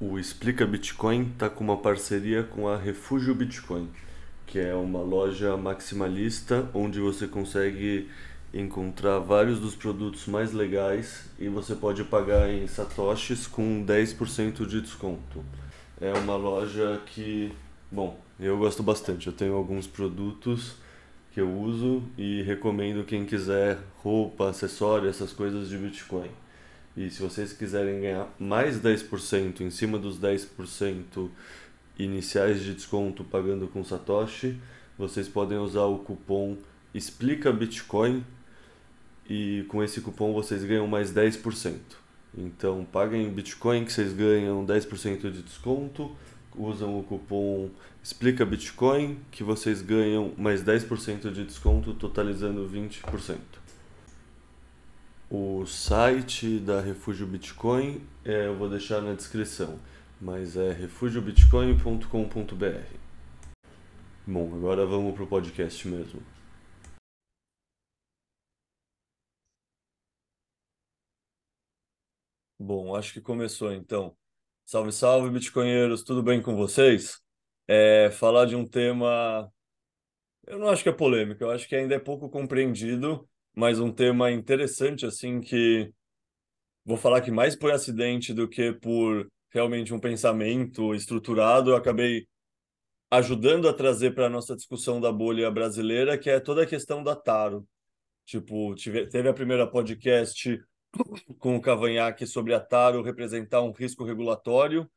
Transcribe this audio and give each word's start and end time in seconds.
O 0.00 0.16
Explica 0.18 0.64
Bitcoin 0.64 1.30
está 1.32 1.50
com 1.50 1.64
uma 1.64 1.76
parceria 1.76 2.44
com 2.44 2.68
a 2.68 2.76
Refúgio 2.76 3.34
Bitcoin, 3.34 3.88
que 4.46 4.58
é 4.58 4.74
uma 4.74 5.00
loja 5.00 5.56
maximalista 5.56 6.70
onde 6.72 7.00
você 7.00 7.26
consegue 7.26 8.08
encontrar 8.52 9.18
vários 9.18 9.60
dos 9.60 9.74
produtos 9.74 10.26
mais 10.26 10.52
legais 10.52 11.28
e 11.38 11.48
você 11.48 11.74
pode 11.74 12.02
pagar 12.04 12.50
em 12.50 12.66
satoshis 12.66 13.46
com 13.46 13.84
10% 13.84 14.66
de 14.66 14.80
desconto. 14.80 15.44
É 16.00 16.12
uma 16.12 16.36
loja 16.36 17.00
que, 17.06 17.52
bom, 17.90 18.18
eu 18.40 18.56
gosto 18.56 18.82
bastante. 18.82 19.26
Eu 19.26 19.32
tenho 19.32 19.54
alguns 19.54 19.86
produtos 19.86 20.76
que 21.32 21.40
eu 21.40 21.52
uso 21.52 22.02
e 22.16 22.42
recomendo 22.42 23.04
quem 23.04 23.24
quiser 23.24 23.78
roupa, 24.02 24.48
acessório, 24.48 25.08
essas 25.08 25.32
coisas 25.32 25.68
de 25.68 25.76
Bitcoin. 25.76 26.30
E 26.96 27.10
se 27.10 27.20
vocês 27.20 27.52
quiserem 27.52 28.00
ganhar 28.00 28.28
mais 28.38 28.80
10% 28.80 29.60
em 29.60 29.70
cima 29.70 29.98
dos 29.98 30.18
10% 30.18 31.28
iniciais 31.98 32.62
de 32.62 32.74
desconto 32.74 33.22
pagando 33.24 33.68
com 33.68 33.84
Satoshi, 33.84 34.58
vocês 34.96 35.28
podem 35.28 35.58
usar 35.58 35.84
o 35.84 35.98
cupom 35.98 36.56
Explica 36.94 37.52
Bitcoin 37.52 38.24
e 39.28 39.64
com 39.68 39.82
esse 39.82 40.00
cupom 40.00 40.32
vocês 40.32 40.64
ganham 40.64 40.86
mais 40.86 41.12
10%. 41.12 41.74
Então 42.36 42.86
paguem 42.90 43.30
Bitcoin 43.30 43.84
que 43.84 43.92
vocês 43.92 44.12
ganham 44.12 44.64
10% 44.64 45.30
de 45.30 45.42
desconto, 45.42 46.16
usam 46.56 46.98
o 46.98 47.02
cupom 47.02 47.68
Explica 48.02 48.46
Bitcoin 48.46 49.18
que 49.30 49.44
vocês 49.44 49.82
ganham 49.82 50.32
mais 50.38 50.64
10% 50.64 51.30
de 51.30 51.44
desconto, 51.44 51.92
totalizando 51.92 52.66
20%. 52.66 53.36
O 55.30 55.66
site 55.66 56.58
da 56.58 56.80
Refúgio 56.80 57.26
Bitcoin 57.26 58.00
é, 58.24 58.46
eu 58.46 58.56
vou 58.56 58.70
deixar 58.70 59.02
na 59.02 59.12
descrição, 59.12 59.78
mas 60.18 60.56
é 60.56 60.72
refugiobitcoin.com.br. 60.72 62.94
Bom, 64.26 64.54
agora 64.54 64.86
vamos 64.86 65.14
para 65.14 65.24
o 65.24 65.26
podcast 65.26 65.86
mesmo. 65.86 66.37
Bom, 72.58 72.94
acho 72.96 73.12
que 73.12 73.20
começou 73.20 73.72
então. 73.72 74.16
Salve, 74.64 74.92
salve, 74.92 75.30
bitcoinheiros, 75.30 76.02
tudo 76.02 76.22
bem 76.22 76.42
com 76.42 76.56
vocês? 76.56 77.20
É, 77.68 78.10
falar 78.10 78.46
de 78.46 78.56
um 78.56 78.66
tema, 78.66 79.50
eu 80.46 80.58
não 80.58 80.68
acho 80.68 80.82
que 80.82 80.88
é 80.88 80.92
polêmico, 80.92 81.42
eu 81.44 81.50
acho 81.50 81.68
que 81.68 81.76
ainda 81.76 81.94
é 81.94 81.98
pouco 82.00 82.28
compreendido, 82.28 83.28
mas 83.54 83.78
um 83.78 83.92
tema 83.92 84.30
interessante, 84.32 85.06
assim, 85.06 85.40
que 85.40 85.92
vou 86.84 86.96
falar 86.96 87.20
que 87.20 87.30
mais 87.30 87.54
por 87.54 87.70
acidente 87.70 88.34
do 88.34 88.48
que 88.48 88.72
por 88.72 89.30
realmente 89.50 89.94
um 89.94 90.00
pensamento 90.00 90.94
estruturado, 90.94 91.70
eu 91.70 91.76
acabei 91.76 92.26
ajudando 93.10 93.68
a 93.68 93.72
trazer 93.72 94.14
para 94.14 94.26
a 94.26 94.30
nossa 94.30 94.56
discussão 94.56 95.00
da 95.00 95.12
bolha 95.12 95.50
brasileira, 95.50 96.18
que 96.18 96.28
é 96.28 96.40
toda 96.40 96.64
a 96.64 96.66
questão 96.66 97.04
da 97.04 97.14
Taro. 97.14 97.66
Tipo, 98.26 98.74
tive, 98.74 99.06
teve 99.06 99.28
a 99.28 99.34
primeira 99.34 99.66
podcast 99.66 100.60
com 101.38 101.56
o 101.56 101.60
Cavanhaque 101.60 102.26
sobre 102.26 102.54
a 102.54 102.60
Taro 102.60 103.02
representar 103.02 103.62
um 103.62 103.72
risco 103.72 104.04
regulatório. 104.04 104.88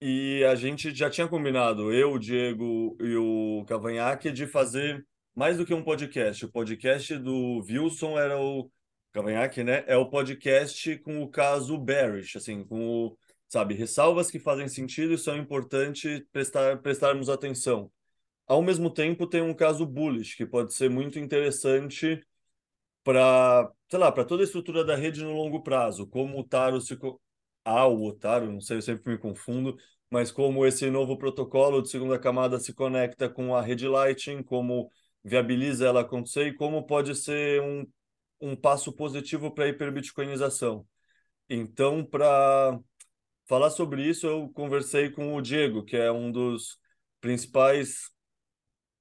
E 0.00 0.42
a 0.44 0.54
gente 0.54 0.94
já 0.94 1.10
tinha 1.10 1.28
combinado, 1.28 1.92
eu, 1.92 2.12
o 2.12 2.18
Diego 2.18 2.96
e 3.00 3.14
o 3.16 3.64
Cavanhaque, 3.66 4.32
de 4.32 4.46
fazer 4.46 5.06
mais 5.34 5.58
do 5.58 5.66
que 5.66 5.74
um 5.74 5.84
podcast. 5.84 6.46
O 6.46 6.50
podcast 6.50 7.16
do 7.18 7.58
Wilson 7.68 8.18
era 8.18 8.40
o 8.40 8.70
Cavanhaque, 9.12 9.62
né? 9.62 9.84
É 9.86 9.96
o 9.96 10.08
podcast 10.08 10.96
com 11.00 11.22
o 11.22 11.28
caso 11.28 11.76
bearish, 11.76 12.36
assim, 12.36 12.64
com 12.64 13.06
o, 13.06 13.18
sabe, 13.46 13.74
ressalvas 13.74 14.30
que 14.30 14.38
fazem 14.38 14.68
sentido 14.68 15.12
e 15.12 15.18
são 15.18 15.36
importantes 15.36 16.22
prestar, 16.32 16.78
prestarmos 16.78 17.28
atenção. 17.28 17.90
Ao 18.46 18.62
mesmo 18.62 18.90
tempo, 18.90 19.26
tem 19.26 19.42
um 19.42 19.54
caso 19.54 19.84
bullish, 19.84 20.34
que 20.34 20.46
pode 20.46 20.72
ser 20.74 20.88
muito 20.88 21.18
interessante 21.18 22.20
para, 23.04 23.70
sei 23.88 23.98
lá, 23.98 24.12
para 24.12 24.24
toda 24.24 24.42
a 24.42 24.44
estrutura 24.44 24.84
da 24.84 24.96
rede 24.96 25.22
no 25.22 25.32
longo 25.32 25.62
prazo, 25.62 26.06
como 26.06 26.38
o 26.38 26.44
Taro 26.44 26.80
se 26.80 26.96
ah, 27.64 27.86
o 27.86 28.04
Otaro, 28.06 28.50
não 28.50 28.60
sei, 28.60 28.78
eu 28.78 28.82
sempre 28.82 29.12
me 29.12 29.18
confundo, 29.18 29.76
mas 30.10 30.30
como 30.32 30.66
esse 30.66 30.90
novo 30.90 31.16
protocolo 31.16 31.82
de 31.82 31.90
segunda 31.90 32.18
camada 32.18 32.58
se 32.58 32.72
conecta 32.72 33.28
com 33.28 33.54
a 33.54 33.62
rede 33.62 33.86
Lightning, 33.86 34.42
como 34.42 34.90
viabiliza 35.22 35.86
ela 35.86 36.00
acontecer 36.00 36.48
e 36.48 36.54
como 36.56 36.86
pode 36.86 37.14
ser 37.14 37.60
um, 37.62 37.86
um 38.40 38.56
passo 38.56 38.92
positivo 38.92 39.50
para 39.52 39.64
a 39.64 39.68
hiperbitcoinização. 39.68 40.86
Então, 41.48 42.04
para 42.04 42.78
falar 43.46 43.70
sobre 43.70 44.08
isso, 44.08 44.26
eu 44.26 44.48
conversei 44.50 45.10
com 45.10 45.34
o 45.34 45.42
Diego, 45.42 45.84
que 45.84 45.96
é 45.96 46.10
um 46.10 46.30
dos 46.32 46.78
principais 47.20 48.10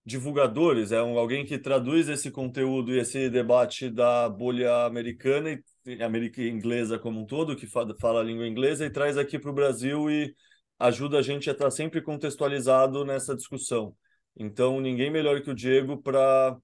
divulgadores, 0.09 0.91
é 0.91 1.01
um, 1.03 1.19
alguém 1.19 1.45
que 1.45 1.57
traduz 1.59 2.09
esse 2.09 2.31
conteúdo 2.31 2.91
e 2.91 2.99
esse 2.99 3.29
debate 3.29 3.89
da 3.91 4.27
bolha 4.27 4.85
americana 4.85 5.61
e 5.85 6.03
América 6.03 6.41
inglesa 6.41 6.97
como 6.97 7.21
um 7.21 7.25
todo, 7.27 7.55
que 7.55 7.67
fala, 7.67 7.95
fala 8.01 8.21
a 8.21 8.23
língua 8.23 8.47
inglesa, 8.47 8.85
e 8.85 8.89
traz 8.89 9.17
aqui 9.17 9.37
para 9.37 9.51
o 9.51 9.53
Brasil 9.53 10.09
e 10.09 10.33
ajuda 10.79 11.19
a 11.19 11.21
gente 11.21 11.47
a 11.47 11.53
estar 11.53 11.69
sempre 11.69 12.01
contextualizado 12.01 13.05
nessa 13.05 13.35
discussão. 13.35 13.95
Então, 14.35 14.81
ninguém 14.81 15.11
melhor 15.11 15.41
que 15.41 15.51
o 15.51 15.55
Diego 15.55 16.01
para 16.01 16.57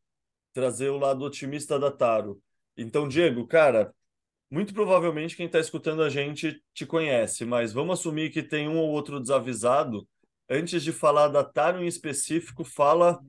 trazer 0.52 0.90
o 0.90 0.98
lado 0.98 1.24
otimista 1.24 1.78
da 1.78 1.92
Taro. 1.92 2.42
Então, 2.76 3.08
Diego, 3.08 3.46
cara, 3.46 3.94
muito 4.50 4.74
provavelmente 4.74 5.36
quem 5.38 5.46
está 5.46 5.60
escutando 5.60 6.02
a 6.02 6.10
gente 6.10 6.60
te 6.74 6.86
conhece, 6.86 7.46
mas 7.46 7.72
vamos 7.72 8.00
assumir 8.00 8.32
que 8.32 8.42
tem 8.42 8.68
um 8.68 8.78
ou 8.78 8.90
outro 8.90 9.20
desavisado. 9.20 10.08
Antes 10.50 10.84
de 10.84 10.92
falar 10.92 11.28
da 11.28 11.44
Taro 11.44 11.84
em 11.84 11.88
específico, 11.88 12.64
fala 12.64 13.20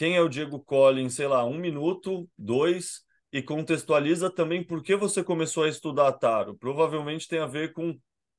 quem 0.00 0.16
é 0.16 0.20
o 0.22 0.30
Diego 0.30 0.58
Collins, 0.58 1.12
sei 1.12 1.26
lá, 1.26 1.44
um 1.44 1.58
minuto, 1.58 2.26
dois, 2.38 3.02
e 3.30 3.42
contextualiza 3.42 4.30
também 4.30 4.64
por 4.64 4.82
que 4.82 4.96
você 4.96 5.22
começou 5.22 5.64
a 5.64 5.68
estudar 5.68 6.10
Taro. 6.12 6.56
Provavelmente 6.56 7.28
tem 7.28 7.38
a 7.38 7.44
ver 7.46 7.74
com 7.74 7.94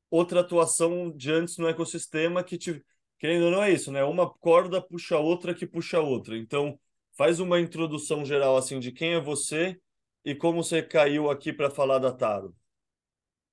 outra 0.10 0.40
atuação 0.40 1.12
de 1.16 1.32
antes 1.32 1.60
no 1.60 1.68
ecossistema 1.68 2.44
que 2.44 2.58
te, 2.58 2.84
querendo 3.20 3.46
ou 3.46 3.52
não 3.52 3.62
é 3.62 3.72
isso, 3.72 3.92
né? 3.92 4.04
Uma 4.04 4.28
corda 4.28 4.82
puxa 4.82 5.20
outra 5.20 5.54
que 5.54 5.68
puxa 5.68 6.00
outra. 6.00 6.36
Então, 6.36 6.80
faz 7.16 7.40
uma 7.40 7.60
introdução 7.60 8.26
geral 8.26 8.58
assim 8.58 8.80
de 8.80 8.92
quem 8.92 9.14
é 9.14 9.20
você 9.22 9.80
e 10.26 10.34
como 10.34 10.64
você 10.64 10.82
caiu 10.82 11.30
aqui 11.30 11.54
para 11.54 11.70
falar 11.70 12.00
da 12.00 12.12
Taro. 12.12 12.56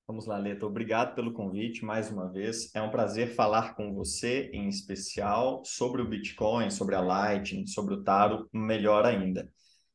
Vamos 0.08 0.24
lá, 0.24 0.38
Leto. 0.38 0.64
Obrigado 0.64 1.14
pelo 1.14 1.34
convite 1.34 1.84
mais 1.84 2.10
uma 2.10 2.32
vez. 2.32 2.74
É 2.74 2.80
um 2.80 2.88
prazer 2.90 3.34
falar 3.34 3.74
com 3.74 3.92
você, 3.92 4.50
em 4.54 4.66
especial, 4.66 5.62
sobre 5.66 6.00
o 6.00 6.08
Bitcoin, 6.08 6.70
sobre 6.70 6.94
a 6.94 7.00
Lightning, 7.02 7.66
sobre 7.66 7.92
o 7.92 8.02
Taro, 8.02 8.48
melhor 8.50 9.04
ainda. 9.04 9.46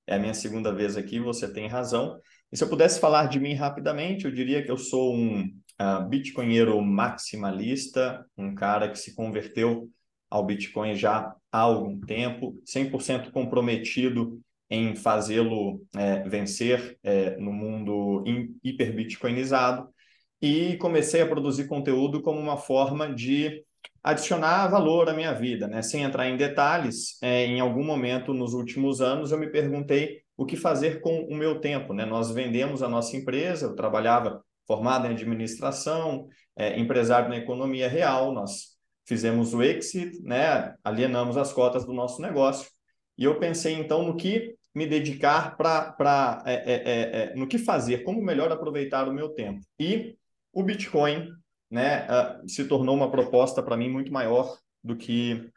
É 0.06 0.14
a 0.14 0.20
minha 0.20 0.36
segunda 0.36 0.72
vez 0.72 0.96
aqui, 0.96 1.20
você 1.20 1.52
tem 1.52 1.68
razão. 1.68 2.16
E 2.52 2.56
se 2.56 2.64
eu 2.64 2.70
pudesse 2.70 3.00
falar 3.00 3.26
de 3.26 3.40
mim 3.40 3.56
rapidamente, 3.56 4.26
eu 4.26 4.32
diria 4.32 4.64
que 4.64 4.70
eu 4.70 4.78
sou 4.78 5.16
um 5.16 5.46
uh, 5.82 6.08
bitcoinheiro 6.08 6.80
maximalista, 6.80 8.24
um 8.38 8.54
cara 8.54 8.90
que 8.90 9.00
se 9.00 9.16
converteu 9.16 9.90
ao 10.30 10.46
Bitcoin 10.46 10.96
já 10.96 11.36
há 11.52 11.60
algum 11.60 12.00
tempo, 12.00 12.62
100% 12.66 13.32
comprometido 13.32 14.40
em 14.70 14.96
fazê-lo 14.96 15.84
é, 15.96 16.28
vencer 16.30 17.00
é, 17.04 17.36
no 17.38 17.52
mundo 17.52 18.24
hiperbitcoinizado 18.64 19.94
e 20.44 20.76
comecei 20.76 21.22
a 21.22 21.26
produzir 21.26 21.68
conteúdo 21.68 22.22
como 22.22 22.38
uma 22.38 22.58
forma 22.58 23.08
de 23.08 23.64
adicionar 24.04 24.68
valor 24.68 25.08
à 25.08 25.14
minha 25.14 25.32
vida, 25.32 25.70
né? 25.70 25.82
Sem 25.82 26.04
entrar 26.04 26.28
em 26.28 26.36
detalhes, 26.36 27.18
é, 27.22 27.46
em 27.46 27.62
algum 27.62 27.82
momento 27.82 28.34
nos 28.34 28.54
últimos 28.54 29.00
anos 29.00 29.32
eu 29.32 29.38
me 29.38 29.50
perguntei 29.50 30.20
o 30.36 30.46
que 30.46 30.58
fazer 30.58 31.00
com 31.00 31.22
o 31.22 31.34
meu 31.34 31.62
tempo, 31.62 31.94
né? 31.94 32.06
Nós 32.06 32.30
vendemos 32.30 32.84
a 32.84 32.90
nossa 32.90 33.16
empresa, 33.16 33.68
eu 33.68 33.74
trabalhava 33.74 34.44
formado 34.68 35.08
em 35.08 35.12
administração, 35.12 36.28
é, 36.58 36.78
empresário 36.78 37.30
na 37.30 37.38
economia 37.38 37.88
real, 37.88 38.34
nós 38.34 38.74
fizemos 39.06 39.54
o 39.54 39.64
exit, 39.64 40.22
né? 40.24 40.76
Alienamos 40.84 41.38
as 41.38 41.54
cotas 41.54 41.86
do 41.86 41.94
nosso 41.94 42.22
negócio 42.22 42.70
e 43.18 43.24
eu 43.24 43.40
pensei 43.40 43.76
então 43.76 44.04
no 44.04 44.18
que 44.18 44.56
me 44.76 44.86
dedicar 44.86 45.56
para 45.56 46.44
é, 46.46 46.54
é, 46.54 46.74
é, 46.74 47.32
é, 47.32 47.36
no 47.36 47.48
que 47.48 47.58
fazer, 47.58 48.04
como 48.04 48.22
melhor 48.22 48.52
aproveitar 48.52 49.08
o 49.08 49.14
meu 49.14 49.30
tempo. 49.30 49.62
E 49.80 50.18
o 50.54 50.64
Bitcoin 50.64 51.30
né, 51.70 52.06
uh, 52.06 52.48
se 52.48 52.66
tornou 52.66 52.96
uma 52.96 53.10
proposta 53.10 53.62
para 53.64 53.76
mim 53.76 53.90
muito 53.90 54.14
maior 54.14 54.58
do 54.84 54.96
que, 54.96 55.50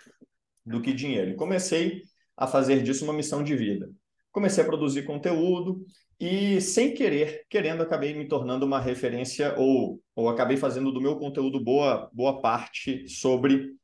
do 0.64 0.80
que 0.80 0.94
dinheiro. 0.94 1.30
E 1.30 1.36
comecei 1.36 2.02
a 2.36 2.46
fazer 2.46 2.82
disso 2.82 3.04
uma 3.04 3.12
missão 3.12 3.44
de 3.44 3.54
vida. 3.54 3.90
Comecei 4.32 4.64
a 4.64 4.66
produzir 4.66 5.02
conteúdo 5.02 5.84
e 6.18 6.60
sem 6.62 6.94
querer, 6.94 7.44
querendo, 7.48 7.82
acabei 7.82 8.14
me 8.14 8.26
tornando 8.26 8.64
uma 8.64 8.80
referência 8.80 9.54
ou, 9.58 10.00
ou 10.14 10.28
acabei 10.28 10.56
fazendo 10.56 10.90
do 10.90 11.00
meu 11.00 11.16
conteúdo 11.16 11.62
boa, 11.62 12.08
boa 12.12 12.40
parte 12.40 13.06
sobre 13.08 13.74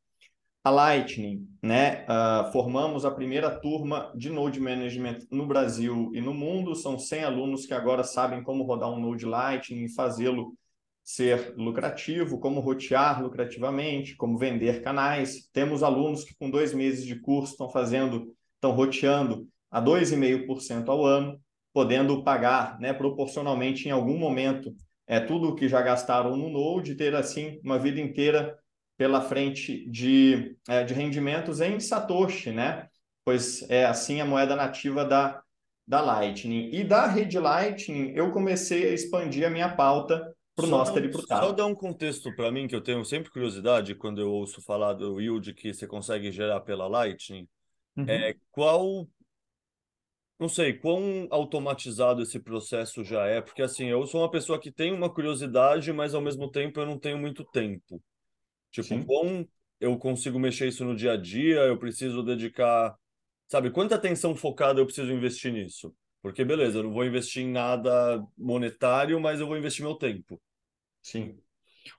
a 0.64 0.70
Lightning, 0.70 1.46
né? 1.60 2.04
Uh, 2.04 2.52
formamos 2.52 3.04
a 3.04 3.10
primeira 3.10 3.50
turma 3.50 4.12
de 4.14 4.30
Node 4.30 4.60
Management 4.60 5.18
no 5.30 5.46
Brasil 5.46 6.10
e 6.14 6.20
no 6.20 6.32
mundo. 6.32 6.74
São 6.74 6.98
100 6.98 7.24
alunos 7.24 7.66
que 7.66 7.74
agora 7.74 8.04
sabem 8.04 8.42
como 8.42 8.62
rodar 8.62 8.90
um 8.90 9.00
Node 9.00 9.26
Lightning 9.26 9.84
e 9.84 9.92
fazê-lo 9.92 10.54
ser 11.04 11.54
lucrativo, 11.56 12.38
como 12.38 12.60
rotear 12.60 13.22
lucrativamente, 13.22 14.16
como 14.16 14.38
vender 14.38 14.82
canais. 14.82 15.48
Temos 15.52 15.82
alunos 15.82 16.24
que 16.24 16.34
com 16.34 16.50
dois 16.50 16.72
meses 16.72 17.04
de 17.04 17.18
curso 17.20 17.52
estão 17.52 17.68
fazendo, 17.68 18.32
estão 18.54 18.70
roteando 18.72 19.48
a 19.70 19.80
2,5% 19.80 20.88
ao 20.88 21.04
ano 21.04 21.40
podendo 21.72 22.22
pagar 22.22 22.78
né, 22.78 22.92
proporcionalmente 22.92 23.88
em 23.88 23.90
algum 23.90 24.16
momento 24.18 24.74
é, 25.06 25.18
tudo 25.18 25.48
o 25.48 25.54
que 25.54 25.68
já 25.68 25.80
gastaram 25.80 26.36
no 26.36 26.48
Node, 26.48 26.94
ter 26.94 27.14
assim 27.14 27.58
uma 27.64 27.78
vida 27.78 28.00
inteira 28.00 28.56
pela 28.96 29.20
frente 29.20 29.88
de, 29.90 30.56
é, 30.68 30.84
de 30.84 30.94
rendimentos 30.94 31.60
em 31.60 31.80
Satoshi, 31.80 32.52
né? 32.52 32.86
Pois 33.24 33.68
é 33.70 33.84
assim 33.84 34.20
a 34.20 34.24
moeda 34.24 34.54
nativa 34.54 35.04
da, 35.04 35.42
da 35.86 36.00
Lightning. 36.00 36.70
E 36.72 36.84
da 36.84 37.06
rede 37.06 37.38
Lightning, 37.38 38.12
eu 38.14 38.30
comecei 38.32 38.88
a 38.88 38.92
expandir 38.92 39.46
a 39.46 39.50
minha 39.50 39.74
pauta 39.74 40.32
para 40.54 40.66
o 40.66 40.68
Noster 40.68 41.04
e 41.04 41.08
para 41.10 41.20
o 41.20 41.26
Taro. 41.26 41.46
Só 41.46 41.52
dar 41.52 41.66
um 41.66 41.74
contexto 41.74 42.34
para 42.34 42.50
mim, 42.50 42.68
que 42.68 42.74
eu 42.74 42.80
tenho 42.80 43.04
sempre 43.04 43.30
curiosidade 43.30 43.94
quando 43.94 44.20
eu 44.20 44.30
ouço 44.30 44.60
falar 44.60 44.92
do 44.92 45.20
yield 45.20 45.54
que 45.54 45.72
você 45.72 45.86
consegue 45.86 46.30
gerar 46.30 46.60
pela 46.60 46.86
Lightning. 46.86 47.48
Uhum. 47.96 48.08
É, 48.08 48.34
qual 48.50 49.06
não 50.38 50.48
sei 50.48 50.72
quão 50.72 51.28
automatizado 51.30 52.20
esse 52.20 52.40
processo 52.40 53.04
já 53.04 53.26
é, 53.26 53.40
porque 53.40 53.62
assim, 53.62 53.86
eu 53.86 54.04
sou 54.06 54.22
uma 54.22 54.30
pessoa 54.30 54.58
que 54.58 54.72
tem 54.72 54.92
uma 54.92 55.08
curiosidade, 55.08 55.92
mas 55.92 56.14
ao 56.14 56.20
mesmo 56.20 56.50
tempo 56.50 56.80
eu 56.80 56.86
não 56.86 56.98
tenho 56.98 57.16
muito 57.16 57.44
tempo. 57.44 58.02
Tipo, 58.70 58.88
Sim. 58.88 59.02
quão 59.04 59.48
eu 59.78 59.96
consigo 59.98 60.38
mexer 60.40 60.66
isso 60.68 60.84
no 60.84 60.96
dia 60.96 61.12
a 61.12 61.16
dia, 61.16 61.60
eu 61.60 61.78
preciso 61.78 62.22
dedicar, 62.22 62.96
sabe, 63.46 63.70
quanta 63.70 63.94
atenção 63.94 64.34
focada 64.34 64.80
eu 64.80 64.86
preciso 64.86 65.12
investir 65.12 65.52
nisso? 65.52 65.94
Porque 66.22 66.44
beleza, 66.44 66.78
eu 66.78 66.84
não 66.84 66.92
vou 66.92 67.04
investir 67.04 67.42
em 67.42 67.50
nada 67.50 68.24
monetário, 68.38 69.20
mas 69.20 69.40
eu 69.40 69.46
vou 69.46 69.58
investir 69.58 69.84
meu 69.84 69.96
tempo. 69.96 70.40
Sim. 71.02 71.36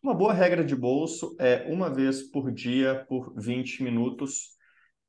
Uma 0.01 0.13
boa 0.13 0.33
regra 0.33 0.63
de 0.63 0.75
bolso 0.75 1.35
é 1.37 1.65
uma 1.67 1.93
vez 1.93 2.23
por 2.23 2.49
dia, 2.49 3.05
por 3.09 3.33
20 3.35 3.83
minutos, 3.83 4.55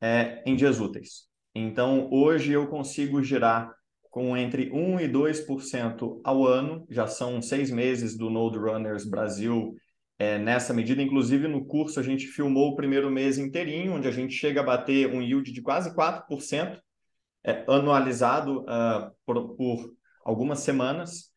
é, 0.01 0.43
em 0.45 0.57
dias 0.57 0.81
úteis. 0.81 1.29
Então, 1.55 2.11
hoje 2.11 2.53
eu 2.53 2.67
consigo 2.67 3.23
girar 3.23 3.73
com 4.11 4.37
entre 4.37 4.71
1% 4.71 5.01
e 5.01 5.09
2% 5.09 6.21
ao 6.25 6.45
ano, 6.45 6.85
já 6.91 7.07
são 7.07 7.41
seis 7.41 7.71
meses 7.71 8.17
do 8.17 8.29
Node 8.29 8.59
Runners 8.59 9.05
Brasil 9.05 9.75
é, 10.19 10.39
nessa 10.39 10.75
medida. 10.75 11.03
Inclusive, 11.03 11.47
no 11.47 11.65
curso, 11.65 12.01
a 12.01 12.03
gente 12.03 12.27
filmou 12.27 12.71
o 12.71 12.77
primeiro 12.77 13.11
mês 13.11 13.39
inteirinho, 13.39 13.95
onde 13.95 14.09
a 14.09 14.13
gente 14.13 14.35
chega 14.35 14.61
a 14.61 14.65
bater 14.65 15.09
um 15.09 15.23
yield 15.23 15.53
de 15.53 15.63
quase 15.63 15.95
4% 15.95 16.81
é, 17.45 17.65
anualizado 17.69 18.63
uh, 18.63 19.13
por, 19.27 19.57
por, 19.57 19.95
algumas 20.25 20.61
semanas. 20.61 21.31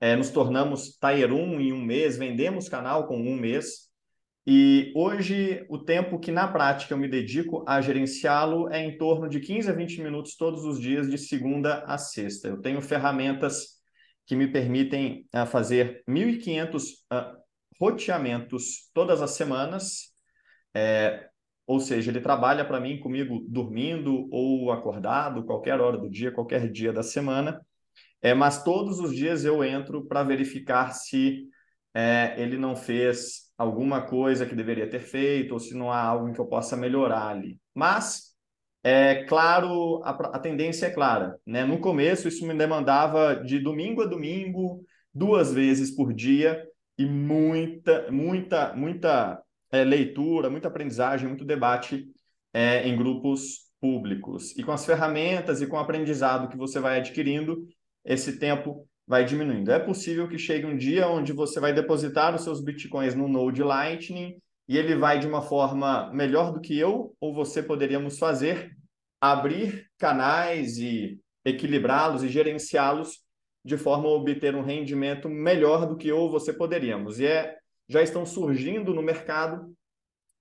É, 0.00 0.16
nos 0.16 0.30
tornamos 0.30 0.98
Tier 0.98 1.32
1 1.32 1.60
em 1.60 1.72
um 1.72 1.80
mês, 1.80 2.18
vendemos 2.18 2.68
canal 2.68 3.06
com 3.06 3.16
um 3.16 3.36
mês. 3.36 3.88
E 4.46 4.92
hoje, 4.94 5.64
o 5.70 5.78
tempo 5.78 6.18
que 6.18 6.30
na 6.30 6.46
prática 6.46 6.92
eu 6.92 6.98
me 6.98 7.08
dedico 7.08 7.64
a 7.66 7.80
gerenciá-lo 7.80 8.68
é 8.70 8.84
em 8.84 8.98
torno 8.98 9.28
de 9.28 9.40
15 9.40 9.70
a 9.70 9.72
20 9.72 10.02
minutos 10.02 10.36
todos 10.36 10.64
os 10.64 10.78
dias, 10.78 11.08
de 11.08 11.16
segunda 11.16 11.84
a 11.84 11.96
sexta. 11.96 12.48
Eu 12.48 12.60
tenho 12.60 12.82
ferramentas 12.82 13.80
que 14.26 14.36
me 14.36 14.46
permitem 14.48 15.26
uh, 15.34 15.46
fazer 15.46 16.02
1.500 16.08 16.82
uh, 17.12 17.44
roteamentos 17.80 18.90
todas 18.92 19.22
as 19.22 19.30
semanas. 19.30 20.12
É, 20.74 21.28
ou 21.66 21.80
seja, 21.80 22.10
ele 22.10 22.20
trabalha 22.20 22.64
para 22.64 22.80
mim 22.80 22.98
comigo 23.00 23.44
dormindo 23.48 24.28
ou 24.30 24.70
acordado, 24.70 25.44
qualquer 25.44 25.80
hora 25.80 25.96
do 25.96 26.10
dia, 26.10 26.32
qualquer 26.32 26.70
dia 26.70 26.92
da 26.92 27.02
semana. 27.02 27.60
É, 28.20 28.34
mas 28.34 28.62
todos 28.62 29.00
os 29.00 29.14
dias 29.14 29.44
eu 29.44 29.62
entro 29.64 30.04
para 30.06 30.22
verificar 30.22 30.92
se 30.92 31.46
é, 31.94 32.34
ele 32.38 32.58
não 32.58 32.74
fez 32.74 33.44
alguma 33.56 34.02
coisa 34.02 34.46
que 34.46 34.54
deveria 34.54 34.88
ter 34.88 35.00
feito, 35.00 35.52
ou 35.52 35.60
se 35.60 35.74
não 35.74 35.92
há 35.92 36.00
algo 36.00 36.32
que 36.32 36.40
eu 36.40 36.46
possa 36.46 36.76
melhorar 36.76 37.28
ali. 37.28 37.58
Mas, 37.74 38.34
é 38.82 39.24
claro, 39.24 40.02
a, 40.04 40.10
a 40.10 40.38
tendência 40.38 40.86
é 40.86 40.90
clara. 40.90 41.38
Né? 41.46 41.64
No 41.64 41.78
começo, 41.80 42.28
isso 42.28 42.46
me 42.46 42.54
demandava 42.54 43.36
de 43.36 43.58
domingo 43.60 44.02
a 44.02 44.06
domingo, 44.06 44.84
duas 45.12 45.52
vezes 45.52 45.94
por 45.94 46.12
dia, 46.12 46.66
e 46.98 47.06
muita, 47.06 48.10
muita, 48.10 48.72
muita 48.74 49.43
é, 49.74 49.82
leitura, 49.82 50.48
muita 50.48 50.68
aprendizagem, 50.68 51.26
muito 51.26 51.44
debate 51.44 52.06
é, 52.52 52.86
em 52.88 52.96
grupos 52.96 53.64
públicos. 53.80 54.56
E 54.56 54.62
com 54.62 54.70
as 54.70 54.86
ferramentas 54.86 55.60
e 55.60 55.66
com 55.66 55.76
o 55.76 55.80
aprendizado 55.80 56.48
que 56.48 56.56
você 56.56 56.78
vai 56.78 56.98
adquirindo, 56.98 57.66
esse 58.04 58.38
tempo 58.38 58.88
vai 59.04 59.24
diminuindo. 59.24 59.72
É 59.72 59.80
possível 59.80 60.28
que 60.28 60.38
chegue 60.38 60.64
um 60.64 60.76
dia 60.76 61.08
onde 61.08 61.32
você 61.32 61.58
vai 61.58 61.72
depositar 61.72 62.34
os 62.34 62.42
seus 62.42 62.62
bitcoins 62.62 63.16
no 63.16 63.26
Node 63.26 63.62
Lightning 63.64 64.36
e 64.68 64.78
ele 64.78 64.94
vai 64.94 65.18
de 65.18 65.26
uma 65.26 65.42
forma 65.42 66.10
melhor 66.12 66.52
do 66.52 66.60
que 66.60 66.78
eu 66.78 67.14
ou 67.20 67.34
você 67.34 67.60
poderíamos 67.60 68.16
fazer, 68.16 68.70
abrir 69.20 69.86
canais 69.98 70.78
e 70.78 71.18
equilibrá-los 71.44 72.22
e 72.22 72.28
gerenciá-los 72.28 73.24
de 73.64 73.76
forma 73.76 74.08
a 74.08 74.12
obter 74.12 74.54
um 74.54 74.62
rendimento 74.62 75.28
melhor 75.28 75.86
do 75.86 75.96
que 75.96 76.08
eu 76.08 76.18
ou 76.18 76.30
você 76.30 76.52
poderíamos. 76.52 77.18
E 77.18 77.26
é, 77.26 77.56
já 77.88 78.02
estão 78.02 78.24
surgindo 78.24 78.94
no 78.94 79.02
mercado 79.02 79.74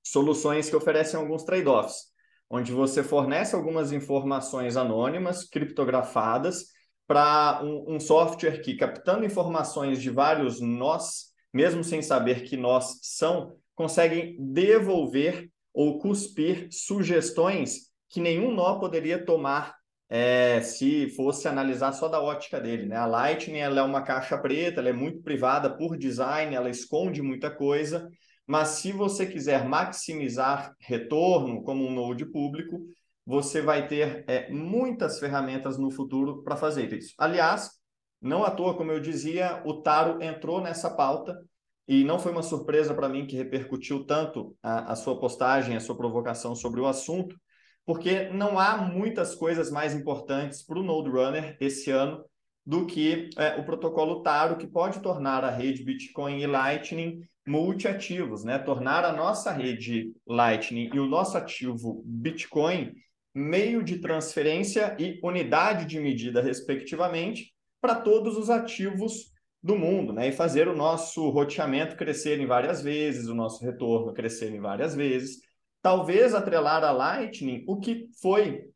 soluções 0.03 0.69
que 0.69 0.75
oferecem 0.75 1.19
alguns 1.19 1.43
trade-offs, 1.43 2.11
onde 2.49 2.71
você 2.71 3.03
fornece 3.03 3.55
algumas 3.55 3.91
informações 3.91 4.75
anônimas, 4.75 5.47
criptografadas, 5.47 6.67
para 7.07 7.61
um, 7.63 7.95
um, 7.95 7.99
software 7.99 8.61
que, 8.61 8.75
captando 8.75 9.25
informações 9.25 10.01
de 10.01 10.09
vários 10.09 10.61
nós, 10.61 11.31
mesmo 11.53 11.83
sem 11.83 12.01
saber 12.01 12.43
que 12.43 12.55
nós 12.55 12.99
são, 13.01 13.57
conseguem 13.75 14.37
devolver 14.39 15.49
ou 15.73 15.99
cuspir 15.99 16.67
sugestões 16.71 17.91
que 18.09 18.21
nenhum 18.21 18.53
nó 18.53 18.79
poderia 18.79 19.23
tomar 19.23 19.75
é, 20.15 20.61
se 20.61 21.09
fosse 21.15 21.47
analisar 21.47 21.91
só 21.91 22.07
da 22.07 22.21
ótica 22.21 22.61
dele. 22.61 22.85
Né? 22.85 22.95
A 22.95 23.07
Lightning 23.07 23.57
ela 23.57 23.79
é 23.79 23.81
uma 23.83 24.03
caixa 24.03 24.37
preta, 24.37 24.79
ela 24.79 24.89
é 24.89 24.93
muito 24.93 25.23
privada 25.23 25.75
por 25.75 25.97
design, 25.97 26.53
ela 26.53 26.69
esconde 26.69 27.19
muita 27.19 27.49
coisa, 27.49 28.07
mas 28.45 28.67
se 28.67 28.91
você 28.91 29.25
quiser 29.25 29.67
maximizar 29.67 30.75
retorno 30.79 31.63
como 31.63 31.83
um 31.83 31.91
node 31.91 32.27
público, 32.27 32.79
você 33.25 33.59
vai 33.59 33.87
ter 33.87 34.23
é, 34.27 34.51
muitas 34.51 35.19
ferramentas 35.19 35.79
no 35.79 35.89
futuro 35.89 36.43
para 36.43 36.57
fazer 36.57 36.93
isso. 36.93 37.15
Aliás, 37.17 37.71
não 38.21 38.43
à 38.43 38.51
toa, 38.51 38.77
como 38.77 38.91
eu 38.91 38.99
dizia, 38.99 39.63
o 39.65 39.81
Taro 39.81 40.21
entrou 40.21 40.61
nessa 40.61 40.91
pauta 40.95 41.35
e 41.87 42.03
não 42.03 42.19
foi 42.19 42.31
uma 42.31 42.43
surpresa 42.43 42.93
para 42.93 43.09
mim 43.09 43.25
que 43.25 43.35
repercutiu 43.35 44.05
tanto 44.05 44.55
a, 44.61 44.91
a 44.91 44.95
sua 44.95 45.19
postagem, 45.19 45.75
a 45.75 45.79
sua 45.79 45.97
provocação 45.97 46.53
sobre 46.53 46.79
o 46.79 46.85
assunto, 46.85 47.35
porque 47.85 48.29
não 48.29 48.57
há 48.57 48.77
muitas 48.77 49.35
coisas 49.35 49.69
mais 49.69 49.93
importantes 49.93 50.63
para 50.63 50.79
o 50.79 50.83
Node 50.83 51.09
Runner 51.09 51.57
esse 51.59 51.91
ano 51.91 52.23
do 52.65 52.85
que 52.85 53.29
é, 53.37 53.59
o 53.59 53.65
protocolo 53.65 54.21
Taro, 54.21 54.57
que 54.57 54.67
pode 54.67 55.01
tornar 55.01 55.43
a 55.43 55.49
rede 55.49 55.83
Bitcoin 55.83 56.41
e 56.41 56.47
Lightning 56.47 57.21
multiativos, 57.45 58.43
né? 58.43 58.57
Tornar 58.57 59.03
a 59.03 59.11
nossa 59.11 59.51
rede 59.51 60.13
Lightning 60.25 60.89
e 60.93 60.99
o 60.99 61.05
nosso 61.05 61.37
ativo 61.37 62.01
Bitcoin 62.05 62.93
meio 63.35 63.83
de 63.83 63.99
transferência 63.99 64.95
e 64.99 65.19
unidade 65.23 65.85
de 65.85 65.99
medida, 65.99 66.41
respectivamente, 66.41 67.53
para 67.81 67.95
todos 67.95 68.37
os 68.37 68.49
ativos 68.49 69.33
do 69.61 69.75
mundo, 69.75 70.13
né? 70.13 70.29
E 70.29 70.31
fazer 70.31 70.67
o 70.67 70.75
nosso 70.75 71.29
roteamento 71.29 71.95
crescer 71.95 72.39
em 72.39 72.45
várias 72.45 72.81
vezes, 72.81 73.27
o 73.27 73.35
nosso 73.35 73.63
retorno 73.63 74.13
crescer 74.13 74.53
em 74.53 74.59
várias 74.59 74.95
vezes. 74.95 75.41
Talvez 75.83 76.33
atrelar 76.33 76.81
a 76.81 76.91
Lightning 76.91 77.65
o 77.67 77.77
que 77.77 78.07
foi 78.21 78.69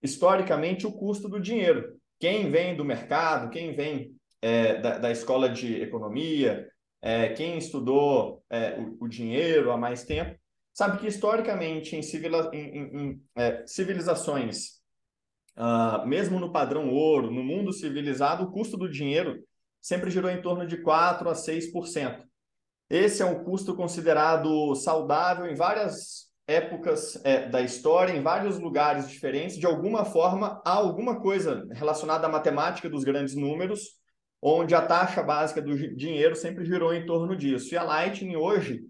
historicamente 0.00 0.86
o 0.86 0.92
custo 0.92 1.28
do 1.28 1.40
dinheiro. 1.40 1.98
Quem 2.20 2.48
vem 2.48 2.76
do 2.76 2.84
mercado, 2.84 3.50
quem 3.50 3.74
vem 3.74 4.14
é, 4.40 4.80
da, 4.80 4.98
da, 4.98 5.10
escola 5.10 5.48
de 5.48 5.82
economia, 5.82 6.70
é, 7.02 7.30
quem 7.30 7.58
estudou 7.58 8.44
é, 8.48 8.78
o, 8.78 9.04
o 9.04 9.08
dinheiro 9.08 9.72
há 9.72 9.76
mais 9.76 10.04
tempo, 10.04 10.38
sabe 10.72 10.98
que 10.98 11.08
historicamente 11.08 11.96
em, 11.96 12.02
civila, 12.02 12.48
em, 12.54 12.78
em, 12.78 12.96
em 12.98 13.22
é, 13.34 13.66
civilizações, 13.66 14.80
uh, 15.56 16.06
mesmo 16.06 16.38
no 16.38 16.52
padrão 16.52 16.88
ouro, 16.88 17.32
no 17.32 17.42
mundo 17.42 17.72
civilizado, 17.72 18.44
o 18.44 18.52
custo 18.52 18.76
do 18.76 18.88
dinheiro 18.88 19.42
sempre 19.80 20.08
girou 20.08 20.30
em 20.30 20.40
torno 20.40 20.68
de 20.68 20.76
4 20.76 21.28
a 21.28 21.34
6%. 21.34 22.24
Esse 22.88 23.22
é 23.22 23.24
um 23.24 23.42
custo 23.42 23.74
considerado 23.74 24.76
saudável 24.76 25.46
em 25.46 25.56
várias 25.56 26.32
épocas 26.46 27.20
é, 27.24 27.48
da 27.48 27.62
história, 27.62 28.12
em 28.12 28.22
vários 28.22 28.58
lugares 28.58 29.08
diferentes, 29.08 29.56
de 29.56 29.66
alguma 29.66 30.04
forma, 30.04 30.60
há 30.64 30.72
alguma 30.72 31.20
coisa 31.20 31.66
relacionada 31.72 32.26
à 32.26 32.30
matemática 32.30 32.88
dos 32.88 33.04
grandes 33.04 33.34
números, 33.34 33.98
onde 34.42 34.74
a 34.74 34.82
taxa 34.82 35.22
básica 35.22 35.62
do 35.62 35.74
dinheiro 35.96 36.36
sempre 36.36 36.64
girou 36.66 36.92
em 36.92 37.06
torno 37.06 37.34
disso. 37.34 37.74
E 37.74 37.78
a 37.78 37.82
Lightning 37.82 38.36
hoje, 38.36 38.82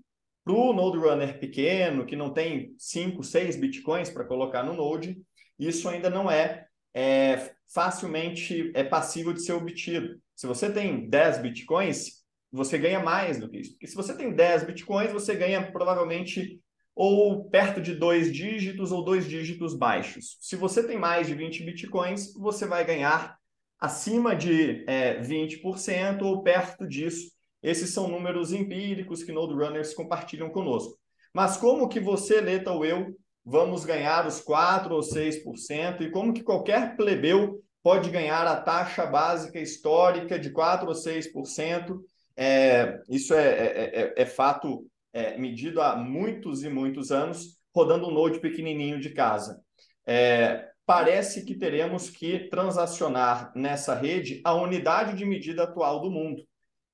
para 0.44 0.52
o 0.52 0.72
Node 0.72 0.98
Runner 0.98 1.38
pequeno, 1.38 2.04
que 2.04 2.16
não 2.16 2.32
tem 2.32 2.74
5, 2.76 3.22
6 3.22 3.56
bitcoins 3.56 4.10
para 4.10 4.24
colocar 4.24 4.64
no 4.64 4.74
Node, 4.74 5.16
isso 5.58 5.88
ainda 5.88 6.10
não 6.10 6.28
é, 6.28 6.66
é 6.92 7.52
facilmente 7.72 8.72
é 8.74 8.82
passível 8.82 9.32
de 9.32 9.42
ser 9.42 9.52
obtido. 9.52 10.20
Se 10.34 10.46
você 10.46 10.70
tem 10.70 11.08
10 11.08 11.38
bitcoins, 11.38 12.24
você 12.50 12.76
ganha 12.76 13.00
mais 13.00 13.38
do 13.38 13.48
que 13.48 13.58
isso. 13.58 13.70
Porque 13.72 13.86
se 13.86 13.94
você 13.94 14.16
tem 14.16 14.32
10 14.32 14.64
bitcoins, 14.64 15.12
você 15.12 15.34
ganha 15.34 15.70
provavelmente 15.70 16.60
ou 16.94 17.44
perto 17.50 17.80
de 17.80 17.94
dois 17.94 18.32
dígitos 18.32 18.92
ou 18.92 19.04
dois 19.04 19.26
dígitos 19.26 19.74
baixos. 19.74 20.36
Se 20.40 20.54
você 20.54 20.82
tem 20.86 20.96
mais 20.96 21.26
de 21.26 21.34
20 21.34 21.64
bitcoins, 21.64 22.32
você 22.34 22.66
vai 22.66 22.84
ganhar 22.84 23.36
acima 23.80 24.34
de 24.34 24.84
é, 24.86 25.20
20% 25.20 26.22
ou 26.22 26.42
perto 26.42 26.86
disso. 26.86 27.32
Esses 27.62 27.90
são 27.90 28.08
números 28.08 28.52
empíricos 28.52 29.22
que 29.22 29.32
Node 29.32 29.54
Runners 29.54 29.94
compartilham 29.94 30.50
conosco. 30.50 30.96
Mas 31.32 31.56
como 31.56 31.88
que 31.88 31.98
você, 31.98 32.40
Leta 32.40 32.70
ou 32.70 32.84
eu, 32.84 33.16
vamos 33.44 33.84
ganhar 33.84 34.26
os 34.26 34.40
4 34.40 34.94
ou 34.94 35.00
6% 35.02 36.02
e 36.02 36.10
como 36.10 36.32
que 36.32 36.42
qualquer 36.42 36.96
plebeu 36.96 37.60
pode 37.82 38.08
ganhar 38.08 38.46
a 38.46 38.56
taxa 38.56 39.04
básica 39.04 39.58
histórica 39.58 40.38
de 40.38 40.50
4 40.50 40.86
ou 40.86 40.94
6%? 40.94 41.98
É, 42.36 43.00
isso 43.08 43.34
é, 43.34 43.48
é, 43.48 44.00
é, 44.02 44.14
é 44.22 44.26
fato 44.26 44.86
é, 45.14 45.38
medido 45.38 45.80
há 45.80 45.96
muitos 45.96 46.64
e 46.64 46.68
muitos 46.68 47.12
anos, 47.12 47.56
rodando 47.72 48.08
um 48.08 48.10
node 48.10 48.40
pequenininho 48.40 49.00
de 49.00 49.10
casa. 49.10 49.62
É, 50.04 50.68
parece 50.84 51.44
que 51.44 51.54
teremos 51.54 52.10
que 52.10 52.50
transacionar 52.50 53.52
nessa 53.54 53.94
rede 53.94 54.42
a 54.44 54.52
unidade 54.54 55.16
de 55.16 55.24
medida 55.24 55.62
atual 55.62 56.00
do 56.00 56.10
mundo. 56.10 56.42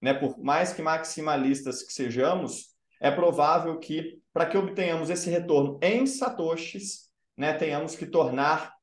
Né? 0.01 0.13
Por 0.13 0.39
mais 0.39 0.73
que 0.73 0.83
maximalistas 0.83 1.83
que 1.83 1.93
sejamos, 1.93 2.69
é 3.01 3.11
provável 3.11 3.79
que, 3.79 4.21
para 4.33 4.47
que 4.47 4.59
obtenhamos 4.59 5.09
esse 5.09 5.31
retorno 5.31 5.79
em 5.83 6.07
satoshis, 6.07 7.09
né, 7.37 7.55
tenhamos 7.55 7.97
que 7.97 8.05
tornar, 8.05 8.75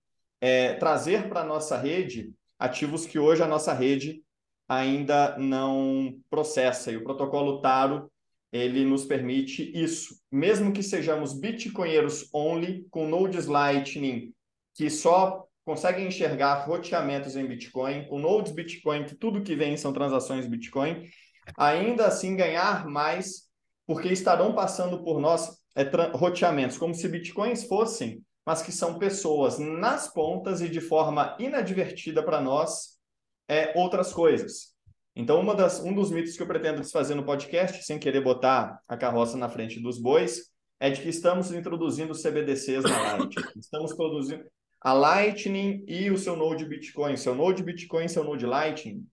é, 0.41 0.73
trazer 0.73 1.29
para 1.29 1.41
a 1.41 1.45
nossa 1.45 1.77
rede 1.77 2.33
ativos 2.57 3.05
que 3.05 3.19
hoje 3.19 3.43
a 3.43 3.47
nossa 3.47 3.71
rede 3.71 4.23
ainda 4.67 5.37
não 5.37 6.19
processa. 6.29 6.91
E 6.91 6.97
o 6.97 7.03
protocolo 7.03 7.61
Taro 7.61 8.11
ele 8.51 8.85
nos 8.85 9.05
permite 9.05 9.71
isso. 9.75 10.15
Mesmo 10.31 10.71
que 10.71 10.81
sejamos 10.81 11.33
bitcoinheiros 11.39 12.29
only, 12.33 12.85
com 12.89 13.07
nodes 13.07 13.45
Lightning 13.45 14.33
que 14.77 14.91
só 14.91 15.47
conseguem 15.65 16.07
enxergar 16.07 16.65
roteamentos 16.65 17.35
em 17.35 17.45
Bitcoin, 17.45 18.05
com 18.07 18.19
nodes 18.19 18.53
Bitcoin 18.53 19.05
que 19.05 19.15
tudo 19.15 19.41
que 19.41 19.55
vem 19.55 19.75
são 19.75 19.91
transações 19.91 20.47
Bitcoin, 20.47 21.09
ainda 21.57 22.05
assim 22.05 22.37
ganhar 22.37 22.87
mais, 22.87 23.49
porque 23.87 24.07
estarão 24.07 24.53
passando 24.53 25.03
por 25.03 25.19
nós 25.19 25.57
é, 25.75 25.83
roteamentos, 26.13 26.77
como 26.77 26.93
se 26.93 27.09
Bitcoins 27.09 27.63
fossem, 27.63 28.23
mas 28.45 28.61
que 28.61 28.71
são 28.71 28.97
pessoas 28.97 29.57
nas 29.57 30.07
pontas 30.07 30.61
e 30.61 30.69
de 30.69 30.79
forma 30.79 31.35
inadvertida 31.39 32.23
para 32.23 32.39
nós, 32.39 32.97
é, 33.49 33.73
outras 33.77 34.13
coisas. 34.13 34.76
Então, 35.19 35.39
uma 35.39 35.55
das, 35.55 35.79
um 35.79 35.95
dos 35.95 36.11
mitos 36.11 36.37
que 36.37 36.43
eu 36.43 36.47
pretendo 36.47 36.79
desfazer 36.79 37.15
no 37.15 37.25
podcast, 37.25 37.83
sem 37.83 37.97
querer 37.97 38.21
botar 38.21 38.79
a 38.87 38.95
carroça 38.95 39.35
na 39.35 39.49
frente 39.49 39.79
dos 39.79 39.99
bois, 39.99 40.51
é 40.79 40.91
de 40.91 41.01
que 41.01 41.09
estamos 41.09 41.51
introduzindo 41.51 42.13
CBDCs 42.13 42.83
na 42.83 43.01
Lightning. 43.01 43.43
Estamos 43.59 43.95
produzindo 43.95 44.45
a 44.79 44.93
Lightning 44.93 45.83
e 45.87 46.11
o 46.11 46.19
seu 46.19 46.35
Node 46.35 46.65
Bitcoin, 46.65 47.17
seu 47.17 47.33
Node 47.33 47.63
Bitcoin, 47.63 48.07
seu 48.07 48.23
Node 48.23 48.45
Lightning, 48.45 49.07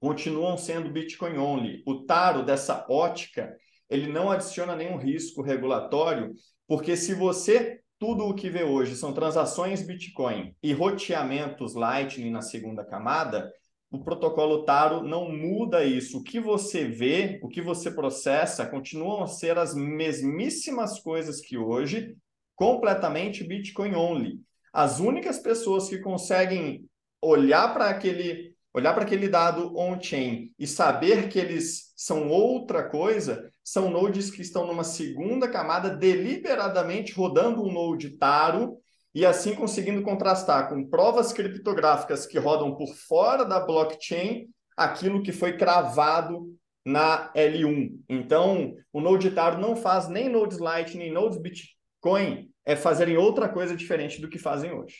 continuam 0.00 0.56
sendo 0.56 0.88
Bitcoin 0.88 1.36
only. 1.36 1.82
O 1.84 2.04
Taro 2.04 2.44
dessa 2.44 2.86
ótica, 2.88 3.56
ele 3.90 4.06
não 4.06 4.30
adiciona 4.30 4.76
nenhum 4.76 4.98
risco 4.98 5.42
regulatório, 5.42 6.32
porque 6.64 6.96
se 6.96 7.12
você 7.12 7.80
tudo 7.98 8.24
o 8.24 8.34
que 8.34 8.48
vê 8.48 8.62
hoje 8.62 8.94
são 8.94 9.12
transações 9.12 9.82
Bitcoin 9.82 10.54
e 10.62 10.72
roteamentos 10.72 11.74
Lightning 11.74 12.30
na 12.30 12.40
segunda 12.40 12.84
camada, 12.84 13.52
o 13.94 14.02
protocolo 14.02 14.64
Taro 14.64 15.02
não 15.02 15.30
muda 15.30 15.84
isso. 15.84 16.18
O 16.18 16.22
que 16.22 16.40
você 16.40 16.84
vê, 16.84 17.38
o 17.42 17.48
que 17.48 17.60
você 17.60 17.90
processa, 17.90 18.66
continuam 18.66 19.22
a 19.22 19.26
ser 19.28 19.56
as 19.56 19.74
mesmíssimas 19.74 20.98
coisas 20.98 21.40
que 21.40 21.56
hoje, 21.56 22.16
completamente 22.56 23.44
Bitcoin 23.44 23.94
only. 23.94 24.40
As 24.72 24.98
únicas 24.98 25.38
pessoas 25.38 25.88
que 25.88 25.98
conseguem 25.98 26.84
olhar 27.22 27.72
para 27.72 27.88
aquele 27.88 28.52
olhar 28.76 28.92
para 28.92 29.04
aquele 29.04 29.28
dado 29.28 29.72
on-chain 29.78 30.52
e 30.58 30.66
saber 30.66 31.28
que 31.28 31.38
eles 31.38 31.92
são 31.96 32.28
outra 32.28 32.82
coisa, 32.82 33.48
são 33.62 33.88
nodes 33.88 34.32
que 34.32 34.42
estão 34.42 34.66
numa 34.66 34.82
segunda 34.82 35.48
camada 35.48 35.90
deliberadamente 35.90 37.12
rodando 37.12 37.62
um 37.62 37.72
node 37.72 38.10
Taro 38.18 38.76
e 39.14 39.24
assim 39.24 39.54
conseguindo 39.54 40.02
contrastar 40.02 40.68
com 40.68 40.88
provas 40.88 41.32
criptográficas 41.32 42.26
que 42.26 42.38
rodam 42.38 42.74
por 42.74 42.92
fora 42.94 43.44
da 43.44 43.60
blockchain 43.60 44.48
aquilo 44.76 45.22
que 45.22 45.30
foi 45.30 45.56
cravado 45.56 46.52
na 46.84 47.32
L1. 47.32 47.96
Então, 48.08 48.74
o 48.92 49.00
Node 49.00 49.30
Taro 49.30 49.60
não 49.60 49.76
faz 49.76 50.08
nem 50.08 50.28
nodes 50.28 50.58
Lightning, 50.58 51.04
nem 51.04 51.12
nodes 51.12 51.38
Bitcoin, 51.38 52.50
é 52.64 52.74
fazerem 52.74 53.16
outra 53.16 53.48
coisa 53.48 53.76
diferente 53.76 54.20
do 54.20 54.28
que 54.28 54.38
fazem 54.38 54.72
hoje. 54.72 54.96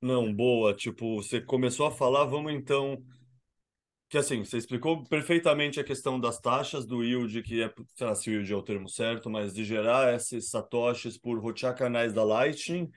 Não, 0.00 0.32
boa. 0.32 0.74
Tipo, 0.74 1.16
você 1.16 1.40
começou 1.40 1.86
a 1.86 1.90
falar, 1.90 2.24
vamos 2.24 2.52
então. 2.52 3.02
Que 4.10 4.18
assim, 4.18 4.44
você 4.44 4.58
explicou 4.58 5.02
perfeitamente 5.04 5.80
a 5.80 5.84
questão 5.84 6.20
das 6.20 6.38
taxas 6.38 6.84
do 6.86 7.02
yield, 7.02 7.42
que 7.42 7.62
é, 7.62 7.72
sei 7.96 8.06
lá 8.06 8.14
se 8.14 8.28
o 8.28 8.32
yield 8.34 8.52
é 8.52 8.56
o 8.56 8.62
termo 8.62 8.88
certo, 8.88 9.30
mas 9.30 9.54
de 9.54 9.64
gerar 9.64 10.14
esses 10.14 10.50
satoshis 10.50 11.16
por 11.16 11.40
rotear 11.40 11.74
canais 11.74 12.12
da 12.12 12.22
Lightning 12.22 12.90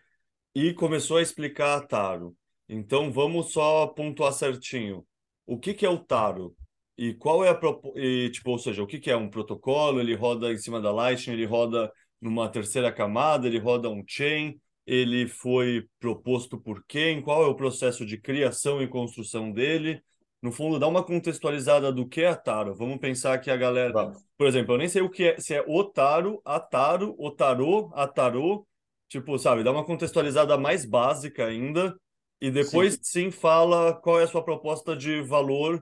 e 0.59 0.73
começou 0.73 1.17
a 1.17 1.21
explicar 1.21 1.77
a 1.77 1.81
Taro. 1.81 2.35
Então 2.67 3.11
vamos 3.11 3.51
só 3.51 3.85
pontuar 3.85 4.33
certinho. 4.33 5.05
O 5.45 5.59
que, 5.59 5.71
que 5.71 5.85
é 5.85 5.89
o 5.89 5.99
Taro? 5.99 6.55
E 6.97 7.13
qual 7.13 7.45
é 7.45 7.49
a 7.51 7.59
e, 7.95 8.31
tipo, 8.31 8.49
ou 8.49 8.57
seja, 8.57 8.81
o 8.81 8.87
que, 8.87 8.99
que 8.99 9.11
é 9.11 9.15
um 9.15 9.29
protocolo? 9.29 9.99
Ele 9.99 10.15
roda 10.15 10.51
em 10.51 10.57
cima 10.57 10.81
da 10.81 10.91
Lightning, 10.91 11.33
ele 11.33 11.45
roda 11.45 11.91
numa 12.19 12.49
terceira 12.49 12.91
camada, 12.91 13.45
ele 13.45 13.59
roda 13.59 13.87
um 13.87 14.03
chain, 14.07 14.59
ele 14.83 15.27
foi 15.27 15.85
proposto 15.99 16.59
por 16.59 16.83
quem? 16.87 17.21
Qual 17.21 17.43
é 17.43 17.45
o 17.45 17.53
processo 17.55 18.03
de 18.03 18.19
criação 18.19 18.81
e 18.81 18.87
construção 18.87 19.51
dele? 19.51 20.01
No 20.41 20.51
fundo, 20.51 20.79
dá 20.79 20.87
uma 20.87 21.03
contextualizada 21.03 21.91
do 21.91 22.07
que 22.07 22.21
é 22.21 22.29
a 22.29 22.35
Taro. 22.35 22.73
Vamos 22.73 22.97
pensar 22.97 23.37
que 23.37 23.51
a 23.51 23.55
galera, 23.55 23.93
Vamos. 23.93 24.25
por 24.35 24.47
exemplo, 24.47 24.73
eu 24.73 24.79
nem 24.79 24.87
sei 24.87 25.03
o 25.03 25.09
que 25.09 25.23
é, 25.23 25.39
se 25.39 25.53
é 25.53 25.63
o 25.67 25.83
Taro, 25.83 26.41
a 26.43 26.59
Taro, 26.59 27.15
o 27.19 27.29
Tarô, 27.29 27.91
a 27.93 28.07
Tarô, 28.07 28.65
Tipo, 29.09 29.37
sabe, 29.37 29.63
dá 29.63 29.71
uma 29.71 29.85
contextualizada 29.85 30.57
mais 30.57 30.85
básica 30.85 31.45
ainda 31.45 31.95
e 32.41 32.51
depois 32.51 32.95
sim, 32.95 32.99
sim 33.01 33.31
fala 33.31 33.93
qual 33.93 34.19
é 34.19 34.23
a 34.23 34.27
sua 34.27 34.43
proposta 34.43 34.95
de 34.95 35.21
valor 35.21 35.81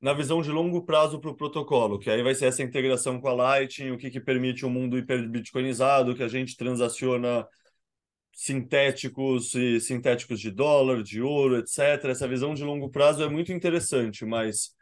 na 0.00 0.12
visão 0.12 0.42
de 0.42 0.50
longo 0.50 0.84
prazo 0.84 1.18
para 1.18 1.30
o 1.30 1.36
protocolo, 1.36 1.98
que 1.98 2.10
aí 2.10 2.22
vai 2.22 2.34
ser 2.34 2.46
essa 2.46 2.62
integração 2.62 3.20
com 3.20 3.28
a 3.28 3.32
Lightning, 3.32 3.90
o 3.90 3.96
que, 3.96 4.10
que 4.10 4.20
permite 4.20 4.66
um 4.66 4.70
mundo 4.70 4.98
hiperbitcoinizado, 4.98 6.14
que 6.14 6.22
a 6.22 6.28
gente 6.28 6.56
transaciona 6.56 7.46
sintéticos 8.32 9.54
e 9.54 9.80
sintéticos 9.80 10.40
de 10.40 10.50
dólar, 10.50 11.02
de 11.02 11.22
ouro, 11.22 11.56
etc. 11.56 12.04
Essa 12.10 12.28
visão 12.28 12.52
de 12.52 12.64
longo 12.64 12.90
prazo 12.90 13.22
é 13.22 13.28
muito 13.28 13.52
interessante, 13.52 14.24
mas 14.26 14.74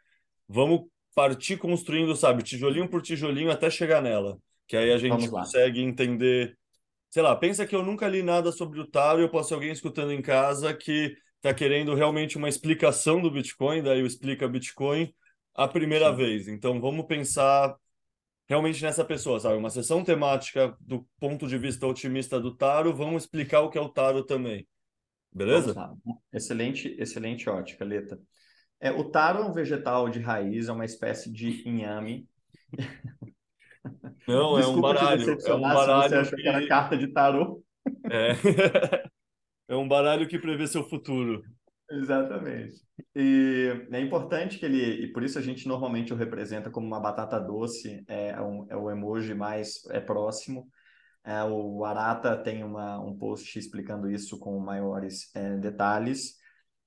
vamos 0.47 0.81
partir 1.15 1.57
construindo, 1.57 2.15
sabe, 2.15 2.43
tijolinho 2.43 2.89
por 2.89 3.01
tijolinho 3.01 3.51
até 3.51 3.69
chegar 3.69 4.01
nela, 4.01 4.37
que 4.67 4.75
aí 4.75 4.91
a 4.91 4.97
gente 4.97 5.29
consegue 5.29 5.81
entender 5.81 6.57
sei 7.13 7.21
lá, 7.21 7.35
pensa 7.35 7.67
que 7.67 7.75
eu 7.75 7.83
nunca 7.83 8.07
li 8.07 8.23
nada 8.23 8.51
sobre 8.51 8.79
o 8.79 8.87
Taro 8.87 9.19
e 9.19 9.21
eu 9.21 9.29
posso 9.29 9.49
ser 9.49 9.53
alguém 9.53 9.71
escutando 9.71 10.11
em 10.11 10.19
casa 10.19 10.73
que 10.73 11.15
está 11.35 11.53
querendo 11.53 11.93
realmente 11.93 12.39
uma 12.39 12.49
explicação 12.49 13.21
do 13.21 13.29
Bitcoin, 13.29 13.83
daí 13.83 13.99
eu 13.99 14.07
explica 14.07 14.47
Bitcoin 14.47 15.13
a 15.53 15.67
primeira 15.67 16.09
Sim. 16.09 16.15
vez. 16.15 16.47
Então 16.47 16.81
vamos 16.81 17.05
pensar 17.05 17.75
realmente 18.49 18.81
nessa 18.81 19.05
pessoa, 19.05 19.39
sabe? 19.39 19.57
Uma 19.57 19.69
sessão 19.69 20.03
temática 20.03 20.75
do 20.79 21.07
ponto 21.19 21.45
de 21.47 21.55
vista 21.55 21.85
otimista 21.85 22.39
do 22.39 22.57
Taro, 22.57 22.95
vamos 22.95 23.25
explicar 23.25 23.61
o 23.61 23.69
que 23.69 23.77
é 23.77 23.81
o 23.81 23.89
Taro 23.89 24.23
também. 24.23 24.67
Beleza? 25.31 25.75
Excelente, 26.33 26.95
excelente 26.97 27.47
ótica, 27.47 27.85
Leta. 27.85 28.19
É, 28.79 28.91
o 28.91 29.03
taro 29.11 29.43
é 29.43 29.45
um 29.45 29.53
vegetal 29.53 30.09
de 30.09 30.19
raiz, 30.19 30.67
é 30.67 30.71
uma 30.71 30.83
espécie 30.83 31.31
de 31.31 31.61
inhame. 31.69 32.27
Não, 34.27 34.57
é 34.57 34.67
um 34.67 34.79
baralho. 34.79 35.37
É 35.45 35.53
um 35.53 35.61
baralho. 35.61 36.09
Você 36.09 36.15
achou 36.15 36.37
que... 36.37 36.43
que 36.43 36.47
era 36.47 36.67
carta 36.67 36.97
de 36.97 37.07
tarô. 37.07 37.63
É. 38.09 38.33
é 39.67 39.75
um 39.75 39.87
baralho 39.87 40.27
que 40.27 40.39
prevê 40.39 40.67
seu 40.67 40.83
futuro. 40.83 41.43
Exatamente. 41.91 42.81
E 43.15 43.87
é 43.91 43.99
importante 43.99 44.57
que 44.57 44.65
ele, 44.65 45.03
e 45.03 45.11
por 45.11 45.23
isso 45.23 45.37
a 45.37 45.41
gente 45.41 45.67
normalmente 45.67 46.13
o 46.13 46.15
representa 46.15 46.71
como 46.71 46.87
uma 46.87 46.99
batata 46.99 47.39
doce, 47.39 48.03
é, 48.07 48.41
um, 48.41 48.65
é 48.69 48.75
o 48.75 48.89
emoji 48.89 49.33
mais 49.33 49.85
é 49.91 49.99
próximo, 49.99 50.67
É, 51.25 51.43
o 51.43 51.85
Arata 51.85 52.35
tem 52.35 52.63
uma, 52.63 52.99
um 52.99 53.17
post 53.17 53.57
explicando 53.57 54.09
isso 54.11 54.37
com 54.39 54.59
maiores 54.59 55.33
é, 55.35 55.57
detalhes. 55.57 56.35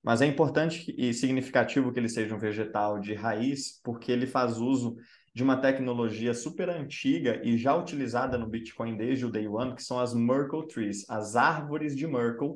Mas 0.03 0.21
é 0.23 0.27
importante 0.27 0.95
e 0.97 1.13
significativo 1.15 1.93
que 1.93 1.99
ele 1.99 2.09
seja 2.09 2.35
um 2.35 2.39
vegetal 2.39 3.01
de 3.01 3.15
raiz, 3.15 3.81
porque 3.83 4.13
ele 4.13 4.27
faz 4.27 4.59
uso 4.59 4.97
de 5.37 5.43
uma 5.43 5.59
tecnologia 5.59 6.33
super 6.33 6.71
antiga 6.71 7.43
e 7.45 7.59
já 7.59 7.77
utilizada 7.77 8.39
no 8.39 8.47
Bitcoin 8.47 8.97
desde 8.97 9.27
o 9.27 9.31
Day 9.31 9.47
One, 9.47 9.75
que 9.75 9.83
são 9.83 10.01
as 10.01 10.15
Merkle 10.15 10.67
Trees, 10.67 11.05
as 11.11 11.37
árvores 11.37 11.95
de 11.95 12.07
Merkle. 12.07 12.55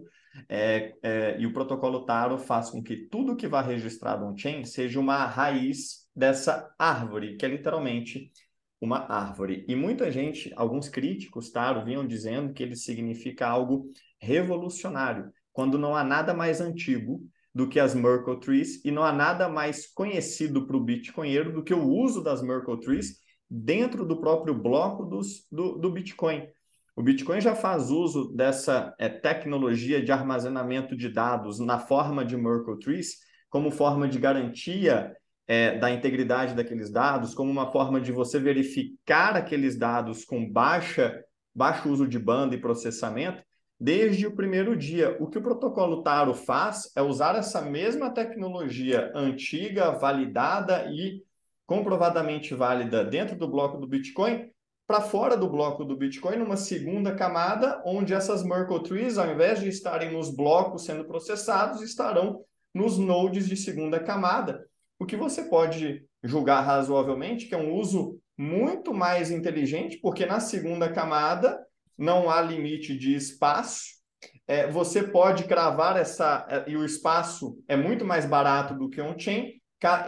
É, 0.49 0.95
é, 1.03 1.39
e 1.39 1.45
o 1.45 1.53
protocolo 1.53 2.07
Taro 2.07 2.39
faz 2.39 2.71
com 2.71 2.83
que 2.83 2.97
tudo 2.97 3.37
que 3.37 3.47
vá 3.47 3.61
registrado 3.61 4.25
on-chain 4.25 4.65
seja 4.65 4.99
uma 4.99 5.27
raiz 5.27 6.09
dessa 6.17 6.75
árvore, 6.79 7.37
que 7.37 7.45
é 7.45 7.51
literalmente 7.51 8.33
uma 8.81 9.01
árvore. 9.13 9.63
E 9.69 9.77
muita 9.77 10.11
gente, 10.11 10.51
alguns 10.57 10.89
críticos, 10.89 11.51
Taro, 11.51 11.85
vinham 11.85 12.07
dizendo 12.07 12.55
que 12.55 12.63
ele 12.63 12.77
significa 12.77 13.47
algo 13.47 13.91
revolucionário, 14.19 15.31
quando 15.53 15.79
não 15.79 15.95
há 15.95 16.03
nada 16.03 16.33
mais 16.33 16.63
antigo 16.63 17.21
do 17.55 17.69
que 17.69 17.81
as 17.81 17.95
Merkle 17.95 18.39
Trees 18.39 18.85
e 18.85 18.91
não 18.91 19.03
há 19.03 19.13
nada 19.13 19.49
mais 19.49 19.87
conhecido 19.93 20.67
para 20.67 20.77
o 20.77 20.85
Bitcoinheiro 20.85 21.53
do 21.53 21.65
que 21.65 21.75
o 21.75 21.89
uso 21.89 22.23
das 22.23 22.43
Merkle 22.43 22.81
Trees 22.81 23.19
dentro 23.49 24.07
do 24.07 24.21
próprio 24.21 24.55
bloco 24.55 25.05
dos, 25.05 25.47
do, 25.51 25.77
do 25.77 25.91
Bitcoin. 25.91 26.47
O 26.95 27.03
Bitcoin 27.03 27.41
já 27.41 27.55
faz 27.55 27.91
uso 27.91 28.33
dessa 28.35 28.95
é, 28.99 29.09
tecnologia 29.09 30.03
de 30.03 30.13
armazenamento 30.13 30.97
de 30.97 31.09
dados 31.09 31.59
na 31.59 31.79
forma 31.79 32.25
de 32.25 32.37
Merkle 32.37 32.79
Trees 32.79 33.17
como 33.49 33.71
forma 33.71 34.07
de 34.09 34.19
garantia 34.19 35.17
é, 35.49 35.77
da 35.77 35.91
integridade 35.91 36.55
daqueles 36.55 36.91
dados, 36.91 37.35
como 37.35 37.51
uma 37.51 37.73
forma 37.73 38.01
de 38.01 38.13
você 38.13 38.39
verificar 38.39 39.37
aqueles 39.37 39.77
dados 39.77 40.25
com 40.25 40.49
baixa, 40.49 41.21
baixo 41.53 41.89
uso 41.91 42.07
de 42.07 42.19
banda 42.21 42.55
e 42.55 42.61
processamento, 42.61 43.43
desde 43.81 44.27
o 44.27 44.37
primeiro 44.37 44.77
dia. 44.77 45.17
O 45.19 45.27
que 45.27 45.39
o 45.39 45.43
protocolo 45.43 46.03
Taro 46.03 46.35
faz 46.35 46.93
é 46.95 47.01
usar 47.01 47.35
essa 47.37 47.63
mesma 47.63 48.11
tecnologia 48.11 49.11
antiga, 49.15 49.93
validada 49.93 50.85
e 50.93 51.23
comprovadamente 51.67 52.55
válida 52.55 53.03
dentro 53.05 53.37
do 53.37 53.49
bloco 53.49 53.79
do 53.79 53.87
Bitcoin 53.87 54.51
para 54.87 55.01
fora 55.01 55.37
do 55.37 55.49
bloco 55.49 55.85
do 55.85 55.97
Bitcoin, 55.97 56.37
numa 56.37 56.57
segunda 56.57 57.15
camada, 57.15 57.81
onde 57.87 58.13
essas 58.13 58.43
Merkle 58.43 58.83
Trees, 58.83 59.19
ao 59.19 59.31
invés 59.31 59.61
de 59.61 59.69
estarem 59.69 60.13
nos 60.13 60.35
blocos 60.35 60.85
sendo 60.85 61.05
processados, 61.05 61.81
estarão 61.81 62.45
nos 62.75 62.99
nodes 62.99 63.49
de 63.49 63.57
segunda 63.57 64.01
camada, 64.01 64.67
o 64.99 65.07
que 65.07 65.17
você 65.17 65.45
pode 65.45 66.05
julgar 66.23 66.61
razoavelmente 66.63 67.47
que 67.47 67.55
é 67.55 67.59
um 67.59 67.73
uso 67.73 68.19
muito 68.37 68.93
mais 68.93 69.31
inteligente, 69.31 69.99
porque 70.03 70.27
na 70.27 70.41
segunda 70.41 70.93
camada 70.93 71.59
não 72.01 72.31
há 72.31 72.41
limite 72.41 72.97
de 72.97 73.15
espaço. 73.15 74.01
É, 74.49 74.69
você 74.69 75.03
pode 75.03 75.45
cravar 75.45 75.97
essa. 75.97 76.47
É, 76.49 76.71
e 76.71 76.77
o 76.77 76.85
espaço 76.85 77.63
é 77.69 77.77
muito 77.77 78.05
mais 78.05 78.27
barato 78.27 78.75
do 78.75 78.89
que 78.89 79.01
on-chain. 79.01 79.61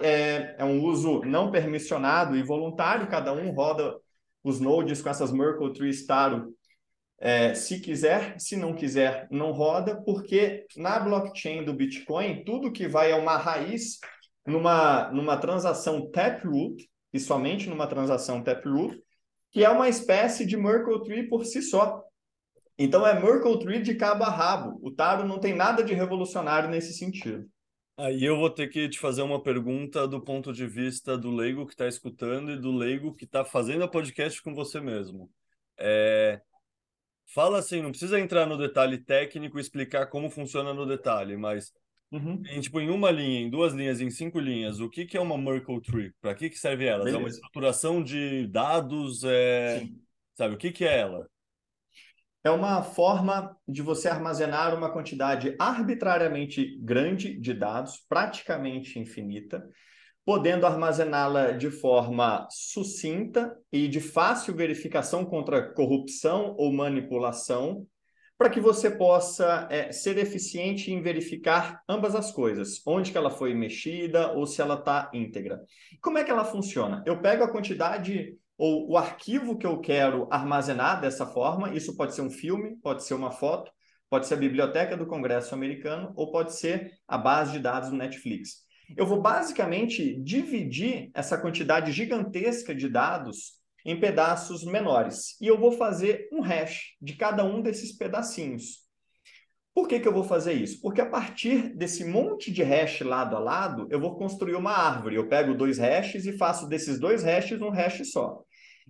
É, 0.02 0.56
é 0.58 0.64
um 0.64 0.82
uso 0.82 1.20
não 1.20 1.50
permissionado 1.50 2.36
e 2.36 2.42
voluntário, 2.42 3.08
cada 3.08 3.32
um 3.32 3.52
roda 3.52 3.94
os 4.44 4.60
nodes 4.60 5.00
com 5.00 5.08
essas 5.08 5.32
Merkle 5.32 5.72
Tree 5.72 5.90
Staro 5.90 6.52
é, 7.22 7.54
se 7.54 7.78
quiser, 7.78 8.34
se 8.40 8.56
não 8.56 8.74
quiser, 8.74 9.28
não 9.30 9.52
roda, 9.52 10.02
porque 10.02 10.66
na 10.76 10.98
blockchain 10.98 11.64
do 11.64 11.72
Bitcoin, 11.72 12.42
tudo 12.44 12.72
que 12.72 12.88
vai 12.88 13.12
a 13.12 13.16
uma 13.16 13.36
raiz, 13.36 14.00
numa, 14.44 15.08
numa 15.12 15.36
transação 15.36 16.10
Taproot, 16.10 16.90
e 17.12 17.20
somente 17.20 17.68
numa 17.68 17.86
transação 17.86 18.42
Taproot, 18.42 19.00
que 19.52 19.62
é 19.62 19.68
uma 19.68 19.88
espécie 19.88 20.46
de 20.46 20.56
Merkle 20.56 21.04
Tree 21.04 21.28
por 21.28 21.44
si 21.44 21.62
só. 21.62 22.02
Então 22.76 23.06
é 23.06 23.14
Merkle 23.14 23.58
Tree 23.60 23.82
de 23.82 23.94
cabo 23.94 24.24
a 24.24 24.30
rabo. 24.30 24.80
O 24.82 24.90
Taro 24.90 25.28
não 25.28 25.38
tem 25.38 25.54
nada 25.54 25.84
de 25.84 25.92
revolucionário 25.92 26.70
nesse 26.70 26.94
sentido. 26.94 27.46
Aí 27.98 28.24
eu 28.24 28.38
vou 28.38 28.48
ter 28.48 28.68
que 28.68 28.88
te 28.88 28.98
fazer 28.98 29.20
uma 29.20 29.42
pergunta 29.42 30.08
do 30.08 30.20
ponto 30.20 30.52
de 30.52 30.66
vista 30.66 31.16
do 31.16 31.30
leigo 31.30 31.66
que 31.66 31.74
está 31.74 31.86
escutando 31.86 32.50
e 32.50 32.58
do 32.58 32.72
leigo 32.72 33.14
que 33.14 33.26
está 33.26 33.44
fazendo 33.44 33.84
a 33.84 33.88
podcast 33.88 34.42
com 34.42 34.54
você 34.54 34.80
mesmo. 34.80 35.30
É... 35.78 36.40
Fala 37.26 37.58
assim, 37.58 37.82
não 37.82 37.90
precisa 37.90 38.18
entrar 38.18 38.46
no 38.46 38.56
detalhe 38.56 38.98
técnico 38.98 39.58
e 39.58 39.60
explicar 39.60 40.06
como 40.06 40.30
funciona 40.30 40.72
no 40.72 40.86
detalhe, 40.86 41.36
mas 41.36 41.72
Uhum. 42.12 42.42
Em, 42.46 42.60
tipo, 42.60 42.78
em 42.78 42.90
uma 42.90 43.10
linha, 43.10 43.40
em 43.40 43.48
duas 43.48 43.72
linhas, 43.72 44.00
em 44.00 44.10
cinco 44.10 44.38
linhas, 44.38 44.80
o 44.80 44.90
que, 44.90 45.06
que 45.06 45.16
é 45.16 45.20
uma 45.20 45.38
Merkle 45.38 45.80
Tree? 45.80 46.12
Para 46.20 46.34
que, 46.34 46.50
que 46.50 46.58
serve 46.58 46.84
ela? 46.84 47.08
É 47.08 47.16
uma 47.16 47.28
estruturação 47.28 48.02
de 48.02 48.46
dados? 48.48 49.24
É... 49.24 49.82
Sabe, 50.34 50.54
o 50.54 50.58
que, 50.58 50.70
que 50.70 50.84
é 50.84 50.98
ela? 50.98 51.26
É 52.44 52.50
uma 52.50 52.82
forma 52.82 53.56
de 53.66 53.80
você 53.80 54.08
armazenar 54.08 54.76
uma 54.76 54.92
quantidade 54.92 55.54
arbitrariamente 55.58 56.76
grande 56.82 57.38
de 57.38 57.54
dados, 57.54 58.04
praticamente 58.08 58.98
infinita, 58.98 59.66
podendo 60.24 60.66
armazená-la 60.66 61.52
de 61.52 61.70
forma 61.70 62.46
sucinta 62.50 63.56
e 63.72 63.88
de 63.88 64.00
fácil 64.00 64.54
verificação 64.54 65.24
contra 65.24 65.72
corrupção 65.72 66.54
ou 66.58 66.72
manipulação, 66.72 67.86
para 68.42 68.50
que 68.50 68.60
você 68.60 68.90
possa 68.90 69.68
é, 69.70 69.92
ser 69.92 70.18
eficiente 70.18 70.90
em 70.90 71.00
verificar 71.00 71.80
ambas 71.88 72.16
as 72.16 72.32
coisas, 72.32 72.82
onde 72.84 73.12
que 73.12 73.16
ela 73.16 73.30
foi 73.30 73.54
mexida 73.54 74.32
ou 74.32 74.48
se 74.48 74.60
ela 74.60 74.74
está 74.74 75.08
íntegra. 75.14 75.60
Como 76.00 76.18
é 76.18 76.24
que 76.24 76.30
ela 76.32 76.44
funciona? 76.44 77.04
Eu 77.06 77.20
pego 77.20 77.44
a 77.44 77.48
quantidade 77.48 78.36
ou 78.58 78.90
o 78.90 78.98
arquivo 78.98 79.56
que 79.56 79.64
eu 79.64 79.78
quero 79.78 80.26
armazenar 80.28 81.00
dessa 81.00 81.24
forma, 81.24 81.72
isso 81.72 81.96
pode 81.96 82.16
ser 82.16 82.22
um 82.22 82.30
filme, 82.30 82.74
pode 82.82 83.04
ser 83.04 83.14
uma 83.14 83.30
foto, 83.30 83.70
pode 84.10 84.26
ser 84.26 84.34
a 84.34 84.38
biblioteca 84.38 84.96
do 84.96 85.06
Congresso 85.06 85.54
americano 85.54 86.12
ou 86.16 86.32
pode 86.32 86.52
ser 86.56 86.94
a 87.06 87.16
base 87.16 87.52
de 87.52 87.60
dados 87.60 87.90
do 87.90 87.96
Netflix. 87.96 88.64
Eu 88.96 89.06
vou 89.06 89.22
basicamente 89.22 90.20
dividir 90.20 91.12
essa 91.14 91.38
quantidade 91.38 91.92
gigantesca 91.92 92.74
de 92.74 92.88
dados 92.88 93.61
em 93.84 93.98
pedaços 93.98 94.64
menores. 94.64 95.40
E 95.40 95.46
eu 95.46 95.58
vou 95.58 95.72
fazer 95.72 96.28
um 96.32 96.40
hash 96.40 96.94
de 97.00 97.14
cada 97.14 97.44
um 97.44 97.60
desses 97.60 97.96
pedacinhos. 97.96 98.82
Por 99.74 99.88
que, 99.88 99.98
que 99.98 100.06
eu 100.06 100.12
vou 100.12 100.24
fazer 100.24 100.52
isso? 100.52 100.80
Porque 100.82 101.00
a 101.00 101.08
partir 101.08 101.74
desse 101.74 102.04
monte 102.04 102.52
de 102.52 102.62
hash 102.62 103.00
lado 103.00 103.34
a 103.34 103.38
lado, 103.38 103.88
eu 103.90 103.98
vou 103.98 104.16
construir 104.16 104.54
uma 104.54 104.72
árvore. 104.72 105.16
Eu 105.16 105.28
pego 105.28 105.54
dois 105.54 105.78
hashes 105.78 106.26
e 106.26 106.36
faço 106.36 106.68
desses 106.68 106.98
dois 106.98 107.22
hashes 107.22 107.60
um 107.60 107.70
hash 107.70 108.10
só. 108.10 108.42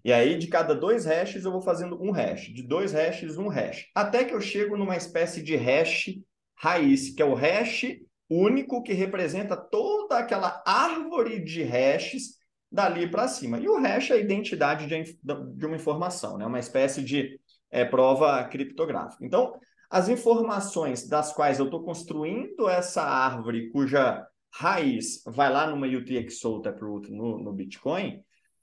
E 0.04 0.12
aí, 0.12 0.36
de 0.36 0.48
cada 0.48 0.74
dois 0.74 1.04
hashes, 1.04 1.44
eu 1.44 1.52
vou 1.52 1.62
fazendo 1.62 2.02
um 2.02 2.10
hash. 2.10 2.52
De 2.52 2.62
dois 2.66 2.92
hashes, 2.92 3.38
um 3.38 3.46
hash. 3.46 3.86
Até 3.94 4.24
que 4.24 4.34
eu 4.34 4.40
chego 4.40 4.76
numa 4.76 4.96
espécie 4.96 5.40
de 5.40 5.54
hash 5.54 6.10
raiz, 6.56 7.14
que 7.14 7.22
é 7.22 7.24
o 7.24 7.34
hash 7.34 7.84
único 8.28 8.82
que 8.82 8.92
representa 8.92 9.56
toda 9.56 10.18
aquela 10.18 10.62
árvore 10.66 11.44
de 11.44 11.62
hashes 11.62 12.38
dali 12.72 13.06
para 13.06 13.28
cima. 13.28 13.58
E 13.58 13.68
o 13.68 13.76
hash 13.76 14.10
é 14.10 14.14
a 14.14 14.18
identidade 14.18 14.86
de, 14.86 15.18
de 15.22 15.66
uma 15.66 15.76
informação, 15.76 16.38
né? 16.38 16.46
uma 16.46 16.58
espécie 16.58 17.02
de 17.02 17.38
é, 17.70 17.84
prova 17.84 18.42
criptográfica. 18.44 19.24
Então, 19.24 19.52
as 19.90 20.08
informações 20.08 21.06
das 21.06 21.32
quais 21.34 21.58
eu 21.58 21.66
estou 21.66 21.84
construindo 21.84 22.68
essa 22.68 23.02
árvore, 23.02 23.70
cuja 23.70 24.26
raiz 24.50 25.22
vai 25.26 25.52
lá 25.52 25.66
numa 25.66 25.86
UTXO 25.86 26.62
Taproot 26.62 27.10
no, 27.12 27.38
no 27.38 27.52
Bitcoin, 27.52 28.22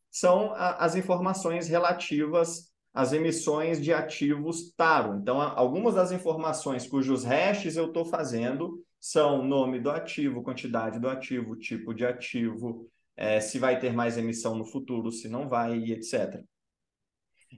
são 0.10 0.54
a, 0.54 0.84
as 0.84 0.96
informações 0.96 1.68
relativas 1.68 2.70
às 2.92 3.14
emissões 3.14 3.80
de 3.80 3.94
ativos 3.94 4.74
Taro. 4.76 5.18
Então, 5.18 5.40
algumas 5.40 5.94
das 5.94 6.12
informações 6.12 6.88
cujos 6.88 7.24
hashes 7.24 7.78
eu 7.78 7.88
estou 7.88 8.06
fazendo 8.06 8.84
são 9.00 9.44
nome 9.46 9.80
do 9.80 9.90
ativo, 9.92 10.44
quantidade 10.44 11.00
do 11.00 11.08
ativo, 11.08 11.56
tipo 11.56 11.94
de 11.94 12.06
ativo, 12.06 12.90
é, 13.20 13.42
se 13.42 13.60
vai 13.60 13.78
ter 13.78 13.92
mais 13.92 14.18
emissão 14.18 14.56
no 14.56 14.64
futuro, 14.64 15.12
se 15.12 15.28
não 15.28 15.50
vai, 15.50 15.78
etc. 15.92 16.42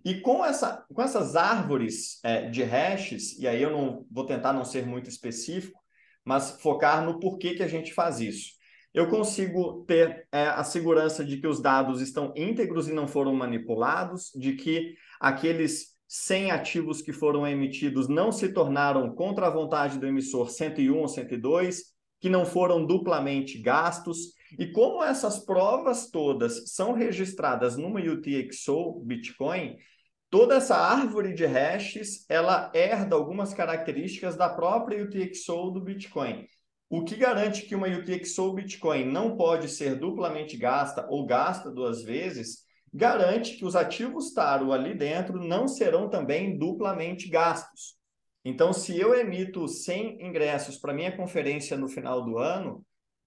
E 0.04 0.20
com, 0.20 0.44
essa, 0.44 0.84
com 0.92 1.04
essas 1.04 1.36
árvores 1.36 2.20
é, 2.24 2.50
de 2.50 2.64
hashes, 2.64 3.38
e 3.38 3.48
aí 3.48 3.62
eu 3.62 3.70
não 3.70 4.04
vou 4.10 4.26
tentar 4.26 4.54
não 4.54 4.66
ser 4.66 4.88
muito 4.88 5.08
específico, 5.08 5.80
mas 6.26 6.60
focar 6.62 7.06
no 7.06 7.20
porquê 7.20 7.54
que 7.54 7.62
a 7.62 7.68
gente 7.68 7.94
faz 7.94 8.20
isso. 8.20 8.54
Eu 8.92 9.08
consigo 9.08 9.86
ter 9.86 10.28
é, 10.32 10.48
a 10.48 10.64
segurança 10.64 11.24
de 11.24 11.38
que 11.38 11.48
os 11.48 11.62
dados 11.62 12.02
estão 12.02 12.34
íntegros 12.36 12.90
e 12.90 12.94
não 12.94 13.08
foram 13.08 13.36
manipulados, 13.36 14.32
de 14.36 14.54
que 14.54 14.96
aqueles 15.20 15.96
100 16.08 16.52
ativos 16.52 17.04
que 17.04 17.14
foram 17.14 17.46
emitidos 17.46 18.08
não 18.08 18.32
se 18.32 18.52
tornaram 18.52 19.14
contra 19.14 19.46
a 19.46 19.52
vontade 19.52 20.00
do 20.00 20.08
emissor 20.08 20.50
101 20.50 20.98
ou 20.98 21.08
102, 21.08 21.84
que 22.20 22.30
não 22.30 22.46
foram 22.46 22.84
duplamente 22.84 23.60
gastos, 23.60 24.34
e 24.58 24.68
como 24.72 25.04
essas 25.04 25.40
provas 25.40 26.10
todas 26.10 26.74
são 26.74 26.94
registradas 26.94 27.78
numa 27.78 28.00
UTXO 28.00 29.02
Bitcoin, 29.06 29.78
toda 30.30 30.56
essa 30.56 30.76
árvore 30.76 31.34
de 31.34 31.46
hashes, 31.46 32.26
ela 32.30 32.72
herda 32.74 33.16
algumas 33.16 33.54
características 33.54 34.36
da 34.36 34.50
própria 34.50 35.04
UTXO 35.04 35.72
do 35.72 35.82
Bitcoin. 35.82 36.48
O 36.90 37.04
que 37.04 37.16
garante 37.16 37.64
que 37.64 37.76
uma 37.76 37.88
UTXO 37.88 38.54
Bitcoin 38.54 39.06
não 39.06 39.38
pode 39.38 39.70
ser 39.70 39.96
duplamente 39.96 40.58
gasta 40.58 41.06
ou 41.10 41.26
gasta 41.26 41.72
duas 41.72 42.04
vezes 42.04 42.66
garante 42.94 43.56
que 43.56 43.66
os 43.66 43.76
ativos 43.76 44.34
Taro 44.34 44.74
ali 44.74 44.94
dentro 44.94 45.40
não 45.40 45.68
serão 45.68 46.10
também 46.10 46.58
duplamente 46.58 47.30
gastos. 47.30 47.96
Então, 48.44 48.74
se 48.74 49.00
eu 49.00 49.14
emito 49.14 49.68
100 49.68 50.26
ingressos 50.26 50.78
para 50.78 50.94
minha 50.94 51.16
conferência 51.16 51.78
no 51.78 51.88
final 51.88 52.26
do 52.26 52.38
ano, 52.38 52.84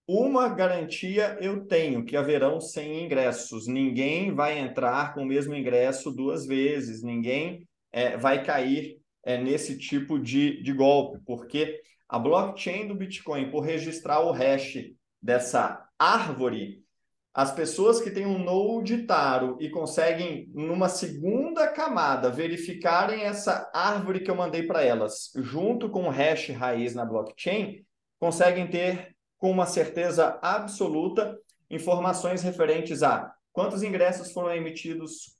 uma 0.07 0.49
garantia 0.49 1.37
eu 1.40 1.67
tenho, 1.67 2.05
que 2.05 2.17
haverão 2.17 2.61
100 2.61 3.05
ingressos. 3.05 3.67
Ninguém 3.67 4.35
vai 4.35 4.59
entrar 4.59 5.14
com 5.14 5.23
o 5.23 5.27
mesmo 5.27 5.55
ingresso 5.55 6.11
duas 6.11 6.47
vezes, 6.47 7.03
ninguém 7.03 7.67
é, 7.90 8.17
vai 8.17 8.45
cair 8.45 8.99
é, 9.25 9.38
nesse 9.38 9.79
tipo 9.79 10.19
de, 10.19 10.62
de 10.62 10.73
golpe, 10.73 11.19
porque 11.25 11.81
a 12.09 12.19
blockchain 12.19 12.87
do 12.87 12.95
Bitcoin, 12.95 13.51
por 13.51 13.61
registrar 13.61 14.21
o 14.21 14.31
hash 14.31 14.77
dessa 15.23 15.88
árvore, 15.99 16.85
as 17.33 17.53
pessoas 17.53 18.01
que 18.01 18.12
têm 18.12 18.27
um 18.27 18.38
node 18.38 19.07
Taro 19.07 19.57
e 19.61 19.69
conseguem, 19.69 20.49
numa 20.55 20.88
segunda 20.88 21.67
camada, 21.67 22.31
verificarem 22.31 23.23
essa 23.23 23.69
árvore 23.75 24.21
que 24.21 24.31
eu 24.31 24.37
mandei 24.37 24.62
para 24.62 24.85
elas, 24.85 25.33
junto 25.35 25.90
com 25.90 26.05
o 26.05 26.11
hash 26.11 26.51
raiz 26.51 26.95
na 26.95 27.05
blockchain, 27.05 27.85
conseguem 28.21 28.69
ter, 28.69 29.13
com 29.45 29.51
uma 29.51 29.67
certeza 29.67 30.39
absoluta, 30.41 31.39
informações 31.69 32.43
referentes 32.43 33.03
a 33.03 33.31
quantos 33.53 33.83
ingressos 33.83 34.33
foram 34.33 34.51
emitidos, 34.55 35.37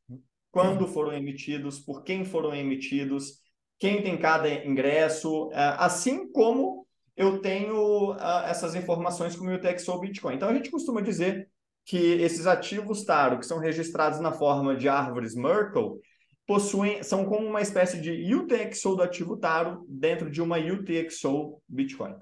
quando 0.51 0.87
foram 0.87 1.15
emitidos, 1.15 1.79
por 1.79 2.03
quem 2.03 2.23
foram 2.23 2.55
emitidos, 2.55 3.39
quem 3.79 4.03
tem 4.03 4.19
cada 4.19 4.47
ingresso, 4.67 5.49
é, 5.55 5.77
assim 5.79 6.31
como 6.31 6.87
eu 7.17 7.39
tenho 7.39 8.15
essas 8.47 8.75
informações 8.75 9.35
com 9.37 9.47
o 9.47 9.55
UTXO 9.55 9.99
Bitcoin. 9.99 10.35
Então, 10.35 10.51
a 10.51 10.55
gente 10.55 10.71
costuma 10.71 11.01
dizer 11.01 11.49
que 11.87 11.97
esses 11.97 12.47
ativos 12.47 13.05
Taro, 13.05 13.39
que 13.39 13.47
são 13.47 13.59
registrados 13.59 14.21
na 14.21 14.33
forma 14.33 14.77
de 14.77 14.87
árvores 14.87 15.35
Merkle, 15.35 15.99
possuem, 16.47 17.03
são 17.03 17.25
como 17.25 17.47
uma 17.47 17.63
espécie 17.63 17.99
de 17.99 18.35
UTXO 18.35 18.97
do 18.97 19.03
ativo 19.03 19.39
Taro 19.39 19.83
dentro 19.89 20.31
de 20.31 20.43
uma 20.43 20.59
UTXO 20.59 21.59
Bitcoin. 21.67 22.15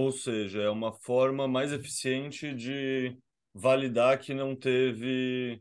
Ou 0.00 0.10
seja, 0.10 0.62
é 0.62 0.70
uma 0.70 0.94
forma 0.94 1.46
mais 1.46 1.74
eficiente 1.74 2.54
de 2.54 3.18
validar 3.52 4.18
que 4.18 4.32
não 4.32 4.56
teve. 4.56 5.60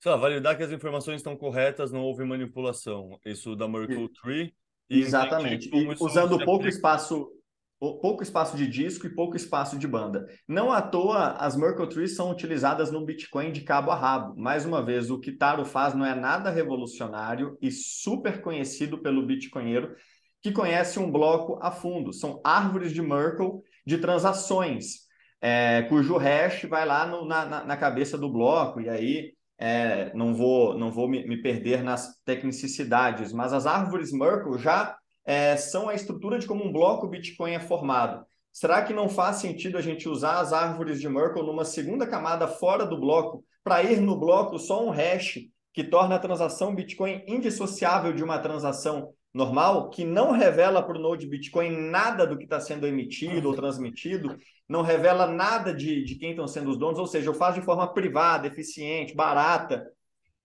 Sei 0.00 0.12
lá, 0.12 0.16
validar 0.16 0.56
que 0.56 0.62
as 0.62 0.70
informações 0.70 1.16
estão 1.16 1.36
corretas, 1.36 1.90
não 1.90 2.02
houve 2.02 2.24
manipulação. 2.24 3.18
Isso 3.26 3.56
da 3.56 3.66
Merkle 3.66 4.08
Tree. 4.12 4.54
Exatamente. 4.88 5.68
E 5.74 5.88
usando 5.98 6.38
pouco 6.38 6.60
aplica... 6.60 6.68
espaço 6.68 7.32
pouco 7.80 8.22
espaço 8.22 8.56
de 8.56 8.66
disco 8.68 9.06
e 9.06 9.14
pouco 9.14 9.36
espaço 9.36 9.76
de 9.76 9.88
banda. 9.88 10.26
Não 10.46 10.72
à 10.72 10.80
toa, 10.80 11.32
as 11.32 11.56
Merkle 11.56 11.88
Trees 11.88 12.14
são 12.14 12.30
utilizadas 12.30 12.92
no 12.92 13.04
Bitcoin 13.04 13.50
de 13.50 13.62
cabo 13.62 13.90
a 13.90 13.96
rabo. 13.96 14.40
Mais 14.40 14.64
uma 14.64 14.84
vez, 14.84 15.10
o 15.10 15.18
que 15.18 15.32
Taro 15.32 15.64
faz 15.64 15.94
não 15.94 16.04
é 16.04 16.14
nada 16.14 16.50
revolucionário 16.50 17.58
e 17.60 17.72
super 17.72 18.40
conhecido 18.40 18.98
pelo 18.98 19.26
bitcoinheiro 19.26 19.94
que 20.42 20.52
conhece 20.52 20.98
um 20.98 21.10
bloco 21.10 21.58
a 21.60 21.70
fundo. 21.70 22.12
São 22.12 22.40
árvores 22.44 22.92
de 22.92 23.02
Merkle 23.02 23.60
de 23.86 23.98
transações, 23.98 25.06
é, 25.40 25.82
cujo 25.82 26.16
hash 26.16 26.64
vai 26.64 26.84
lá 26.84 27.06
no, 27.06 27.24
na, 27.24 27.64
na, 27.64 27.76
cabeça 27.76 28.18
do 28.18 28.30
bloco, 28.30 28.80
e 28.80 28.88
aí 28.88 29.32
é, 29.58 30.12
não 30.14 30.34
vou, 30.34 30.76
não 30.76 30.90
vou 30.90 31.08
me, 31.08 31.26
me 31.26 31.40
perder 31.40 31.82
nas 31.82 32.20
tecnicidades, 32.24 33.32
mas 33.32 33.52
as 33.52 33.66
árvores 33.66 34.12
Merkle 34.12 34.58
já 34.58 34.96
é, 35.24 35.56
são 35.56 35.88
a 35.88 35.94
estrutura 35.94 36.38
de 36.38 36.46
como 36.46 36.64
um 36.64 36.72
bloco 36.72 37.08
Bitcoin 37.08 37.52
é 37.52 37.60
formado. 37.60 38.24
Será 38.52 38.82
que 38.82 38.92
não 38.92 39.08
faz 39.08 39.36
sentido 39.36 39.78
a 39.78 39.82
gente 39.82 40.08
usar 40.08 40.40
as 40.40 40.52
árvores 40.52 41.00
de 41.00 41.08
Merkle 41.08 41.46
numa 41.46 41.64
segunda 41.64 42.06
camada 42.06 42.48
fora 42.48 42.84
do 42.84 42.98
bloco 42.98 43.44
para 43.62 43.82
ir 43.82 44.00
no 44.00 44.18
bloco 44.18 44.58
só 44.58 44.84
um 44.84 44.90
hash 44.90 45.38
que 45.72 45.84
torna 45.84 46.16
a 46.16 46.18
transação 46.18 46.74
Bitcoin 46.74 47.22
indissociável 47.26 48.12
de 48.12 48.24
uma 48.24 48.38
transação 48.38 49.12
normal, 49.32 49.90
que 49.90 50.04
não 50.04 50.32
revela 50.32 50.82
para 50.82 50.98
o 50.98 51.00
Node 51.00 51.26
Bitcoin 51.26 51.70
nada 51.90 52.26
do 52.26 52.36
que 52.36 52.44
está 52.44 52.60
sendo 52.60 52.86
emitido 52.86 53.48
ou 53.48 53.54
transmitido, 53.54 54.36
não 54.68 54.82
revela 54.82 55.26
nada 55.26 55.72
de, 55.72 56.04
de 56.04 56.16
quem 56.16 56.30
estão 56.30 56.46
sendo 56.46 56.70
os 56.70 56.78
donos, 56.78 56.98
ou 56.98 57.06
seja, 57.06 57.28
eu 57.28 57.34
faço 57.34 57.60
de 57.60 57.64
forma 57.64 57.92
privada, 57.92 58.46
eficiente, 58.46 59.14
barata. 59.14 59.86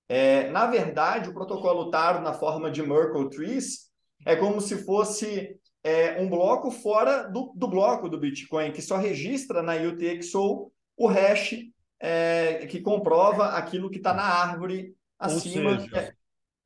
É, 0.08 0.50
na 0.50 0.68
verdade, 0.68 1.30
o 1.30 1.34
protocolo 1.34 1.90
Taro, 1.90 2.22
na 2.22 2.34
forma 2.34 2.70
de 2.70 2.82
Merkle 2.82 3.30
Trees, 3.30 3.90
é 4.26 4.36
como 4.36 4.62
se 4.62 4.84
fosse 4.84 5.58
é, 5.84 6.22
um 6.22 6.30
bloco 6.30 6.72
fora 6.72 7.24
do, 7.24 7.52
do 7.56 7.68
bloco 7.68 8.08
do 8.08 8.18
Bitcoin, 8.18 8.72
que 8.72 8.82
só 8.82 8.98
registra 8.98 9.62
na 9.62 9.76
UTXO 9.76 10.72
o 10.96 11.08
hash 11.08 11.56
é, 12.00 12.66
que 12.68 12.82
comprova 12.82 13.50
aquilo 13.50 13.90
que 13.90 13.98
está 13.98 14.14
na 14.14 14.24
árvore 14.24 14.94
acima. 15.18 15.80
Seja, 15.80 15.98
é... 15.98 16.14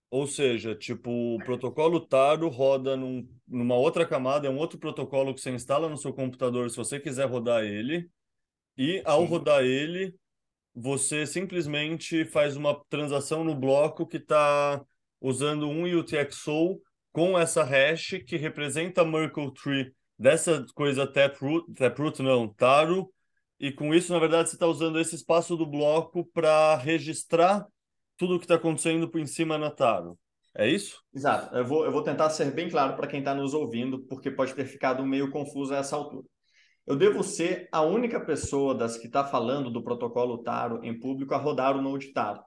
ou 0.10 0.26
seja, 0.26 0.74
tipo, 0.74 1.10
o 1.10 1.38
protocolo 1.40 2.00
Taro 2.00 2.48
roda 2.48 2.96
num, 2.96 3.28
numa 3.48 3.76
outra 3.76 4.06
camada, 4.06 4.48
é 4.48 4.50
um 4.50 4.58
outro 4.58 4.80
protocolo 4.80 5.34
que 5.34 5.42
você 5.42 5.52
instala 5.52 5.90
no 5.90 5.98
seu 5.98 6.14
computador 6.14 6.70
se 6.70 6.78
você 6.78 7.00
quiser 7.00 7.26
rodar 7.30 7.64
ele. 7.64 8.10
E 8.78 9.02
ao 9.06 9.22
Sim. 9.22 9.28
rodar 9.28 9.64
ele, 9.64 10.16
você 10.74 11.26
simplesmente 11.26 12.24
faz 12.26 12.56
uma 12.56 12.80
transação 12.90 13.44
no 13.44 13.56
bloco 13.56 14.06
que 14.06 14.18
está 14.18 14.82
usando 15.20 15.68
um 15.68 15.84
UTXO 15.84 16.80
com 17.12 17.38
essa 17.38 17.64
hash 17.64 18.20
que 18.26 18.38
representa 18.38 19.04
Merkle 19.04 19.52
Tree 19.54 19.92
dessa 20.18 20.64
coisa 20.76 21.08
Taproot, 21.08 21.74
Taproot 21.74 22.22
não, 22.22 22.48
Taro, 22.48 23.12
e 23.60 23.72
com 23.72 23.94
isso, 23.94 24.14
na 24.14 24.20
verdade, 24.20 24.50
você 24.50 24.56
está 24.56 24.68
usando 24.68 25.00
esse 25.00 25.16
espaço 25.16 25.58
do 25.58 25.66
bloco 25.66 26.24
para 26.26 26.76
registrar 26.76 27.66
tudo 28.18 28.36
o 28.36 28.40
que 28.40 28.46
está 28.46 28.56
acontecendo 28.56 29.10
por 29.10 29.26
cima 29.28 29.58
na 29.58 29.72
Taro. 29.72 30.18
É 30.56 30.68
isso? 30.68 31.04
Exato. 31.14 31.56
Eu 31.56 31.66
vou, 31.66 31.86
eu 31.86 31.92
vou 31.92 32.02
tentar 32.02 32.30
ser 32.30 32.52
bem 32.52 32.70
claro 32.70 32.96
para 32.96 33.08
quem 33.08 33.20
está 33.20 33.36
nos 33.36 33.54
ouvindo, 33.54 34.00
porque 34.08 34.32
pode 34.32 34.54
ter 34.56 34.66
ficado 34.66 35.06
meio 35.06 35.30
confuso 35.30 35.74
a 35.74 35.78
essa 35.78 35.96
altura. 35.96 36.26
Eu 36.86 36.96
devo 36.96 37.24
ser 37.24 37.68
a 37.72 37.82
única 37.82 38.20
pessoa 38.20 38.74
das 38.74 38.98
que 38.98 39.08
está 39.08 39.24
falando 39.24 39.70
do 39.70 39.84
protocolo 39.84 40.40
Taro 40.40 40.84
em 40.84 40.98
público 41.00 41.36
a 41.36 41.38
rodar 41.38 41.78
o 41.78 41.82
Node 41.82 42.12
Taro 42.12 42.42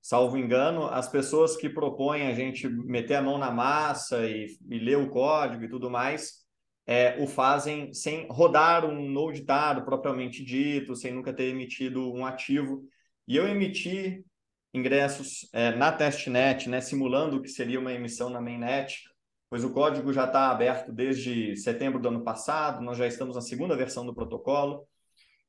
salvo 0.00 0.36
engano, 0.36 0.86
as 0.86 1.08
pessoas 1.08 1.56
que 1.56 1.68
propõem 1.68 2.26
a 2.26 2.34
gente 2.34 2.68
meter 2.68 3.16
a 3.16 3.22
mão 3.22 3.38
na 3.38 3.50
massa 3.50 4.26
e, 4.26 4.46
e 4.68 4.78
ler 4.78 4.98
o 4.98 5.10
código 5.10 5.64
e 5.64 5.68
tudo 5.68 5.90
mais, 5.90 6.40
é, 6.86 7.22
o 7.22 7.26
fazem 7.26 7.92
sem 7.92 8.26
rodar 8.30 8.84
um 8.84 9.08
node 9.10 9.42
taro 9.42 9.84
propriamente 9.84 10.44
dito, 10.44 10.96
sem 10.96 11.12
nunca 11.12 11.32
ter 11.32 11.44
emitido 11.44 12.12
um 12.12 12.24
ativo. 12.24 12.82
E 13.28 13.36
eu 13.36 13.46
emiti 13.46 14.24
ingressos 14.72 15.48
é, 15.52 15.74
na 15.74 15.92
testnet, 15.92 16.68
né, 16.68 16.80
simulando 16.80 17.36
o 17.36 17.42
que 17.42 17.48
seria 17.48 17.80
uma 17.80 17.92
emissão 17.92 18.30
na 18.30 18.40
mainnet, 18.40 19.02
pois 19.48 19.64
o 19.64 19.72
código 19.72 20.12
já 20.12 20.24
está 20.24 20.50
aberto 20.50 20.92
desde 20.92 21.56
setembro 21.56 22.00
do 22.00 22.08
ano 22.08 22.22
passado, 22.22 22.82
nós 22.82 22.96
já 22.96 23.06
estamos 23.06 23.34
na 23.34 23.42
segunda 23.42 23.76
versão 23.76 24.06
do 24.06 24.14
protocolo. 24.14 24.86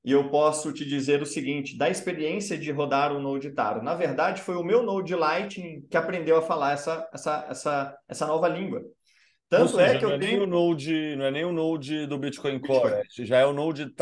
E 0.04 0.12
eu 0.12 0.32
posso 0.32 0.74
te 0.74 0.84
dizer 0.84 1.22
o 1.22 1.28
seguinte, 1.28 1.78
da 1.78 1.88
experiência 1.88 2.58
de 2.58 2.72
rodar 2.72 3.16
o 3.16 3.20
Node 3.20 3.52
Taro, 3.52 3.84
na 3.84 3.94
verdade 3.94 4.42
foi 4.42 4.56
o 4.56 4.64
meu 4.64 4.82
Node 4.82 5.14
Lightning 5.14 5.86
que 5.88 5.96
aprendeu 5.96 6.38
a 6.38 6.42
falar 6.42 6.74
essa, 6.74 7.08
essa, 7.14 7.46
essa, 7.48 7.98
essa 8.08 8.26
nova 8.26 8.48
língua. 8.48 8.82
Tanto 9.52 9.74
seja, 9.74 9.84
é 9.84 9.98
que 9.98 10.06
eu 10.06 10.12
é 10.12 10.18
tenho... 10.18 10.32
nem 10.32 10.42
o 10.44 10.48
Node, 10.48 11.16
não 11.18 11.26
é 11.26 11.32
nem 11.32 11.44
o 11.44 11.52
Node 11.52 12.08
do 12.08 12.18
Bitcoin 12.18 12.58
Core, 12.58 13.02
Bitcoin. 13.02 13.26
já 13.26 13.38
é 13.40 13.46
o 13.46 13.52
Node 13.52 13.94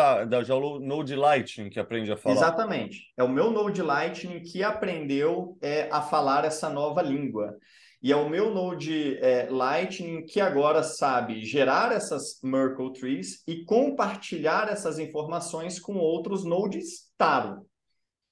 já 0.45 0.53
é 0.53 0.57
o 0.57 0.79
Node 0.79 1.15
Lightning 1.15 1.71
que 1.71 1.79
aprende 1.79 2.11
a 2.11 2.15
falar. 2.15 2.35
Exatamente. 2.35 3.11
É 3.17 3.23
o 3.23 3.27
meu 3.27 3.49
Node 3.49 3.81
Lightning 3.81 4.41
que 4.41 4.61
aprendeu 4.61 5.57
é, 5.59 5.89
a 5.91 6.03
falar 6.03 6.45
essa 6.45 6.69
nova 6.69 7.01
língua. 7.01 7.57
E 7.99 8.11
é 8.11 8.15
o 8.15 8.29
meu 8.29 8.53
Node 8.53 9.17
é, 9.17 9.47
Lightning 9.49 10.23
que 10.23 10.39
agora 10.39 10.83
sabe 10.83 11.43
gerar 11.43 11.91
essas 11.93 12.39
Merkle 12.43 12.93
Trees 12.93 13.41
e 13.47 13.65
compartilhar 13.65 14.69
essas 14.71 14.99
informações 14.99 15.79
com 15.79 15.95
outros 15.95 16.45
nodes 16.45 17.11
Taro. 17.17 17.65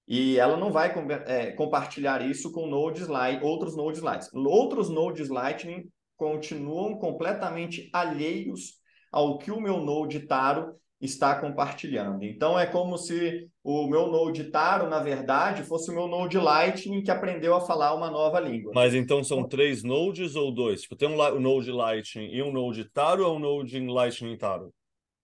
E 0.08 0.38
ela 0.38 0.56
não 0.56 0.72
vai 0.72 0.94
é, 1.26 1.52
compartilhar 1.54 2.22
isso 2.22 2.52
com 2.52 2.68
nodes 2.68 3.08
light, 3.08 3.44
outros 3.44 3.76
nodes 3.76 4.02
Lightning. 4.04 4.46
Outros 4.48 4.88
nodes 4.88 5.30
Lightning 5.30 5.90
continuam 6.18 6.98
completamente 6.98 7.90
alheios 7.94 8.74
ao 9.12 9.38
que 9.38 9.52
o 9.52 9.62
meu 9.62 9.78
node 9.78 10.20
Taro 10.22 10.76
está 11.00 11.40
compartilhando. 11.40 12.24
Então 12.24 12.60
é 12.60 12.66
como 12.66 12.98
se 12.98 13.48
o 13.64 13.88
meu 13.88 14.08
Node 14.08 14.46
Taro, 14.46 14.90
na 14.90 15.00
verdade, 15.00 15.64
fosse 15.64 15.92
o 15.92 15.94
meu 15.94 16.08
Node 16.08 16.38
Lightning 16.38 17.04
que 17.04 17.12
aprendeu 17.12 17.56
a 17.56 17.62
falar 17.62 17.94
uma 17.94 18.10
nova 18.10 18.40
língua. 18.40 18.72
Mas 18.74 18.94
então 18.94 19.24
são 19.24 19.48
três 19.48 19.84
nodes 19.84 20.36
ou 20.36 20.52
dois? 20.52 20.82
Tipo, 20.82 20.96
tem 20.96 21.08
um 21.08 21.40
Node 21.40 21.72
Lightning 21.72 22.32
e 22.34 22.42
um 22.42 22.52
Node 22.52 22.86
Taro 22.86 23.28
ou 23.28 23.36
um 23.36 23.40
Node 23.40 23.80
Lightning 23.80 24.38
Taro? 24.38 24.74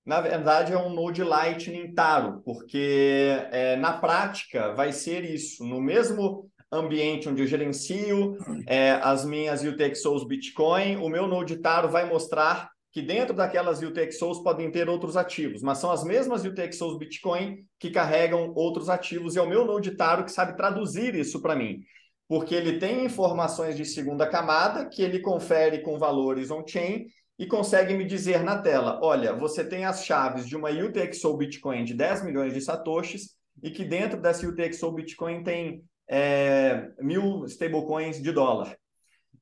Na 0.05 0.19
verdade, 0.19 0.73
é 0.73 0.77
um 0.77 0.89
Node 0.89 1.23
Lightning 1.23 1.93
Taro, 1.93 2.41
porque 2.43 3.29
é, 3.51 3.77
na 3.77 3.93
prática 3.93 4.73
vai 4.73 4.91
ser 4.91 5.23
isso. 5.23 5.65
No 5.65 5.81
mesmo 5.81 6.49
ambiente 6.73 7.29
onde 7.29 7.41
eu 7.41 7.47
gerencio 7.47 8.37
é, 8.67 8.91
as 9.03 9.25
minhas 9.25 9.63
UTXOs 9.63 10.25
Bitcoin, 10.25 10.97
o 10.97 11.09
meu 11.09 11.27
Node 11.27 11.57
Taro 11.57 11.89
vai 11.89 12.07
mostrar 12.09 12.69
que 12.91 13.01
dentro 13.01 13.33
daquelas 13.33 13.81
UTXOs 13.81 14.43
podem 14.43 14.69
ter 14.69 14.87
outros 14.87 15.17
ativos, 15.17 15.63
mas 15.63 15.79
são 15.79 15.91
as 15.91 16.03
mesmas 16.03 16.45
UTXOs 16.45 16.97
Bitcoin 16.99 17.65
que 17.79 17.89
carregam 17.89 18.53
outros 18.55 18.87
ativos, 18.87 19.35
e 19.35 19.39
é 19.39 19.41
o 19.41 19.49
meu 19.49 19.65
Node 19.65 19.95
Taro 19.95 20.23
que 20.23 20.31
sabe 20.31 20.55
traduzir 20.55 21.15
isso 21.15 21.41
para 21.41 21.55
mim, 21.55 21.79
porque 22.27 22.53
ele 22.53 22.77
tem 22.77 23.05
informações 23.05 23.75
de 23.75 23.83
segunda 23.83 24.27
camada 24.27 24.85
que 24.85 25.01
ele 25.01 25.19
confere 25.19 25.81
com 25.81 25.97
valores 25.97 26.51
on-chain 26.51 27.07
e 27.39 27.47
consegue 27.47 27.95
me 27.95 28.05
dizer 28.05 28.43
na 28.43 28.59
tela, 28.59 28.99
olha, 29.01 29.33
você 29.33 29.63
tem 29.63 29.85
as 29.85 30.05
chaves 30.05 30.47
de 30.47 30.55
uma 30.55 30.69
UTXO 30.69 31.35
Bitcoin 31.35 31.83
de 31.83 31.95
10 31.95 32.23
milhões 32.23 32.53
de 32.53 32.61
satoshis 32.61 33.35
e 33.61 33.71
que 33.71 33.83
dentro 33.83 34.21
dessa 34.21 34.47
UTXO 34.47 34.91
Bitcoin 34.91 35.43
tem 35.43 35.83
é, 36.07 36.91
mil 36.99 37.45
stablecoins 37.45 38.21
de 38.21 38.31
dólar. 38.31 38.77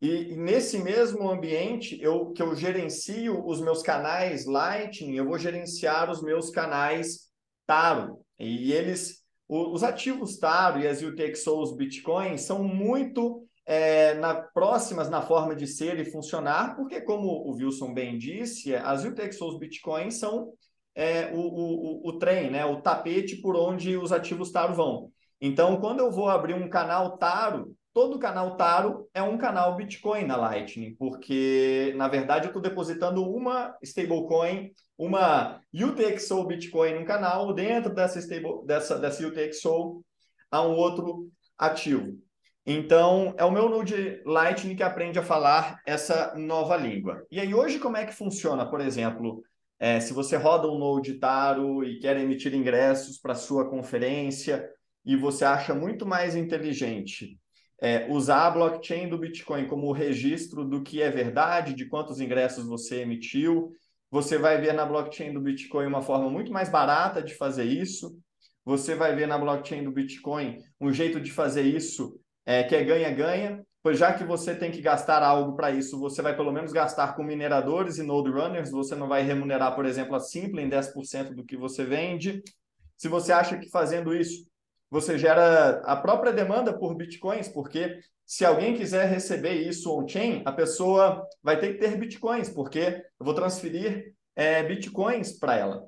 E, 0.02 0.36
nesse 0.36 0.80
mesmo 0.80 1.30
ambiente, 1.30 2.02
eu, 2.02 2.32
que 2.32 2.42
eu 2.42 2.56
gerencio 2.56 3.46
os 3.46 3.62
meus 3.62 3.84
canais 3.84 4.46
Lightning, 4.46 5.16
eu 5.16 5.26
vou 5.26 5.38
gerenciar 5.38 6.10
os 6.10 6.24
meus 6.24 6.50
canais 6.50 7.30
Taro. 7.68 8.20
E 8.40 8.74
eles, 8.74 9.24
os 9.48 9.84
ativos 9.84 10.38
Taro 10.38 10.80
e 10.80 10.88
as 10.88 11.04
UTXOs 11.04 11.76
Bitcoin 11.76 12.38
são 12.38 12.64
muito 12.64 13.46
é, 13.64 14.16
na, 14.16 14.34
próximas 14.34 15.08
na 15.08 15.22
forma 15.22 15.56
de 15.56 15.68
ser 15.68 16.00
e 16.00 16.10
funcionar, 16.10 16.76
porque, 16.76 17.00
como 17.02 17.28
o 17.28 17.52
Wilson 17.56 17.94
bem 17.94 18.18
disse, 18.18 18.74
as 18.76 19.06
UTXOs 19.06 19.60
Bitcoin 19.60 20.10
são 20.10 20.52
é, 20.96 21.32
o, 21.32 21.40
o, 21.40 22.10
o 22.10 22.18
trem, 22.18 22.50
né, 22.50 22.66
o 22.66 22.82
tapete 22.82 23.38
por 23.38 23.56
onde 23.56 23.96
os 23.96 24.12
ativos 24.12 24.52
Taro 24.52 24.74
vão. 24.74 25.12
Então, 25.42 25.82
quando 25.82 26.02
eu 26.02 26.12
vou 26.12 26.30
abrir 26.30 26.54
um 26.54 26.70
canal 26.70 27.18
Taro, 27.18 27.76
todo 27.92 28.20
canal 28.20 28.56
Taro 28.56 29.10
é 29.12 29.24
um 29.24 29.40
canal 29.40 29.76
Bitcoin 29.76 30.24
na 30.26 30.38
Lightning, 30.38 30.96
porque, 30.96 31.94
na 31.98 32.08
verdade, 32.08 32.46
eu 32.46 32.50
estou 32.50 32.62
depositando 32.62 33.28
uma 33.28 33.76
stablecoin, 33.82 34.72
uma 34.96 35.60
UTXO 35.74 36.46
Bitcoin 36.46 37.00
no 37.00 37.06
canal, 37.06 37.54
dentro 37.56 37.92
dessa, 37.92 38.20
stable, 38.20 38.64
dessa, 38.68 39.00
dessa 39.00 39.28
UTXO 39.28 40.06
há 40.52 40.62
um 40.62 40.76
outro 40.76 41.28
ativo. 41.58 42.16
Então, 42.64 43.34
é 43.36 43.44
o 43.44 43.50
meu 43.50 43.68
Node 43.68 44.22
Lightning 44.24 44.76
que 44.76 44.84
aprende 44.84 45.18
a 45.18 45.24
falar 45.24 45.82
essa 45.88 46.36
nova 46.38 46.78
língua. 46.78 47.26
E 47.32 47.40
aí, 47.40 47.52
hoje, 47.52 47.80
como 47.80 47.98
é 47.98 48.06
que 48.06 48.14
funciona? 48.14 48.70
Por 48.70 48.80
exemplo, 48.80 49.42
é, 49.80 50.00
se 50.00 50.14
você 50.14 50.38
roda 50.38 50.68
um 50.68 50.78
Node 50.78 51.16
Taro 51.16 51.84
e 51.84 51.98
quer 51.98 52.16
emitir 52.18 52.54
ingressos 52.54 53.18
para 53.18 53.34
sua 53.34 53.68
conferência 53.68 54.70
e 55.06 55.16
você 55.16 55.46
acha 55.46 55.74
muito 55.74 56.06
mais 56.06 56.36
inteligente 56.36 57.40
é, 57.82 58.06
usar 58.10 58.46
a 58.46 58.52
blockchain 58.52 59.10
do 59.10 59.18
Bitcoin 59.18 59.68
como 59.68 59.92
registro 59.92 60.64
do 60.64 60.84
que 60.84 61.02
é 61.02 61.10
verdade, 61.10 61.74
de 61.74 61.88
quantos 61.88 62.22
ingressos 62.22 62.66
você 62.68 63.02
emitiu. 63.02 63.72
Você 64.12 64.38
vai 64.38 64.62
ver 64.62 64.74
na 64.74 64.86
blockchain 64.86 65.34
do 65.34 65.42
Bitcoin 65.42 65.88
uma 65.88 66.02
forma 66.02 66.30
muito 66.30 66.52
mais 66.52 66.70
barata 66.70 67.24
de 67.24 67.34
fazer 67.34 67.64
isso. 67.64 68.16
Você 68.64 68.94
vai 68.94 69.16
ver 69.16 69.28
na 69.28 69.38
blockchain 69.40 69.84
do 69.84 69.92
Bitcoin 69.92 70.60
um 70.80 70.94
jeito 70.94 71.20
de 71.20 71.32
fazer 71.32 71.64
isso 71.64 72.20
é, 72.46 72.64
que 72.64 72.76
é 72.76 72.84
ganha-ganha, 72.84 73.64
pois 73.82 73.98
já 73.98 74.14
que 74.14 74.24
você 74.24 74.54
tem 74.54 74.70
que 74.70 74.82
gastar 74.82 75.24
algo 75.24 75.56
para 75.56 75.72
isso, 75.72 76.00
você 76.00 76.22
vai 76.22 76.36
pelo 76.36 76.52
menos 76.52 76.72
gastar 76.72 77.16
com 77.16 77.24
mineradores 77.24 77.98
e 77.98 78.04
node 78.04 78.30
runners, 78.30 78.70
você 78.70 78.96
não 78.96 79.08
vai 79.08 79.24
remunerar, 79.24 79.76
por 79.76 79.86
exemplo, 79.86 80.16
a 80.16 80.20
Simple 80.20 80.62
em 80.62 80.70
10% 80.70 81.34
do 81.34 81.44
que 81.44 81.58
você 81.58 81.84
vende. 81.84 82.44
Se 82.96 83.08
você 83.08 83.32
acha 83.32 83.58
que 83.58 83.70
fazendo 83.72 84.14
isso 84.14 84.46
você 84.92 85.18
gera 85.18 85.82
a 85.86 85.96
própria 85.96 86.34
demanda 86.34 86.78
por 86.78 86.94
bitcoins, 86.94 87.48
porque 87.48 88.02
se 88.26 88.44
alguém 88.44 88.76
quiser 88.76 89.08
receber 89.08 89.54
isso 89.54 89.90
on-chain, 89.90 90.42
a 90.46 90.52
pessoa 90.52 91.26
vai 91.42 91.58
ter 91.58 91.74
que 91.74 91.80
ter 91.80 91.98
bitcoins, 91.98 92.50
porque 92.50 93.02
eu 93.18 93.26
vou 93.26 93.34
transferir 93.34 94.14
é, 94.36 94.62
bitcoins 94.62 95.40
para 95.40 95.56
ela. 95.56 95.88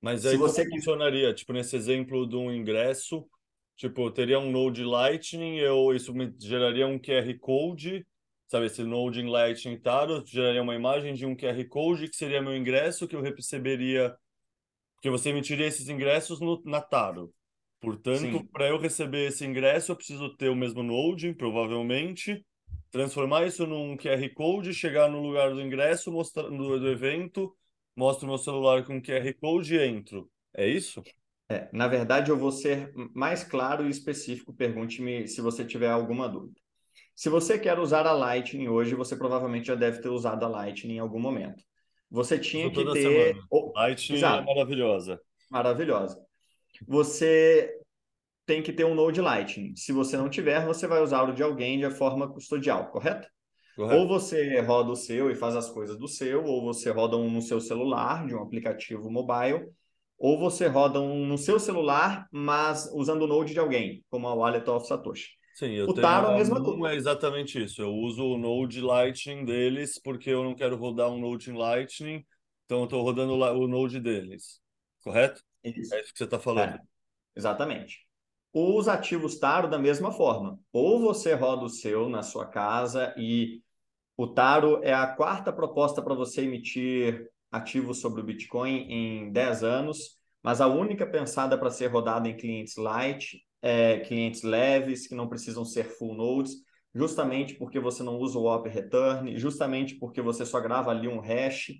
Mas 0.00 0.24
aí 0.24 0.32
se 0.32 0.38
você 0.38 0.68
funcionaria? 0.68 1.34
Tipo, 1.34 1.52
nesse 1.52 1.74
exemplo 1.74 2.28
de 2.28 2.36
um 2.36 2.52
ingresso, 2.52 3.26
tipo, 3.76 4.08
teria 4.12 4.38
um 4.38 4.52
Node 4.52 4.84
Lightning, 4.84 5.56
eu, 5.58 5.92
isso 5.92 6.14
me 6.14 6.32
geraria 6.38 6.86
um 6.86 6.98
QR 6.98 7.36
Code, 7.40 8.06
sabe, 8.46 8.66
esse 8.66 8.84
Node 8.84 9.20
em 9.20 9.28
Lightning 9.28 9.80
Taro, 9.80 10.22
geraria 10.24 10.62
uma 10.62 10.76
imagem 10.76 11.14
de 11.14 11.26
um 11.26 11.34
QR 11.34 11.64
Code 11.68 12.08
que 12.08 12.16
seria 12.16 12.40
meu 12.40 12.56
ingresso, 12.56 13.08
que 13.08 13.16
eu 13.16 13.20
receberia, 13.20 14.14
que 15.02 15.10
você 15.10 15.30
emitiria 15.30 15.66
esses 15.66 15.88
ingressos 15.88 16.38
no, 16.38 16.62
na 16.64 16.80
Taro. 16.80 17.32
Portanto, 17.84 18.44
para 18.52 18.68
eu 18.68 18.78
receber 18.78 19.28
esse 19.28 19.44
ingresso, 19.44 19.92
eu 19.92 19.96
preciso 19.96 20.36
ter 20.36 20.48
o 20.48 20.56
mesmo 20.56 20.82
Node, 20.82 21.34
provavelmente, 21.34 22.44
transformar 22.90 23.46
isso 23.46 23.66
num 23.66 23.96
QR 23.96 24.28
Code, 24.34 24.72
chegar 24.74 25.08
no 25.08 25.20
lugar 25.20 25.52
do 25.52 25.60
ingresso, 25.60 26.12
mostrar 26.12 26.50
no 26.50 26.78
do 26.78 26.88
evento, 26.88 27.54
mostro 27.96 28.26
meu 28.26 28.38
celular 28.38 28.84
com 28.84 29.02
QR 29.02 29.32
Code 29.40 29.74
e 29.74 29.86
entro. 29.86 30.30
É 30.56 30.66
isso? 30.66 31.02
É, 31.48 31.68
na 31.72 31.88
verdade, 31.88 32.30
eu 32.30 32.36
vou 32.36 32.50
ser 32.50 32.92
mais 33.14 33.44
claro 33.44 33.86
e 33.86 33.90
específico. 33.90 34.54
Pergunte-me 34.54 35.28
se 35.28 35.40
você 35.40 35.64
tiver 35.64 35.90
alguma 35.90 36.28
dúvida. 36.28 36.60
Se 37.14 37.28
você 37.28 37.58
quer 37.58 37.78
usar 37.78 38.06
a 38.06 38.12
Lightning 38.12 38.68
hoje, 38.68 38.94
você 38.94 39.16
provavelmente 39.16 39.66
já 39.66 39.74
deve 39.74 40.00
ter 40.00 40.08
usado 40.08 40.44
a 40.44 40.48
Lightning 40.48 40.94
em 40.94 40.98
algum 41.00 41.20
momento. 41.20 41.62
Você 42.10 42.38
tinha 42.38 42.70
que 42.70 42.92
ter. 42.92 43.36
Oh, 43.50 43.72
Lightning 43.74 44.16
é 44.16 44.18
Exato. 44.18 44.42
é 44.42 44.54
maravilhosa. 44.54 45.20
Maravilhosa 45.50 46.24
você 46.86 47.78
tem 48.46 48.62
que 48.62 48.72
ter 48.72 48.84
um 48.84 48.94
Node 48.94 49.20
Lightning. 49.20 49.74
Se 49.76 49.92
você 49.92 50.16
não 50.16 50.28
tiver, 50.28 50.64
você 50.64 50.86
vai 50.86 51.02
usar 51.02 51.22
o 51.22 51.32
de 51.32 51.42
alguém 51.42 51.78
de 51.78 51.90
forma 51.90 52.30
custodial, 52.30 52.90
correto? 52.90 53.28
correto? 53.74 54.00
Ou 54.00 54.08
você 54.08 54.60
roda 54.60 54.90
o 54.90 54.96
seu 54.96 55.30
e 55.30 55.34
faz 55.34 55.56
as 55.56 55.70
coisas 55.70 55.98
do 55.98 56.08
seu, 56.08 56.44
ou 56.44 56.62
você 56.62 56.90
roda 56.90 57.16
um 57.16 57.30
no 57.30 57.40
seu 57.40 57.60
celular, 57.60 58.26
de 58.26 58.34
um 58.34 58.42
aplicativo 58.42 59.10
mobile, 59.10 59.68
ou 60.18 60.38
você 60.38 60.66
roda 60.66 61.00
um 61.00 61.26
no 61.26 61.38
seu 61.38 61.58
celular, 61.58 62.26
mas 62.30 62.90
usando 62.94 63.22
o 63.22 63.26
Node 63.26 63.52
de 63.52 63.60
alguém, 63.60 64.04
como 64.10 64.28
a 64.28 64.34
Wallet 64.34 64.68
of 64.68 64.86
Satoshi. 64.86 65.30
Sim, 65.54 65.72
eu 65.72 65.84
o 65.84 65.94
tenho 65.94 66.06
Taro, 66.06 66.28
a 66.28 66.34
mesma 66.34 66.62
coisa. 66.62 66.94
é 66.94 66.96
exatamente 66.96 67.62
isso. 67.62 67.80
Eu 67.80 67.92
uso 67.92 68.24
o 68.24 68.38
Node 68.38 68.80
Lightning 68.80 69.44
deles 69.44 70.00
porque 70.02 70.30
eu 70.30 70.42
não 70.42 70.54
quero 70.54 70.76
rodar 70.76 71.10
um 71.10 71.18
Node 71.18 71.52
Lightning, 71.52 72.24
então 72.64 72.78
eu 72.78 72.84
estou 72.84 73.02
rodando 73.02 73.34
o 73.34 73.68
Node 73.68 74.00
deles, 74.00 74.60
correto? 75.02 75.40
Isso. 75.64 75.94
É 75.94 76.00
isso 76.00 76.12
que 76.12 76.18
você 76.18 76.24
está 76.24 76.38
falando. 76.38 76.74
É, 76.74 76.80
exatamente. 77.34 78.06
Os 78.52 78.86
ativos 78.86 79.38
Taro 79.38 79.68
da 79.68 79.78
mesma 79.78 80.12
forma. 80.12 80.58
Ou 80.72 81.00
você 81.00 81.34
roda 81.34 81.64
o 81.64 81.68
seu 81.68 82.08
na 82.08 82.22
sua 82.22 82.46
casa 82.46 83.14
e 83.16 83.62
o 84.16 84.28
Taro 84.28 84.80
é 84.84 84.92
a 84.92 85.06
quarta 85.06 85.52
proposta 85.52 86.00
para 86.00 86.14
você 86.14 86.42
emitir 86.42 87.28
ativos 87.50 88.00
sobre 88.00 88.20
o 88.20 88.24
Bitcoin 88.24 88.86
em 88.88 89.32
10 89.32 89.64
anos, 89.64 90.18
mas 90.42 90.60
a 90.60 90.66
única 90.66 91.06
pensada 91.06 91.58
para 91.58 91.70
ser 91.70 91.86
rodada 91.86 92.28
em 92.28 92.36
clientes 92.36 92.76
light, 92.76 93.40
é, 93.62 94.00
clientes 94.00 94.42
leves, 94.42 95.06
que 95.06 95.14
não 95.14 95.28
precisam 95.28 95.64
ser 95.64 95.84
full 95.84 96.14
nodes, 96.14 96.52
justamente 96.94 97.54
porque 97.54 97.80
você 97.80 98.02
não 98.02 98.18
usa 98.18 98.38
o 98.38 98.44
op 98.44 98.68
return, 98.68 99.36
justamente 99.36 99.96
porque 99.96 100.20
você 100.20 100.44
só 100.44 100.60
grava 100.60 100.90
ali 100.90 101.08
um 101.08 101.18
hash 101.18 101.72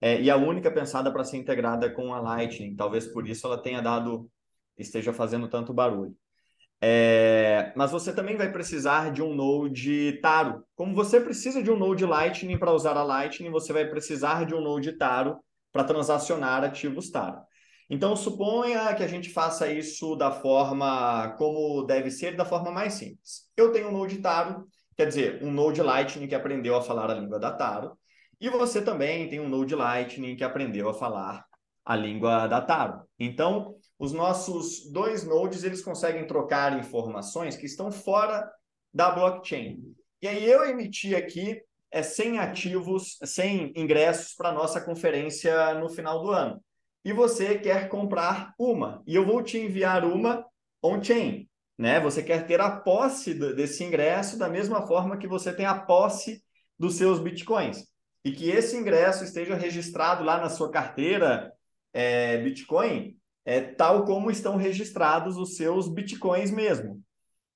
é, 0.00 0.20
e 0.20 0.30
a 0.30 0.36
única 0.36 0.70
pensada 0.70 1.12
para 1.12 1.24
ser 1.24 1.36
integrada 1.36 1.90
com 1.90 2.14
a 2.14 2.20
Lightning. 2.20 2.74
Talvez 2.74 3.06
por 3.06 3.28
isso 3.28 3.46
ela 3.46 3.58
tenha 3.58 3.80
dado, 3.80 4.30
esteja 4.78 5.12
fazendo 5.12 5.48
tanto 5.48 5.74
barulho. 5.74 6.16
É, 6.82 7.72
mas 7.76 7.90
você 7.90 8.12
também 8.12 8.36
vai 8.36 8.50
precisar 8.50 9.12
de 9.12 9.22
um 9.22 9.34
Node 9.34 10.18
Taro. 10.22 10.64
Como 10.74 10.94
você 10.94 11.20
precisa 11.20 11.62
de 11.62 11.70
um 11.70 11.76
Node 11.76 12.06
Lightning 12.06 12.58
para 12.58 12.72
usar 12.72 12.96
a 12.96 13.02
Lightning, 13.02 13.50
você 13.50 13.72
vai 13.72 13.86
precisar 13.86 14.46
de 14.46 14.54
um 14.54 14.60
Node 14.62 14.92
Taro 14.96 15.38
para 15.70 15.84
transacionar 15.84 16.64
ativos 16.64 17.10
Taro. 17.10 17.38
Então, 17.90 18.16
suponha 18.16 18.94
que 18.94 19.02
a 19.02 19.06
gente 19.08 19.30
faça 19.30 19.70
isso 19.70 20.14
da 20.14 20.30
forma 20.30 21.34
como 21.36 21.82
deve 21.82 22.10
ser, 22.10 22.36
da 22.36 22.44
forma 22.44 22.70
mais 22.70 22.94
simples. 22.94 23.50
Eu 23.56 23.72
tenho 23.72 23.88
um 23.88 23.92
Node 23.92 24.18
Taro, 24.18 24.64
quer 24.96 25.06
dizer, 25.06 25.42
um 25.42 25.50
Node 25.50 25.82
Lightning 25.82 26.28
que 26.28 26.34
aprendeu 26.34 26.76
a 26.76 26.82
falar 26.82 27.10
a 27.10 27.14
língua 27.14 27.38
da 27.38 27.50
Taro. 27.50 27.98
E 28.40 28.48
você 28.48 28.80
também 28.80 29.28
tem 29.28 29.38
um 29.38 29.48
Node 29.48 29.74
Lightning 29.74 30.34
que 30.34 30.42
aprendeu 30.42 30.88
a 30.88 30.94
falar 30.94 31.44
a 31.84 31.94
língua 31.94 32.46
da 32.46 32.60
Taro. 32.62 33.02
Então, 33.18 33.74
os 33.98 34.12
nossos 34.12 34.90
dois 34.90 35.24
nodes 35.24 35.62
eles 35.62 35.82
conseguem 35.82 36.26
trocar 36.26 36.78
informações 36.78 37.54
que 37.54 37.66
estão 37.66 37.92
fora 37.92 38.50
da 38.94 39.10
blockchain. 39.10 39.78
E 40.22 40.28
aí 40.28 40.48
eu 40.48 40.64
emiti 40.64 41.14
aqui 41.14 41.60
é, 41.90 42.02
100 42.02 42.38
ativos, 42.38 43.18
100 43.22 43.74
ingressos 43.76 44.34
para 44.34 44.48
a 44.48 44.54
nossa 44.54 44.80
conferência 44.80 45.74
no 45.74 45.90
final 45.90 46.22
do 46.22 46.30
ano. 46.30 46.62
E 47.04 47.12
você 47.12 47.58
quer 47.58 47.88
comprar 47.90 48.54
uma. 48.58 49.02
E 49.06 49.14
eu 49.14 49.26
vou 49.26 49.42
te 49.42 49.58
enviar 49.58 50.02
uma 50.04 50.46
on-chain. 50.82 51.46
Né? 51.76 52.00
Você 52.00 52.22
quer 52.22 52.46
ter 52.46 52.60
a 52.60 52.70
posse 52.70 53.34
desse 53.34 53.84
ingresso 53.84 54.38
da 54.38 54.48
mesma 54.48 54.86
forma 54.86 55.18
que 55.18 55.28
você 55.28 55.52
tem 55.52 55.66
a 55.66 55.74
posse 55.74 56.42
dos 56.78 56.94
seus 56.94 57.18
bitcoins 57.18 57.89
e 58.24 58.32
que 58.32 58.50
esse 58.50 58.76
ingresso 58.76 59.24
esteja 59.24 59.54
registrado 59.54 60.22
lá 60.22 60.38
na 60.38 60.48
sua 60.48 60.70
carteira 60.70 61.52
é, 61.92 62.38
Bitcoin, 62.38 63.16
é, 63.44 63.60
tal 63.60 64.04
como 64.04 64.30
estão 64.30 64.56
registrados 64.56 65.36
os 65.36 65.56
seus 65.56 65.88
Bitcoins 65.88 66.50
mesmo. 66.50 67.02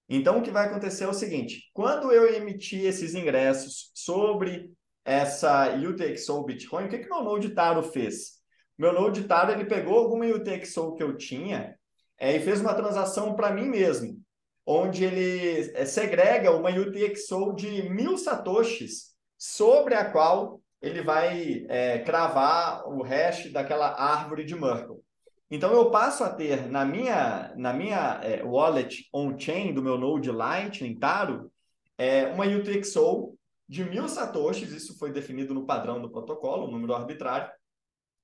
Então, 0.09 0.39
o 0.39 0.43
que 0.43 0.51
vai 0.51 0.67
acontecer 0.67 1.05
é 1.05 1.09
o 1.09 1.15
seguinte: 1.15 1.71
quando 1.73 2.13
eu 2.13 2.35
emitir 2.35 2.85
esses 2.85 3.15
ingressos 3.15 3.91
sobre 3.95 4.71
essa 5.05 5.75
UTXO 5.77 6.45
Bitcoin, 6.45 6.87
o 6.87 6.89
que, 6.89 6.99
que 6.99 7.09
meu 7.09 7.23
Node 7.23 7.51
Taro 7.51 7.83
fez? 7.83 8.43
Meu 8.77 8.93
Node 8.93 9.25
Taro 9.25 9.53
ele 9.53 9.67
pegou 9.67 9.99
alguma 9.99 10.27
UTXO 10.27 10.95
que 10.95 11.03
eu 11.03 11.17
tinha 11.17 11.77
é, 12.19 12.37
e 12.37 12.41
fez 12.41 12.61
uma 12.61 12.75
transação 12.75 13.35
para 13.35 13.53
mim 13.53 13.69
mesmo, 13.69 14.19
onde 14.67 15.05
ele 15.05 15.73
é, 15.75 15.85
segrega 15.85 16.51
uma 16.51 16.71
UTXO 16.71 17.55
de 17.55 17.89
mil 17.89 18.17
satoshis 18.17 19.14
sobre 19.45 19.95
a 19.95 20.11
qual 20.11 20.59
ele 20.81 21.03
vai 21.03 21.67
é, 21.69 21.99
cravar 21.99 22.89
o 22.89 23.03
hash 23.03 23.53
daquela 23.53 23.89
árvore 23.89 24.43
de 24.43 24.55
Merkle. 24.55 25.03
Então 25.51 25.71
eu 25.73 25.91
passo 25.91 26.25
a 26.25 26.31
ter 26.31 26.67
na 26.71 26.83
minha, 26.83 27.53
na 27.55 27.71
minha 27.71 28.21
é, 28.23 28.43
wallet 28.43 29.07
on-chain 29.13 29.75
do 29.75 29.83
meu 29.83 29.99
Node 29.99 30.31
Lightning 30.31 30.99
Taro 30.99 31.53
é, 31.99 32.27
uma 32.29 32.47
UTXO 32.47 33.37
de 33.69 33.85
mil 33.85 34.09
satoshis, 34.09 34.73
isso 34.73 34.99
foi 34.99 35.13
definido 35.13 35.53
no 35.53 35.67
padrão 35.67 36.01
do 36.01 36.11
protocolo, 36.11 36.67
um 36.67 36.71
número 36.71 36.95
arbitrário, 36.95 37.51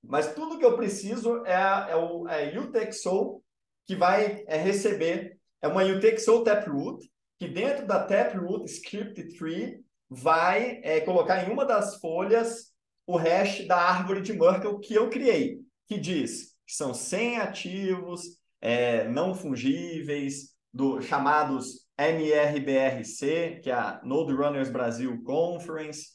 mas 0.03 0.33
tudo 0.33 0.57
que 0.57 0.65
eu 0.65 0.75
preciso 0.75 1.45
é, 1.45 1.91
é 1.91 1.95
o 1.95 2.27
é 2.27 2.57
UTXO 2.57 3.43
que 3.85 3.95
vai 3.95 4.43
é, 4.47 4.57
receber, 4.57 5.37
é 5.61 5.67
uma 5.67 5.83
UTXO 5.83 6.43
Taproot, 6.43 7.07
que 7.37 7.47
dentro 7.47 7.85
da 7.85 8.03
Taproot 8.03 8.65
Script 8.65 9.37
Tree 9.37 9.83
vai 10.13 10.81
é, 10.83 10.99
colocar 10.99 11.47
em 11.47 11.53
uma 11.53 11.63
das 11.63 11.95
folhas 12.01 12.73
o 13.07 13.15
hash 13.15 13.65
da 13.65 13.77
árvore 13.77 14.21
de 14.21 14.33
Merkle 14.33 14.81
que 14.81 14.93
eu 14.93 15.09
criei, 15.09 15.61
que 15.87 15.97
diz 15.97 16.51
que 16.67 16.75
são 16.75 16.93
100 16.93 17.37
ativos 17.37 18.21
é, 18.59 19.07
não 19.07 19.33
fungíveis, 19.33 20.51
do, 20.73 21.01
chamados 21.01 21.85
NRBRC, 21.97 23.61
que 23.63 23.69
é 23.69 23.73
a 23.73 24.01
Node 24.03 24.33
Runners 24.33 24.69
Brasil 24.69 25.21
Conference. 25.23 26.09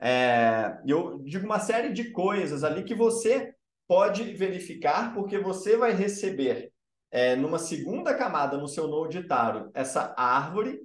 É, 0.00 0.78
eu 0.86 1.18
digo 1.22 1.44
uma 1.44 1.60
série 1.60 1.92
de 1.92 2.10
coisas 2.10 2.64
ali 2.64 2.84
que 2.84 2.94
você 2.94 3.54
pode 3.86 4.22
verificar, 4.34 5.14
porque 5.14 5.38
você 5.38 5.76
vai 5.76 5.92
receber 5.92 6.72
é, 7.10 7.36
numa 7.36 7.58
segunda 7.58 8.14
camada 8.14 8.56
no 8.56 8.66
seu 8.66 8.88
Node 8.88 9.26
Taro 9.26 9.70
essa 9.74 10.14
árvore 10.16 10.80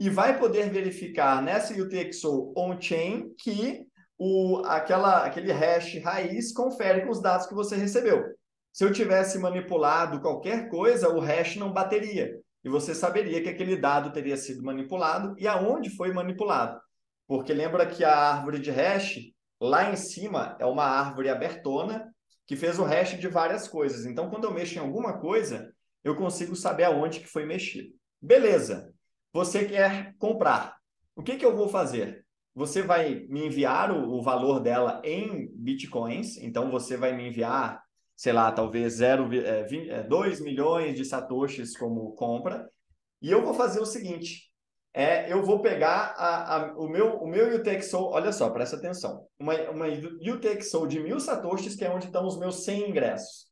e 0.00 0.08
vai 0.08 0.38
poder 0.38 0.70
verificar 0.70 1.42
nessa 1.42 1.74
UTXO 1.74 2.54
on-chain 2.56 3.34
que 3.38 3.86
o, 4.18 4.62
aquela, 4.64 5.26
aquele 5.26 5.52
hash 5.52 6.02
raiz 6.02 6.52
confere 6.52 7.02
com 7.02 7.10
os 7.10 7.20
dados 7.20 7.46
que 7.46 7.54
você 7.54 7.76
recebeu. 7.76 8.24
Se 8.72 8.82
eu 8.82 8.92
tivesse 8.92 9.38
manipulado 9.38 10.22
qualquer 10.22 10.70
coisa, 10.70 11.10
o 11.10 11.20
hash 11.20 11.56
não 11.56 11.70
bateria 11.70 12.34
e 12.64 12.68
você 12.68 12.94
saberia 12.94 13.42
que 13.42 13.48
aquele 13.48 13.76
dado 13.76 14.10
teria 14.10 14.36
sido 14.36 14.62
manipulado 14.62 15.34
e 15.38 15.46
aonde 15.46 15.90
foi 15.90 16.12
manipulado. 16.12 16.80
Porque 17.26 17.52
lembra 17.52 17.86
que 17.86 18.02
a 18.02 18.16
árvore 18.16 18.58
de 18.58 18.70
hash, 18.70 19.18
lá 19.60 19.92
em 19.92 19.96
cima, 19.96 20.56
é 20.58 20.64
uma 20.64 20.84
árvore 20.84 21.28
abertona 21.28 22.10
que 22.46 22.56
fez 22.56 22.78
o 22.78 22.84
hash 22.84 23.18
de 23.18 23.28
várias 23.28 23.68
coisas. 23.68 24.06
Então, 24.06 24.30
quando 24.30 24.44
eu 24.44 24.52
mexo 24.52 24.76
em 24.76 24.80
alguma 24.80 25.18
coisa, 25.18 25.72
eu 26.02 26.16
consigo 26.16 26.56
saber 26.56 26.84
aonde 26.84 27.20
que 27.20 27.26
foi 27.26 27.44
mexido. 27.44 27.90
Beleza. 28.20 28.89
Você 29.32 29.64
quer 29.64 30.14
comprar. 30.18 30.76
O 31.14 31.22
que, 31.22 31.36
que 31.36 31.44
eu 31.44 31.56
vou 31.56 31.68
fazer? 31.68 32.24
Você 32.54 32.82
vai 32.82 33.26
me 33.28 33.46
enviar 33.46 33.90
o, 33.92 34.18
o 34.18 34.22
valor 34.22 34.60
dela 34.60 35.00
em 35.04 35.48
bitcoins. 35.54 36.36
Então, 36.38 36.70
você 36.70 36.96
vai 36.96 37.16
me 37.16 37.28
enviar 37.28 37.82
sei 38.20 38.34
lá, 38.34 38.52
talvez 38.52 38.96
0, 38.96 39.32
é, 39.34 39.62
20, 39.62 39.90
é, 39.90 40.02
2 40.02 40.42
milhões 40.42 40.94
de 40.94 41.06
satoshis 41.06 41.74
como 41.74 42.12
compra. 42.12 42.70
E 43.22 43.30
eu 43.30 43.42
vou 43.42 43.54
fazer 43.54 43.80
o 43.80 43.86
seguinte, 43.86 44.52
é, 44.92 45.32
eu 45.32 45.42
vou 45.42 45.62
pegar 45.62 46.14
a, 46.18 46.56
a, 46.56 46.72
o 46.76 46.86
meu 46.86 47.14
o 47.14 47.26
meu 47.26 47.48
UTXO, 47.56 47.96
olha 47.96 48.30
só, 48.30 48.50
presta 48.50 48.76
atenção, 48.76 49.26
uma, 49.38 49.54
uma 49.70 49.86
UTXO 49.86 50.86
de 50.86 51.00
mil 51.00 51.18
satoshis, 51.18 51.74
que 51.74 51.82
é 51.82 51.90
onde 51.90 52.06
estão 52.06 52.26
os 52.26 52.38
meus 52.38 52.62
100 52.64 52.90
ingressos. 52.90 53.46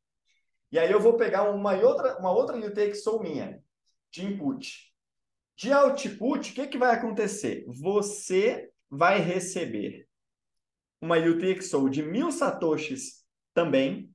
E 0.71 0.79
aí 0.79 0.93
eu 0.93 1.01
vou 1.01 1.17
pegar 1.17 1.51
uma 1.51 1.73
outra, 1.73 2.19
uma 2.19 2.31
outra 2.31 2.59
UTXO 2.59 3.21
minha, 3.23 3.63
de 4.11 4.27
input. 4.27 4.88
De 5.59 5.73
output, 5.73 6.53
o 6.53 6.55
que, 6.55 6.69
que 6.69 6.79
vai 6.79 6.95
acontecer? 6.95 7.65
Você 7.67 8.71
vai 8.89 9.19
receber 9.19 10.07
uma 11.01 11.17
UTXO 11.17 11.91
de 11.91 12.01
mil 12.01 12.31
satoshis 12.31 13.25
também, 13.53 14.09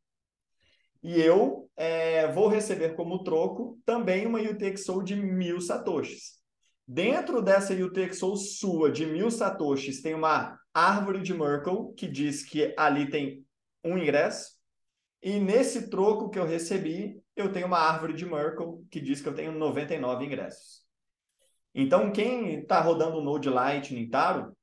e 1.03 1.19
eu 1.19 1.69
é, 1.75 2.31
vou 2.31 2.47
receber 2.47 2.95
como 2.95 3.25
troco 3.25 3.77
também 3.85 4.25
uma 4.25 4.39
UTXO 4.39 5.03
de 5.03 5.17
mil 5.17 5.59
satoshis. 5.59 6.39
Dentro 6.87 7.41
dessa 7.41 7.73
UTXO 7.73 8.37
sua 8.37 8.89
de 8.89 9.05
mil 9.05 9.29
satoshis 9.29 10.01
tem 10.01 10.13
uma 10.13 10.57
árvore 10.73 11.21
de 11.21 11.33
Merkle 11.33 11.93
que 11.97 12.07
diz 12.07 12.45
que 12.45 12.73
ali 12.77 13.09
tem 13.09 13.45
um 13.83 13.97
ingresso. 13.97 14.53
E 15.21 15.39
nesse 15.39 15.89
troco 15.89 16.29
que 16.29 16.39
eu 16.39 16.45
recebi, 16.45 17.21
eu 17.35 17.51
tenho 17.51 17.67
uma 17.67 17.79
árvore 17.79 18.13
de 18.13 18.25
Merkle 18.25 18.81
que 18.89 19.01
diz 19.01 19.19
que 19.19 19.27
eu 19.27 19.35
tenho 19.35 19.51
99 19.51 20.23
ingressos. 20.23 20.82
Então, 21.73 22.11
quem 22.11 22.59
está 22.59 22.79
rodando 22.79 23.17
o 23.17 23.23
Node 23.23 23.49
Lightning 23.49 24.09
Taro 24.09 24.55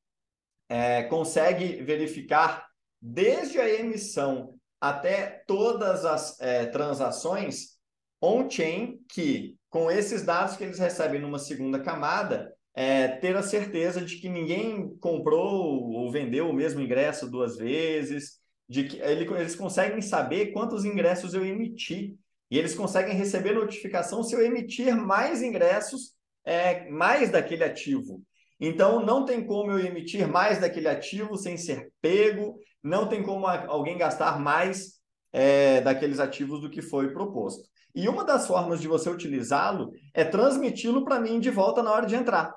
é, 0.69 1.03
consegue 1.05 1.83
verificar 1.83 2.69
desde 3.01 3.59
a 3.59 3.69
emissão 3.69 4.55
até 4.81 5.43
todas 5.47 6.05
as 6.05 6.41
é, 6.41 6.67
transações 6.67 7.79
on-chain 8.23 8.99
que, 9.09 9.57
com 9.69 9.91
esses 9.91 10.23
dados 10.23 10.57
que 10.57 10.65
eles 10.65 10.79
recebem 10.79 11.21
numa 11.21 11.39
segunda 11.39 11.81
camada, 11.81 12.55
é, 12.75 13.09
ter 13.09 13.37
a 13.37 13.43
certeza 13.43 14.01
de 14.01 14.17
que 14.17 14.29
ninguém 14.29 14.97
comprou 14.99 15.91
ou 15.93 16.11
vendeu 16.11 16.49
o 16.49 16.53
mesmo 16.53 16.81
ingresso 16.81 17.31
duas 17.31 17.57
vezes, 17.57 18.39
de 18.69 18.85
que 18.85 19.01
ele, 19.01 19.29
eles 19.35 19.57
conseguem 19.57 20.01
saber 20.01 20.53
quantos 20.53 20.85
ingressos 20.85 21.35
eu 21.35 21.45
emiti. 21.45 22.17
E 22.51 22.59
eles 22.59 22.75
conseguem 22.75 23.15
receber 23.15 23.53
notificação 23.53 24.23
se 24.23 24.35
eu 24.35 24.45
emitir 24.45 24.97
mais 24.97 25.43
ingressos, 25.43 26.15
é, 26.51 26.91
mais 26.91 27.31
daquele 27.31 27.63
ativo. 27.63 28.25
Então, 28.59 29.07
não 29.07 29.25
tem 29.25 29.47
como 29.47 29.71
eu 29.71 29.79
emitir 29.79 30.27
mais 30.27 30.59
daquele 30.59 30.89
ativo 30.89 31.37
sem 31.37 31.57
ser 31.57 31.93
pego, 32.03 32.59
não 32.83 33.09
tem 33.09 33.23
como 33.23 33.47
alguém 33.47 33.97
gastar 33.97 34.41
mais 34.41 35.01
é, 35.33 35.81
daqueles 35.81 36.19
ativos 36.19 36.61
do 36.61 36.69
que 36.69 36.83
foi 36.83 37.13
proposto. 37.13 37.69
E 37.95 38.09
uma 38.09 38.25
das 38.25 38.49
formas 38.49 38.81
de 38.81 38.89
você 38.89 39.09
utilizá-lo 39.09 39.93
é 40.13 40.25
transmiti-lo 40.25 41.05
para 41.05 41.21
mim 41.21 41.39
de 41.39 41.51
volta 41.51 41.85
na 41.85 41.93
hora 41.93 42.05
de 42.05 42.17
entrar. 42.17 42.53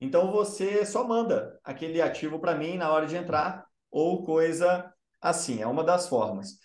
Então, 0.00 0.32
você 0.32 0.84
só 0.84 1.06
manda 1.06 1.56
aquele 1.62 2.02
ativo 2.02 2.40
para 2.40 2.56
mim 2.56 2.76
na 2.76 2.90
hora 2.90 3.06
de 3.06 3.14
entrar 3.14 3.64
ou 3.92 4.24
coisa 4.24 4.92
assim. 5.20 5.62
É 5.62 5.68
uma 5.68 5.84
das 5.84 6.08
formas. 6.08 6.58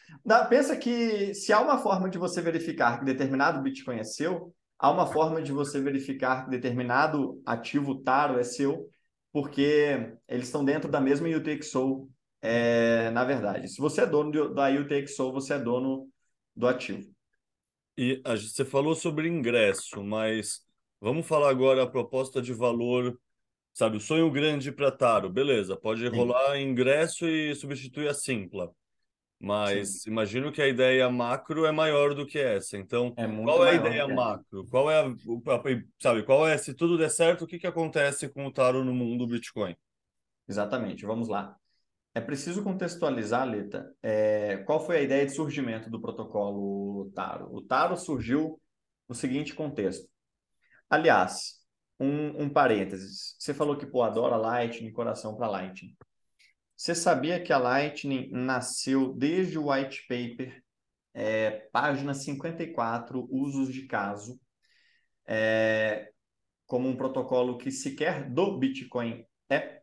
pensa 0.49 0.75
que 0.75 1.31
se 1.35 1.53
há 1.53 1.61
uma 1.61 1.77
forma 1.77 2.09
de 2.09 2.17
você 2.17 2.41
verificar 2.41 2.97
que 2.97 3.05
determinado 3.05 3.61
Bitcoin 3.61 3.99
é 3.99 4.03
seu, 4.03 4.51
há 4.79 4.89
uma 4.89 5.05
forma 5.05 5.41
de 5.41 5.51
você 5.51 5.81
verificar 5.81 6.45
que 6.45 6.51
determinado 6.51 7.41
ativo 7.45 8.01
taro 8.01 8.39
é 8.39 8.43
seu, 8.43 8.89
porque 9.31 10.15
eles 10.27 10.47
estão 10.47 10.63
dentro 10.63 10.89
da 10.89 11.01
mesma 11.01 11.27
UTXO, 11.27 12.09
é, 12.41 13.11
na 13.11 13.25
verdade. 13.25 13.67
Se 13.67 13.79
você 13.81 14.01
é 14.01 14.07
dono 14.07 14.31
de, 14.31 14.53
da 14.53 14.69
UTXO, 14.69 15.33
você 15.33 15.55
é 15.55 15.59
dono 15.59 16.07
do 16.55 16.67
ativo. 16.67 17.11
E 17.97 18.21
a, 18.23 18.35
você 18.35 18.63
falou 18.63 18.95
sobre 18.95 19.27
ingresso, 19.27 20.01
mas 20.01 20.61
vamos 21.01 21.27
falar 21.27 21.49
agora 21.49 21.83
a 21.83 21.89
proposta 21.89 22.41
de 22.41 22.53
valor, 22.53 23.19
sabe, 23.73 23.97
o 23.97 24.01
sonho 24.01 24.31
grande 24.31 24.71
para 24.71 24.89
Taro, 24.89 25.29
beleza, 25.29 25.75
pode 25.75 26.09
Sim. 26.09 26.15
rolar 26.15 26.57
ingresso 26.57 27.27
e 27.27 27.53
substituir 27.53 28.07
a 28.07 28.13
Simpla. 28.13 28.73
Mas 29.39 30.01
Sim. 30.01 30.11
imagino 30.11 30.51
que 30.51 30.61
a 30.61 30.67
ideia 30.67 31.09
macro 31.09 31.65
é 31.65 31.71
maior 31.71 32.13
do 32.13 32.25
que 32.25 32.37
essa. 32.37 32.77
Então, 32.77 33.13
é 33.15 33.25
qual 33.25 33.65
é 33.65 33.71
a 33.71 33.73
ideia 33.73 34.07
macro? 34.07 34.65
Qual 34.67 34.91
é 34.91 34.99
a, 34.99 35.15
sabe, 35.97 36.23
qual 36.23 36.45
é, 36.45 36.57
se 36.57 36.73
tudo 36.73 36.97
der 36.97 37.09
certo, 37.09 37.45
o 37.45 37.47
que, 37.47 37.57
que 37.57 37.67
acontece 37.67 38.27
com 38.27 38.45
o 38.45 38.51
Taro 38.51 38.83
no 38.83 38.93
mundo 38.93 39.25
do 39.25 39.31
Bitcoin? 39.31 39.75
Exatamente, 40.47 41.05
vamos 41.05 41.29
lá. 41.29 41.55
É 42.13 42.19
preciso 42.19 42.63
contextualizar, 42.63 43.47
Leta, 43.47 43.95
é, 44.03 44.57
qual 44.65 44.85
foi 44.85 44.97
a 44.97 45.01
ideia 45.01 45.25
de 45.25 45.31
surgimento 45.31 45.89
do 45.89 46.01
protocolo 46.01 47.09
Taro. 47.11 47.47
O 47.53 47.61
Taro 47.61 47.95
surgiu 47.95 48.59
no 49.07 49.15
seguinte 49.15 49.53
contexto. 49.53 50.09
Aliás, 50.89 51.59
um, 51.99 52.43
um 52.43 52.49
parênteses. 52.49 53.35
Você 53.39 53.53
falou 53.53 53.77
que 53.77 53.85
pô, 53.85 54.03
adora 54.03 54.35
Lightning, 54.35 54.91
coração 54.91 55.35
para 55.35 55.47
Lightning. 55.47 55.95
Você 56.79 56.95
sabia 56.95 57.41
que 57.41 57.51
a 57.51 57.57
Lightning 57.57 58.29
nasceu 58.31 59.11
desde 59.11 59.59
o 59.59 59.69
white 59.69 60.07
paper, 60.07 60.63
é, 61.13 61.67
página 61.73 62.13
54, 62.13 63.27
usos 63.29 63.73
de 63.73 63.85
caso, 63.85 64.39
é, 65.27 66.09
como 66.65 66.87
um 66.87 66.95
protocolo 66.95 67.57
que 67.57 67.69
sequer 67.69 68.29
do 68.29 68.57
Bitcoin 68.57 69.25
é? 69.49 69.81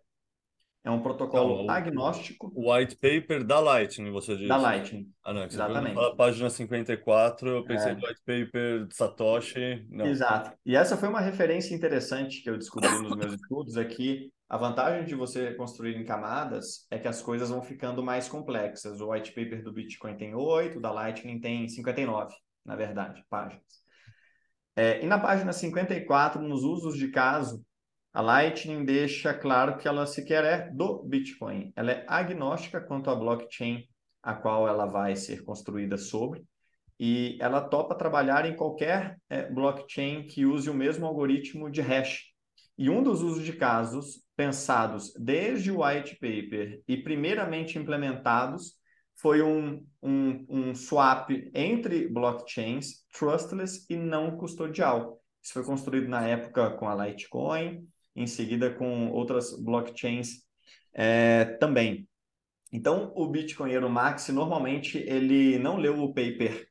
é 0.83 0.91
um 0.91 1.03
protocolo 1.03 1.57
Calma, 1.57 1.73
agnóstico. 1.75 2.51
O 2.57 2.73
white 2.73 2.97
paper 2.97 3.45
da 3.45 3.61
Lightning, 3.61 4.11
você 4.11 4.35
disse? 4.35 4.49
Da 4.49 4.57
Lightning. 4.57 5.13
Ah, 5.23 5.35
não, 5.35 5.45
exatamente. 5.45 5.95
Você 5.97 6.13
a 6.13 6.17
página 6.17 6.49
54, 6.49 7.49
eu 7.51 7.65
pensei 7.67 7.93
é. 7.93 7.95
no 7.95 8.07
white 8.07 8.23
paper 8.25 8.87
de 8.87 8.97
Satoshi. 8.97 9.87
Não. 9.91 10.07
Exato. 10.07 10.57
E 10.65 10.75
essa 10.75 10.97
foi 10.97 11.11
uma 11.11 11.21
referência 11.21 11.75
interessante 11.75 12.43
que 12.43 12.49
eu 12.49 12.57
descobri 12.57 12.89
nos 13.03 13.15
meus 13.15 13.35
estudos, 13.35 13.77
é 13.77 13.85
que 13.85 14.33
a 14.49 14.57
vantagem 14.57 15.05
de 15.05 15.15
você 15.15 15.55
construir 15.55 15.97
em 15.97 16.05
camadas 16.05 16.87
é 16.91 16.99
que 16.99 17.09
as 17.09 17.21
coisas 17.21 17.51
vão 17.51 17.63
ficando 17.63 18.03
mais 18.03 18.29
complexas. 18.29 19.01
O 19.01 19.11
white 19.11 19.33
paper 19.33 19.63
do 19.63 19.73
Bitcoin 19.73 20.17
tem 20.17 20.35
8, 20.35 20.79
o 20.79 20.81
da 20.81 20.93
Lightning 20.93 21.41
tem 21.41 21.69
59, 21.69 22.33
na 22.65 22.77
verdade, 22.77 23.25
páginas. 23.29 23.65
É, 24.77 25.03
e 25.03 25.07
na 25.07 25.19
página 25.19 25.53
54, 25.53 26.41
nos 26.41 26.63
usos 26.63 26.97
de 26.97 27.09
caso, 27.09 27.65
a 28.13 28.21
Lightning 28.21 28.85
deixa 28.85 29.35
claro 29.35 29.79
que 29.79 29.89
ela 29.89 30.07
sequer 30.07 30.45
é 30.45 30.71
do 30.71 31.03
Bitcoin. 31.03 31.73
Ela 31.75 31.93
é 31.93 32.05
agnóstica 32.07 32.81
quanto 32.81 33.11
à 33.11 33.15
blockchain 33.17 33.85
a 34.23 34.35
qual 34.35 34.69
ela 34.69 34.87
vai 34.87 35.15
ser 35.17 35.45
construída 35.45 35.97
sobre, 35.97 36.45
e 36.99 37.37
ela 37.41 37.61
topa 37.61 37.95
trabalhar 37.95 38.45
em 38.47 38.57
qualquer 38.57 39.19
é, 39.29 39.49
blockchain 39.51 40.27
que 40.27 40.45
use 40.45 40.69
o 40.69 40.75
mesmo 40.75 41.07
algoritmo 41.07 41.71
de 41.71 41.81
hash. 41.81 42.33
E 42.79 42.91
um 42.91 43.03
dos 43.03 43.23
usos 43.23 43.45
de 43.45 43.53
casos 43.53 44.26
pensados 44.37 45.13
desde 45.19 45.71
o 45.71 45.83
white 45.83 46.15
paper 46.17 46.83
e 46.87 46.97
primeiramente 46.97 47.79
implementados 47.79 48.75
foi 49.17 49.41
um, 49.43 49.85
um, 50.03 50.47
um 50.49 50.75
swap 50.75 51.31
entre 51.55 52.07
blockchains 52.07 53.07
trustless 53.13 53.87
e 53.89 53.97
não 53.97 54.37
custodial. 54.37 55.21
Isso 55.43 55.55
foi 55.55 55.65
construído 55.65 56.09
na 56.09 56.27
época 56.27 56.71
com 56.73 56.89
a 56.89 57.07
Litecoin, 57.07 57.87
em 58.15 58.27
seguida 58.27 58.71
com 58.71 59.11
outras 59.11 59.59
blockchains 59.59 60.43
é, 60.93 61.45
também. 61.59 62.07
Então, 62.73 63.13
o 63.15 63.27
Bitcoinheiro 63.27 63.89
Max, 63.89 64.29
normalmente, 64.29 64.99
ele 64.99 65.59
não 65.59 65.77
leu 65.77 66.03
o 66.03 66.13
paper 66.13 66.67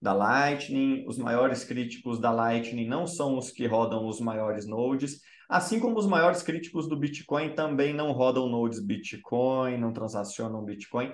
da 0.00 0.12
Lightning, 0.12 1.04
os 1.06 1.18
maiores 1.18 1.64
críticos 1.64 2.20
da 2.20 2.30
Lightning 2.32 2.86
não 2.86 3.06
são 3.06 3.36
os 3.36 3.50
que 3.50 3.66
rodam 3.66 4.06
os 4.06 4.20
maiores 4.20 4.66
nodes, 4.66 5.20
assim 5.52 5.78
como 5.78 5.98
os 5.98 6.06
maiores 6.06 6.42
críticos 6.42 6.88
do 6.88 6.96
Bitcoin 6.96 7.54
também 7.54 7.92
não 7.92 8.12
rodam 8.12 8.48
nodes 8.48 8.80
Bitcoin, 8.80 9.76
não 9.76 9.92
transacionam 9.92 10.64
Bitcoin. 10.64 11.12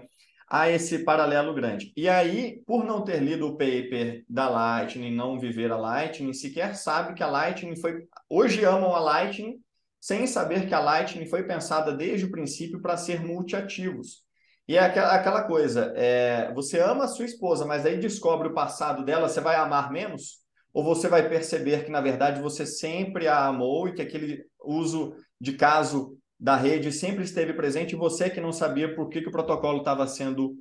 Há 0.48 0.70
esse 0.70 1.00
paralelo 1.00 1.52
grande. 1.52 1.92
E 1.96 2.08
aí, 2.08 2.62
por 2.64 2.84
não 2.84 3.02
ter 3.02 3.20
lido 3.20 3.48
o 3.48 3.58
paper 3.58 4.24
da 4.28 4.48
Lightning, 4.48 5.14
não 5.14 5.38
viver 5.38 5.72
a 5.72 5.76
Lightning, 5.76 6.32
sequer 6.32 6.76
sabe 6.76 7.14
que 7.14 7.22
a 7.22 7.26
Lightning 7.26 7.76
foi. 7.76 8.06
Hoje 8.30 8.64
amam 8.64 8.94
a 8.94 9.00
Lightning, 9.00 9.60
sem 10.00 10.26
saber 10.26 10.68
que 10.68 10.74
a 10.74 10.80
Lightning 10.80 11.26
foi 11.26 11.42
pensada 11.42 11.92
desde 11.92 12.24
o 12.24 12.30
princípio 12.30 12.80
para 12.80 12.96
ser 12.96 13.22
multiativos. 13.22 14.22
E 14.68 14.76
é 14.76 14.80
aquela, 14.80 15.42
coisa, 15.44 15.92
é, 15.96 16.52
você 16.54 16.78
ama 16.78 17.04
a 17.04 17.08
sua 17.08 17.24
esposa, 17.24 17.66
mas 17.66 17.84
aí 17.84 17.98
descobre 17.98 18.48
o 18.48 18.54
passado 18.54 19.04
dela, 19.04 19.28
você 19.28 19.40
vai 19.40 19.56
amar 19.56 19.90
menos? 19.90 20.46
Ou 20.78 20.84
você 20.84 21.08
vai 21.08 21.28
perceber 21.28 21.84
que, 21.84 21.90
na 21.90 22.00
verdade, 22.00 22.40
você 22.40 22.64
sempre 22.64 23.26
a 23.26 23.46
amou 23.46 23.88
e 23.88 23.94
que 23.94 24.00
aquele 24.00 24.44
uso 24.60 25.12
de 25.40 25.54
caso 25.54 26.16
da 26.38 26.54
rede 26.54 26.92
sempre 26.92 27.24
esteve 27.24 27.52
presente 27.52 27.94
e 27.96 27.98
você 27.98 28.30
que 28.30 28.40
não 28.40 28.52
sabia 28.52 28.94
por 28.94 29.08
que, 29.08 29.20
que 29.20 29.28
o 29.28 29.32
protocolo 29.32 29.78
estava 29.78 30.06
sendo 30.06 30.54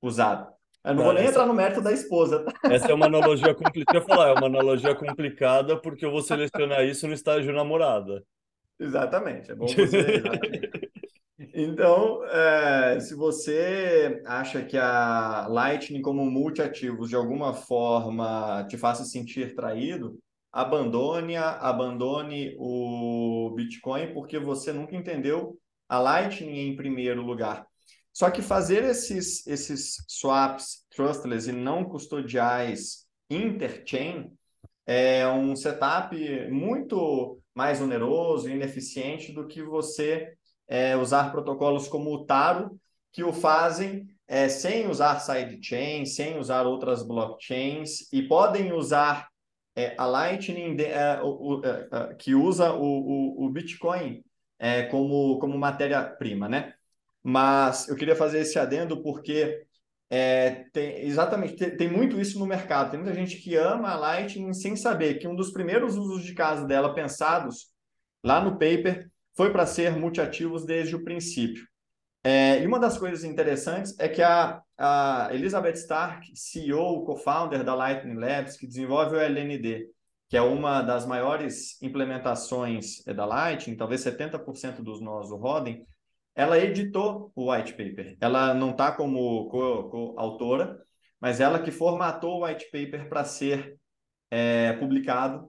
usado? 0.00 0.50
Eu 0.82 0.94
não, 0.94 1.04
vou 1.04 1.12
nem 1.12 1.24
essa... 1.24 1.32
entrar 1.32 1.46
no 1.46 1.52
mérito 1.52 1.82
da 1.82 1.92
esposa. 1.92 2.46
Tá? 2.46 2.50
Essa 2.72 2.90
é 2.90 2.94
uma 2.94 3.04
analogia 3.04 3.54
complicada. 3.54 4.00
falar, 4.00 4.30
é 4.30 4.32
uma 4.32 4.46
analogia 4.46 4.94
complicada 4.94 5.76
porque 5.76 6.06
eu 6.06 6.10
vou 6.10 6.22
selecionar 6.22 6.82
isso 6.86 7.06
no 7.06 7.12
estágio 7.12 7.52
namorada. 7.52 8.24
Exatamente, 8.80 9.50
é 9.50 9.54
bom 9.54 9.66
você. 9.68 9.98
Exatamente. 9.98 10.87
Então, 11.60 12.24
é, 12.26 13.00
se 13.00 13.16
você 13.16 14.22
acha 14.24 14.64
que 14.64 14.78
a 14.78 15.48
Lightning 15.48 16.00
como 16.00 16.24
multiativos 16.30 17.08
de 17.08 17.16
alguma 17.16 17.52
forma 17.52 18.64
te 18.70 18.78
faça 18.78 19.04
sentir 19.04 19.56
traído, 19.56 20.20
abandone, 20.52 21.36
abandone 21.36 22.54
o 22.60 23.52
Bitcoin 23.56 24.14
porque 24.14 24.38
você 24.38 24.72
nunca 24.72 24.94
entendeu 24.94 25.58
a 25.88 25.98
Lightning 25.98 26.68
em 26.68 26.76
primeiro 26.76 27.22
lugar. 27.22 27.66
Só 28.12 28.30
que 28.30 28.40
fazer 28.40 28.84
esses, 28.84 29.44
esses 29.44 29.96
swaps 30.06 30.86
trustless 30.94 31.50
e 31.50 31.52
não 31.52 31.84
custodiais 31.84 33.04
interchain 33.28 34.30
é 34.86 35.26
um 35.26 35.56
setup 35.56 36.16
muito 36.52 37.40
mais 37.52 37.80
oneroso 37.80 38.48
e 38.48 38.52
ineficiente 38.52 39.32
do 39.32 39.48
que 39.48 39.60
você 39.60 40.37
é, 40.68 40.96
usar 40.96 41.32
protocolos 41.32 41.88
como 41.88 42.12
o 42.12 42.24
Taro, 42.24 42.78
que 43.10 43.24
o 43.24 43.32
fazem 43.32 44.06
é, 44.26 44.48
sem 44.48 44.86
usar 44.86 45.18
sidechain, 45.18 46.04
sem 46.04 46.38
usar 46.38 46.66
outras 46.66 47.02
blockchains, 47.02 48.12
e 48.12 48.22
podem 48.22 48.72
usar 48.72 49.28
é, 49.74 49.94
a 49.96 50.04
Lightning, 50.06 50.76
de, 50.76 50.84
é, 50.84 51.20
o, 51.22 51.62
é, 51.64 51.88
é, 51.90 52.14
que 52.14 52.34
usa 52.34 52.72
o, 52.72 52.84
o, 52.84 53.46
o 53.46 53.50
Bitcoin 53.50 54.22
como, 54.90 55.38
como 55.38 55.56
matéria-prima, 55.56 56.48
né? 56.48 56.74
Mas 57.22 57.88
eu 57.88 57.94
queria 57.94 58.16
fazer 58.16 58.40
esse 58.40 58.58
adendo 58.58 59.00
porque 59.02 59.64
é, 60.10 60.64
tem, 60.72 61.06
exatamente, 61.06 61.56
tem, 61.56 61.76
tem, 61.76 61.88
muito 61.88 62.20
isso 62.20 62.38
no 62.38 62.46
mercado. 62.46 62.90
Tem 62.90 62.98
muita 62.98 63.14
gente 63.14 63.36
que 63.36 63.54
ama 63.54 63.90
a 63.90 63.96
Lightning 63.96 64.52
sem 64.52 64.74
saber 64.74 65.14
que 65.14 65.28
um 65.28 65.36
dos 65.36 65.52
primeiros 65.52 65.96
usos 65.96 66.24
de 66.24 66.34
caso 66.34 66.66
dela 66.66 66.94
pensados 66.94 67.70
lá 68.24 68.40
no 68.40 68.52
paper 68.52 69.08
foi 69.38 69.52
para 69.52 69.66
ser 69.66 69.96
multiativos 69.96 70.66
desde 70.66 70.96
o 70.96 71.04
princípio. 71.04 71.64
É, 72.24 72.60
e 72.60 72.66
uma 72.66 72.80
das 72.80 72.98
coisas 72.98 73.22
interessantes 73.22 73.96
é 74.00 74.08
que 74.08 74.20
a, 74.20 74.60
a 74.76 75.28
Elizabeth 75.30 75.74
Stark, 75.74 76.28
CEO, 76.34 77.04
co-founder 77.04 77.62
da 77.62 77.72
Lightning 77.72 78.18
Labs, 78.18 78.56
que 78.56 78.66
desenvolve 78.66 79.14
o 79.14 79.20
LND, 79.20 79.86
que 80.28 80.36
é 80.36 80.42
uma 80.42 80.82
das 80.82 81.06
maiores 81.06 81.80
implementações 81.80 83.06
é, 83.06 83.14
da 83.14 83.24
Lightning, 83.24 83.76
talvez 83.76 84.00
70% 84.00 84.82
dos 84.82 85.00
nós 85.00 85.30
o 85.30 85.36
rodem, 85.36 85.86
ela 86.34 86.58
editou 86.58 87.30
o 87.36 87.52
white 87.52 87.74
paper. 87.74 88.16
Ela 88.20 88.52
não 88.52 88.72
está 88.72 88.90
como 88.90 89.48
co-autora, 89.50 90.82
mas 91.20 91.38
ela 91.38 91.62
que 91.62 91.70
formatou 91.70 92.40
o 92.40 92.44
white 92.44 92.64
paper 92.72 93.08
para 93.08 93.22
ser 93.22 93.78
é, 94.32 94.72
publicado 94.72 95.48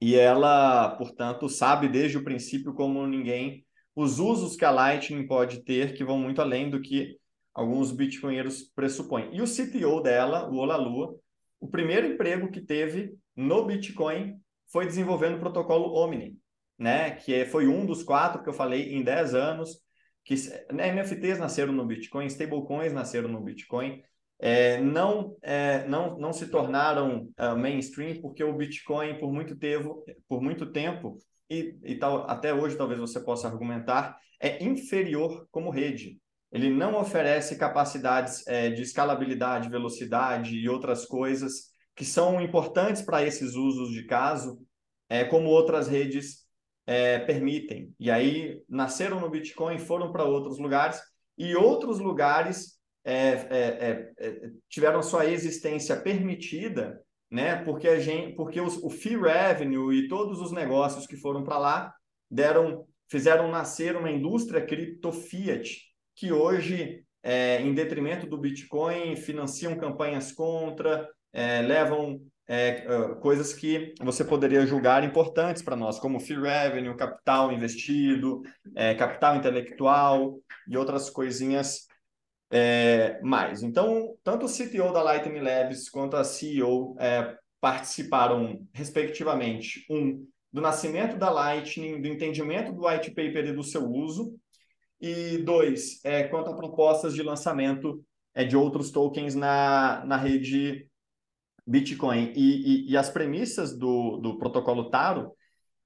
e 0.00 0.16
ela, 0.16 0.90
portanto, 0.96 1.48
sabe 1.48 1.88
desde 1.88 2.16
o 2.16 2.24
princípio 2.24 2.72
como 2.72 3.06
ninguém 3.06 3.64
os 3.94 4.18
usos 4.18 4.56
que 4.56 4.64
a 4.64 4.70
Lightning 4.70 5.26
pode 5.26 5.62
ter, 5.62 5.94
que 5.94 6.04
vão 6.04 6.18
muito 6.18 6.40
além 6.40 6.70
do 6.70 6.80
que 6.80 7.18
alguns 7.52 7.92
bitcoinheiros 7.92 8.62
pressupõem. 8.74 9.28
E 9.34 9.42
o 9.42 9.46
CTO 9.46 10.00
dela, 10.00 10.48
o 10.48 10.56
Olalua, 10.56 11.14
o 11.60 11.68
primeiro 11.68 12.06
emprego 12.06 12.50
que 12.50 12.60
teve 12.60 13.14
no 13.36 13.66
Bitcoin 13.66 14.36
foi 14.72 14.86
desenvolvendo 14.86 15.36
o 15.36 15.40
protocolo 15.40 15.94
Omni, 15.94 16.38
né? 16.78 17.10
que 17.10 17.44
foi 17.44 17.66
um 17.66 17.84
dos 17.84 18.02
quatro 18.02 18.42
que 18.42 18.48
eu 18.48 18.54
falei 18.54 18.94
em 18.94 19.02
10 19.02 19.34
anos, 19.34 19.78
que 20.24 20.34
NFTs 20.72 21.38
nasceram 21.38 21.72
no 21.72 21.84
Bitcoin, 21.84 22.26
stablecoins 22.26 22.92
nasceram 22.92 23.28
no 23.28 23.40
Bitcoin, 23.40 24.02
é, 24.40 24.80
não, 24.80 25.36
é, 25.42 25.86
não, 25.86 26.18
não 26.18 26.32
se 26.32 26.48
tornaram 26.48 27.28
uh, 27.38 27.56
mainstream 27.56 28.20
porque 28.22 28.42
o 28.42 28.56
Bitcoin, 28.56 29.18
por 29.18 29.30
muito 29.30 29.54
tempo, 29.54 30.02
por 30.26 30.40
muito 30.40 30.72
tempo 30.72 31.18
e, 31.48 31.78
e 31.84 31.96
tal, 31.96 32.28
até 32.28 32.54
hoje 32.54 32.76
talvez 32.76 32.98
você 32.98 33.20
possa 33.20 33.48
argumentar, 33.48 34.16
é 34.40 34.64
inferior 34.64 35.46
como 35.50 35.70
rede. 35.70 36.18
Ele 36.50 36.70
não 36.70 36.98
oferece 36.98 37.58
capacidades 37.58 38.46
é, 38.46 38.70
de 38.70 38.82
escalabilidade, 38.82 39.68
velocidade 39.68 40.56
e 40.56 40.68
outras 40.68 41.04
coisas 41.04 41.70
que 41.94 42.04
são 42.04 42.40
importantes 42.40 43.02
para 43.02 43.22
esses 43.22 43.54
usos 43.54 43.90
de 43.92 44.06
caso, 44.06 44.58
é, 45.08 45.22
como 45.22 45.48
outras 45.48 45.86
redes 45.86 46.46
é, 46.86 47.18
permitem. 47.18 47.94
E 48.00 48.10
aí 48.10 48.62
nasceram 48.68 49.20
no 49.20 49.28
Bitcoin, 49.28 49.78
foram 49.78 50.10
para 50.10 50.24
outros 50.24 50.58
lugares, 50.58 50.98
e 51.36 51.54
outros 51.54 51.98
lugares 51.98 52.79
é, 53.04 53.12
é, 53.12 53.32
é, 53.50 54.12
é, 54.18 54.50
tiveram 54.68 55.02
sua 55.02 55.26
existência 55.26 55.96
permitida, 55.96 57.00
né? 57.30 57.56
Porque 57.64 57.88
a 57.88 57.98
gente, 57.98 58.34
porque 58.34 58.60
os, 58.60 58.76
o 58.82 58.90
fee 58.90 59.16
revenue 59.16 59.94
e 59.94 60.08
todos 60.08 60.40
os 60.40 60.52
negócios 60.52 61.06
que 61.06 61.16
foram 61.16 61.42
para 61.42 61.58
lá 61.58 61.94
deram, 62.30 62.86
fizeram 63.08 63.50
nascer 63.50 63.96
uma 63.96 64.10
indústria 64.10 64.64
cripto 64.64 65.12
fiat 65.12 65.80
que 66.14 66.32
hoje, 66.32 67.02
é, 67.22 67.62
em 67.62 67.72
detrimento 67.72 68.26
do 68.26 68.36
Bitcoin, 68.36 69.16
financiam 69.16 69.74
campanhas 69.76 70.32
contra, 70.32 71.08
é, 71.32 71.62
levam 71.62 72.20
coisas 73.20 73.54
que 73.54 73.94
você 74.00 74.24
poderia 74.24 74.66
julgar 74.66 75.04
importantes 75.04 75.62
para 75.62 75.76
nós, 75.76 76.00
como 76.00 76.18
fee 76.18 76.34
revenue, 76.34 76.96
capital 76.96 77.52
investido, 77.52 78.42
capital 78.98 79.36
intelectual 79.36 80.40
e 80.66 80.76
outras 80.76 81.08
coisinhas 81.08 81.86
é, 82.50 83.20
mais. 83.22 83.62
Então, 83.62 84.16
tanto 84.24 84.46
o 84.46 84.48
CTO 84.48 84.92
da 84.92 85.02
Lightning 85.02 85.40
Labs 85.40 85.88
quanto 85.88 86.16
a 86.16 86.24
CEO 86.24 86.96
é, 86.98 87.36
participaram, 87.60 88.66
respectivamente, 88.72 89.84
um, 89.88 90.26
do 90.52 90.60
nascimento 90.60 91.16
da 91.16 91.30
Lightning, 91.30 92.00
do 92.00 92.08
entendimento 92.08 92.72
do 92.72 92.86
white 92.86 93.10
paper 93.10 93.46
e 93.46 93.52
do 93.52 93.62
seu 93.62 93.88
uso, 93.88 94.34
E 95.00 95.38
dois, 95.38 96.00
é, 96.04 96.24
quanto 96.24 96.50
a 96.50 96.56
propostas 96.56 97.14
de 97.14 97.22
lançamento 97.22 98.04
é, 98.34 98.44
de 98.44 98.56
outros 98.56 98.90
tokens 98.90 99.34
na, 99.34 100.04
na 100.04 100.16
rede 100.16 100.86
Bitcoin. 101.66 102.32
E, 102.36 102.86
e, 102.86 102.90
e, 102.90 102.96
as 102.96 103.08
premissas 103.08 103.76
do, 103.76 104.18
do 104.18 104.38
protocolo 104.38 104.90
Taro, 104.90 105.32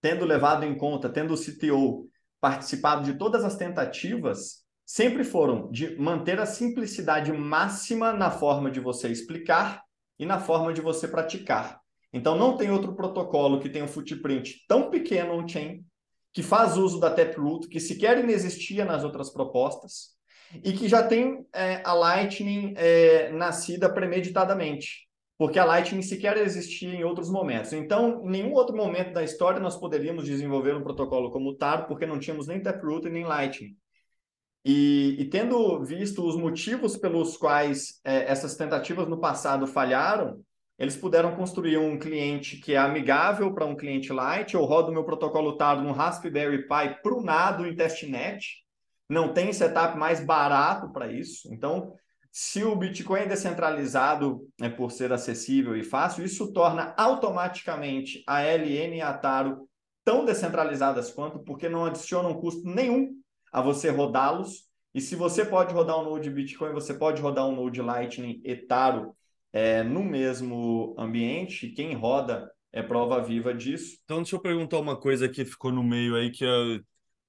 tendo 0.00 0.24
levado 0.24 0.64
em 0.64 0.76
conta, 0.76 1.08
tendo 1.08 1.34
o 1.34 1.36
CTO 1.36 2.08
participado 2.40 3.04
de 3.04 3.16
todas 3.16 3.44
as 3.44 3.56
tentativas, 3.56 4.63
sempre 4.84 5.24
foram 5.24 5.70
de 5.70 5.96
manter 5.98 6.40
a 6.40 6.46
simplicidade 6.46 7.32
máxima 7.32 8.12
na 8.12 8.30
forma 8.30 8.70
de 8.70 8.80
você 8.80 9.08
explicar 9.08 9.82
e 10.18 10.26
na 10.26 10.38
forma 10.38 10.72
de 10.72 10.80
você 10.80 11.08
praticar. 11.08 11.80
Então, 12.12 12.38
não 12.38 12.56
tem 12.56 12.70
outro 12.70 12.94
protocolo 12.94 13.58
que 13.58 13.68
tenha 13.68 13.84
um 13.84 13.88
footprint 13.88 14.64
tão 14.68 14.88
pequeno 14.90 15.34
on-chain, 15.34 15.84
que 16.32 16.42
faz 16.42 16.76
uso 16.76 17.00
da 17.00 17.10
Taproot, 17.10 17.68
que 17.68 17.80
sequer 17.80 18.18
inexistia 18.18 18.84
nas 18.84 19.02
outras 19.02 19.30
propostas, 19.30 20.14
e 20.62 20.72
que 20.72 20.88
já 20.88 21.02
tem 21.02 21.44
é, 21.52 21.80
a 21.84 21.92
Lightning 21.92 22.74
é, 22.76 23.30
nascida 23.32 23.92
premeditadamente, 23.92 25.08
porque 25.36 25.58
a 25.58 25.64
Lightning 25.64 26.02
sequer 26.02 26.36
existia 26.36 26.94
em 26.94 27.02
outros 27.02 27.28
momentos. 27.28 27.72
Então, 27.72 28.22
em 28.24 28.30
nenhum 28.30 28.52
outro 28.52 28.76
momento 28.76 29.12
da 29.12 29.24
história 29.24 29.58
nós 29.58 29.76
poderíamos 29.76 30.24
desenvolver 30.24 30.76
um 30.76 30.82
protocolo 30.82 31.30
como 31.30 31.50
o 31.50 31.56
TAR, 31.56 31.88
porque 31.88 32.06
não 32.06 32.20
tínhamos 32.20 32.46
nem 32.46 32.62
Taproot 32.62 33.08
e 33.08 33.10
nem 33.10 33.24
Lightning. 33.24 33.76
E, 34.64 35.16
e, 35.18 35.24
tendo 35.26 35.84
visto 35.84 36.26
os 36.26 36.36
motivos 36.36 36.96
pelos 36.96 37.36
quais 37.36 38.00
é, 38.02 38.30
essas 38.30 38.56
tentativas 38.56 39.06
no 39.06 39.20
passado 39.20 39.66
falharam, 39.66 40.40
eles 40.78 40.96
puderam 40.96 41.36
construir 41.36 41.76
um 41.76 41.98
cliente 41.98 42.56
que 42.56 42.72
é 42.72 42.78
amigável 42.78 43.52
para 43.52 43.66
um 43.66 43.76
cliente 43.76 44.12
light. 44.12 44.54
Eu 44.54 44.64
rodo 44.64 44.90
meu 44.90 45.04
protocolo 45.04 45.56
TAR 45.56 45.82
no 45.82 45.92
Raspberry 45.92 46.66
Pi 46.66 47.00
prunado 47.02 47.66
em 47.66 47.76
testnet. 47.76 48.64
Não 49.08 49.32
tem 49.32 49.52
setup 49.52 49.98
mais 49.98 50.24
barato 50.24 50.90
para 50.90 51.12
isso. 51.12 51.52
Então, 51.52 51.92
se 52.32 52.64
o 52.64 52.74
Bitcoin 52.74 53.20
é 53.20 53.26
descentralizado 53.26 54.48
é, 54.60 54.68
por 54.68 54.90
ser 54.90 55.12
acessível 55.12 55.76
e 55.76 55.84
fácil, 55.84 56.24
isso 56.24 56.52
torna 56.52 56.94
automaticamente 56.96 58.24
a 58.26 58.42
LN 58.42 58.96
e 58.96 59.00
a 59.02 59.12
Taro 59.12 59.68
tão 60.04 60.24
descentralizadas 60.24 61.12
quanto, 61.12 61.38
porque 61.38 61.68
não 61.68 61.84
adicionam 61.84 62.34
custo 62.34 62.62
nenhum 62.64 63.14
a 63.54 63.62
você 63.62 63.88
rodá-los. 63.88 64.64
E 64.92 65.00
se 65.00 65.14
você 65.14 65.44
pode 65.44 65.72
rodar 65.72 65.96
um 66.00 66.04
node 66.04 66.28
Bitcoin, 66.28 66.72
você 66.72 66.92
pode 66.92 67.22
rodar 67.22 67.46
um 67.46 67.54
node 67.54 67.80
Lightning 67.80 68.40
Etaro 68.44 69.14
é, 69.52 69.84
no 69.84 70.02
mesmo 70.02 70.92
ambiente. 70.98 71.68
Quem 71.68 71.94
roda 71.94 72.50
é 72.72 72.82
prova 72.82 73.22
viva 73.22 73.54
disso. 73.54 73.96
Então, 74.04 74.18
deixa 74.18 74.34
eu 74.34 74.40
perguntar 74.40 74.80
uma 74.80 74.96
coisa 74.96 75.28
que 75.28 75.44
ficou 75.44 75.70
no 75.70 75.84
meio 75.84 76.16
aí 76.16 76.32
que, 76.32 76.44
eu, 76.44 76.80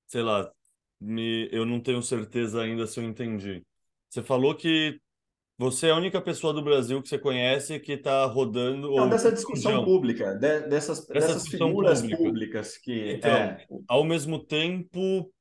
sei 0.08 0.24
lá, 0.24 0.52
me, 1.00 1.48
eu 1.52 1.64
não 1.64 1.80
tenho 1.80 2.02
certeza 2.02 2.64
ainda 2.64 2.88
se 2.88 3.00
eu 3.00 3.04
entendi. 3.04 3.64
Você 4.10 4.24
falou 4.24 4.56
que 4.56 5.00
você 5.60 5.88
é 5.88 5.92
a 5.92 5.96
única 5.96 6.20
pessoa 6.20 6.52
do 6.54 6.64
Brasil 6.64 7.02
que 7.04 7.08
você 7.08 7.20
conhece 7.20 7.80
que 7.80 7.92
está 7.92 8.26
rodando. 8.26 8.96
Não, 8.96 9.08
dessa 9.08 9.32
discussão 9.32 9.86
pública, 9.86 10.34
de, 10.34 10.62
dessas, 10.62 11.06
dessas 11.06 11.48
figuras 11.48 12.02
pública. 12.02 12.24
públicas 12.24 12.78
que. 12.78 13.12
Então, 13.12 13.32
é... 13.32 13.66
ao 13.88 14.04
mesmo 14.04 14.40
tempo, 14.44 15.32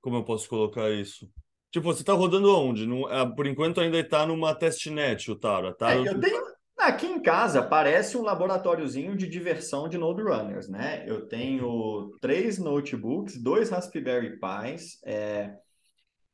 como 0.00 0.16
eu 0.16 0.24
posso 0.24 0.48
colocar 0.48 0.90
isso? 0.90 1.28
Tipo, 1.70 1.86
você 1.86 2.02
está 2.02 2.12
rodando 2.12 2.52
onde? 2.54 2.86
No, 2.86 3.06
ah, 3.06 3.26
por 3.26 3.46
enquanto 3.46 3.80
ainda 3.80 3.98
está 3.98 4.26
numa 4.26 4.54
testnet, 4.54 5.30
o 5.30 5.36
Tara. 5.36 5.72
Tá? 5.72 5.92
É, 5.92 5.98
eu 5.98 6.18
tenho, 6.18 6.42
aqui 6.76 7.06
em 7.06 7.22
casa 7.22 7.62
parece 7.62 8.16
um 8.16 8.22
laboratóriozinho 8.22 9.16
de 9.16 9.28
diversão 9.28 9.88
de 9.88 9.96
Node 9.96 10.22
Runners, 10.22 10.68
né? 10.68 11.04
Eu 11.06 11.28
tenho 11.28 12.16
três 12.20 12.58
notebooks, 12.58 13.40
dois 13.40 13.70
Raspberry 13.70 14.38
Pis. 14.40 14.98
É, 15.04 15.52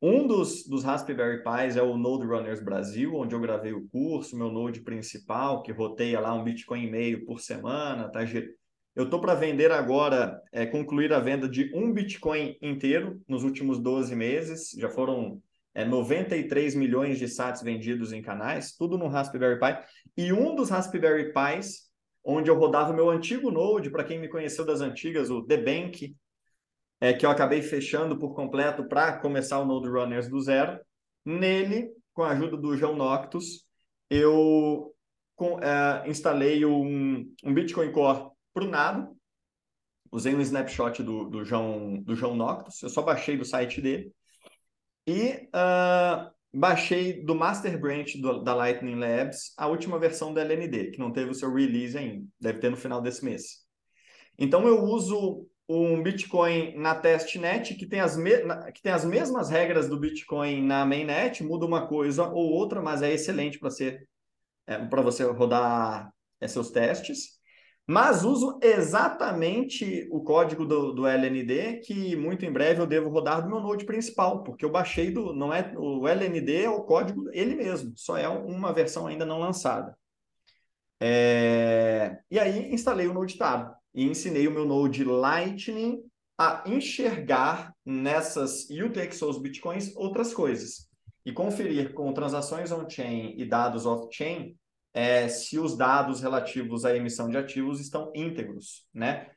um 0.01 0.27
dos, 0.27 0.67
dos 0.67 0.85
Raspberry 0.85 1.43
Pis 1.43 1.77
é 1.77 1.83
o 1.83 1.97
Node 1.99 2.27
Runners 2.27 2.63
Brasil, 2.63 3.15
onde 3.15 3.35
eu 3.35 3.41
gravei 3.41 3.73
o 3.73 3.87
curso, 3.89 4.39
meu 4.39 4.51
Node 4.51 4.81
principal, 4.81 5.63
que 5.63 5.73
roteia 5.73 6.21
lá 6.21 6.33
um 6.33 6.45
Bitcoin 6.45 6.85
e 6.85 6.91
meio 6.91 7.25
por 7.27 7.41
semana, 7.41 8.11
tá 8.11 8.25
eu 8.97 9.05
estou 9.05 9.21
para 9.21 9.35
vender 9.35 9.71
agora, 9.71 10.43
é, 10.51 10.65
concluir 10.65 11.13
a 11.13 11.21
venda 11.21 11.47
de 11.47 11.71
um 11.75 11.93
Bitcoin 11.93 12.57
inteiro 12.63 13.21
nos 13.29 13.45
últimos 13.45 13.79
12 13.79 14.17
meses. 14.17 14.71
Já 14.71 14.89
foram 14.89 15.43
é, 15.75 15.85
93 15.85 16.75
milhões 16.75 17.19
de 17.19 17.29
sats 17.29 17.61
vendidos 17.63 18.11
em 18.15 18.23
canais, 18.23 18.75
tudo 18.75 18.97
no 18.97 19.07
Raspberry 19.07 19.61
Pi. 19.61 19.79
E 20.17 20.33
um 20.33 20.55
dos 20.55 20.71
Raspberry 20.71 21.31
Pis, 21.31 21.91
onde 22.25 22.49
eu 22.49 22.59
rodava 22.59 22.91
o 22.91 22.97
meu 22.97 23.11
antigo 23.11 23.51
Node, 23.51 23.91
para 23.91 24.03
quem 24.03 24.19
me 24.19 24.31
conheceu 24.31 24.65
das 24.65 24.81
antigas, 24.81 25.29
o 25.29 25.43
The 25.43 25.59
Bank, 25.59 26.17
é, 26.99 27.13
que 27.13 27.27
eu 27.27 27.31
acabei 27.31 27.61
fechando 27.61 28.19
por 28.19 28.35
completo 28.35 28.89
para 28.89 29.19
começar 29.19 29.61
o 29.61 29.67
Node 29.67 29.91
Runners 29.91 30.27
do 30.27 30.41
zero. 30.41 30.81
Nele, 31.23 31.91
com 32.15 32.23
a 32.23 32.31
ajuda 32.31 32.57
do 32.57 32.75
João 32.75 32.97
Noctus, 32.97 33.67
eu 34.09 34.95
com, 35.35 35.61
é, 35.61 36.09
instalei 36.09 36.65
um, 36.65 37.31
um 37.45 37.53
Bitcoin 37.53 37.93
Core 37.93 38.35
prunado. 38.57 39.15
Usei 40.11 40.35
um 40.35 40.41
snapshot 40.41 41.03
do, 41.03 41.29
do, 41.29 41.45
João, 41.45 42.03
do 42.03 42.15
João 42.15 42.35
Noctus, 42.35 42.83
eu 42.83 42.89
só 42.89 43.03
baixei 43.03 43.37
do 43.37 43.45
site 43.45 43.83
dele. 43.83 44.11
E 45.07 45.47
uh, 45.55 46.31
baixei 46.55 47.23
do 47.23 47.35
Master 47.35 47.79
Branch 47.79 48.19
do, 48.19 48.43
da 48.43 48.55
Lightning 48.55 48.95
Labs 48.95 49.53
a 49.59 49.67
última 49.67 49.99
versão 49.99 50.33
da 50.33 50.41
LND, 50.41 50.93
que 50.93 50.99
não 50.99 51.13
teve 51.13 51.33
o 51.33 51.35
seu 51.35 51.53
release 51.53 51.99
ainda, 51.99 52.27
deve 52.41 52.59
ter 52.61 52.71
no 52.71 52.79
final 52.79 53.03
desse 53.03 53.23
mês. 53.23 53.67
Então 54.39 54.67
eu 54.67 54.83
uso 54.85 55.47
um 55.69 56.03
Bitcoin 56.03 56.77
na 56.79 56.95
testnet 56.95 57.75
que 57.75 57.87
tem 57.87 58.01
as, 58.01 58.17
me... 58.17 58.31
que 58.73 58.81
tem 58.81 58.93
as 58.93 59.05
mesmas 59.05 59.51
regras 59.51 59.87
do 59.87 60.01
Bitcoin 60.01 60.63
na 60.63 60.87
mainnet, 60.87 61.45
muda 61.45 61.67
uma 61.67 61.87
coisa 61.87 62.27
ou 62.27 62.53
outra, 62.53 62.81
mas 62.81 63.03
é 63.03 63.13
excelente 63.13 63.59
para 63.59 63.71
ser 63.71 64.09
é, 64.67 64.79
para 64.79 65.03
você 65.03 65.25
rodar 65.25 66.11
é, 66.41 66.49
seus 66.49 66.71
testes 66.71 67.36
mas 67.87 68.25
uso 68.25 68.59
exatamente 68.61 70.09
o 70.11 70.21
código 70.21 70.67
do, 70.67 70.93
do, 70.93 71.07
LND 71.07 71.81
que 71.85 72.17
muito 72.17 72.45
em 72.45 72.53
breve 72.53 72.81
eu 72.81 72.87
devo 72.87 73.09
rodar 73.09 73.43
do 73.43 73.49
meu 73.49 73.61
Node 73.61 73.85
principal, 73.85 74.43
porque 74.43 74.65
eu 74.65 74.71
baixei 74.71 75.11
do. 75.11 75.33
não 75.33 75.55
é 75.55 75.73
O 75.77 76.09
LND 76.09 76.65
é 76.65 76.71
o 76.71 76.83
código 76.83 77.31
ele 77.33 77.55
mesmo, 77.55 77.93
só 77.97 78.19
é 78.19 78.29
uma 78.29 78.73
versão 78.73 79.07
ainda 79.07 79.25
não 79.25 79.39
lançada. 79.39 79.97
É, 81.01 82.19
e 82.31 82.39
aí 82.39 82.73
instalei 82.73 83.07
o 83.07 83.15
Node 83.15 83.37
Tab 83.37 83.73
e 83.95 84.05
ensinei 84.05 84.49
o 84.49 84.53
meu 84.53 84.65
Node 84.65 85.05
Lightning 85.05 86.03
a 86.39 86.65
enxergar 86.67 87.73
nessas 87.85 88.69
UTXOs 88.69 89.39
Bitcoins 89.39 89.95
outras 89.97 90.35
coisas 90.35 90.89
e 91.25 91.33
conferir 91.33 91.95
com 91.95 92.13
transações 92.13 92.73
on-chain 92.73 93.35
e 93.37 93.45
dados 93.45 93.87
off-chain 93.87 94.57
é, 94.97 95.29
se 95.29 95.59
os 95.59 95.77
dados 95.77 96.23
relativos 96.23 96.87
à 96.87 96.97
emissão 96.97 97.29
de 97.29 97.37
ativos 97.37 97.81
estão 97.81 98.11
íntegros, 98.15 98.89
né? 98.95 99.31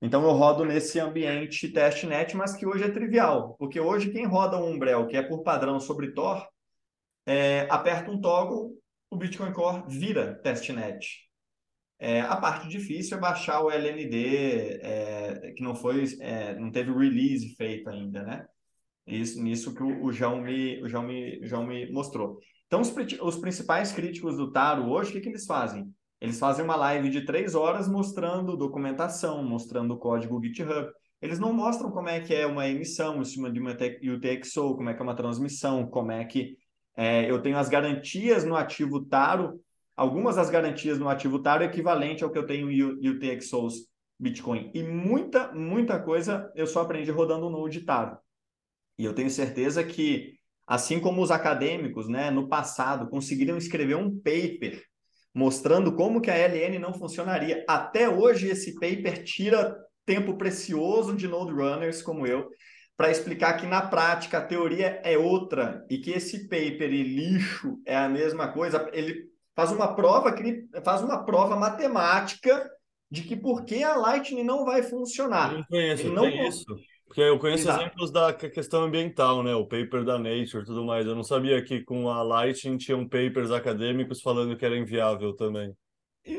Então 0.00 0.22
eu 0.22 0.30
rodo 0.30 0.64
nesse 0.64 1.00
ambiente 1.00 1.68
testnet, 1.68 2.36
mas 2.36 2.54
que 2.54 2.64
hoje 2.64 2.84
é 2.84 2.90
trivial, 2.90 3.56
porque 3.58 3.80
hoje 3.80 4.12
quem 4.12 4.24
roda 4.24 4.56
um 4.56 4.70
Umbrel, 4.70 5.08
que 5.08 5.16
é 5.16 5.22
por 5.22 5.42
padrão 5.42 5.80
sobre 5.80 6.12
Tor, 6.12 6.46
é, 7.26 7.66
aperta 7.70 8.08
um 8.08 8.20
toggle, 8.20 8.78
o 9.10 9.16
Bitcoin 9.16 9.52
Core 9.52 9.82
vira 9.88 10.34
testnet. 10.44 11.24
É, 11.98 12.20
a 12.20 12.36
parte 12.36 12.68
difícil 12.68 13.16
é 13.16 13.20
baixar 13.20 13.62
o 13.62 13.72
LND, 13.72 14.78
é, 14.80 15.52
que 15.56 15.62
não 15.64 15.74
foi, 15.74 16.04
é, 16.20 16.54
não 16.54 16.70
teve 16.70 16.92
release 16.92 17.56
feito 17.56 17.90
ainda, 17.90 18.22
né? 18.22 18.46
Isso, 19.04 19.42
nisso 19.42 19.74
que 19.74 19.82
o, 19.82 20.04
o 20.04 20.12
João 20.12 20.40
me, 20.40 20.80
o 20.84 20.88
João 20.88 21.02
me, 21.02 21.40
o 21.40 21.46
João 21.46 21.66
me 21.66 21.90
mostrou. 21.90 22.38
Então, 22.74 22.82
os, 22.82 22.92
os 23.22 23.36
principais 23.36 23.92
críticos 23.92 24.36
do 24.36 24.50
Taro 24.50 24.90
hoje, 24.90 25.10
o 25.10 25.12
que, 25.12 25.20
que 25.20 25.28
eles 25.28 25.46
fazem? 25.46 25.94
Eles 26.20 26.40
fazem 26.40 26.64
uma 26.64 26.74
live 26.74 27.08
de 27.08 27.24
três 27.24 27.54
horas 27.54 27.86
mostrando 27.86 28.56
documentação, 28.56 29.44
mostrando 29.44 29.94
o 29.94 29.96
código 29.96 30.42
GitHub. 30.42 30.90
Eles 31.22 31.38
não 31.38 31.52
mostram 31.52 31.92
como 31.92 32.08
é 32.08 32.18
que 32.18 32.34
é 32.34 32.44
uma 32.44 32.66
emissão 32.68 33.20
em 33.20 33.24
cima 33.24 33.48
de 33.48 33.60
uma 33.60 33.70
UTXO, 33.70 34.74
como 34.74 34.90
é 34.90 34.94
que 34.94 35.00
é 35.00 35.04
uma 35.04 35.14
transmissão, 35.14 35.86
como 35.86 36.10
é 36.10 36.24
que 36.24 36.56
é, 36.96 37.30
eu 37.30 37.40
tenho 37.40 37.56
as 37.56 37.68
garantias 37.68 38.44
no 38.44 38.56
ativo 38.56 39.04
Taro. 39.04 39.60
Algumas 39.94 40.34
das 40.34 40.50
garantias 40.50 40.98
no 40.98 41.08
ativo 41.08 41.38
Taro 41.38 41.62
é 41.62 41.66
equivalente 41.66 42.24
ao 42.24 42.30
que 42.30 42.38
eu 42.38 42.44
tenho 42.44 42.68
em 42.72 43.08
UTXOs 43.08 43.86
Bitcoin. 44.18 44.72
E 44.74 44.82
muita, 44.82 45.52
muita 45.52 46.00
coisa 46.00 46.50
eu 46.56 46.66
só 46.66 46.80
aprendi 46.80 47.12
rodando 47.12 47.48
no 47.48 47.56
Node 47.56 47.82
Taro. 47.82 48.18
E 48.98 49.04
eu 49.04 49.14
tenho 49.14 49.30
certeza 49.30 49.84
que 49.84 50.34
Assim 50.66 50.98
como 50.98 51.22
os 51.22 51.30
acadêmicos, 51.30 52.08
né, 52.08 52.30
no 52.30 52.48
passado, 52.48 53.08
conseguiram 53.08 53.56
escrever 53.56 53.96
um 53.96 54.10
paper 54.10 54.82
mostrando 55.34 55.94
como 55.96 56.20
que 56.20 56.30
a 56.30 56.36
LN 56.36 56.78
não 56.78 56.94
funcionaria. 56.94 57.64
Até 57.68 58.08
hoje, 58.08 58.48
esse 58.48 58.74
paper 58.74 59.24
tira 59.24 59.76
tempo 60.06 60.36
precioso 60.36 61.16
de 61.16 61.26
node 61.26 61.52
runners 61.52 62.00
como 62.00 62.26
eu 62.26 62.48
para 62.96 63.10
explicar 63.10 63.54
que 63.54 63.66
na 63.66 63.82
prática 63.82 64.38
a 64.38 64.44
teoria 64.44 65.00
é 65.02 65.18
outra 65.18 65.84
e 65.90 65.98
que 65.98 66.12
esse 66.12 66.48
paper 66.48 66.92
e 66.92 67.02
lixo 67.02 67.78
é 67.84 67.96
a 67.96 68.08
mesma 68.08 68.52
coisa. 68.52 68.88
Ele 68.92 69.24
faz 69.56 69.72
uma 69.72 69.94
prova 69.94 70.32
que 70.32 70.64
faz 70.84 71.02
uma 71.02 71.24
prova 71.24 71.56
matemática 71.56 72.70
de 73.10 73.22
que 73.22 73.36
por 73.36 73.64
que 73.64 73.82
a 73.82 73.96
Lightning 73.96 74.44
não 74.44 74.64
vai 74.64 74.82
funcionar. 74.82 75.52
Eu 75.52 75.58
não 75.58 75.64
conheço, 75.64 76.06
ele 76.06 76.14
não, 76.14 76.28
isso. 76.28 76.66
Porque 77.14 77.20
eu 77.20 77.38
conheço 77.38 77.62
Exato. 77.62 77.80
exemplos 77.80 78.10
da 78.10 78.32
questão 78.32 78.82
ambiental, 78.82 79.40
né? 79.44 79.54
O 79.54 79.64
paper 79.64 80.02
da 80.02 80.18
Nature 80.18 80.64
e 80.64 80.66
tudo 80.66 80.84
mais. 80.84 81.06
Eu 81.06 81.14
não 81.14 81.22
sabia 81.22 81.62
que 81.62 81.80
com 81.80 82.08
a 82.08 82.20
Lightning 82.24 82.76
tinham 82.76 83.08
papers 83.08 83.52
acadêmicos 83.52 84.20
falando 84.20 84.56
que 84.56 84.66
era 84.66 84.76
inviável 84.76 85.32
também. 85.32 85.72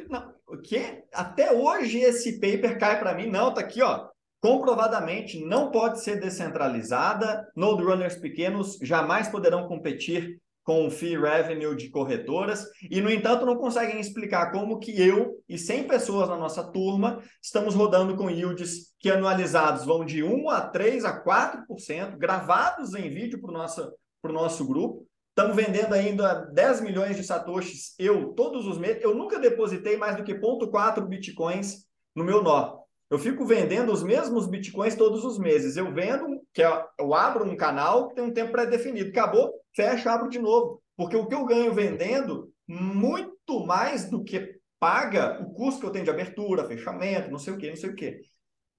Não, 0.09 0.33
o 0.45 0.57
que? 0.57 1.01
Até 1.13 1.53
hoje 1.53 1.99
esse 1.99 2.41
paper 2.41 2.77
cai 2.77 2.99
para 2.99 3.13
mim. 3.15 3.27
Não, 3.27 3.53
tá 3.53 3.61
aqui, 3.61 3.81
ó. 3.81 4.09
Comprovadamente 4.41 5.39
não 5.45 5.71
pode 5.71 6.03
ser 6.03 6.19
descentralizada. 6.19 7.49
Node 7.55 7.81
runners 7.81 8.17
pequenos 8.17 8.77
jamais 8.81 9.29
poderão 9.29 9.69
competir 9.69 10.41
com 10.65 10.87
o 10.87 10.89
fee 10.89 11.15
revenue 11.15 11.75
de 11.75 11.89
corretoras 11.89 12.65
e, 12.89 12.99
no 12.99 13.09
entanto, 13.09 13.45
não 13.45 13.55
conseguem 13.55 13.99
explicar 13.99 14.51
como 14.51 14.79
que 14.79 14.99
eu 14.99 15.39
e 15.47 15.59
100 15.59 15.87
pessoas 15.87 16.27
na 16.27 16.35
nossa 16.35 16.63
turma 16.63 17.21
estamos 17.41 17.75
rodando 17.75 18.15
com 18.17 18.31
yields 18.31 18.93
que 18.99 19.11
anualizados 19.11 19.85
vão 19.85 20.03
de 20.03 20.23
1 20.23 20.49
a 20.49 20.61
3 20.61 21.05
a 21.05 21.23
4%, 21.23 22.17
gravados 22.17 22.95
em 22.95 23.11
vídeo 23.11 23.39
para 23.39 23.51
o 23.51 23.53
nosso, 23.53 23.93
nosso 24.23 24.67
grupo. 24.67 25.07
Estamos 25.29 25.55
vendendo 25.55 25.93
ainda 25.93 26.33
10 26.33 26.81
milhões 26.81 27.15
de 27.15 27.23
satoshis 27.23 27.93
eu 27.99 28.33
todos 28.33 28.65
os 28.65 28.79
meses. 28.79 29.03
Eu 29.03 29.13
nunca 29.13 29.37
depositei 29.37 29.97
mais 29.97 30.17
do 30.17 30.23
que 30.23 30.33
0,4 30.33 31.05
bitcoins 31.05 31.85
no 32.15 32.23
meu 32.23 32.41
nó. 32.41 32.79
Eu 33.07 33.19
fico 33.19 33.45
vendendo 33.45 33.91
os 33.93 34.01
mesmos 34.01 34.47
bitcoins 34.47 34.95
todos 34.95 35.23
os 35.23 35.37
meses. 35.37 35.77
Eu 35.77 35.93
vendo, 35.93 36.34
que 36.55 36.63
é, 36.63 36.85
eu 36.97 37.13
abro 37.13 37.43
um 37.43 37.57
canal 37.57 38.07
que 38.07 38.15
tem 38.15 38.23
um 38.23 38.33
tempo 38.33 38.53
pré-definido. 38.53 39.09
Acabou, 39.09 39.53
fecho, 39.75 40.07
abro 40.09 40.29
de 40.29 40.39
novo. 40.39 40.81
Porque 40.95 41.17
o 41.17 41.27
que 41.27 41.35
eu 41.35 41.45
ganho 41.45 41.73
vendendo, 41.73 42.49
muito 42.65 43.65
mais 43.65 44.09
do 44.09 44.23
que 44.23 44.55
paga 44.79 45.41
o 45.43 45.53
custo 45.53 45.81
que 45.81 45.85
eu 45.87 45.91
tenho 45.91 46.05
de 46.05 46.09
abertura, 46.09 46.65
fechamento, 46.65 47.29
não 47.29 47.37
sei 47.37 47.53
o 47.53 47.57
quê, 47.57 47.69
não 47.69 47.75
sei 47.75 47.89
o 47.89 47.95
quê. 47.95 48.21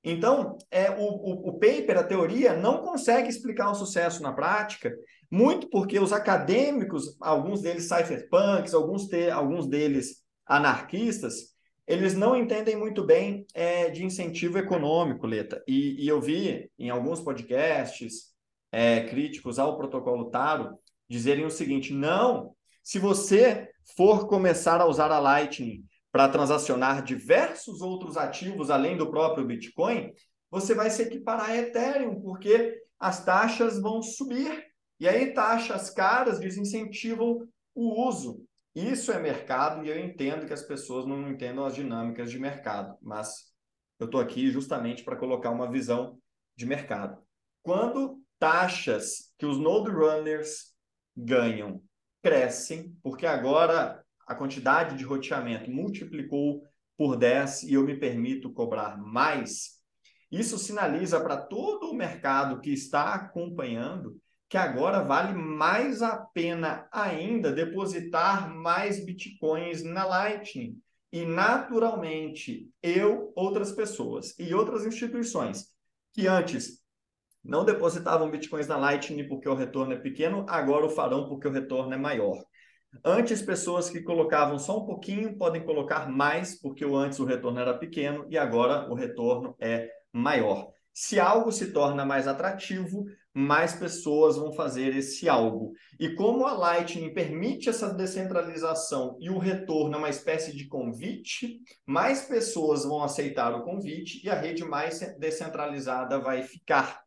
Então, 0.02 0.56
é, 0.70 0.90
o, 0.90 1.02
o, 1.02 1.48
o 1.50 1.58
paper, 1.58 1.98
a 1.98 2.04
teoria, 2.04 2.56
não 2.56 2.78
consegue 2.78 3.28
explicar 3.28 3.70
o 3.70 3.74
sucesso 3.74 4.22
na 4.22 4.32
prática, 4.32 4.90
muito 5.30 5.68
porque 5.68 5.98
os 5.98 6.14
acadêmicos, 6.14 7.14
alguns 7.20 7.60
deles 7.60 7.88
cypherpunks, 7.88 8.72
alguns, 8.72 9.06
te, 9.06 9.28
alguns 9.28 9.68
deles 9.68 10.22
anarquistas, 10.46 11.55
eles 11.86 12.14
não 12.14 12.36
entendem 12.36 12.76
muito 12.76 13.04
bem 13.04 13.46
é, 13.54 13.90
de 13.90 14.04
incentivo 14.04 14.58
econômico, 14.58 15.26
Leta. 15.26 15.62
E, 15.66 16.04
e, 16.04 16.08
eu 16.08 16.20
vi 16.20 16.70
em 16.78 16.90
alguns 16.90 17.20
podcasts 17.20 18.34
é, 18.72 19.02
críticos 19.04 19.58
ao 19.58 19.76
protocolo 19.76 20.30
Taro 20.30 20.76
dizerem 21.08 21.44
o 21.44 21.50
seguinte: 21.50 21.92
não, 21.92 22.54
se 22.82 22.98
você 22.98 23.68
for 23.96 24.26
começar 24.26 24.80
a 24.80 24.86
usar 24.86 25.12
a 25.12 25.20
Lightning 25.20 25.84
para 26.10 26.28
transacionar 26.28 27.04
diversos 27.04 27.80
outros 27.80 28.16
ativos 28.16 28.70
além 28.70 28.96
do 28.96 29.10
próprio 29.10 29.46
Bitcoin, 29.46 30.12
você 30.50 30.74
vai 30.74 30.90
se 30.90 31.02
equiparar 31.02 31.50
a 31.50 31.56
Ethereum, 31.56 32.20
porque 32.20 32.74
as 32.98 33.24
taxas 33.24 33.80
vão 33.80 34.02
subir. 34.02 34.64
E 34.98 35.06
aí, 35.06 35.34
taxas 35.34 35.90
caras 35.90 36.38
desincentivam 36.40 37.46
o 37.74 38.08
uso. 38.08 38.45
Isso 38.76 39.10
é 39.10 39.18
mercado 39.18 39.82
e 39.86 39.88
eu 39.88 39.98
entendo 39.98 40.46
que 40.46 40.52
as 40.52 40.62
pessoas 40.62 41.06
não 41.06 41.30
entendam 41.30 41.64
as 41.64 41.74
dinâmicas 41.74 42.30
de 42.30 42.38
mercado, 42.38 42.94
mas 43.00 43.50
eu 43.98 44.04
estou 44.04 44.20
aqui 44.20 44.50
justamente 44.50 45.02
para 45.02 45.16
colocar 45.16 45.50
uma 45.50 45.70
visão 45.70 46.18
de 46.54 46.66
mercado. 46.66 47.18
Quando 47.62 48.22
taxas 48.38 49.32
que 49.38 49.46
os 49.46 49.58
node 49.58 49.90
runners 49.90 50.74
ganham 51.16 51.82
crescem, 52.22 52.94
porque 53.02 53.24
agora 53.24 54.04
a 54.26 54.34
quantidade 54.34 54.98
de 54.98 55.04
roteamento 55.04 55.70
multiplicou 55.70 56.62
por 56.98 57.16
10 57.16 57.62
e 57.62 57.72
eu 57.72 57.82
me 57.82 57.98
permito 57.98 58.52
cobrar 58.52 58.98
mais, 58.98 59.80
isso 60.30 60.58
sinaliza 60.58 61.18
para 61.18 61.38
todo 61.38 61.90
o 61.90 61.94
mercado 61.94 62.60
que 62.60 62.74
está 62.74 63.14
acompanhando 63.14 64.20
que 64.48 64.56
agora 64.56 65.02
vale 65.02 65.34
mais 65.34 66.02
a 66.02 66.16
pena 66.16 66.88
ainda 66.92 67.52
depositar 67.52 68.54
mais 68.54 69.04
bitcoins 69.04 69.82
na 69.82 70.04
Lightning. 70.04 70.80
E, 71.12 71.24
naturalmente, 71.24 72.68
eu, 72.82 73.32
outras 73.34 73.72
pessoas 73.72 74.34
e 74.38 74.54
outras 74.54 74.84
instituições 74.86 75.66
que 76.12 76.26
antes 76.26 76.80
não 77.42 77.64
depositavam 77.64 78.30
bitcoins 78.30 78.66
na 78.66 78.76
Lightning 78.76 79.28
porque 79.28 79.48
o 79.48 79.54
retorno 79.54 79.92
é 79.92 79.98
pequeno, 79.98 80.44
agora 80.48 80.86
o 80.86 80.90
farão 80.90 81.28
porque 81.28 81.46
o 81.46 81.52
retorno 81.52 81.94
é 81.94 81.96
maior. 81.96 82.44
Antes, 83.04 83.42
pessoas 83.42 83.90
que 83.90 84.00
colocavam 84.02 84.58
só 84.58 84.78
um 84.78 84.86
pouquinho 84.86 85.36
podem 85.36 85.64
colocar 85.64 86.08
mais, 86.08 86.60
porque 86.60 86.84
antes 86.84 87.18
o 87.18 87.24
retorno 87.24 87.60
era 87.60 87.74
pequeno 87.74 88.26
e 88.30 88.38
agora 88.38 88.90
o 88.90 88.94
retorno 88.94 89.54
é 89.60 89.88
maior. 90.12 90.68
Se 90.92 91.20
algo 91.20 91.52
se 91.52 91.72
torna 91.72 92.06
mais 92.06 92.26
atrativo, 92.26 93.04
mais 93.38 93.74
pessoas 93.74 94.38
vão 94.38 94.50
fazer 94.50 94.96
esse 94.96 95.28
algo. 95.28 95.74
E 96.00 96.14
como 96.14 96.46
a 96.46 96.54
Lightning 96.54 97.12
permite 97.12 97.68
essa 97.68 97.92
descentralização 97.92 99.18
e 99.20 99.28
o 99.28 99.36
retorno 99.36 99.94
é 99.94 99.98
uma 99.98 100.08
espécie 100.08 100.56
de 100.56 100.66
convite, 100.66 101.60
mais 101.84 102.22
pessoas 102.22 102.84
vão 102.84 103.02
aceitar 103.02 103.54
o 103.54 103.62
convite 103.62 104.24
e 104.24 104.30
a 104.30 104.34
rede 104.34 104.64
mais 104.64 105.00
descentralizada 105.18 106.18
vai 106.18 106.44
ficar. 106.44 107.02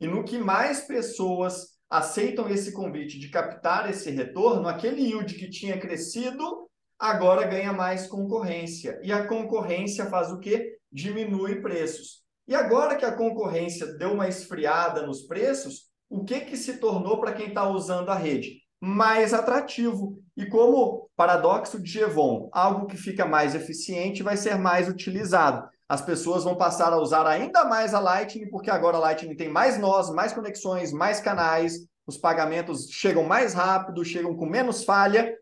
E 0.00 0.08
no 0.08 0.24
que 0.24 0.36
mais 0.36 0.80
pessoas 0.80 1.78
aceitam 1.88 2.48
esse 2.48 2.72
convite 2.72 3.16
de 3.16 3.28
captar 3.28 3.88
esse 3.88 4.10
retorno, 4.10 4.66
aquele 4.66 5.02
yield 5.02 5.32
que 5.36 5.48
tinha 5.48 5.78
crescido 5.78 6.68
agora 6.98 7.46
ganha 7.46 7.72
mais 7.72 8.08
concorrência. 8.08 8.98
E 9.00 9.12
a 9.12 9.28
concorrência 9.28 10.06
faz 10.06 10.32
o 10.32 10.40
quê? 10.40 10.76
Diminui 10.90 11.62
preços. 11.62 12.26
E 12.48 12.54
agora 12.54 12.96
que 12.96 13.04
a 13.04 13.12
concorrência 13.12 13.86
deu 13.98 14.12
uma 14.14 14.26
esfriada 14.26 15.06
nos 15.06 15.22
preços, 15.22 15.88
o 16.08 16.24
que, 16.24 16.40
que 16.40 16.56
se 16.56 16.78
tornou 16.78 17.20
para 17.20 17.34
quem 17.34 17.48
está 17.48 17.68
usando 17.68 18.08
a 18.08 18.14
rede? 18.14 18.62
Mais 18.80 19.32
atrativo. 19.34 20.18
E 20.36 20.46
como 20.46 21.08
paradoxo 21.14 21.80
de 21.80 21.90
Jevon, 21.90 22.48
algo 22.52 22.86
que 22.86 22.96
fica 22.96 23.26
mais 23.26 23.54
eficiente 23.54 24.22
vai 24.22 24.36
ser 24.36 24.56
mais 24.56 24.88
utilizado 24.88 25.68
as 25.88 26.02
pessoas 26.02 26.44
vão 26.44 26.54
passar 26.54 26.92
a 26.92 27.00
usar 27.00 27.26
ainda 27.26 27.64
mais 27.64 27.94
a 27.94 28.00
Lightning, 28.00 28.50
porque 28.50 28.70
agora 28.70 28.98
a 28.98 29.00
Lightning 29.00 29.34
tem 29.34 29.48
mais 29.48 29.78
nós, 29.78 30.10
mais 30.10 30.34
conexões, 30.34 30.92
mais 30.92 31.18
canais, 31.18 31.78
os 32.06 32.18
pagamentos 32.18 32.88
chegam 32.90 33.24
mais 33.24 33.54
rápido, 33.54 34.04
chegam 34.04 34.36
com 34.36 34.44
menos 34.44 34.84
falha, 34.84 35.34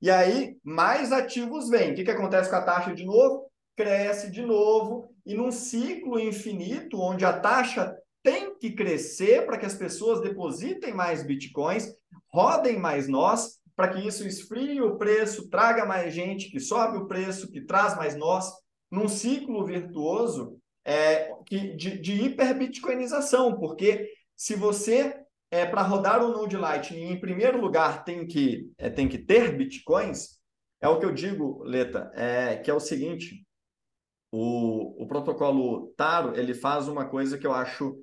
e 0.00 0.10
aí 0.10 0.56
mais 0.64 1.12
ativos 1.12 1.68
vêm. 1.68 1.92
O 1.92 1.94
que, 1.94 2.02
que 2.02 2.10
acontece 2.10 2.50
com 2.50 2.56
a 2.56 2.62
taxa 2.62 2.92
de 2.92 3.04
novo? 3.04 3.48
Cresce 3.76 4.30
de 4.30 4.42
novo, 4.42 5.11
e 5.24 5.34
num 5.34 5.50
ciclo 5.50 6.18
infinito, 6.18 7.00
onde 7.00 7.24
a 7.24 7.38
taxa 7.38 7.96
tem 8.22 8.56
que 8.58 8.72
crescer 8.72 9.46
para 9.46 9.58
que 9.58 9.66
as 9.66 9.74
pessoas 9.74 10.20
depositem 10.20 10.94
mais 10.94 11.24
bitcoins, 11.24 11.88
rodem 12.32 12.78
mais 12.78 13.08
nós, 13.08 13.60
para 13.74 13.88
que 13.88 14.06
isso 14.06 14.26
esfrie 14.26 14.80
o 14.80 14.96
preço, 14.96 15.48
traga 15.48 15.84
mais 15.84 16.14
gente, 16.14 16.50
que 16.50 16.60
sobe 16.60 16.98
o 16.98 17.06
preço, 17.06 17.50
que 17.50 17.62
traz 17.62 17.96
mais 17.96 18.16
nós 18.16 18.52
num 18.90 19.08
ciclo 19.08 19.64
virtuoso 19.64 20.58
é, 20.84 21.32
que, 21.46 21.74
de, 21.74 21.98
de 21.98 22.12
hiperbitcoinização, 22.24 23.58
porque 23.58 24.08
se 24.36 24.54
você, 24.54 25.16
é, 25.50 25.64
para 25.64 25.82
rodar 25.82 26.22
o 26.22 26.28
Node 26.28 26.56
Lightning, 26.56 27.12
em 27.12 27.20
primeiro 27.20 27.60
lugar 27.60 28.04
tem 28.04 28.26
que, 28.26 28.70
é, 28.76 28.90
tem 28.90 29.08
que 29.08 29.18
ter 29.18 29.56
bitcoins, 29.56 30.38
é 30.80 30.88
o 30.88 30.98
que 30.98 31.06
eu 31.06 31.12
digo, 31.12 31.62
Leta, 31.64 32.10
é, 32.14 32.56
que 32.56 32.70
é 32.70 32.74
o 32.74 32.80
seguinte, 32.80 33.46
o, 34.32 35.04
o 35.04 35.06
protocolo 35.06 35.92
Taro 35.96 36.34
ele 36.36 36.54
faz 36.54 36.88
uma 36.88 37.08
coisa 37.08 37.38
que 37.38 37.46
eu 37.46 37.52
acho 37.52 38.02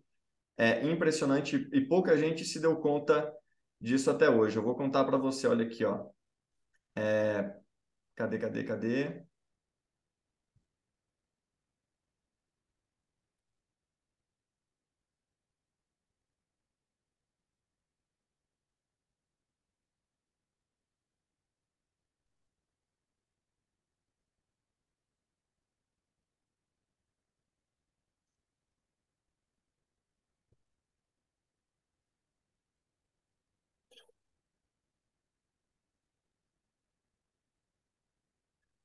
é, 0.58 0.86
impressionante 0.86 1.68
e 1.74 1.82
pouca 1.82 2.16
gente 2.16 2.46
se 2.46 2.60
deu 2.60 2.78
conta 2.78 3.34
disso 3.82 4.12
até 4.12 4.30
hoje. 4.30 4.58
Eu 4.58 4.64
vou 4.64 4.76
contar 4.76 5.04
para 5.06 5.18
você, 5.18 5.48
olha 5.48 5.66
aqui, 5.66 5.84
ó. 5.84 6.08
É, 6.96 7.56
cadê, 8.16 8.38
cadê, 8.38 8.64
cadê? 8.64 9.24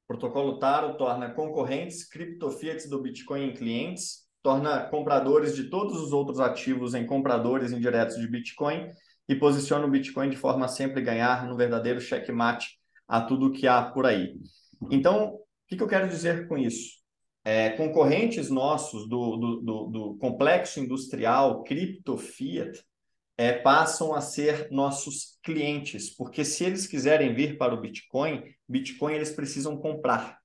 Protocolo 0.07 0.59
Taro 0.59 0.97
torna 0.97 1.31
concorrentes 1.31 2.07
criptofiats 2.09 2.89
do 2.89 3.01
Bitcoin 3.01 3.45
em 3.45 3.55
clientes, 3.55 4.25
torna 4.43 4.85
compradores 4.85 5.57
de 5.57 5.71
todos 5.71 6.01
os 6.01 6.13
outros 6.13 6.41
ativos 6.41 6.95
em 6.95 7.07
compradores 7.07 7.73
indiretos 7.73 8.17
de 8.17 8.29
Bitcoin 8.29 8.91
e 9.29 9.35
posiciona 9.35 9.87
o 9.87 9.91
Bitcoin 9.91 10.29
de 10.29 10.37
forma 10.37 10.67
a 10.67 10.69
sempre 10.69 11.01
ganhar 11.01 11.47
no 11.47 11.57
verdadeiro 11.57 12.01
checkmate 12.01 12.79
a 13.09 13.23
tudo 13.23 13.53
que 13.53 13.67
há 13.67 13.83
por 13.83 14.05
aí. 14.07 14.35
Então, 14.91 15.35
o 15.35 15.41
que, 15.67 15.83
eu 15.83 15.89
quero 15.89 16.09
dizer 16.09 16.47
com 16.47 16.59
isso? 16.59 17.05
é, 17.45 17.71
concorrentes 17.71 18.49
nossos 18.49 19.07
do, 19.07 19.37
do, 19.37 19.61
do, 19.61 19.87
do 19.87 20.17
complexo 20.17 20.81
industrial 20.81 21.63
cripto 21.63 22.17
fiat 22.17 22.83
é, 23.37 23.53
passam 23.53 24.15
a 24.15 24.21
ser 24.21 24.69
nossos 24.71 25.39
clientes, 25.43 26.11
porque 26.11 26.45
se 26.45 26.65
eles 26.65 26.87
quiserem 26.87 27.35
vir 27.35 27.59
para 27.59 27.75
o 27.75 27.81
Bitcoin, 27.81 28.43
Bitcoin 28.69 29.15
eles 29.15 29.31
precisam 29.31 29.77
comprar. 29.77 30.39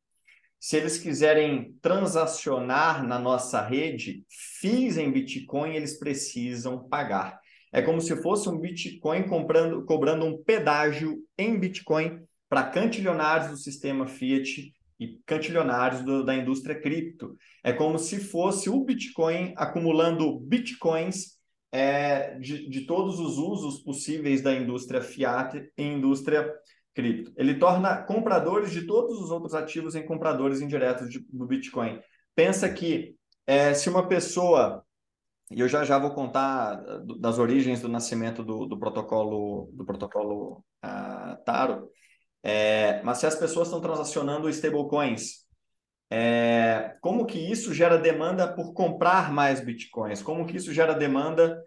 Se 0.60 0.76
eles 0.76 0.98
quiserem 0.98 1.74
transacionar 1.82 3.06
na 3.08 3.18
nossa 3.18 3.62
rede, 3.62 4.26
FIIs 4.60 4.98
em 4.98 5.12
Bitcoin 5.12 5.76
eles 5.76 5.98
precisam 5.98 6.88
pagar. 6.90 7.40
É 7.72 7.82
como 7.82 8.02
se 8.02 8.16
fosse 8.22 8.50
um 8.50 8.60
Bitcoin 8.60 9.24
comprando, 9.24 9.86
cobrando 9.86 10.26
um 10.26 10.44
pedágio 10.44 11.24
em 11.38 11.58
Bitcoin 11.58 12.20
para 12.50 12.64
cantilionários 12.64 13.52
do 13.52 13.58
sistema 13.58 14.08
Fiat 14.08 14.74
e 15.00 15.20
cantilionários 15.26 16.04
do, 16.04 16.26
da 16.26 16.36
indústria 16.36 16.80
cripto. 16.80 17.38
É 17.64 17.72
como 17.72 17.98
se 17.98 18.20
fosse 18.20 18.70
o 18.70 18.84
Bitcoin 18.84 19.54
acumulando 19.56 20.40
bitcoins 20.40 21.39
é, 21.72 22.38
de, 22.40 22.70
de 22.70 22.82
todos 22.86 23.20
os 23.20 23.38
usos 23.38 23.82
possíveis 23.82 24.42
da 24.42 24.54
indústria 24.54 25.02
fiat 25.02 25.72
e 25.78 25.84
indústria 25.84 26.52
cripto. 26.94 27.32
Ele 27.38 27.56
torna 27.56 28.02
compradores 28.04 28.72
de 28.72 28.86
todos 28.86 29.20
os 29.20 29.32
outros 29.32 29.54
ativos 29.54 29.96
em 29.96 30.06
compradores 30.06 30.62
indiretos 30.62 31.10
de, 31.10 31.20
do 31.32 31.46
Bitcoin. 31.46 32.00
Pensa 32.36 32.70
que 32.70 33.16
é, 33.46 33.74
se 33.74 33.90
uma 33.90 34.08
pessoa 34.08 34.84
e 35.52 35.60
eu 35.62 35.68
já 35.68 35.84
já 35.84 35.98
vou 35.98 36.12
contar 36.12 36.76
das 37.20 37.40
origens 37.40 37.82
do 37.82 37.90
nascimento 37.90 38.44
do, 38.44 38.68
do 38.68 38.78
protocolo 38.78 39.70
do 39.74 39.84
protocolo 39.84 40.64
uh, 40.86 41.44
Taro. 41.44 41.90
É, 42.44 43.02
mas 43.04 43.18
se 43.18 43.26
as 43.26 43.36
pessoas 43.36 43.68
estão 43.68 43.82
transacionando 43.82 44.48
stablecoins, 44.50 45.46
é, 46.10 46.96
como 47.02 47.26
que 47.26 47.40
isso 47.40 47.74
gera 47.74 47.98
demanda 47.98 48.52
por 48.52 48.74
comprar 48.74 49.32
mais 49.32 49.60
bitcoins? 49.60 50.22
Como 50.22 50.46
que 50.46 50.58
isso 50.58 50.74
gera 50.74 50.94
demanda 50.94 51.64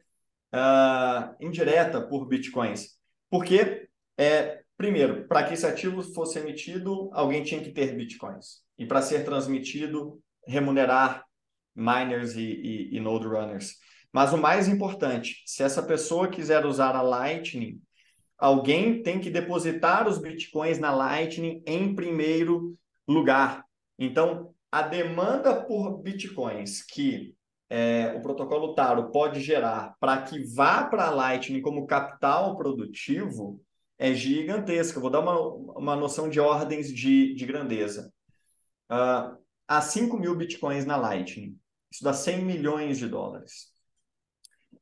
uh, 0.52 1.34
indireta 1.40 2.00
por 2.00 2.26
bitcoins? 2.26 2.98
Porque, 3.30 3.88
é, 4.18 4.62
primeiro, 4.76 5.26
para 5.28 5.44
que 5.44 5.54
esse 5.54 5.66
ativo 5.66 6.02
fosse 6.02 6.38
emitido, 6.38 7.08
alguém 7.12 7.42
tinha 7.44 7.62
que 7.62 7.70
ter 7.70 7.94
bitcoins. 7.94 8.62
E 8.76 8.84
para 8.84 9.00
ser 9.00 9.24
transmitido, 9.24 10.20
remunerar 10.46 11.24
miners 11.74 12.34
e, 12.34 12.42
e, 12.42 12.96
e 12.96 13.00
node 13.00 13.26
runners. 13.26 13.76
Mas 14.12 14.32
o 14.32 14.38
mais 14.38 14.68
importante, 14.68 15.42
se 15.46 15.62
essa 15.62 15.82
pessoa 15.82 16.28
quiser 16.28 16.66
usar 16.66 16.94
a 16.94 17.00
Lightning, 17.00 17.80
alguém 18.36 19.02
tem 19.02 19.20
que 19.20 19.30
depositar 19.30 20.06
os 20.06 20.18
bitcoins 20.18 20.78
na 20.78 20.94
Lightning 20.94 21.62
em 21.64 21.94
primeiro 21.94 22.76
lugar. 23.08 23.64
Então, 24.04 24.52
a 24.70 24.82
demanda 24.82 25.64
por 25.64 26.02
bitcoins 26.02 26.82
que 26.82 27.36
é, 27.70 28.12
o 28.16 28.20
protocolo 28.20 28.74
Taro 28.74 29.12
pode 29.12 29.40
gerar 29.40 29.94
para 30.00 30.20
que 30.22 30.42
vá 30.42 30.84
para 30.84 31.06
a 31.06 31.10
Lightning 31.10 31.62
como 31.62 31.86
capital 31.86 32.56
produtivo 32.56 33.62
é 33.96 34.12
gigantesca. 34.12 34.98
vou 34.98 35.08
dar 35.08 35.20
uma, 35.20 35.38
uma 35.78 35.94
noção 35.94 36.28
de 36.28 36.40
ordens 36.40 36.92
de, 36.92 37.32
de 37.34 37.46
grandeza. 37.46 38.12
Uh, 38.90 39.38
há 39.68 39.80
5 39.80 40.18
mil 40.18 40.34
bitcoins 40.34 40.84
na 40.84 40.96
Lightning. 40.96 41.56
Isso 41.88 42.02
dá 42.02 42.12
100 42.12 42.44
milhões 42.44 42.98
de 42.98 43.06
dólares. 43.06 43.68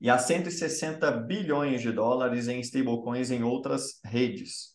E 0.01 0.09
há 0.09 0.17
160 0.17 1.11
bilhões 1.11 1.83
de 1.83 1.93
dólares 1.93 2.49
em 2.49 2.59
stablecoins 2.61 3.31
em 3.31 3.43
outras 3.43 4.01
redes. 4.03 4.71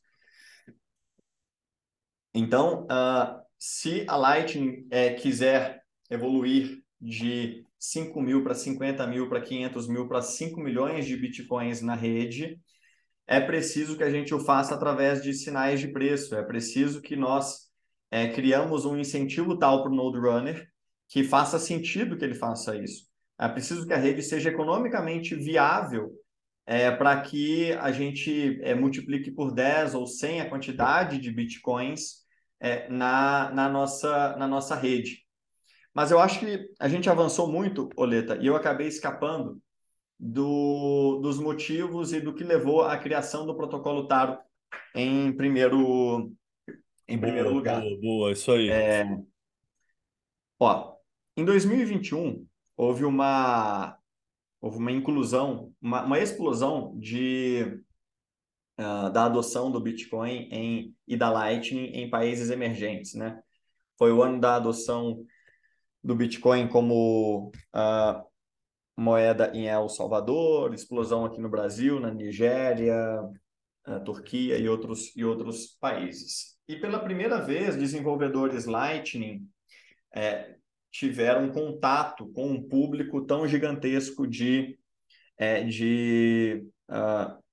Então, 2.32 2.84
uh, 2.84 3.45
se 3.68 4.06
a 4.08 4.16
Lightning 4.16 4.86
é, 4.92 5.16
quiser 5.16 5.82
evoluir 6.12 6.84
de 7.02 7.66
5 7.80 8.22
mil 8.22 8.44
para 8.44 8.54
50 8.54 9.08
mil, 9.08 9.28
para 9.28 9.42
500 9.42 9.88
mil, 9.88 10.08
para 10.08 10.22
5 10.22 10.62
milhões 10.62 11.08
de 11.08 11.18
bitcoins 11.18 11.82
na 11.82 11.96
rede, 11.96 12.62
é 13.26 13.42
preciso 13.42 13.98
que 13.98 14.04
a 14.04 14.10
gente 14.12 14.36
o 14.36 14.40
faça 14.40 14.76
através 14.76 15.24
de 15.24 15.34
sinais 15.34 15.80
de 15.80 15.88
preço. 15.88 16.36
É 16.36 16.44
preciso 16.44 17.02
que 17.02 17.16
nós 17.16 17.72
é, 18.12 18.28
criamos 18.28 18.86
um 18.86 18.96
incentivo 19.00 19.58
tal 19.58 19.82
para 19.82 19.92
o 19.92 19.96
Node 19.96 20.20
Runner 20.20 20.68
que 21.10 21.24
faça 21.24 21.58
sentido 21.58 22.16
que 22.16 22.24
ele 22.24 22.36
faça 22.36 22.78
isso. 22.78 23.08
É 23.40 23.48
preciso 23.48 23.88
que 23.88 23.94
a 23.94 23.98
rede 23.98 24.22
seja 24.22 24.50
economicamente 24.50 25.34
viável 25.34 26.12
é, 26.68 26.92
para 26.92 27.20
que 27.20 27.74
a 27.74 27.92
gente 27.92 28.60
é, 28.62 28.76
multiplique 28.76 29.32
por 29.32 29.52
10 29.52 29.96
ou 29.96 30.06
100 30.06 30.42
a 30.42 30.50
quantidade 30.52 31.18
de 31.18 31.32
bitcoins 31.32 32.25
é, 32.60 32.90
na, 32.90 33.52
na, 33.52 33.70
nossa, 33.70 34.36
na 34.38 34.48
nossa 34.48 34.76
rede. 34.76 35.26
Mas 35.94 36.12
eu 36.12 36.20
acho 36.20 36.40
que 36.40 36.70
a 36.80 36.90
gente 36.90 37.10
avançou 37.10 37.52
muito, 37.52 37.90
Oleta, 37.96 38.38
e 38.42 38.48
eu 38.48 38.56
acabei 38.56 38.88
escapando 38.88 39.62
do, 40.20 41.20
dos 41.22 41.40
motivos 41.40 42.14
e 42.14 42.20
do 42.20 42.34
que 42.34 42.44
levou 42.44 42.84
à 42.84 42.98
criação 42.98 43.46
do 43.46 43.56
protocolo 43.56 44.08
Taro 44.08 44.38
em 44.94 45.32
primeiro, 45.32 46.32
em 47.08 47.20
primeiro 47.20 47.50
boa, 47.50 47.58
lugar. 47.58 47.82
Boa, 47.82 48.00
boa, 48.02 48.32
isso 48.32 48.52
aí. 48.52 48.70
É, 48.70 49.06
ó, 50.60 50.96
em 51.38 51.46
2021, 51.46 52.46
houve 52.78 53.06
uma, 53.06 53.98
houve 54.62 54.78
uma 54.78 54.92
inclusão, 54.92 55.74
uma, 55.82 56.04
uma 56.04 56.20
explosão 56.20 56.98
de, 56.98 57.80
uh, 58.80 59.10
da 59.12 59.26
adoção 59.26 59.72
do 59.72 59.80
Bitcoin 59.80 60.48
em, 60.52 60.96
e 61.08 61.16
da 61.16 61.30
Lightning 61.30 61.88
em 61.94 62.10
países 62.10 62.50
emergentes. 62.50 63.14
Né? 63.14 63.40
Foi 63.98 64.12
o 64.12 64.22
ano 64.22 64.40
da 64.40 64.56
adoção 64.56 65.26
do 66.04 66.16
Bitcoin 66.16 66.68
como 66.68 67.52
uh, 67.76 68.24
moeda 68.98 69.52
em 69.54 69.68
El 69.68 69.90
Salvador, 69.90 70.74
explosão 70.74 71.26
aqui 71.26 71.42
no 71.42 71.50
Brasil, 71.50 72.00
na 72.00 72.12
Nigéria, 72.12 73.22
uh, 73.88 74.04
Turquia 74.04 74.58
e 74.58 74.70
outros, 74.70 75.16
e 75.16 75.24
outros 75.24 75.78
países. 75.80 76.56
E 76.68 76.76
pela 76.76 77.00
primeira 77.00 77.40
vez, 77.40 77.76
desenvolvedores 77.76 78.66
Lightning 78.66 79.48
é, 80.16 80.56
tiveram 80.92 81.52
contato 81.52 82.28
com 82.32 82.48
um 82.48 82.68
público 82.68 83.26
tão 83.26 83.48
gigantesco 83.48 84.26
de, 84.26 84.80
é, 85.38 85.64
de 85.64 86.66
uh, 86.90 87.44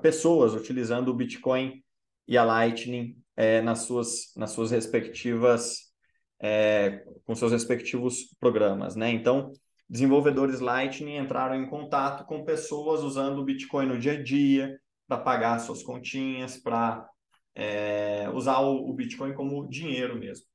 pessoas 0.00 0.54
utilizando 0.54 1.08
o 1.08 1.14
Bitcoin 1.14 1.82
e 2.26 2.36
a 2.36 2.44
Lightning 2.44 3.16
é, 3.36 3.60
nas, 3.60 3.80
suas, 3.80 4.32
nas 4.36 4.50
suas 4.50 4.70
respectivas 4.70 5.92
é, 6.40 7.04
com 7.24 7.34
seus 7.34 7.52
respectivos 7.52 8.34
programas, 8.38 8.96
né? 8.96 9.10
Então, 9.10 9.52
desenvolvedores 9.88 10.60
Lightning 10.60 11.16
entraram 11.16 11.54
em 11.54 11.68
contato 11.68 12.24
com 12.26 12.44
pessoas 12.44 13.02
usando 13.02 13.38
o 13.38 13.44
Bitcoin 13.44 13.86
no 13.86 13.98
dia 13.98 14.12
a 14.12 14.22
dia 14.22 14.78
para 15.06 15.18
pagar 15.18 15.58
suas 15.60 15.82
continhas, 15.82 16.56
para 16.58 17.08
é, 17.54 18.28
usar 18.34 18.60
o, 18.60 18.90
o 18.90 18.92
Bitcoin 18.92 19.32
como 19.32 19.68
dinheiro 19.68 20.18
mesmo 20.18 20.46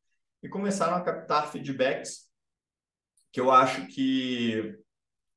e 0.43 0.49
começaram 0.49 0.95
a 0.95 1.01
captar 1.01 1.51
feedbacks 1.51 2.29
que 3.31 3.39
eu 3.39 3.51
acho 3.51 3.87
que 3.87 4.75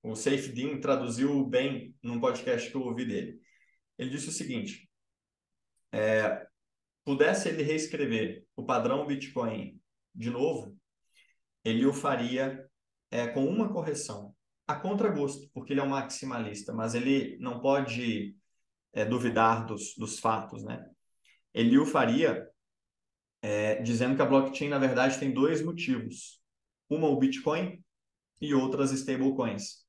o 0.03 0.15
Safe 0.15 0.49
Dean 0.49 0.81
traduziu 0.81 1.45
bem 1.47 1.95
num 2.03 2.21
podcast 2.21 2.71
que 2.71 2.77
eu 2.77 2.83
ouvi 2.83 3.05
dele. 3.05 3.41
Ele 3.99 4.11
disse 4.11 4.29
o 4.29 4.33
seguinte: 4.33 4.89
é, 5.93 6.47
pudesse 7.05 7.49
ele 7.49 7.63
reescrever 7.63 8.45
o 8.57 8.65
padrão 8.65 9.07
Bitcoin 9.07 9.81
de 10.15 10.31
novo, 10.31 10.77
ele 11.65 11.87
o 11.87 11.93
faria 11.93 12.69
é, 13.11 13.27
com 13.27 13.45
uma 13.45 13.73
correção, 13.73 14.35
a 14.67 14.75
contragosto, 14.75 15.49
porque 15.53 15.73
ele 15.73 15.81
é 15.81 15.83
um 15.85 15.89
maximalista, 15.89 16.73
mas 16.73 16.95
ele 16.95 17.37
não 17.39 17.61
pode 17.61 18.37
é, 18.93 19.05
duvidar 19.05 19.67
dos, 19.67 19.95
dos 19.97 20.19
fatos, 20.19 20.65
né? 20.65 20.85
Ele 21.53 21.79
o 21.79 21.87
faria 21.87 22.49
é, 23.43 23.81
dizendo 23.83 24.17
que 24.17 24.23
a 24.23 24.27
blockchain, 24.27 24.69
na 24.69 24.79
verdade, 24.79 25.19
tem 25.19 25.33
dois 25.33 25.63
motivos. 25.63 26.41
Uma, 26.89 27.09
o 27.09 27.19
Bitcoin, 27.19 27.85
e 28.41 28.55
outras 28.55 28.93
stablecoins. 28.93 29.85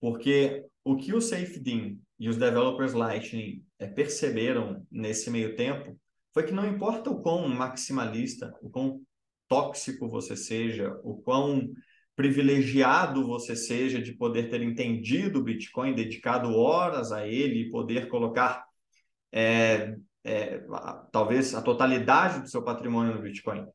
Porque 0.00 0.66
o 0.84 0.96
que 0.96 1.14
o 1.14 1.20
SafeDean 1.20 1.96
e 2.22 2.28
os 2.28 2.36
developers 2.36 2.92
Lightning 2.92 3.64
é, 3.80 3.88
perceberam 3.88 4.86
nesse 4.88 5.28
meio 5.28 5.56
tempo 5.56 5.98
foi 6.32 6.44
que 6.44 6.52
não 6.52 6.64
importa 6.64 7.10
o 7.10 7.20
quão 7.20 7.48
maximalista, 7.48 8.54
o 8.62 8.70
quão 8.70 9.00
tóxico 9.48 10.08
você 10.08 10.36
seja, 10.36 10.96
o 11.02 11.20
quão 11.20 11.68
privilegiado 12.14 13.26
você 13.26 13.56
seja 13.56 14.00
de 14.00 14.12
poder 14.12 14.48
ter 14.48 14.62
entendido 14.62 15.40
o 15.40 15.42
Bitcoin, 15.42 15.96
dedicado 15.96 16.54
horas 16.54 17.10
a 17.10 17.26
ele 17.26 17.62
e 17.62 17.70
poder 17.72 18.06
colocar 18.06 18.66
é, 19.32 19.96
é, 20.22 20.64
talvez 21.10 21.56
a 21.56 21.60
totalidade 21.60 22.42
do 22.42 22.48
seu 22.48 22.62
patrimônio 22.62 23.16
no 23.16 23.22
Bitcoin. 23.22 23.66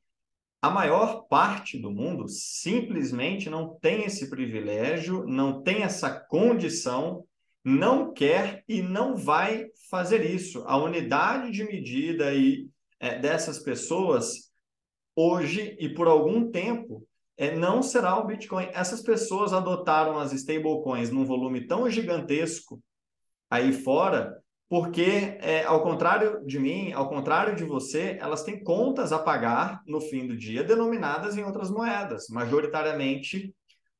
A 0.62 0.70
maior 0.70 1.28
parte 1.28 1.78
do 1.78 1.92
mundo 1.92 2.30
simplesmente 2.30 3.50
não 3.50 3.78
tem 3.78 4.06
esse 4.06 4.30
privilégio, 4.30 5.26
não 5.28 5.62
tem 5.62 5.84
essa 5.84 6.10
condição, 6.10 7.26
não 7.68 8.14
quer 8.14 8.64
e 8.66 8.82
não 8.82 9.18
vai 9.18 9.68
fazer 9.90 10.24
isso. 10.24 10.64
A 10.66 10.78
unidade 10.78 11.52
de 11.52 11.66
medida 11.66 12.34
e, 12.34 12.70
é, 12.98 13.20
dessas 13.20 13.60
pessoas 13.60 14.54
hoje 15.14 15.76
e 15.78 15.90
por 15.90 16.08
algum 16.08 16.50
tempo 16.50 17.06
é, 17.36 17.54
não 17.54 17.84
será 17.84 18.18
o 18.18 18.26
Bitcoin. 18.26 18.70
Essas 18.72 19.02
pessoas 19.02 19.52
adotaram 19.52 20.18
as 20.18 20.32
stablecoins 20.32 21.12
num 21.12 21.26
volume 21.26 21.68
tão 21.68 21.90
gigantesco 21.90 22.82
aí 23.50 23.74
fora, 23.74 24.42
porque, 24.70 25.38
é, 25.42 25.66
ao 25.66 25.84
contrário 25.84 26.46
de 26.46 26.60
mim, 26.60 26.94
ao 26.94 27.10
contrário 27.10 27.54
de 27.54 27.66
você, 27.66 28.18
elas 28.22 28.44
têm 28.44 28.64
contas 28.64 29.12
a 29.12 29.20
pagar 29.20 29.82
no 29.86 30.00
fim 30.00 30.26
do 30.26 30.38
dia 30.38 30.64
denominadas 30.64 31.38
em 31.38 31.44
outras 31.44 31.70
moedas, 31.70 32.28
majoritariamente 32.30 33.54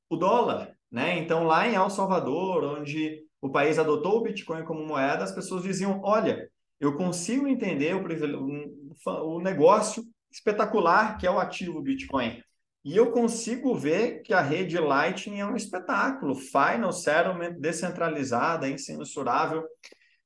o 0.10 0.16
dólar. 0.16 0.74
Né? 0.90 1.18
Então, 1.20 1.44
lá 1.44 1.68
em 1.68 1.76
El 1.76 1.90
Salvador, 1.90 2.64
onde 2.64 3.27
o 3.42 3.50
país 3.50 3.78
adotou 3.78 4.18
o 4.18 4.24
Bitcoin 4.24 4.64
como 4.64 4.86
moeda, 4.86 5.24
as 5.24 5.32
pessoas 5.32 5.64
diziam: 5.64 6.02
olha, 6.04 6.50
eu 6.80 6.96
consigo 6.96 7.48
entender 7.48 7.96
o, 7.96 9.36
o 9.36 9.42
negócio 9.42 10.04
espetacular 10.32 11.18
que 11.18 11.26
é 11.26 11.32
o 11.32 11.40
ativo 11.40 11.82
Bitcoin. 11.82 12.42
E 12.84 12.96
eu 12.96 13.12
consigo 13.12 13.76
ver 13.76 14.22
que 14.22 14.34
a 14.34 14.42
rede 14.42 14.78
Lightning 14.78 15.40
é 15.40 15.46
um 15.46 15.58
espetáculo. 15.58 16.36
Final 16.36 16.94
Settlement 16.94 17.60
descentralizada, 17.60 18.70
incensurável. 18.70 19.64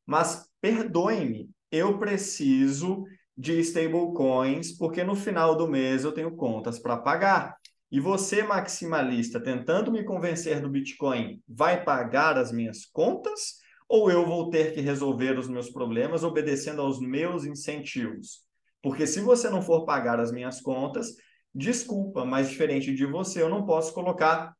Mas 0.06 0.48
perdoe-me, 0.62 1.50
eu 1.72 1.98
preciso 1.98 3.04
de 3.36 3.60
stablecoins, 3.62 4.78
porque 4.78 5.04
no 5.04 5.16
final 5.16 5.56
do 5.56 5.68
mês 5.68 6.04
eu 6.04 6.12
tenho 6.12 6.36
contas 6.36 6.78
para 6.78 6.98
pagar. 6.98 7.56
E 7.92 8.00
você, 8.00 8.42
maximalista, 8.42 9.40
tentando 9.40 9.92
me 9.92 10.04
convencer 10.04 10.62
do 10.62 10.70
Bitcoin, 10.70 11.42
vai 11.48 11.84
pagar 11.84 12.38
as 12.38 12.52
minhas 12.52 12.86
contas? 12.86 13.58
Ou 13.90 14.10
eu 14.10 14.26
vou 14.26 14.50
ter 14.50 14.74
que 14.74 14.80
resolver 14.80 15.38
os 15.38 15.50
meus 15.50 15.70
problemas 15.70 16.24
obedecendo 16.24 16.82
aos 16.82 17.02
meus 17.02 17.44
incentivos? 17.44 18.46
Porque 18.82 19.06
se 19.06 19.20
você 19.20 19.50
não 19.50 19.62
for 19.62 19.86
pagar 19.86 20.22
as 20.22 20.32
minhas 20.32 20.62
contas, 20.62 21.14
desculpa, 21.54 22.24
mas 22.24 22.50
diferente 22.50 22.96
de 22.96 23.06
você, 23.06 23.42
eu 23.42 23.50
não 23.50 23.66
posso 23.66 23.94
colocar 23.94 24.56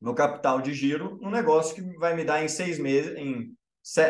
meu 0.00 0.12
capital 0.12 0.60
de 0.60 0.74
giro 0.74 1.16
num 1.22 1.30
negócio 1.30 1.76
que 1.76 1.98
vai 1.98 2.16
me 2.16 2.24
dar 2.24 2.42
em 2.42 2.48
seis 2.48 2.78
meses, 2.78 3.16
em 3.16 3.54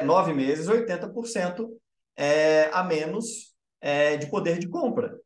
nove 0.07 0.33
meses, 0.33 0.69
80% 0.69 1.69
é, 2.17 2.71
a 2.73 2.83
menos 2.83 3.55
é, 3.81 4.17
de 4.17 4.27
poder 4.31 4.59
de 4.59 4.69
compra, 4.69 5.21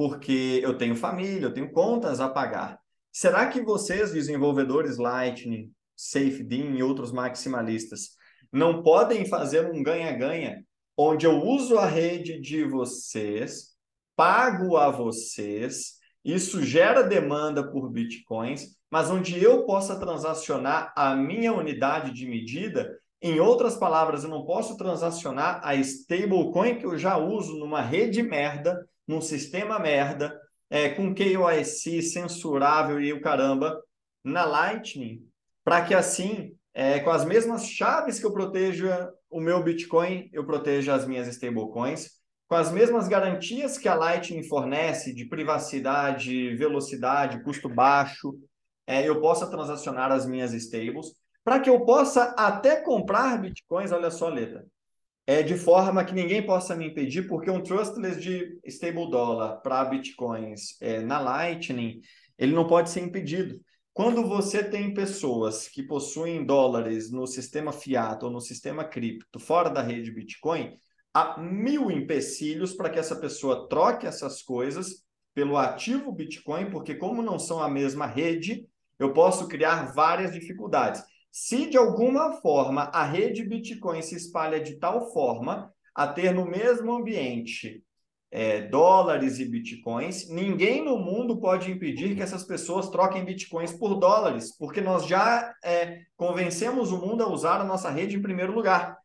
porque 0.00 0.60
eu 0.62 0.78
tenho 0.78 0.96
família, 0.96 1.44
eu 1.44 1.52
tenho 1.52 1.70
contas 1.70 2.20
a 2.20 2.28
pagar. 2.30 2.80
Será 3.12 3.48
que 3.48 3.60
vocês, 3.60 4.14
desenvolvedores 4.14 4.96
Lightning, 4.96 5.70
SafeDean 5.94 6.74
e 6.74 6.82
outros 6.82 7.12
maximalistas, 7.12 8.16
não 8.50 8.82
podem 8.82 9.26
fazer 9.26 9.70
um 9.70 9.82
ganha-ganha 9.82 10.64
onde 10.96 11.26
eu 11.26 11.44
uso 11.44 11.76
a 11.76 11.84
rede 11.84 12.40
de 12.40 12.64
vocês, 12.64 13.74
pago 14.16 14.78
a 14.78 14.88
vocês, 14.88 15.98
isso 16.24 16.62
gera 16.62 17.02
demanda 17.02 17.70
por 17.70 17.90
bitcoins, 17.90 18.74
mas 18.90 19.10
onde 19.10 19.38
eu 19.44 19.66
possa 19.66 20.00
transacionar 20.00 20.94
a 20.96 21.14
minha 21.14 21.52
unidade 21.52 22.14
de 22.14 22.26
medida 22.26 22.98
em 23.20 23.38
outras 23.38 23.76
palavras, 23.76 24.24
eu 24.24 24.30
não 24.30 24.46
posso 24.46 24.78
transacionar 24.78 25.60
a 25.62 25.74
stablecoin 25.74 26.78
que 26.78 26.86
eu 26.86 26.96
já 26.96 27.18
uso 27.18 27.58
numa 27.58 27.82
rede 27.82 28.22
merda, 28.22 28.88
num 29.10 29.20
sistema 29.20 29.76
merda, 29.76 30.40
é, 30.70 30.88
com 30.90 31.12
KYC 31.12 32.00
censurável 32.00 33.00
e 33.00 33.12
o 33.12 33.20
caramba, 33.20 33.82
na 34.22 34.44
Lightning, 34.44 35.26
para 35.64 35.84
que 35.84 35.92
assim, 35.92 36.54
é, 36.72 37.00
com 37.00 37.10
as 37.10 37.24
mesmas 37.24 37.66
chaves 37.66 38.20
que 38.20 38.24
eu 38.24 38.32
proteja 38.32 39.10
o 39.28 39.40
meu 39.40 39.60
Bitcoin, 39.64 40.30
eu 40.32 40.46
proteja 40.46 40.94
as 40.94 41.08
minhas 41.08 41.26
stablecoins, 41.26 42.20
com 42.46 42.54
as 42.54 42.70
mesmas 42.70 43.08
garantias 43.08 43.76
que 43.76 43.88
a 43.88 43.96
Lightning 43.96 44.44
fornece 44.44 45.12
de 45.12 45.24
privacidade, 45.24 46.54
velocidade, 46.54 47.42
custo 47.42 47.68
baixo, 47.68 48.38
é, 48.86 49.08
eu 49.08 49.20
possa 49.20 49.50
transacionar 49.50 50.12
as 50.12 50.24
minhas 50.24 50.52
stables 50.52 51.08
para 51.42 51.58
que 51.58 51.68
eu 51.68 51.84
possa 51.84 52.34
até 52.38 52.76
comprar 52.76 53.40
bitcoins, 53.40 53.90
olha 53.90 54.10
só, 54.10 54.28
letra, 54.28 54.64
é 55.30 55.44
de 55.44 55.56
forma 55.56 56.04
que 56.04 56.12
ninguém 56.12 56.44
possa 56.44 56.74
me 56.74 56.88
impedir, 56.88 57.28
porque 57.28 57.48
um 57.48 57.62
trustless 57.62 58.20
de 58.20 58.58
stable 58.66 59.08
dollar 59.08 59.60
para 59.62 59.84
bitcoins 59.84 60.76
é, 60.80 61.00
na 61.00 61.20
Lightning, 61.20 62.00
ele 62.36 62.52
não 62.52 62.66
pode 62.66 62.90
ser 62.90 62.98
impedido. 62.98 63.60
Quando 63.92 64.26
você 64.26 64.60
tem 64.60 64.92
pessoas 64.92 65.68
que 65.68 65.84
possuem 65.84 66.44
dólares 66.44 67.12
no 67.12 67.28
sistema 67.28 67.70
fiat 67.70 68.24
ou 68.24 68.30
no 68.32 68.40
sistema 68.40 68.82
cripto 68.82 69.38
fora 69.38 69.70
da 69.70 69.80
rede 69.80 70.10
Bitcoin, 70.10 70.76
há 71.14 71.40
mil 71.40 71.92
empecilhos 71.92 72.74
para 72.74 72.90
que 72.90 72.98
essa 72.98 73.14
pessoa 73.14 73.68
troque 73.68 74.08
essas 74.08 74.42
coisas 74.42 75.04
pelo 75.32 75.56
ativo 75.56 76.10
Bitcoin, 76.10 76.72
porque 76.72 76.96
como 76.96 77.22
não 77.22 77.38
são 77.38 77.62
a 77.62 77.70
mesma 77.70 78.04
rede, 78.04 78.66
eu 78.98 79.12
posso 79.12 79.46
criar 79.46 79.92
várias 79.92 80.32
dificuldades. 80.32 81.04
Se 81.30 81.66
de 81.66 81.76
alguma 81.76 82.40
forma 82.40 82.84
a 82.92 83.04
rede 83.04 83.44
Bitcoin 83.44 84.02
se 84.02 84.16
espalha 84.16 84.60
de 84.60 84.78
tal 84.78 85.12
forma 85.12 85.72
a 85.94 86.06
ter 86.06 86.32
no 86.32 86.44
mesmo 86.44 86.92
ambiente 86.92 87.84
é, 88.30 88.62
dólares 88.62 89.40
e 89.40 89.44
bitcoins, 89.44 90.28
ninguém 90.28 90.84
no 90.84 90.96
mundo 90.96 91.40
pode 91.40 91.70
impedir 91.70 92.14
que 92.14 92.22
essas 92.22 92.44
pessoas 92.44 92.88
troquem 92.88 93.24
bitcoins 93.24 93.72
por 93.72 93.96
dólares, 93.96 94.56
porque 94.56 94.80
nós 94.80 95.06
já 95.06 95.52
é, 95.64 96.02
convencemos 96.16 96.92
o 96.92 96.98
mundo 96.98 97.24
a 97.24 97.28
usar 97.28 97.60
a 97.60 97.64
nossa 97.64 97.90
rede 97.90 98.16
em 98.16 98.22
primeiro 98.22 98.54
lugar. 98.54 98.96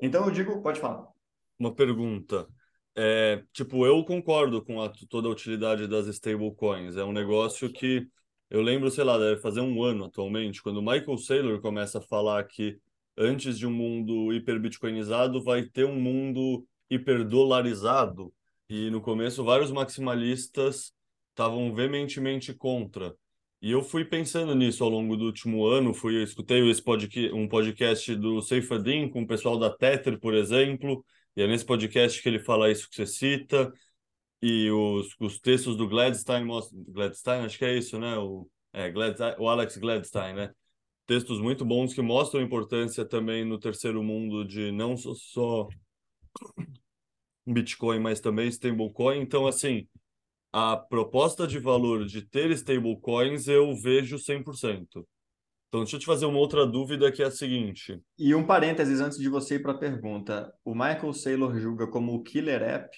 Então 0.00 0.24
eu 0.24 0.32
digo, 0.32 0.60
pode 0.60 0.80
falar. 0.80 1.06
Uma 1.58 1.72
pergunta. 1.72 2.48
É, 2.94 3.42
tipo, 3.52 3.86
eu 3.86 4.04
concordo 4.04 4.64
com 4.64 4.82
a, 4.82 4.92
toda 5.08 5.28
a 5.28 5.30
utilidade 5.30 5.86
das 5.86 6.06
stablecoins. 6.08 6.96
É 6.96 7.04
um 7.04 7.12
negócio 7.12 7.72
que 7.72 8.06
eu 8.52 8.60
lembro, 8.60 8.90
sei 8.90 9.02
lá, 9.02 9.16
deve 9.16 9.40
fazer 9.40 9.62
um 9.62 9.82
ano 9.82 10.04
atualmente, 10.04 10.62
quando 10.62 10.76
o 10.76 10.82
Michael 10.82 11.16
Saylor 11.16 11.58
começa 11.62 11.98
a 11.98 12.02
falar 12.02 12.44
que 12.44 12.78
antes 13.16 13.58
de 13.58 13.66
um 13.66 13.72
mundo 13.72 14.30
hiperbitcoinizado 14.30 15.42
vai 15.42 15.62
ter 15.62 15.86
um 15.86 15.98
mundo 15.98 16.62
hiperdolarizado. 16.90 18.30
E 18.68 18.90
no 18.90 19.00
começo 19.00 19.42
vários 19.42 19.70
maximalistas 19.70 20.92
estavam 21.30 21.74
veementemente 21.74 22.52
contra. 22.52 23.16
E 23.62 23.70
eu 23.70 23.82
fui 23.82 24.04
pensando 24.04 24.54
nisso 24.54 24.84
ao 24.84 24.90
longo 24.90 25.16
do 25.16 25.24
último 25.24 25.64
ano, 25.64 25.94
fui 25.94 26.22
escutei 26.22 26.68
esse 26.68 26.82
podcast, 26.82 27.32
um 27.32 27.48
podcast 27.48 28.14
do 28.16 28.42
Seifadin 28.42 29.08
com 29.08 29.22
o 29.22 29.26
pessoal 29.26 29.58
da 29.58 29.70
Tether, 29.70 30.20
por 30.20 30.34
exemplo, 30.34 31.02
e 31.34 31.40
é 31.40 31.46
nesse 31.46 31.64
podcast 31.64 32.20
que 32.20 32.28
ele 32.28 32.38
fala 32.38 32.70
isso 32.70 32.86
que 32.90 32.96
você 32.96 33.06
cita. 33.06 33.72
E 34.42 34.68
os, 34.70 35.14
os 35.20 35.38
textos 35.38 35.76
do 35.76 35.88
Gladstein 35.88 36.44
mostram. 36.44 36.82
Gladstein, 36.88 37.44
acho 37.44 37.56
que 37.56 37.64
é 37.64 37.78
isso, 37.78 37.98
né? 37.98 38.18
O, 38.18 38.48
é, 38.72 38.90
Gladstein, 38.90 39.36
o 39.38 39.48
Alex 39.48 39.76
Gladstein, 39.76 40.34
né? 40.34 40.52
Textos 41.06 41.40
muito 41.40 41.64
bons 41.64 41.94
que 41.94 42.02
mostram 42.02 42.40
a 42.40 42.44
importância 42.44 43.04
também 43.04 43.44
no 43.44 43.58
terceiro 43.58 44.02
mundo 44.02 44.44
de 44.44 44.72
não 44.72 44.96
só, 44.96 45.14
só 45.14 45.68
Bitcoin, 47.46 48.00
mas 48.00 48.20
também 48.20 48.48
stablecoin. 48.48 49.20
Então, 49.20 49.46
assim, 49.46 49.86
a 50.52 50.76
proposta 50.76 51.46
de 51.46 51.58
valor 51.58 52.04
de 52.04 52.22
ter 52.22 52.50
stablecoins 52.50 53.46
eu 53.46 53.74
vejo 53.76 54.16
100%. 54.18 55.06
Então, 55.68 55.80
deixa 55.80 55.96
eu 55.96 56.00
te 56.00 56.06
fazer 56.06 56.26
uma 56.26 56.38
outra 56.38 56.66
dúvida 56.66 57.10
que 57.10 57.22
é 57.22 57.26
a 57.26 57.30
seguinte. 57.30 57.98
E 58.18 58.34
um 58.34 58.46
parênteses 58.46 59.00
antes 59.00 59.18
de 59.18 59.28
você 59.28 59.54
ir 59.54 59.62
para 59.62 59.72
a 59.72 59.78
pergunta. 59.78 60.52
O 60.64 60.74
Michael 60.74 61.12
Saylor 61.14 61.58
julga 61.58 61.86
como 61.86 62.12
o 62.12 62.22
killer 62.22 62.62
app 62.62 62.90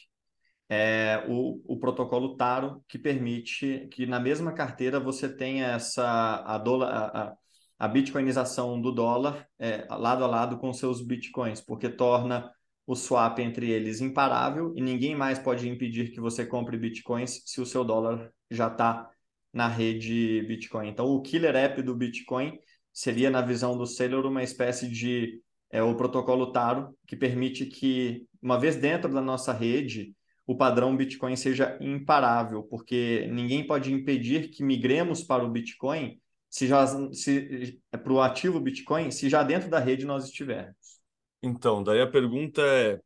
é 0.74 1.24
o, 1.28 1.60
o 1.66 1.78
protocolo 1.78 2.36
Taro, 2.36 2.82
que 2.88 2.98
permite 2.98 3.88
que 3.92 4.06
na 4.06 4.18
mesma 4.18 4.52
carteira 4.52 4.98
você 4.98 5.28
tenha 5.28 5.66
essa 5.66 6.42
a, 6.44 6.58
dola, 6.58 6.88
a, 6.88 7.34
a 7.78 7.88
bitcoinização 7.88 8.80
do 8.80 8.92
dólar 8.92 9.46
é, 9.58 9.86
lado 9.90 10.24
a 10.24 10.26
lado 10.26 10.58
com 10.58 10.72
seus 10.72 11.00
bitcoins, 11.00 11.60
porque 11.60 11.88
torna 11.88 12.50
o 12.86 12.94
swap 12.94 13.38
entre 13.38 13.70
eles 13.70 14.00
imparável 14.00 14.72
e 14.76 14.82
ninguém 14.82 15.14
mais 15.14 15.38
pode 15.38 15.68
impedir 15.68 16.10
que 16.10 16.20
você 16.20 16.44
compre 16.44 16.76
bitcoins 16.76 17.42
se 17.46 17.60
o 17.60 17.66
seu 17.66 17.84
dólar 17.84 18.30
já 18.50 18.68
está 18.68 19.10
na 19.54 19.68
rede 19.68 20.42
Bitcoin. 20.42 20.88
Então, 20.88 21.06
o 21.06 21.22
killer 21.22 21.54
app 21.54 21.80
do 21.80 21.94
Bitcoin 21.94 22.58
seria, 22.92 23.30
na 23.30 23.40
visão 23.40 23.78
do 23.78 23.86
Sailor, 23.86 24.26
uma 24.26 24.42
espécie 24.42 24.88
de 24.88 25.40
é, 25.70 25.82
o 25.82 25.96
protocolo 25.96 26.52
Taro, 26.52 26.96
que 27.06 27.16
permite 27.16 27.66
que, 27.66 28.26
uma 28.42 28.58
vez 28.58 28.76
dentro 28.76 29.12
da 29.12 29.20
nossa 29.20 29.52
rede, 29.52 30.14
o 30.46 30.56
padrão 30.56 30.96
Bitcoin 30.96 31.36
seja 31.36 31.78
imparável, 31.80 32.62
porque 32.64 33.26
ninguém 33.32 33.66
pode 33.66 33.92
impedir 33.92 34.50
que 34.50 34.62
migremos 34.62 35.22
para 35.22 35.44
o 35.44 35.50
Bitcoin 35.50 36.20
se 36.50 36.68
já 36.68 36.86
se 37.12 37.80
é 37.90 37.96
para 37.96 38.12
o 38.12 38.20
ativo 38.20 38.60
Bitcoin, 38.60 39.10
se 39.10 39.28
já 39.28 39.42
dentro 39.42 39.68
da 39.68 39.78
rede 39.78 40.04
nós 40.04 40.26
estivermos. 40.26 40.76
Então, 41.42 41.82
daí 41.82 42.00
a 42.00 42.06
pergunta 42.06 42.62
é 42.62 43.00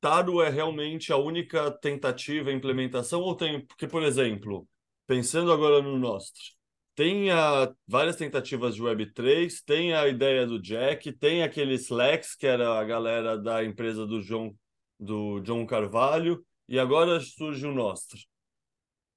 Taro 0.00 0.42
é 0.42 0.50
realmente 0.50 1.12
a 1.12 1.16
única 1.16 1.70
tentativa, 1.70 2.52
implementação, 2.52 3.22
ou 3.22 3.34
tem. 3.34 3.64
Porque, 3.64 3.88
por 3.88 4.02
exemplo, 4.02 4.68
pensando 5.06 5.50
agora 5.50 5.80
no 5.80 5.98
Nostro, 5.98 6.42
tem 6.94 7.30
a, 7.30 7.72
várias 7.88 8.16
tentativas 8.16 8.74
de 8.74 8.82
Web3, 8.82 9.62
tem 9.64 9.94
a 9.94 10.06
ideia 10.06 10.46
do 10.46 10.60
Jack, 10.60 11.10
tem 11.12 11.42
aquele 11.42 11.74
Slacks, 11.74 12.34
que 12.34 12.46
era 12.46 12.78
a 12.78 12.84
galera 12.84 13.38
da 13.38 13.64
empresa 13.64 14.06
do 14.06 14.20
João 14.20 14.54
do 15.04 15.40
John 15.40 15.66
Carvalho, 15.66 16.44
e 16.68 16.78
agora 16.78 17.20
surge 17.20 17.66
o 17.66 17.74
Nostro. 17.74 18.18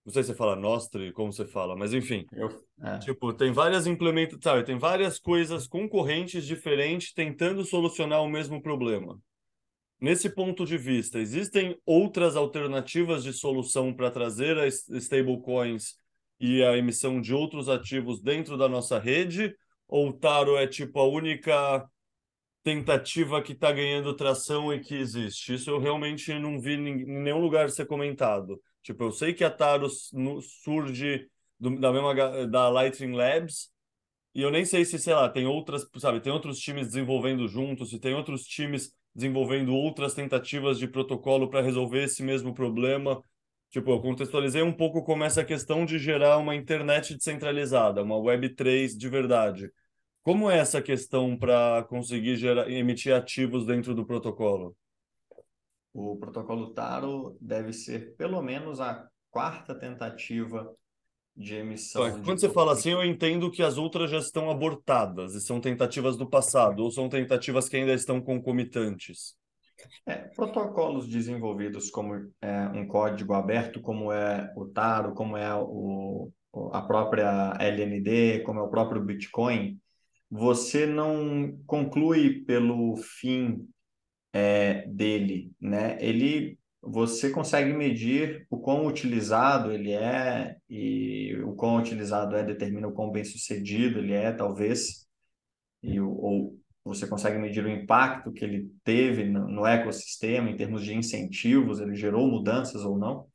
Não 0.05 0.13
sei 0.13 0.23
se 0.23 0.29
você 0.29 0.35
fala 0.35 0.55
Nostri, 0.55 1.11
como 1.11 1.33
você 1.33 1.45
fala, 1.45 1.75
mas 1.75 1.93
enfim. 1.93 2.25
Eu, 2.31 2.63
é. 2.81 2.97
Tipo, 2.99 3.33
tem 3.33 3.51
várias 3.51 3.85
implementações, 3.85 4.65
tem 4.65 4.77
várias 4.77 5.19
coisas 5.19 5.67
concorrentes 5.67 6.45
diferentes 6.45 7.11
tentando 7.11 7.65
solucionar 7.65 8.23
o 8.23 8.29
mesmo 8.29 8.61
problema. 8.61 9.19
Nesse 9.99 10.29
ponto 10.29 10.65
de 10.65 10.77
vista, 10.77 11.19
existem 11.19 11.77
outras 11.85 12.37
alternativas 12.37 13.23
de 13.23 13.33
solução 13.33 13.93
para 13.93 14.11
trazer 14.11 14.57
as 14.57 14.87
stablecoins 14.87 15.95
e 16.39 16.63
a 16.63 16.77
emissão 16.77 17.19
de 17.19 17.33
outros 17.33 17.67
ativos 17.67 18.21
dentro 18.21 18.57
da 18.57 18.69
nossa 18.69 18.99
rede? 18.99 19.53
Ou 19.87 20.09
o 20.09 20.13
Taro 20.13 20.55
é 20.55 20.67
tipo 20.67 20.99
a 20.99 21.07
única 21.07 21.85
tentativa 22.67 23.41
que 23.41 23.53
está 23.53 23.71
ganhando 23.71 24.13
tração 24.13 24.73
e 24.73 24.81
que 24.81 24.93
existe? 24.93 25.53
Isso 25.53 25.69
eu 25.69 25.79
realmente 25.79 26.33
não 26.37 26.59
vi 26.59 26.73
em 26.73 27.05
nenhum 27.05 27.39
lugar 27.39 27.69
ser 27.69 27.85
comentado. 27.85 28.61
Tipo, 28.83 29.05
eu 29.05 29.11
sei 29.13 29.33
que 29.33 29.45
a 29.45 29.49
Taro 29.49 29.87
surge 29.89 31.29
do, 31.57 31.79
da 31.79 31.93
mesma 31.93 32.45
da 32.45 32.67
Lightning 32.67 33.13
Labs 33.13 33.69
e 34.35 34.41
eu 34.41 34.51
nem 34.51 34.65
sei 34.65 34.83
se, 34.83 34.99
sei 34.99 35.13
lá, 35.13 35.29
tem 35.29 35.47
outras, 35.47 35.87
sabe, 35.97 36.19
tem 36.19 36.33
outros 36.33 36.59
times 36.59 36.87
desenvolvendo 36.87 37.47
juntos, 37.47 37.89
se 37.89 37.99
tem 37.99 38.13
outros 38.13 38.43
times 38.43 38.91
desenvolvendo 39.15 39.73
outras 39.73 40.13
tentativas 40.13 40.77
de 40.77 40.89
protocolo 40.89 41.49
para 41.49 41.61
resolver 41.61 42.03
esse 42.03 42.21
mesmo 42.21 42.53
problema. 42.53 43.23
Tipo, 43.69 43.91
eu 43.91 44.01
contextualizei 44.01 44.61
um 44.61 44.73
pouco 44.73 45.03
como 45.05 45.23
essa 45.23 45.43
questão 45.45 45.85
de 45.85 45.97
gerar 45.97 46.37
uma 46.37 46.53
internet 46.53 47.15
descentralizada, 47.15 48.03
uma 48.03 48.17
Web3 48.17 48.97
de 48.97 49.07
verdade. 49.07 49.71
Como 50.27 50.51
é 50.51 50.57
essa 50.57 50.81
questão 50.81 51.37
para 51.37 51.85
conseguir 51.87 52.35
gerar, 52.35 52.69
emitir 52.69 53.15
ativos 53.15 53.65
dentro 53.65 53.95
do 53.95 54.05
protocolo? 54.05 54.75
O 55.93 56.17
protocolo 56.17 56.73
Taro 56.73 57.37
deve 57.39 57.71
ser 57.71 58.13
pelo 58.17 58.41
menos 58.41 58.81
a 58.81 59.07
quarta 59.31 59.73
tentativa 59.73 60.69
de 61.33 61.55
emissão. 61.55 62.01
Quando 62.11 62.35
de... 62.35 62.41
você 62.41 62.49
fala 62.49 62.73
assim, 62.73 62.89
eu 62.89 63.05
entendo 63.05 63.49
que 63.49 63.63
as 63.63 63.77
outras 63.77 64.11
já 64.11 64.17
estão 64.17 64.51
abortadas 64.51 65.33
e 65.33 65.39
são 65.39 65.61
tentativas 65.61 66.17
do 66.17 66.29
passado, 66.29 66.83
ou 66.83 66.91
são 66.91 67.07
tentativas 67.07 67.69
que 67.69 67.77
ainda 67.77 67.93
estão 67.93 68.19
concomitantes. 68.19 69.33
É, 70.05 70.15
protocolos 70.35 71.07
desenvolvidos 71.07 71.89
como 71.89 72.29
é, 72.41 72.67
um 72.73 72.85
código 72.85 73.33
aberto, 73.33 73.79
como 73.79 74.11
é 74.11 74.51
o 74.57 74.65
Taro, 74.65 75.13
como 75.13 75.37
é 75.37 75.55
o, 75.55 76.29
a 76.73 76.81
própria 76.81 77.55
LND, 77.61 78.41
como 78.43 78.59
é 78.59 78.63
o 78.63 78.69
próprio 78.69 79.01
Bitcoin, 79.01 79.79
você 80.29 80.85
não 80.85 81.57
conclui 81.65 82.43
pelo 82.45 82.97
fim 82.97 83.67
é, 84.33 84.87
dele, 84.87 85.51
né? 85.59 85.97
Ele 86.01 86.59
você 86.81 87.29
consegue 87.31 87.73
medir 87.73 88.47
o 88.49 88.59
quão 88.59 88.85
utilizado 88.85 89.71
ele 89.71 89.91
é 89.91 90.57
e 90.69 91.35
o 91.43 91.53
quão 91.53 91.77
utilizado 91.77 92.35
é 92.35 92.43
determina 92.43 92.87
o 92.87 92.93
quão 92.93 93.11
bem 93.11 93.25
sucedido 93.25 93.99
ele 93.99 94.13
é, 94.13 94.31
talvez, 94.31 95.05
e, 95.83 95.99
ou 95.99 96.57
você 96.83 97.05
consegue 97.07 97.37
medir 97.37 97.65
o 97.65 97.69
impacto 97.69 98.31
que 98.31 98.45
ele 98.45 98.71
teve 98.83 99.25
no, 99.25 99.47
no 99.47 99.65
ecossistema 99.65 100.49
em 100.49 100.55
termos 100.55 100.83
de 100.83 100.93
incentivos, 100.93 101.81
ele 101.81 101.95
gerou 101.95 102.27
mudanças 102.27 102.83
ou 102.85 102.97
não. 102.97 103.27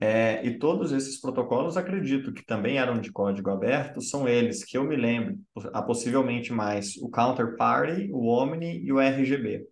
É, 0.00 0.44
e 0.44 0.58
todos 0.58 0.92
esses 0.92 1.20
protocolos, 1.20 1.76
acredito 1.76 2.32
que 2.32 2.44
também 2.44 2.78
eram 2.78 3.00
de 3.00 3.10
código 3.12 3.50
aberto, 3.50 4.00
são 4.00 4.28
eles 4.28 4.64
que 4.64 4.76
eu 4.76 4.84
me 4.84 4.96
lembro, 4.96 5.38
há 5.72 5.82
possivelmente 5.82 6.52
mais 6.52 6.96
o 6.98 7.08
Counterparty, 7.08 8.10
o 8.12 8.26
Omni 8.26 8.84
e 8.84 8.92
o 8.92 9.00
RGB. 9.00 9.66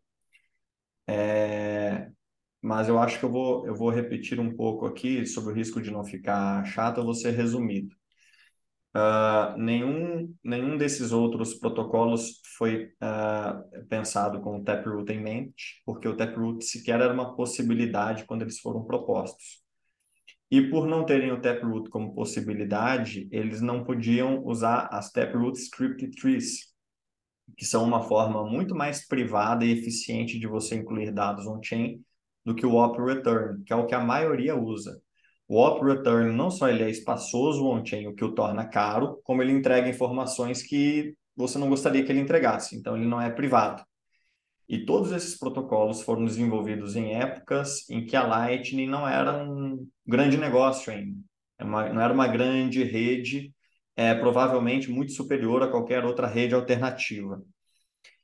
É, 1.06 2.08
mas 2.62 2.88
eu 2.88 2.98
acho 2.98 3.18
que 3.18 3.24
eu 3.24 3.30
vou, 3.30 3.66
eu 3.66 3.74
vou 3.74 3.90
repetir 3.90 4.40
um 4.40 4.54
pouco 4.56 4.86
aqui 4.86 5.26
sobre 5.26 5.52
o 5.52 5.56
risco 5.56 5.80
de 5.82 5.90
não 5.90 6.04
ficar 6.04 6.64
chato, 6.64 6.98
eu 6.98 7.04
vou 7.04 7.14
ser 7.14 7.32
resumido. 7.32 7.94
Uh, 8.94 9.56
nenhum, 9.56 10.34
nenhum 10.44 10.76
desses 10.76 11.12
outros 11.12 11.54
protocolos 11.54 12.42
foi 12.58 12.92
uh, 13.02 13.86
pensado 13.88 14.40
com 14.42 14.58
o 14.58 14.64
Taproot 14.64 15.10
em 15.10 15.20
mente, 15.20 15.82
porque 15.86 16.06
o 16.06 16.16
Taproot 16.16 16.62
sequer 16.64 17.00
era 17.00 17.12
uma 17.12 17.34
possibilidade 17.34 18.24
quando 18.26 18.42
eles 18.42 18.60
foram 18.60 18.84
propostos. 18.84 19.61
E 20.52 20.60
por 20.68 20.86
não 20.86 21.06
terem 21.06 21.32
o 21.32 21.40
Taproot 21.40 21.88
como 21.88 22.14
possibilidade, 22.14 23.26
eles 23.32 23.62
não 23.62 23.82
podiam 23.82 24.44
usar 24.44 24.86
as 24.92 25.10
Taproot 25.10 25.58
Script 25.58 26.10
Trees, 26.10 26.66
que 27.56 27.64
são 27.64 27.82
uma 27.82 28.02
forma 28.02 28.44
muito 28.44 28.74
mais 28.74 29.08
privada 29.08 29.64
e 29.64 29.70
eficiente 29.70 30.38
de 30.38 30.46
você 30.46 30.74
incluir 30.74 31.10
dados 31.10 31.46
on-chain 31.46 32.04
do 32.44 32.54
que 32.54 32.66
o 32.66 32.74
op 32.74 33.00
return, 33.00 33.64
que 33.64 33.72
é 33.72 33.76
o 33.76 33.86
que 33.86 33.94
a 33.94 34.04
maioria 34.04 34.54
usa. 34.54 35.00
O 35.48 35.58
op 35.58 35.82
return 35.82 36.36
não 36.36 36.50
só 36.50 36.68
ele 36.68 36.82
é 36.82 36.90
espaçoso 36.90 37.66
on-chain, 37.66 38.06
o 38.08 38.14
que 38.14 38.22
o 38.22 38.34
torna 38.34 38.66
caro, 38.66 39.22
como 39.24 39.40
ele 39.42 39.52
entrega 39.52 39.88
informações 39.88 40.62
que 40.62 41.16
você 41.34 41.56
não 41.56 41.70
gostaria 41.70 42.04
que 42.04 42.12
ele 42.12 42.20
entregasse, 42.20 42.76
então 42.76 42.94
ele 42.94 43.06
não 43.06 43.22
é 43.22 43.30
privado. 43.30 43.82
E 44.68 44.84
todos 44.84 45.12
esses 45.12 45.38
protocolos 45.38 46.02
foram 46.02 46.24
desenvolvidos 46.24 46.96
em 46.96 47.14
épocas 47.14 47.88
em 47.90 48.04
que 48.06 48.16
a 48.16 48.26
Lightning 48.26 48.86
não 48.86 49.06
era 49.06 49.44
um 49.44 49.86
grande 50.06 50.36
negócio 50.36 50.92
ainda, 50.92 51.18
é 51.58 51.64
não 51.64 52.00
era 52.00 52.12
uma 52.12 52.26
grande 52.26 52.82
rede, 52.82 53.52
é, 53.96 54.14
provavelmente 54.14 54.90
muito 54.90 55.12
superior 55.12 55.62
a 55.62 55.68
qualquer 55.68 56.04
outra 56.04 56.26
rede 56.26 56.54
alternativa. 56.54 57.42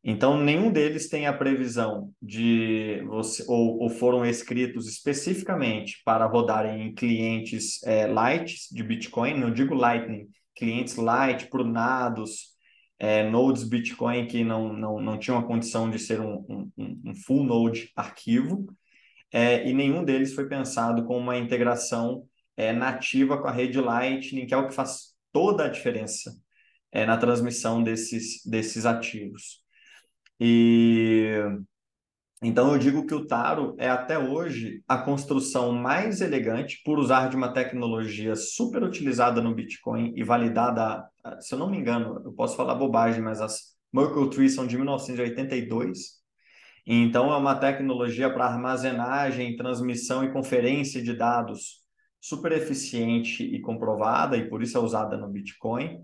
Então, 0.03 0.43
nenhum 0.43 0.70
deles 0.70 1.09
tem 1.09 1.26
a 1.26 1.32
previsão 1.32 2.12
de 2.22 3.03
você, 3.07 3.45
ou, 3.49 3.80
ou 3.80 3.91
foram 3.91 4.24
escritos 4.24 4.89
especificamente 4.89 6.01
para 6.05 6.24
rodarem 6.24 6.86
em 6.86 6.95
clientes 6.95 7.82
é, 7.84 8.07
light 8.07 8.72
de 8.72 8.82
Bitcoin, 8.82 9.34
não 9.34 9.53
digo 9.53 9.74
Lightning, 9.74 10.28
clientes 10.55 10.97
light, 10.97 11.49
prunados, 11.49 12.57
é, 12.99 13.29
nodes 13.29 13.65
Bitcoin 13.65 14.27
que 14.27 14.43
não, 14.45 14.73
não, 14.73 15.01
não 15.01 15.19
tinham 15.19 15.39
a 15.39 15.47
condição 15.47 15.91
de 15.91 15.99
ser 15.99 16.21
um, 16.21 16.45
um, 16.49 17.01
um 17.07 17.15
full 17.15 17.45
node 17.45 17.93
arquivo, 17.95 18.67
é, 19.33 19.69
e 19.69 19.73
nenhum 19.75 20.05
deles 20.05 20.35
foi 20.35 20.49
pensado 20.49 21.05
com 21.05 21.17
uma 21.19 21.37
integração 21.37 22.27
é, 22.57 22.73
nativa 22.73 23.41
com 23.41 23.47
a 23.47 23.53
rede 23.53 23.81
Lightning, 23.81 24.47
que 24.47 24.55
é 24.55 24.57
o 24.57 24.67
que 24.67 24.75
faz 24.75 25.15
toda 25.33 25.67
a 25.67 25.69
diferença 25.69 26.33
é, 26.91 27.07
na 27.07 27.17
transmissão 27.17 27.83
desses, 27.83 28.45
desses 28.45 28.87
ativos. 28.87 29.63
E 30.41 31.35
então 32.41 32.72
eu 32.72 32.78
digo 32.78 33.05
que 33.05 33.14
o 33.14 33.26
Taro 33.26 33.74
é 33.78 33.89
até 33.89 34.16
hoje 34.16 34.80
a 34.86 34.97
construção 34.99 35.72
mais 35.72 36.20
elegante 36.20 36.80
por 36.84 36.99
usar 36.99 37.28
de 37.28 37.36
uma 37.36 37.53
tecnologia 37.53 38.36
super 38.36 38.82
utilizada 38.84 39.43
no 39.43 39.55
Bitcoin 39.55 40.12
e 40.14 40.22
validada, 40.22 41.05
se 41.41 41.55
eu 41.55 41.59
não 41.59 41.68
me 41.68 41.78
engano, 41.78 42.22
eu 42.24 42.32
posso 42.32 42.57
falar 42.57 42.76
bobagem, 42.76 43.20
mas 43.20 43.41
as 43.41 43.76
Merkle 43.93 44.30
Trees 44.30 44.55
são 44.55 44.66
de 44.66 44.76
1982. 44.76 46.18
Então 46.86 47.32
é 47.32 47.36
uma 47.36 47.57
tecnologia 47.57 48.32
para 48.32 48.47
armazenagem, 48.47 49.57
transmissão 49.57 50.22
e 50.22 50.32
conferência 50.32 51.03
de 51.03 51.14
dados 51.14 51.82
super 52.20 52.53
eficiente 52.53 53.43
e 53.43 53.61
comprovada 53.61 54.36
e 54.36 54.49
por 54.49 54.62
isso 54.62 54.78
é 54.78 54.80
usada 54.80 55.16
no 55.16 55.28
Bitcoin 55.28 56.03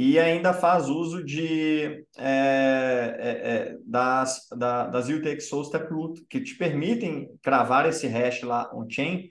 e 0.00 0.16
ainda 0.16 0.54
faz 0.54 0.88
uso 0.88 1.24
de, 1.24 2.04
é, 2.16 3.16
é, 3.18 3.30
é, 3.50 3.76
das, 3.84 4.46
da, 4.56 4.86
das 4.86 5.08
UTXOs 5.08 5.70
Taproot, 5.70 6.24
que 6.30 6.40
te 6.40 6.54
permitem 6.56 7.28
cravar 7.42 7.84
esse 7.84 8.06
hash 8.06 8.42
lá 8.44 8.70
on-chain 8.72 9.28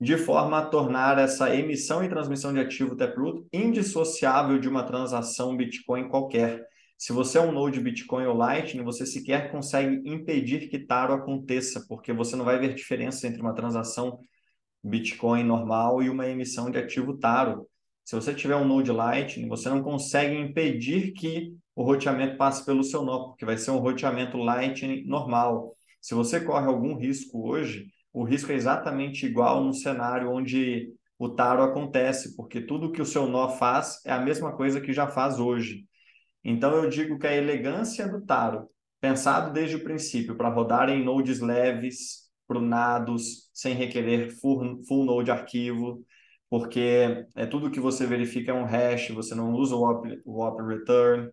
de 0.00 0.16
forma 0.18 0.58
a 0.58 0.66
tornar 0.66 1.20
essa 1.20 1.54
emissão 1.54 2.02
e 2.02 2.08
transmissão 2.08 2.52
de 2.52 2.58
ativo 2.58 2.96
Taproot 2.96 3.46
indissociável 3.52 4.58
de 4.58 4.68
uma 4.68 4.82
transação 4.82 5.56
Bitcoin 5.56 6.08
qualquer. 6.08 6.66
Se 6.98 7.12
você 7.12 7.38
é 7.38 7.40
um 7.40 7.52
node 7.52 7.78
Bitcoin 7.78 8.26
ou 8.26 8.36
Lightning, 8.36 8.82
você 8.82 9.06
sequer 9.06 9.52
consegue 9.52 10.02
impedir 10.04 10.68
que 10.68 10.80
Taro 10.80 11.14
aconteça, 11.14 11.84
porque 11.88 12.12
você 12.12 12.34
não 12.34 12.44
vai 12.44 12.58
ver 12.58 12.74
diferença 12.74 13.28
entre 13.28 13.40
uma 13.40 13.54
transação 13.54 14.18
Bitcoin 14.82 15.44
normal 15.44 16.02
e 16.02 16.10
uma 16.10 16.26
emissão 16.26 16.72
de 16.72 16.78
ativo 16.78 17.16
Taro. 17.16 17.67
Se 18.08 18.14
você 18.14 18.32
tiver 18.32 18.56
um 18.56 18.64
Node 18.64 18.90
Lightning, 18.90 19.48
você 19.48 19.68
não 19.68 19.82
consegue 19.82 20.34
impedir 20.34 21.12
que 21.12 21.54
o 21.76 21.82
roteamento 21.82 22.38
passe 22.38 22.64
pelo 22.64 22.82
seu 22.82 23.02
nó, 23.02 23.26
porque 23.26 23.44
vai 23.44 23.58
ser 23.58 23.70
um 23.70 23.76
roteamento 23.76 24.38
Lightning 24.38 25.04
normal. 25.04 25.76
Se 26.00 26.14
você 26.14 26.40
corre 26.40 26.66
algum 26.66 26.96
risco 26.96 27.46
hoje, 27.46 27.86
o 28.10 28.24
risco 28.24 28.50
é 28.50 28.54
exatamente 28.54 29.26
igual 29.26 29.62
no 29.62 29.74
cenário 29.74 30.32
onde 30.32 30.90
o 31.18 31.28
taro 31.28 31.62
acontece, 31.62 32.34
porque 32.34 32.62
tudo 32.62 32.90
que 32.90 33.02
o 33.02 33.04
seu 33.04 33.26
nó 33.26 33.50
faz 33.50 34.00
é 34.06 34.10
a 34.10 34.20
mesma 34.22 34.56
coisa 34.56 34.80
que 34.80 34.94
já 34.94 35.06
faz 35.06 35.38
hoje. 35.38 35.84
Então 36.42 36.72
eu 36.82 36.88
digo 36.88 37.18
que 37.18 37.26
a 37.26 37.36
elegância 37.36 38.08
do 38.08 38.22
taro, 38.22 38.70
pensado 39.02 39.52
desde 39.52 39.76
o 39.76 39.84
princípio 39.84 40.34
para 40.34 40.48
rodar 40.48 40.88
em 40.88 41.04
nodes 41.04 41.40
leves, 41.40 42.30
prunados, 42.46 43.50
sem 43.52 43.74
requerer 43.74 44.30
full, 44.30 44.82
full 44.88 45.04
node 45.04 45.30
arquivo, 45.30 46.02
porque 46.50 47.26
é 47.34 47.46
tudo 47.46 47.70
que 47.70 47.80
você 47.80 48.06
verifica 48.06 48.52
é 48.52 48.54
um 48.54 48.64
hash, 48.64 49.10
você 49.10 49.34
não 49.34 49.52
usa 49.52 49.74
o 49.76 49.82
op, 49.82 50.22
o 50.24 50.42
op 50.42 50.62
return, 50.62 51.30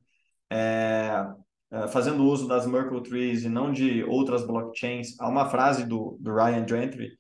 é, 0.52 1.26
é, 1.72 1.88
fazendo 1.88 2.26
uso 2.26 2.48
das 2.48 2.68
Merkle 2.68 3.02
trees 3.04 3.44
e 3.44 3.50
não 3.50 3.72
de 3.72 4.04
outras 4.04 4.46
blockchains. 4.46 5.20
Há 5.20 5.30
uma 5.30 5.50
frase 5.50 5.86
do, 5.86 6.18
do 6.20 6.34
Ryan 6.34 6.68
Gentry 6.68 7.12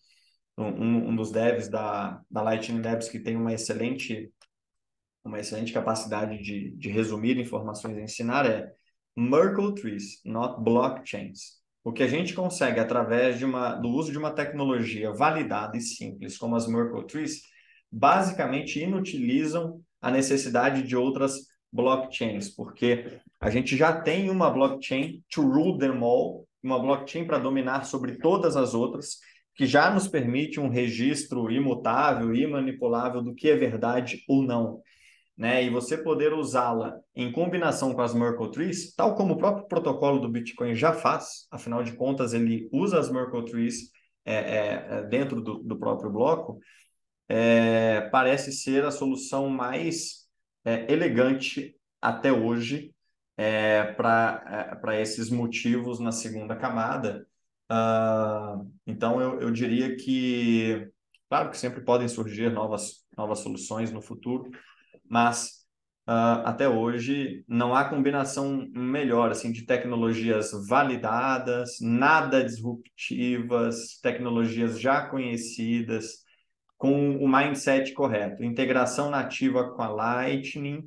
um, 0.58 1.10
um 1.10 1.16
dos 1.16 1.32
devs 1.32 1.68
da, 1.70 2.22
da 2.30 2.42
Lightning 2.42 2.82
Labs 2.82 3.10
que 3.10 3.20
tem 3.20 3.36
uma 3.36 3.54
excelente 3.54 4.32
uma 5.24 5.40
excelente 5.40 5.74
capacidade 5.74 6.38
de, 6.42 6.72
de 6.78 6.90
resumir 6.90 7.38
informações 7.40 7.98
e 7.98 8.02
ensinar 8.02 8.46
é 8.46 8.72
Merkle 9.18 9.74
trees, 9.74 10.22
not 10.24 10.62
blockchains. 10.62 11.60
O 11.84 11.92
que 11.92 12.04
a 12.04 12.08
gente 12.08 12.34
consegue 12.34 12.80
através 12.80 13.40
de 13.40 13.46
uma, 13.46 13.74
do 13.74 13.90
uso 13.90 14.12
de 14.12 14.18
uma 14.20 14.32
tecnologia 14.32 15.12
validada 15.14 15.78
e 15.78 15.82
simples, 15.82 16.38
como 16.38 16.56
as 16.56 16.68
Merkle 16.68 17.08
trees, 17.08 17.42
basicamente 17.96 18.82
inutilizam 18.82 19.82
a 20.02 20.12
necessidade 20.12 20.84
de 20.84 20.96
outras 20.96 21.36
blockchains, 21.72 22.50
porque 22.50 23.20
a 23.40 23.50
gente 23.50 23.76
já 23.76 24.02
tem 24.02 24.30
uma 24.30 24.50
blockchain 24.50 25.24
to 25.30 25.42
rule 25.42 25.78
them 25.78 26.04
all, 26.04 26.48
uma 26.64 26.80
blockchain 26.80 27.26
para 27.26 27.40
dominar 27.40 27.86
sobre 27.86 28.18
todas 28.18 28.56
as 28.56 28.74
outras, 28.74 29.18
que 29.56 29.66
já 29.66 29.90
nos 29.90 30.08
permite 30.08 30.60
um 30.60 30.70
registro 30.70 31.50
imutável 31.52 32.34
e 32.34 32.46
manipulável 32.46 33.22
do 33.22 33.34
que 33.34 33.50
é 33.50 33.56
verdade 33.56 34.24
ou 34.28 34.42
não 34.44 34.82
né, 35.38 35.64
e 35.64 35.70
você 35.70 35.98
poder 35.98 36.34
usá-la 36.34 36.98
em 37.16 37.32
combinação 37.32 37.94
com 37.94 38.02
as 38.02 38.14
Merkle 38.14 38.52
Trees, 38.52 38.94
tal 38.96 39.16
como 39.16 39.34
o 39.34 39.38
próprio 39.38 39.68
protocolo 39.68 40.20
do 40.20 40.30
Bitcoin 40.30 40.74
já 40.76 40.94
faz, 40.94 41.48
afinal 41.52 41.84
de 41.84 41.94
contas, 41.94 42.34
ele 42.34 42.70
usa 42.72 43.00
as 43.00 43.12
Merkle 43.12 43.46
Trees 43.46 43.92
é, 44.24 44.36
é, 44.36 44.88
é, 44.90 45.04
dentro 45.04 45.42
do, 45.42 45.60
do, 45.60 45.78
próprio 45.78 46.10
bloco, 46.10 46.60
é, 47.28 48.02
parece 48.12 48.52
ser 48.52 48.86
a 48.86 48.92
solução 48.92 49.50
mais 49.50 50.28
é, 50.64 50.92
elegante 50.92 51.76
até 52.02 52.32
hoje 52.32 52.94
é, 53.38 53.84
para 53.94 55.00
esses 55.00 55.30
motivos 55.30 56.00
na 56.00 56.12
segunda 56.12 56.56
camada. 56.56 57.26
Uh, 57.72 58.72
então, 58.86 59.20
eu, 59.20 59.42
eu 59.42 59.52
diria 59.52 59.96
que, 59.96 60.88
claro 61.30 61.50
que 61.50 61.58
sempre 61.58 61.82
podem 61.82 62.08
surgir 62.08 62.52
novas, 62.52 63.06
novas 63.18 63.40
soluções 63.40 63.92
no 63.92 64.02
futuro, 64.02 64.52
mas 65.10 65.66
uh, 66.08 66.46
até 66.46 66.70
hoje 66.70 67.44
não 67.48 67.76
há 67.76 67.86
combinação 67.90 68.68
melhor 68.74 69.32
assim 69.32 69.52
de 69.52 69.66
tecnologias 69.66 70.52
validadas, 70.68 71.78
nada 71.82 72.44
disruptivas, 72.44 74.00
tecnologias 74.02 74.80
já 74.80 75.08
conhecidas, 75.08 76.25
com 76.78 77.18
o 77.18 77.28
mindset 77.28 77.94
correto. 77.94 78.44
Integração 78.44 79.10
nativa 79.10 79.72
com 79.74 79.82
a 79.82 79.90
Lightning, 79.90 80.84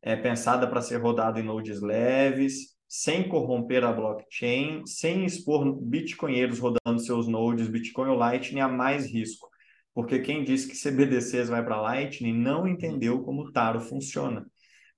é 0.00 0.16
pensada 0.16 0.66
para 0.66 0.82
ser 0.82 0.96
rodada 0.96 1.38
em 1.38 1.44
nodes 1.44 1.80
leves, 1.80 2.72
sem 2.88 3.26
corromper 3.26 3.84
a 3.84 3.92
blockchain, 3.92 4.84
sem 4.84 5.24
expor 5.24 5.80
bitcoinheiros 5.80 6.58
rodando 6.58 7.00
seus 7.00 7.26
nodes 7.26 7.68
Bitcoin 7.68 8.10
ou 8.10 8.16
Lightning 8.16 8.60
a 8.60 8.68
mais 8.68 9.06
risco. 9.06 9.48
Porque 9.94 10.18
quem 10.18 10.44
disse 10.44 10.68
que 10.68 10.76
CBDCs 10.76 11.48
vai 11.48 11.64
para 11.64 11.80
Lightning 11.80 12.34
não 12.34 12.66
entendeu 12.66 13.22
como 13.22 13.42
o 13.42 13.52
Taro 13.52 13.80
funciona. 13.80 14.46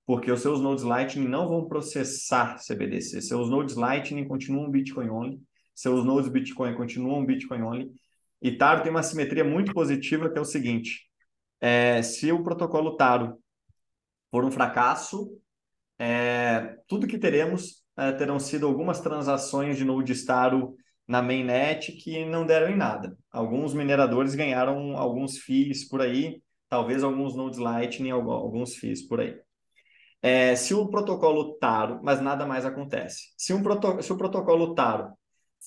Porque 0.05 0.31
os 0.31 0.41
seus 0.41 0.59
nodes 0.59 0.83
Lightning 0.83 1.27
não 1.27 1.47
vão 1.47 1.67
processar 1.67 2.57
CBDC. 2.57 3.21
Seus 3.21 3.49
nodes 3.49 3.75
Lightning 3.75 4.27
continuam 4.27 4.69
Bitcoin 4.69 5.09
only, 5.09 5.39
seus 5.73 6.03
nodes 6.03 6.29
Bitcoin 6.29 6.75
continuam 6.75 7.25
Bitcoin 7.25 7.61
only. 7.61 7.91
E 8.41 8.57
Taro 8.57 8.83
tem 8.83 8.91
uma 8.91 9.03
simetria 9.03 9.43
muito 9.43 9.73
positiva 9.73 10.29
que 10.29 10.37
é 10.37 10.41
o 10.41 10.45
seguinte: 10.45 11.09
é, 11.59 12.01
se 12.01 12.31
o 12.31 12.43
protocolo 12.43 12.95
Taro 12.95 13.37
for 14.31 14.43
um 14.43 14.51
fracasso, 14.51 15.29
é, 15.97 16.75
tudo 16.87 17.07
que 17.07 17.17
teremos 17.17 17.83
é, 17.97 18.11
terão 18.11 18.39
sido 18.39 18.65
algumas 18.67 18.99
transações 18.99 19.77
de 19.77 19.85
nodes 19.85 20.25
Taro 20.25 20.75
na 21.07 21.21
mainnet 21.21 21.91
que 21.93 22.25
não 22.25 22.45
deram 22.45 22.69
em 22.69 22.75
nada. 22.75 23.17
Alguns 23.31 23.73
mineradores 23.73 24.35
ganharam 24.35 24.97
alguns 24.97 25.37
FIIs 25.37 25.87
por 25.87 26.01
aí, 26.01 26.41
talvez 26.67 27.03
alguns 27.03 27.35
nodes 27.35 27.59
Lightning, 27.59 28.11
alguns 28.11 28.75
FIIs 28.75 29.07
por 29.07 29.21
aí. 29.21 29.39
É, 30.21 30.55
se 30.55 30.73
o 30.73 30.89
protocolo 30.89 31.55
Taro, 31.59 31.99
mas 32.03 32.19
nada 32.19 32.45
mais 32.45 32.65
acontece. 32.65 33.33
Se, 33.37 33.53
um 33.53 33.61
proto, 33.61 34.01
se 34.01 34.11
o 34.11 34.17
protocolo 34.17 34.73
Taro 34.73 35.13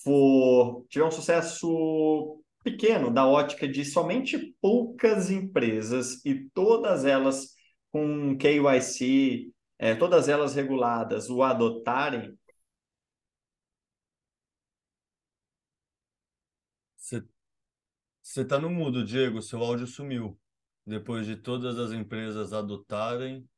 for 0.03 0.85
tiver 0.89 1.05
um 1.05 1.11
sucesso 1.11 2.38
pequeno 2.63 3.11
da 3.13 3.27
ótica 3.27 3.67
de 3.69 3.85
somente 3.85 4.55
poucas 4.61 5.31
empresas 5.31 6.25
e 6.25 6.49
todas 6.55 7.05
elas 7.05 7.55
com 7.91 8.37
KYC, 8.37 9.53
é, 9.79 9.95
todas 9.95 10.29
elas 10.29 10.55
reguladas, 10.55 11.31
o 11.31 11.43
adotarem, 11.43 12.39
Você 18.29 18.43
está 18.43 18.61
no 18.61 18.69
mudo, 18.69 19.05
Diego, 19.05 19.41
seu 19.41 19.63
áudio 19.63 19.87
sumiu. 19.87 20.39
Depois 20.87 21.27
de 21.27 21.35
todas 21.35 21.79
as 21.79 21.93
empresas 21.93 22.53
adotarem. 22.53 23.49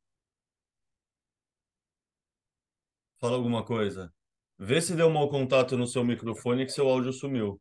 Fala 3.19 3.37
alguma 3.37 3.65
coisa. 3.65 4.15
Vê 4.57 4.81
se 4.81 4.95
deu 4.95 5.11
mau 5.11 5.29
contato 5.29 5.77
no 5.77 5.89
seu 5.89 6.05
microfone 6.05 6.65
que 6.65 6.71
seu 6.71 6.89
áudio 6.89 7.13
sumiu. 7.13 7.61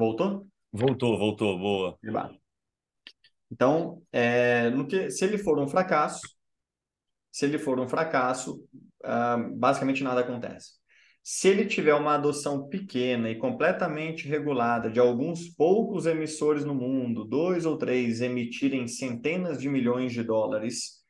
Voltou? 0.00 0.46
Voltou, 0.72 1.18
voltou, 1.18 1.58
boa. 1.58 1.98
Então, 3.52 4.02
é, 4.10 4.70
no 4.70 4.86
que, 4.86 5.10
se 5.10 5.26
ele 5.26 5.36
for 5.36 5.58
um 5.58 5.68
fracasso, 5.68 6.22
se 7.30 7.44
ele 7.44 7.58
for 7.58 7.78
um 7.78 7.86
fracasso, 7.86 8.64
uh, 9.04 9.58
basicamente 9.58 10.02
nada 10.02 10.22
acontece. 10.22 10.70
Se 11.22 11.48
ele 11.48 11.66
tiver 11.66 11.92
uma 11.92 12.14
adoção 12.14 12.66
pequena 12.66 13.28
e 13.28 13.36
completamente 13.36 14.26
regulada 14.26 14.90
de 14.90 14.98
alguns 14.98 15.50
poucos 15.50 16.06
emissores 16.06 16.64
no 16.64 16.74
mundo, 16.74 17.26
dois 17.26 17.66
ou 17.66 17.76
três 17.76 18.22
emitirem 18.22 18.88
centenas 18.88 19.60
de 19.60 19.68
milhões 19.68 20.14
de 20.14 20.22
dólares 20.22 21.02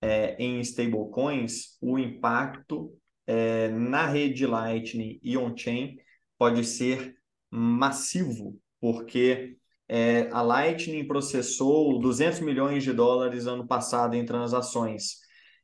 é, 0.00 0.34
em 0.42 0.58
stablecoins, 0.58 1.78
o 1.80 1.96
impacto 1.96 2.92
é, 3.24 3.68
na 3.68 4.08
rede 4.08 4.48
Lightning 4.48 5.20
e 5.22 5.38
on-chain 5.38 5.96
pode 6.36 6.64
ser 6.64 7.21
massivo, 7.52 8.58
porque 8.80 9.56
é, 9.88 10.28
a 10.32 10.42
Lightning 10.42 11.06
processou 11.06 12.00
200 12.00 12.40
milhões 12.40 12.82
de 12.82 12.92
dólares 12.92 13.46
ano 13.46 13.66
passado 13.66 14.14
em 14.14 14.24
transações 14.24 15.22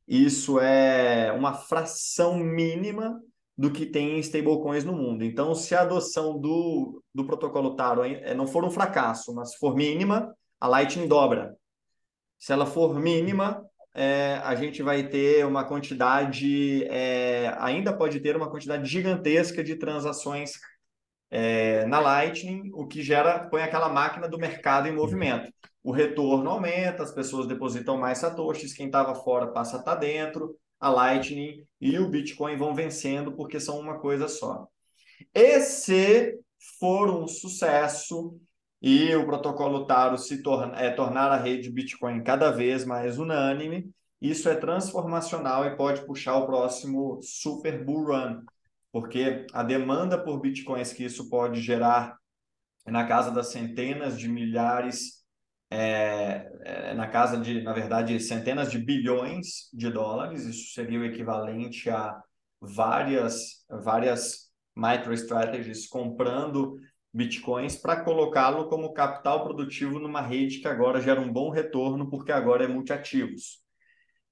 isso 0.09 0.59
é 0.59 1.31
uma 1.33 1.53
fração 1.53 2.39
mínima 2.39 3.21
do 3.57 3.71
que 3.71 3.85
tem 3.85 4.17
em 4.17 4.21
stablecoins 4.21 4.83
no 4.83 4.95
mundo. 4.95 5.23
Então, 5.23 5.55
se 5.55 5.75
a 5.75 5.83
adoção 5.83 6.39
do, 6.41 7.03
do 7.15 7.27
protocolo 7.27 7.77
Taro 7.77 8.03
é, 8.03 8.35
não 8.35 8.47
for 8.47 8.65
um 8.65 8.71
fracasso, 8.71 9.35
mas 9.35 9.55
for 9.57 9.77
mínima, 9.77 10.35
a 10.59 10.67
Lightning 10.67 11.07
dobra. 11.07 11.55
Se 12.39 12.53
ela 12.53 12.65
for 12.65 12.99
mínima, 12.99 13.63
é, 13.95 14.41
a 14.43 14.55
gente 14.55 14.83
vai 14.83 15.07
ter 15.07 15.45
uma 15.45 15.65
quantidade, 15.65 16.85
é, 16.85 17.55
ainda 17.59 17.93
pode 17.93 18.19
ter 18.21 18.35
uma 18.35 18.51
quantidade 18.51 18.89
gigantesca 18.89 19.63
de 19.63 19.77
transações 19.77 20.53
é, 21.31 21.85
na 21.87 22.01
Lightning, 22.01 22.71
o 22.75 22.87
que 22.87 23.03
gera, 23.03 23.49
põe 23.49 23.63
aquela 23.63 23.89
máquina 23.89 24.29
do 24.29 24.39
mercado 24.39 24.89
em 24.89 24.93
movimento 24.93 25.51
o 25.89 25.91
retorno 25.91 26.51
aumenta, 26.51 27.03
as 27.03 27.13
pessoas 27.13 27.47
depositam 27.47 27.97
mais 27.97 28.19
satoshis, 28.19 28.75
quem 28.75 28.87
estava 28.89 29.15
fora 29.15 29.47
passa 29.47 29.77
a 29.77 29.81
estar 29.81 29.95
tá 29.95 29.99
dentro, 29.99 30.55
a 30.79 30.91
Lightning 30.91 31.65
e 31.81 31.99
o 31.99 32.11
Bitcoin 32.11 32.59
vão 32.59 32.75
vencendo 32.75 33.33
porque 33.33 33.59
são 33.59 33.81
uma 33.81 33.99
coisa 33.99 34.29
só. 34.29 34.69
E 35.35 35.61
se 35.61 36.39
for 36.79 37.09
um 37.11 37.27
sucesso 37.27 38.39
e 38.83 39.15
o 39.17 39.25
protocolo 39.25 39.87
Taro 39.87 40.19
se 40.19 40.43
torna, 40.43 40.79
é, 40.79 40.91
tornar 40.91 41.33
a 41.33 41.39
rede 41.39 41.71
Bitcoin 41.71 42.23
cada 42.23 42.51
vez 42.51 42.85
mais 42.85 43.19
unânime, 43.19 43.91
isso 44.21 44.47
é 44.49 44.57
transformacional 44.57 45.65
e 45.65 45.75
pode 45.75 46.05
puxar 46.05 46.37
o 46.37 46.45
próximo 46.47 47.19
super 47.23 47.83
bull 47.83 48.09
run, 48.09 48.43
porque 48.93 49.47
a 49.53 49.63
demanda 49.63 50.23
por 50.23 50.41
Bitcoins 50.41 50.93
que 50.93 51.05
isso 51.05 51.29
pode 51.29 51.61
gerar 51.61 52.17
na 52.87 53.07
casa 53.07 53.31
das 53.31 53.49
centenas 53.49 54.19
de 54.19 54.29
milhares 54.29 55.19
é, 55.71 56.51
é, 56.65 56.95
na 56.95 57.07
casa 57.07 57.37
de, 57.39 57.63
na 57.63 57.73
verdade, 57.73 58.19
centenas 58.21 58.71
de 58.71 58.79
bilhões 58.79 59.69
de 59.73 59.91
dólares. 59.91 60.45
Isso 60.45 60.73
seria 60.73 60.99
o 60.99 61.05
equivalente 61.05 61.91
a 61.91 62.19
várias, 62.61 63.65
várias 63.69 64.51
microstrategies 64.75 65.87
comprando 65.87 66.77
bitcoins 67.13 67.77
para 67.77 68.03
colocá-lo 68.05 68.69
como 68.69 68.93
capital 68.93 69.45
produtivo 69.45 69.99
numa 69.99 70.21
rede 70.21 70.61
que 70.61 70.69
agora 70.69 71.01
gera 71.01 71.21
um 71.21 71.33
bom 71.33 71.51
retorno, 71.51 72.09
porque 72.09 72.33
agora 72.33 72.65
é 72.65 72.69
multiativos. 72.69 73.61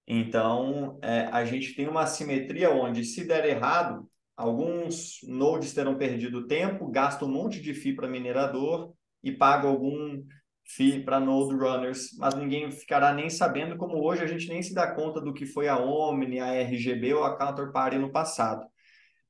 Então, 0.06 0.98
é, 1.02 1.26
a 1.32 1.44
gente 1.44 1.74
tem 1.74 1.88
uma 1.88 2.02
assimetria 2.02 2.70
onde, 2.70 3.04
se 3.04 3.26
der 3.26 3.44
errado, 3.44 4.08
alguns 4.36 5.20
nodes 5.26 5.72
terão 5.72 5.96
perdido 5.96 6.46
tempo, 6.46 6.90
gastam 6.90 7.28
um 7.28 7.32
monte 7.32 7.60
de 7.60 7.72
FII 7.72 7.96
para 7.96 8.08
minerador 8.08 8.92
e 9.22 9.32
pagam 9.32 9.70
algum 9.70 10.22
FI 10.64 11.04
para 11.04 11.20
Node 11.20 11.54
Runners, 11.54 12.10
mas 12.18 12.34
ninguém 12.34 12.70
ficará 12.70 13.12
nem 13.12 13.30
sabendo, 13.30 13.76
como 13.76 14.04
hoje 14.04 14.22
a 14.22 14.26
gente 14.26 14.48
nem 14.48 14.62
se 14.62 14.74
dá 14.74 14.92
conta 14.94 15.20
do 15.20 15.32
que 15.32 15.46
foi 15.46 15.68
a 15.68 15.78
Omni, 15.78 16.40
a 16.40 16.52
RGB 16.52 17.14
ou 17.14 17.24
a 17.24 17.36
Counterparty 17.36 17.98
no 17.98 18.10
passado. 18.10 18.66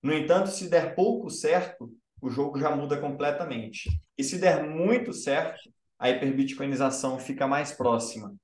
No 0.03 0.13
entanto, 0.13 0.49
se 0.49 0.69
der 0.69 0.95
pouco 0.95 1.29
certo, 1.31 1.91
o 2.21 2.31
jogo 2.31 2.59
já 2.59 2.75
muda 2.75 2.99
completamente. 2.99 3.91
E 4.17 4.25
se 4.25 4.39
der 4.39 4.67
muito 4.67 5.13
certo, 5.13 5.61
a 5.99 6.11
hiperbitcoinização 6.11 7.19
fica 7.19 7.47
mais 7.47 7.73
próxima. 7.73 8.35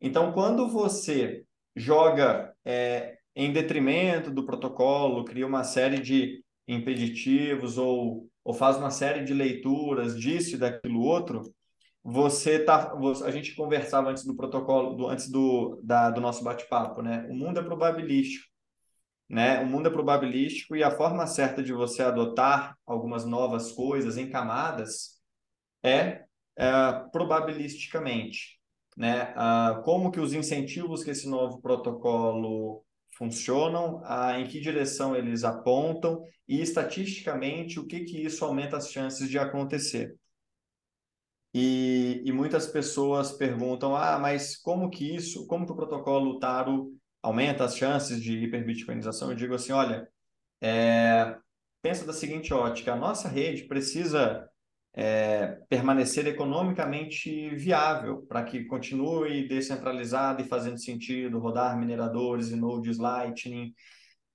Então, 0.00 0.32
quando 0.32 0.68
você 0.68 1.44
joga 1.76 2.54
é, 2.64 3.17
em 3.38 3.52
detrimento 3.52 4.32
do 4.32 4.44
protocolo, 4.44 5.24
cria 5.24 5.46
uma 5.46 5.62
série 5.62 6.00
de 6.00 6.42
impeditivos 6.66 7.78
ou, 7.78 8.28
ou 8.42 8.52
faz 8.52 8.76
uma 8.76 8.90
série 8.90 9.22
de 9.24 9.32
leituras 9.32 10.18
disso 10.18 10.56
e 10.56 10.58
daquilo 10.58 11.00
outro, 11.00 11.42
você 12.02 12.58
tá, 12.58 12.92
a 13.24 13.30
gente 13.30 13.54
conversava 13.54 14.10
antes 14.10 14.24
do 14.24 14.34
protocolo, 14.34 14.96
do, 14.96 15.06
antes 15.06 15.30
do, 15.30 15.80
da, 15.84 16.10
do 16.10 16.20
nosso 16.20 16.42
bate-papo, 16.42 17.00
né? 17.00 17.28
O 17.30 17.34
mundo 17.34 17.60
é 17.60 17.62
probabilístico, 17.62 18.44
né? 19.28 19.60
O 19.60 19.66
mundo 19.66 19.86
é 19.86 19.92
probabilístico 19.92 20.74
e 20.74 20.82
a 20.82 20.90
forma 20.90 21.24
certa 21.28 21.62
de 21.62 21.72
você 21.72 22.02
adotar 22.02 22.76
algumas 22.84 23.24
novas 23.24 23.70
coisas 23.70 24.16
em 24.16 24.28
camadas 24.28 25.20
é, 25.84 26.24
é 26.58 26.92
probabilisticamente, 27.12 28.58
né? 28.96 29.32
Ah, 29.36 29.80
como 29.84 30.10
que 30.10 30.18
os 30.18 30.32
incentivos 30.32 31.04
que 31.04 31.10
esse 31.10 31.28
novo 31.28 31.60
protocolo 31.62 32.84
funcionam, 33.18 34.00
ah, 34.04 34.38
em 34.38 34.46
que 34.46 34.60
direção 34.60 35.16
eles 35.16 35.42
apontam 35.42 36.22
e 36.46 36.62
estatisticamente 36.62 37.80
o 37.80 37.86
que 37.86 38.04
que 38.04 38.24
isso 38.24 38.44
aumenta 38.44 38.76
as 38.76 38.90
chances 38.92 39.28
de 39.28 39.38
acontecer. 39.38 40.16
E, 41.52 42.22
e 42.24 42.32
muitas 42.32 42.66
pessoas 42.68 43.32
perguntam, 43.32 43.96
ah, 43.96 44.18
mas 44.18 44.56
como 44.56 44.88
que 44.88 45.16
isso, 45.16 45.46
como 45.48 45.66
que 45.66 45.72
o 45.72 45.76
protocolo 45.76 46.38
Taro 46.38 46.92
aumenta 47.20 47.64
as 47.64 47.76
chances 47.76 48.22
de 48.22 48.38
hiperbitcoinização? 48.38 49.30
Eu 49.30 49.36
digo 49.36 49.54
assim, 49.54 49.72
olha, 49.72 50.08
é, 50.60 51.36
pensa 51.82 52.06
da 52.06 52.12
seguinte 52.12 52.54
ótica, 52.54 52.92
a 52.92 52.96
nossa 52.96 53.28
rede 53.28 53.66
precisa 53.66 54.48
é, 54.94 55.58
permanecer 55.68 56.26
economicamente 56.26 57.54
viável 57.54 58.22
para 58.28 58.42
que 58.42 58.64
continue 58.64 59.46
descentralizada 59.46 60.42
e 60.42 60.48
fazendo 60.48 60.78
sentido, 60.78 61.38
rodar 61.38 61.78
mineradores 61.78 62.50
e 62.50 62.56
nodes 62.56 62.98
Lightning, 62.98 63.72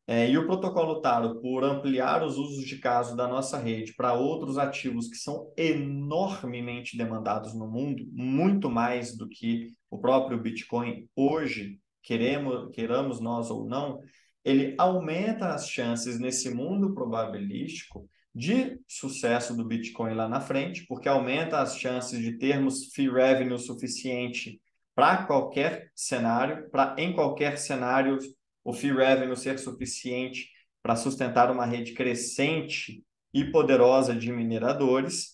é, 0.06 0.30
e 0.30 0.38
o 0.38 0.46
protocolo 0.46 1.00
Taro, 1.02 1.40
por 1.40 1.64
ampliar 1.64 2.24
os 2.24 2.38
usos 2.38 2.66
de 2.66 2.78
caso 2.78 3.16
da 3.16 3.26
nossa 3.26 3.58
rede 3.58 3.94
para 3.96 4.14
outros 4.14 4.58
ativos 4.58 5.08
que 5.08 5.16
são 5.16 5.52
enormemente 5.58 6.98
demandados 6.98 7.54
no 7.54 7.68
mundo, 7.68 8.06
muito 8.12 8.70
mais 8.70 9.16
do 9.16 9.30
que 9.30 9.74
o 9.90 9.98
próprio 9.98 10.42
Bitcoin 10.42 11.08
hoje, 11.16 11.80
queremos, 12.02 12.70
queramos 12.74 13.22
nós 13.22 13.50
ou 13.50 13.66
não, 13.66 14.02
ele 14.44 14.76
aumenta 14.78 15.54
as 15.54 15.70
chances 15.70 16.20
nesse 16.20 16.54
mundo 16.54 16.94
probabilístico 16.94 18.10
de 18.34 18.80
sucesso 18.88 19.56
do 19.56 19.64
Bitcoin 19.64 20.16
lá 20.16 20.28
na 20.28 20.42
frente, 20.42 20.86
porque 20.88 21.08
aumenta 21.08 21.60
as 21.60 21.78
chances 21.78 22.20
de 22.20 22.38
termos 22.38 22.92
fee 22.94 23.10
revenue 23.10 23.60
suficiente 23.60 24.60
para 24.96 25.26
qualquer 25.26 25.92
cenário, 25.96 26.70
para 26.70 26.96
em 26.98 27.14
qualquer 27.14 27.58
cenário 27.58 28.18
o 28.64 28.74
fee 28.74 28.94
revenue 28.94 29.36
ser 29.36 29.60
suficiente 29.60 30.50
para 30.82 30.96
sustentar 30.96 31.52
uma 31.52 31.66
rede 31.66 31.94
crescente 31.94 33.04
e 33.34 33.46
poderosa 33.46 34.16
de 34.16 34.32
mineradores. 34.32 35.34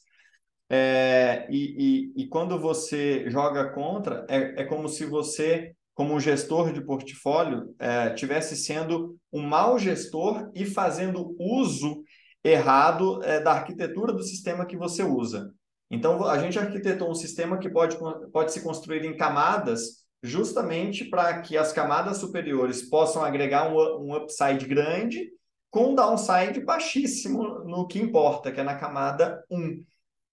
É, 0.70 1.48
e, 1.50 2.12
e, 2.16 2.24
e, 2.24 2.28
quando 2.28 2.60
você 2.60 3.28
joga 3.30 3.70
contra, 3.70 4.26
é, 4.30 4.62
é 4.62 4.66
como 4.66 4.88
se 4.88 5.04
você, 5.04 5.74
como 5.96 6.14
um 6.14 6.20
gestor 6.20 6.72
de 6.72 6.82
portfólio, 6.82 7.74
é, 7.80 8.12
tivesse 8.12 8.56
sendo 8.56 9.18
um 9.34 9.42
mau 9.42 9.80
gestor 9.80 10.52
e 10.54 10.66
fazendo 10.66 11.36
uso 11.40 12.04
errado 12.44 13.22
é, 13.24 13.40
da 13.40 13.52
arquitetura 13.52 14.14
do 14.14 14.24
sistema 14.24 14.66
que 14.66 14.78
você 14.78 15.04
usa. 15.04 15.54
Então, 15.92 16.24
a 16.26 16.38
gente 16.38 16.60
arquitetou 16.60 17.10
um 17.10 17.16
sistema 17.16 17.58
que 17.58 17.70
pode, 17.70 17.98
pode 18.32 18.54
se 18.54 18.62
construir 18.62 19.04
em 19.06 19.18
camadas 19.18 20.06
justamente 20.22 21.06
para 21.06 21.42
que 21.42 21.58
as 21.58 21.72
camadas 21.72 22.18
superiores 22.18 22.90
possam 22.90 23.24
agregar 23.24 23.70
um, 23.70 23.78
um 24.04 24.16
upside 24.16 24.66
grande 24.66 25.30
com 25.70 25.92
um 25.92 25.96
downside 25.96 26.62
baixíssimo 26.62 27.64
no 27.66 27.88
que 27.88 28.00
importa, 28.00 28.52
que 28.52 28.60
é 28.60 28.64
na 28.64 28.76
camada 28.76 29.44
1. 29.50 29.84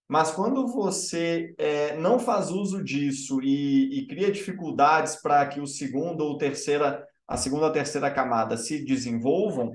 Mas 0.09 0.31
quando 0.31 0.67
você 0.67 1.55
é, 1.59 1.97
não 1.97 2.19
faz 2.19 2.51
uso 2.51 2.83
disso 2.83 3.41
e, 3.43 3.99
e 3.99 4.07
cria 4.07 4.31
dificuldades 4.31 5.17
para 5.17 5.45
que 5.47 5.61
o 5.61 5.67
segundo 5.67 6.23
ou 6.23 6.39
terceira, 6.39 7.05
a 7.27 7.37
segunda 7.37 7.67
ou 7.67 7.73
terceira 7.73 8.11
camada 8.11 8.57
se 8.57 8.85
desenvolvam, 8.85 9.73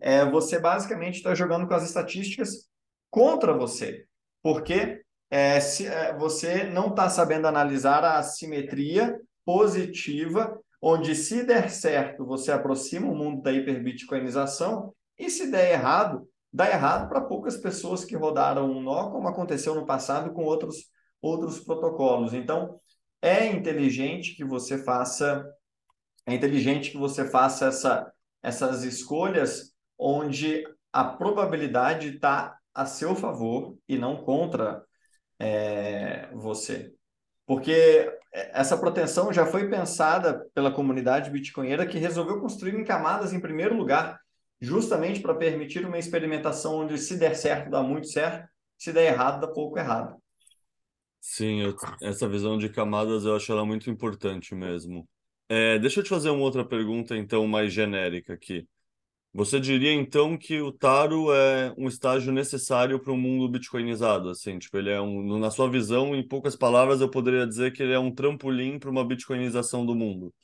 é, 0.00 0.24
você 0.24 0.58
basicamente 0.58 1.16
está 1.16 1.34
jogando 1.34 1.66
com 1.66 1.74
as 1.74 1.84
estatísticas 1.84 2.68
contra 3.10 3.52
você. 3.52 4.06
Porque 4.42 5.02
é, 5.30 5.60
se, 5.60 5.86
é, 5.86 6.16
você 6.16 6.64
não 6.64 6.88
está 6.88 7.08
sabendo 7.08 7.46
analisar 7.46 8.04
a 8.04 8.18
assimetria 8.18 9.18
positiva, 9.44 10.58
onde 10.80 11.14
se 11.14 11.44
der 11.44 11.70
certo, 11.70 12.24
você 12.24 12.52
aproxima 12.52 13.10
o 13.10 13.14
mundo 13.14 13.42
da 13.42 13.52
hiperbitcoinização, 13.52 14.94
e 15.18 15.28
se 15.28 15.50
der 15.50 15.72
errado, 15.72 16.28
dá 16.52 16.70
errado 16.70 17.08
para 17.08 17.20
poucas 17.20 17.56
pessoas 17.56 18.04
que 18.04 18.16
rodaram 18.16 18.70
um 18.70 18.80
nó, 18.80 19.10
como 19.10 19.28
aconteceu 19.28 19.74
no 19.74 19.86
passado 19.86 20.32
com 20.32 20.44
outros, 20.44 20.90
outros 21.20 21.58
protocolos. 21.58 22.32
Então, 22.32 22.78
é 23.20 23.46
inteligente 23.46 24.36
que 24.36 24.44
você 24.44 24.78
faça 24.78 25.44
é 26.28 26.34
inteligente 26.34 26.90
que 26.90 26.98
você 26.98 27.24
faça 27.24 27.68
essa, 27.68 28.12
essas 28.42 28.84
escolhas 28.84 29.72
onde 29.98 30.64
a 30.92 31.04
probabilidade 31.04 32.14
está 32.14 32.56
a 32.74 32.86
seu 32.86 33.14
favor 33.14 33.76
e 33.88 33.98
não 33.98 34.16
contra 34.16 34.84
é, 35.38 36.28
você. 36.32 36.92
Porque 37.44 38.12
essa 38.32 38.76
proteção 38.76 39.32
já 39.32 39.46
foi 39.46 39.68
pensada 39.68 40.46
pela 40.54 40.70
comunidade 40.70 41.30
bitcoinheira 41.30 41.86
que 41.86 41.98
resolveu 41.98 42.40
construir 42.40 42.74
em 42.74 42.84
camadas 42.84 43.32
em 43.32 43.40
primeiro 43.40 43.76
lugar, 43.76 44.20
justamente 44.60 45.20
para 45.20 45.34
permitir 45.34 45.84
uma 45.86 45.98
experimentação 45.98 46.76
onde 46.76 46.98
se 46.98 47.16
der 47.16 47.34
certo, 47.34 47.70
dá 47.70 47.82
muito 47.82 48.08
certo, 48.08 48.48
se 48.76 48.92
der 48.92 49.12
errado, 49.12 49.40
dá 49.40 49.48
pouco 49.48 49.78
errado. 49.78 50.16
Sim, 51.20 51.62
eu, 51.62 51.74
essa 52.02 52.28
visão 52.28 52.56
de 52.56 52.68
camadas 52.68 53.24
eu 53.24 53.34
acho 53.34 53.50
ela 53.50 53.64
muito 53.66 53.90
importante 53.90 54.54
mesmo. 54.54 55.08
É, 55.48 55.78
deixa 55.78 56.00
eu 56.00 56.04
te 56.04 56.10
fazer 56.10 56.30
uma 56.30 56.42
outra 56.42 56.64
pergunta, 56.64 57.16
então, 57.16 57.46
mais 57.46 57.72
genérica 57.72 58.34
aqui. 58.34 58.68
Você 59.38 59.60
diria 59.60 59.92
então 59.92 60.36
que 60.36 60.60
o 60.60 60.72
Taro 60.72 61.32
é 61.32 61.72
um 61.78 61.86
estágio 61.86 62.32
necessário 62.32 62.98
para 62.98 63.12
um 63.12 63.16
mundo 63.16 63.48
bitcoinizado, 63.48 64.30
assim, 64.30 64.58
tipo, 64.58 64.76
ele 64.76 64.90
é 64.90 65.00
um, 65.00 65.38
na 65.38 65.48
sua 65.48 65.70
visão, 65.70 66.12
em 66.16 66.26
poucas 66.26 66.56
palavras, 66.56 67.00
eu 67.00 67.08
poderia 67.08 67.46
dizer 67.46 67.72
que 67.72 67.80
ele 67.80 67.92
é 67.92 67.98
um 68.00 68.12
trampolim 68.12 68.80
para 68.80 68.90
uma 68.90 69.06
bitcoinização 69.06 69.86
do 69.86 69.94
mundo. 69.94 70.34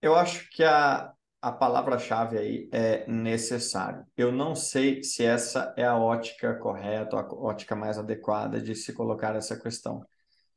Eu 0.00 0.14
acho 0.14 0.48
que 0.50 0.64
a, 0.64 1.12
a 1.42 1.52
palavra-chave 1.52 2.38
aí 2.38 2.68
é 2.72 3.06
necessário. 3.06 4.06
Eu 4.16 4.32
não 4.32 4.54
sei 4.54 5.02
se 5.02 5.22
essa 5.22 5.74
é 5.76 5.84
a 5.84 5.98
ótica 5.98 6.54
correta, 6.54 7.18
a 7.18 7.34
ótica 7.34 7.76
mais 7.76 7.98
adequada 7.98 8.58
de 8.58 8.74
se 8.74 8.94
colocar 8.94 9.36
essa 9.36 9.60
questão. 9.60 10.02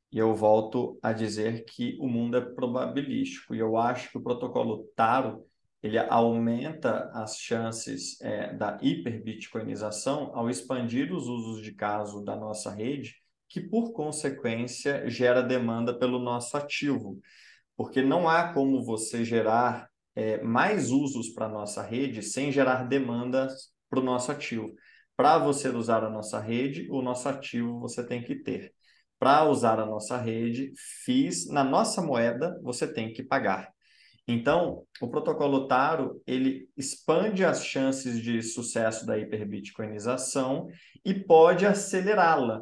E 0.10 0.18
eu 0.18 0.34
volto 0.34 0.98
a 1.03 1.11
dizer 1.11 1.65
que 1.65 1.98
o 1.99 2.07
mundo 2.07 2.38
é 2.38 2.41
probabilístico. 2.41 3.53
E 3.53 3.60
eu 3.60 3.76
acho 3.76 4.10
que 4.10 4.18
o 4.18 4.23
protocolo 4.23 4.85
Taro 4.95 5.51
ele 5.82 5.98
aumenta 5.98 7.10
as 7.14 7.38
chances 7.38 8.20
é, 8.22 8.53
da 8.53 8.78
hiperbitcoinização 8.82 10.32
ao 10.36 10.49
expandir 10.49 11.12
os 11.12 11.28
usos 11.28 11.64
de 11.64 11.74
caso 11.74 12.24
da 12.24 12.36
nossa 12.36 12.72
rede, 12.72 13.16
que 13.49 13.60
por 13.60 13.91
consequência 13.91 15.10
gera 15.10 15.41
demanda 15.41 15.98
pelo 15.98 16.20
nosso 16.20 16.56
ativo, 16.56 17.20
porque 17.76 18.02
não 18.02 18.30
há 18.30 18.53
como 18.53 18.84
você 18.84 19.26
gerar 19.26 19.90
é, 20.16 20.41
mais 20.44 20.91
usos 20.91 21.30
para 21.30 21.48
a 21.48 21.49
nossa 21.49 21.82
rede 21.82 22.22
sem 22.22 22.52
gerar 22.52 22.84
demandas 22.84 23.72
para 23.90 23.99
o 23.99 24.03
nosso 24.03 24.32
ativo. 24.32 24.74
Para 25.16 25.38
você 25.38 25.70
usar 25.70 26.03
a 26.03 26.10
nossa 26.10 26.40
rede, 26.40 26.88
o 26.90 27.02
nosso 27.02 27.28
ativo 27.28 27.80
você 27.80 28.06
tem 28.06 28.24
que 28.24 28.36
ter. 28.36 28.74
Para 29.20 29.45
usar 29.45 29.80
a 29.80 29.86
nossa 29.86 30.18
rede, 30.18 30.72
FIIs 31.06 31.48
na 31.48 31.64
nossa 31.64 32.02
moeda, 32.02 32.60
você 32.64 32.91
tem 32.91 33.14
que 33.14 33.22
pagar. 33.24 33.72
Então, 34.32 34.86
o 35.02 35.10
protocolo 35.10 35.68
Taro, 35.68 36.22
ele 36.26 36.70
expande 36.78 37.44
as 37.44 37.66
chances 37.66 38.22
de 38.22 38.41
sucesso 38.41 39.06
da 39.06 39.18
hiperbitcoinização 39.18 40.68
e 41.03 41.14
pode 41.14 41.66
acelerá-la, 41.66 42.62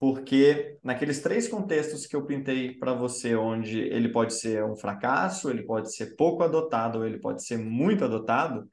porque 0.00 0.78
naqueles 0.82 1.20
três 1.20 1.46
contextos 1.46 2.06
que 2.06 2.16
eu 2.16 2.24
pintei 2.24 2.78
para 2.78 2.94
você, 2.94 3.36
onde 3.36 3.78
ele 3.78 4.08
pode 4.08 4.32
ser 4.32 4.64
um 4.64 4.74
fracasso, 4.74 5.50
ele 5.50 5.64
pode 5.64 5.94
ser 5.94 6.16
pouco 6.16 6.42
adotado 6.42 7.00
ou 7.00 7.06
ele 7.06 7.20
pode 7.20 7.44
ser 7.44 7.58
muito 7.58 8.06
adotado, 8.06 8.66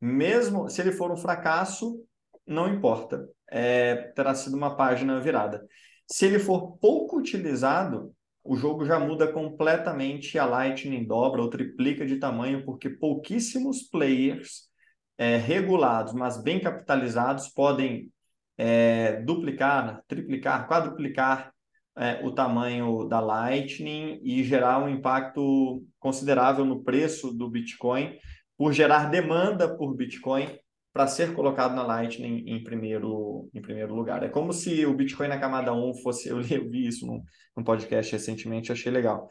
mesmo 0.00 0.70
se 0.70 0.80
ele 0.80 0.92
for 0.92 1.12
um 1.12 1.16
fracasso, 1.16 2.02
não 2.46 2.72
importa, 2.72 3.28
é, 3.50 3.96
terá 4.16 4.34
sido 4.34 4.56
uma 4.56 4.74
página 4.76 5.20
virada. 5.20 5.62
Se 6.10 6.24
ele 6.24 6.38
for 6.38 6.78
pouco 6.78 7.18
utilizado, 7.18 8.14
o 8.44 8.56
jogo 8.56 8.84
já 8.84 8.98
muda 8.98 9.30
completamente, 9.32 10.38
a 10.38 10.44
Lightning 10.44 11.04
dobra 11.04 11.42
ou 11.42 11.48
triplica 11.50 12.04
de 12.04 12.16
tamanho, 12.16 12.64
porque 12.64 12.90
pouquíssimos 12.90 13.82
players 13.82 14.68
é, 15.16 15.36
regulados, 15.36 16.12
mas 16.12 16.42
bem 16.42 16.58
capitalizados, 16.58 17.48
podem 17.48 18.10
é, 18.58 19.20
duplicar, 19.22 20.02
triplicar, 20.08 20.66
quadruplicar 20.66 21.52
é, 21.96 22.24
o 22.24 22.32
tamanho 22.32 23.04
da 23.04 23.20
Lightning 23.20 24.20
e 24.24 24.42
gerar 24.42 24.82
um 24.82 24.88
impacto 24.88 25.84
considerável 26.00 26.64
no 26.64 26.82
preço 26.82 27.32
do 27.32 27.48
Bitcoin, 27.48 28.18
por 28.56 28.72
gerar 28.72 29.10
demanda 29.10 29.76
por 29.76 29.94
Bitcoin 29.94 30.48
para 30.92 31.06
ser 31.06 31.34
colocado 31.34 31.74
na 31.74 31.82
Lightning 31.82 32.44
em 32.46 32.62
primeiro, 32.62 33.48
em 33.54 33.62
primeiro 33.62 33.94
lugar. 33.94 34.22
É 34.22 34.28
como 34.28 34.52
se 34.52 34.84
o 34.84 34.94
Bitcoin 34.94 35.28
na 35.28 35.38
camada 35.38 35.72
1 35.72 35.94
fosse. 36.02 36.28
Eu, 36.30 36.38
li, 36.40 36.54
eu 36.54 36.68
vi 36.68 36.86
isso 36.86 37.06
num, 37.06 37.22
num 37.56 37.64
podcast 37.64 38.12
recentemente, 38.12 38.72
achei 38.72 38.92
legal. 38.92 39.28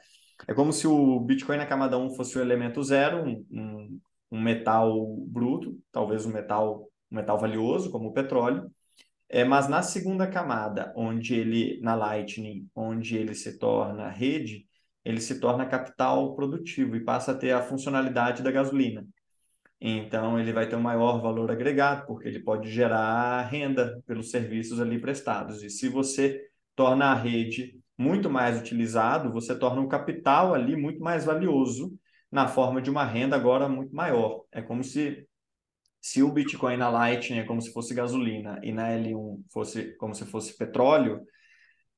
É 0.48 0.54
como 0.54 0.74
se 0.74 0.88
o 0.88 1.20
Bitcoin 1.20 1.58
na 1.58 1.66
camada 1.66 1.98
1 1.98 2.16
fosse 2.16 2.38
o 2.38 2.42
elemento 2.42 2.84
zero, 2.84 3.24
um, 3.24 3.46
um, 3.52 4.00
um 4.32 4.42
metal 4.42 5.16
bruto, 5.28 5.78
talvez 5.92 6.26
um 6.26 6.32
metal, 6.32 6.90
um 7.12 7.16
metal 7.16 7.38
valioso, 7.38 7.92
como 7.92 8.10
o 8.10 8.14
petróleo. 8.14 8.72
É, 9.30 9.46
mas 9.46 9.68
na 9.70 9.82
segunda 9.82 10.28
camada, 10.28 10.92
onde 10.96 11.36
ele, 11.36 11.80
na 11.82 11.96
Lightning, 11.96 12.68
onde 12.76 13.16
ele 13.18 13.34
se 13.34 13.58
torna 13.58 14.10
rede, 14.10 14.68
ele 15.06 15.22
se 15.22 15.40
torna 15.40 15.66
capital 15.66 16.36
produtivo 16.36 16.96
e 16.96 17.04
passa 17.04 17.32
a 17.32 17.36
ter 17.38 17.52
a 17.52 17.62
funcionalidade 17.62 18.44
da 18.44 18.52
gasolina. 18.52 19.06
Então, 19.82 20.40
ele 20.40 20.54
vai 20.54 20.70
ter 20.70 20.76
um 20.76 20.82
maior 20.82 21.20
valor 21.20 21.50
agregado, 21.50 22.06
porque 22.06 22.28
ele 22.28 22.40
pode 22.40 22.70
gerar 22.72 23.42
renda 23.48 24.02
pelos 24.06 24.30
serviços 24.30 24.80
ali 24.80 25.00
prestados. 25.02 25.64
E 25.64 25.70
se 25.72 25.90
você 25.90 26.40
torna 26.76 27.06
a 27.08 27.16
rede 27.16 27.82
muito 27.98 28.30
mais 28.30 28.60
utilizado, 28.60 29.32
você 29.32 29.58
torna 29.58 29.82
o 29.82 29.88
capital 29.88 30.54
ali 30.54 30.76
muito 30.76 31.02
mais 31.02 31.26
valioso 31.26 31.98
na 32.32 32.48
forma 32.48 32.82
de 32.82 32.90
uma 32.92 33.04
renda 33.04 33.36
agora 33.36 33.68
muito 33.68 33.96
maior. 33.96 34.44
É 34.52 34.62
como 34.62 34.84
se 34.84 35.28
se 36.02 36.24
o 36.24 36.32
Bitcoin 36.32 36.78
na 36.78 36.90
Lightning 36.90 37.40
é 37.40 37.44
como 37.44 37.62
se 37.62 37.72
fosse 37.72 37.94
gasolina 37.94 38.60
e 38.64 38.72
na 38.72 38.90
L1 38.90 39.44
fosse 39.52 39.96
como 39.98 40.16
se 40.16 40.26
fosse 40.26 40.58
petróleo, 40.58 41.22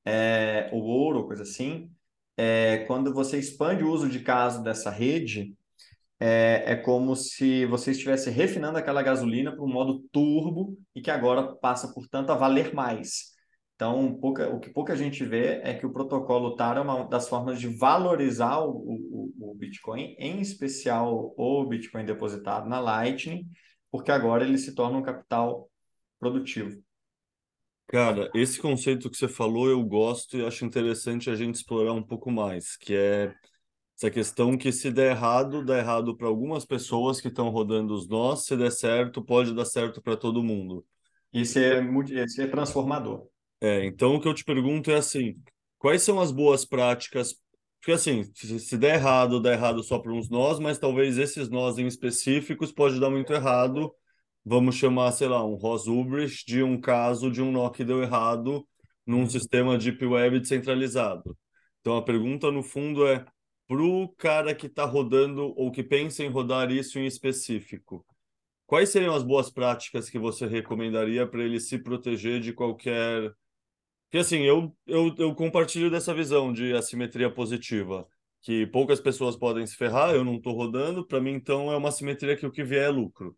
é, 0.04 0.68
ou 0.72 0.82
ouro, 0.82 1.26
coisa 1.26 1.42
assim, 1.42 1.90
é, 2.36 2.84
quando 2.86 3.14
você 3.14 3.38
expande 3.38 3.82
o 3.84 3.90
uso 3.90 4.08
de 4.08 4.20
caso 4.20 4.62
dessa 4.62 4.90
rede, 4.90 5.54
é, 6.26 6.72
é 6.72 6.76
como 6.76 7.14
se 7.14 7.66
você 7.66 7.90
estivesse 7.90 8.30
refinando 8.30 8.78
aquela 8.78 9.02
gasolina 9.02 9.52
para 9.52 9.62
um 9.62 9.68
modo 9.68 10.00
turbo 10.10 10.74
e 10.94 11.02
que 11.02 11.10
agora 11.10 11.54
passa, 11.56 11.92
portanto, 11.92 12.30
a 12.30 12.34
valer 12.34 12.72
mais. 12.72 13.34
Então, 13.74 14.18
pouca, 14.18 14.48
o 14.48 14.58
que 14.58 14.70
pouca 14.70 14.96
gente 14.96 15.22
vê 15.22 15.60
é 15.62 15.74
que 15.74 15.84
o 15.84 15.92
protocolo 15.92 16.56
TAR 16.56 16.78
é 16.78 16.80
uma 16.80 17.06
das 17.06 17.28
formas 17.28 17.60
de 17.60 17.68
valorizar 17.68 18.60
o, 18.60 18.70
o, 18.70 19.50
o 19.50 19.54
Bitcoin, 19.54 20.16
em 20.18 20.40
especial 20.40 21.34
o 21.36 21.66
Bitcoin 21.66 22.06
depositado 22.06 22.70
na 22.70 22.80
Lightning, 22.80 23.46
porque 23.90 24.10
agora 24.10 24.44
ele 24.44 24.56
se 24.56 24.74
torna 24.74 24.96
um 24.96 25.02
capital 25.02 25.68
produtivo. 26.18 26.82
Cara, 27.86 28.30
esse 28.34 28.58
conceito 28.58 29.10
que 29.10 29.16
você 29.18 29.28
falou 29.28 29.68
eu 29.68 29.84
gosto 29.84 30.38
e 30.38 30.46
acho 30.46 30.64
interessante 30.64 31.28
a 31.28 31.34
gente 31.34 31.56
explorar 31.56 31.92
um 31.92 32.02
pouco 32.02 32.30
mais, 32.30 32.78
que 32.78 32.94
é 32.94 33.34
essa 33.96 34.10
questão 34.10 34.56
que 34.56 34.72
se 34.72 34.90
der 34.90 35.12
errado, 35.12 35.64
dá 35.64 35.78
errado 35.78 36.16
para 36.16 36.26
algumas 36.26 36.64
pessoas 36.64 37.20
que 37.20 37.28
estão 37.28 37.48
rodando 37.48 37.94
os 37.94 38.08
nós, 38.08 38.44
se 38.44 38.56
der 38.56 38.72
certo, 38.72 39.22
pode 39.22 39.54
dar 39.54 39.64
certo 39.64 40.02
para 40.02 40.16
todo 40.16 40.42
mundo. 40.42 40.84
Isso 41.32 41.58
é, 41.58 41.80
isso 42.24 42.42
é 42.42 42.46
transformador. 42.46 43.26
É, 43.60 43.84
então 43.84 44.16
o 44.16 44.20
que 44.20 44.28
eu 44.28 44.34
te 44.34 44.44
pergunto 44.44 44.90
é 44.90 44.96
assim, 44.96 45.36
quais 45.78 46.02
são 46.02 46.20
as 46.20 46.32
boas 46.32 46.64
práticas? 46.64 47.34
Porque 47.80 47.92
assim, 47.92 48.24
se 48.34 48.76
der 48.76 48.94
errado, 48.96 49.40
dá 49.40 49.52
errado 49.52 49.82
só 49.82 49.98
para 49.98 50.12
uns 50.12 50.28
nós, 50.28 50.58
mas 50.58 50.78
talvez 50.78 51.18
esses 51.18 51.48
nós 51.48 51.78
em 51.78 51.86
específicos 51.86 52.72
pode 52.72 52.98
dar 52.98 53.10
muito 53.10 53.32
errado. 53.32 53.94
Vamos 54.44 54.74
chamar, 54.74 55.12
sei 55.12 55.28
lá, 55.28 55.44
um 55.44 55.54
Ross 55.54 55.86
Ulbricht 55.86 56.44
de 56.46 56.62
um 56.62 56.80
caso 56.80 57.30
de 57.30 57.40
um 57.40 57.52
nó 57.52 57.70
que 57.70 57.84
deu 57.84 58.02
errado 58.02 58.66
num 59.06 59.20
uhum. 59.20 59.30
sistema 59.30 59.78
Deep 59.78 60.04
Web 60.04 60.40
descentralizado. 60.40 61.36
Então 61.80 61.96
a 61.96 62.02
pergunta 62.02 62.50
no 62.50 62.62
fundo 62.62 63.06
é 63.06 63.24
para 63.66 63.82
o 63.82 64.08
cara 64.08 64.54
que 64.54 64.66
está 64.66 64.84
rodando 64.84 65.54
ou 65.56 65.70
que 65.70 65.82
pensa 65.82 66.22
em 66.22 66.28
rodar 66.28 66.70
isso 66.70 66.98
em 66.98 67.06
específico, 67.06 68.04
quais 68.66 68.90
seriam 68.90 69.14
as 69.14 69.22
boas 69.22 69.50
práticas 69.50 70.10
que 70.10 70.18
você 70.18 70.46
recomendaria 70.46 71.26
para 71.26 71.42
ele 71.42 71.58
se 71.58 71.78
proteger 71.78 72.40
de 72.40 72.52
qualquer. 72.52 73.32
Porque 74.04 74.18
assim, 74.18 74.42
eu, 74.42 74.76
eu, 74.86 75.14
eu 75.18 75.34
compartilho 75.34 75.90
dessa 75.90 76.14
visão 76.14 76.52
de 76.52 76.74
assimetria 76.74 77.30
positiva, 77.30 78.06
que 78.42 78.66
poucas 78.66 79.00
pessoas 79.00 79.36
podem 79.36 79.66
se 79.66 79.76
ferrar, 79.76 80.14
eu 80.14 80.24
não 80.24 80.36
estou 80.36 80.54
rodando, 80.54 81.06
para 81.06 81.20
mim 81.20 81.32
então 81.32 81.72
é 81.72 81.76
uma 81.76 81.88
assimetria 81.88 82.36
que 82.36 82.46
o 82.46 82.52
que 82.52 82.62
vier 82.62 82.84
é 82.84 82.90
lucro. 82.90 83.36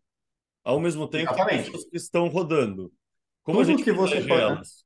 Ao 0.63 0.79
mesmo 0.79 1.07
tempo, 1.07 1.31
as 1.31 1.45
pessoas 1.45 1.85
que 1.85 1.95
estão 1.95 2.27
rodando. 2.27 2.91
Como 3.41 3.59
Tudo 3.59 3.67
a 3.67 3.71
gente 3.71 3.83
que 3.85 3.93
você 3.93 4.19
pode... 4.21 4.41
elas? 4.41 4.85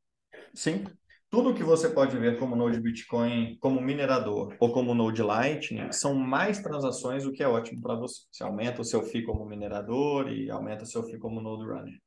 Sim 0.54 0.86
tudo 1.32 1.54
que 1.54 1.64
você 1.64 1.90
pode 1.90 2.18
ver 2.18 2.38
como 2.38 2.58
Node 2.58 2.82
Bitcoin, 2.82 3.58
como 3.62 3.80
minerador 3.80 4.54
ou 4.60 4.74
como 4.74 4.94
Node 4.94 5.24
Lightning, 5.24 5.90
são 5.94 6.14
mais 6.14 6.60
transações, 6.60 7.26
o 7.26 7.32
que 7.32 7.42
é 7.42 7.48
ótimo 7.48 7.82
para 7.82 7.96
você. 7.96 8.24
Você 8.30 8.44
aumenta 8.44 8.82
o 8.82 8.86
seu 8.86 9.02
FII 9.02 9.24
como 9.24 9.46
minerador 9.46 10.30
e 10.30 10.52
aumenta 10.52 10.84
o 10.84 10.86
seu 10.86 11.02
FII 11.04 11.18
como 11.20 11.42
Node 11.42 11.64
Runner. 11.64 11.98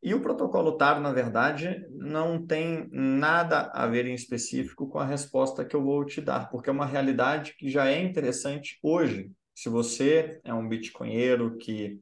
E 0.00 0.14
o 0.14 0.20
protocolo 0.20 0.76
TAR, 0.76 1.00
na 1.00 1.12
verdade, 1.12 1.84
não 1.90 2.46
tem 2.46 2.88
nada 2.92 3.72
a 3.74 3.88
ver 3.88 4.06
em 4.06 4.14
específico 4.14 4.88
com 4.88 5.00
a 5.00 5.04
resposta 5.04 5.64
que 5.64 5.74
eu 5.74 5.82
vou 5.82 6.04
te 6.04 6.20
dar, 6.20 6.48
porque 6.48 6.70
é 6.70 6.72
uma 6.72 6.86
realidade 6.86 7.56
que 7.56 7.68
já 7.68 7.88
é 7.88 8.00
interessante 8.00 8.78
hoje. 8.84 9.32
Se 9.52 9.68
você 9.68 10.40
é 10.44 10.54
um 10.54 10.68
bitcoinheiro 10.68 11.56
que 11.58 11.98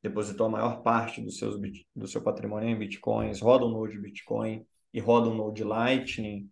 depositou 0.00 0.46
a 0.46 0.50
maior 0.50 0.82
parte 0.82 1.20
dos 1.20 1.36
seus, 1.36 1.60
do 1.96 2.06
seu 2.06 2.22
patrimônio 2.22 2.68
em 2.68 2.78
bitcoins, 2.78 3.40
roda 3.40 3.64
um 3.64 3.70
Node 3.70 3.98
Bitcoin, 3.98 4.64
e 4.94 5.00
roda 5.00 5.28
um 5.28 5.34
Node 5.34 5.64
Lightning, 5.64 6.48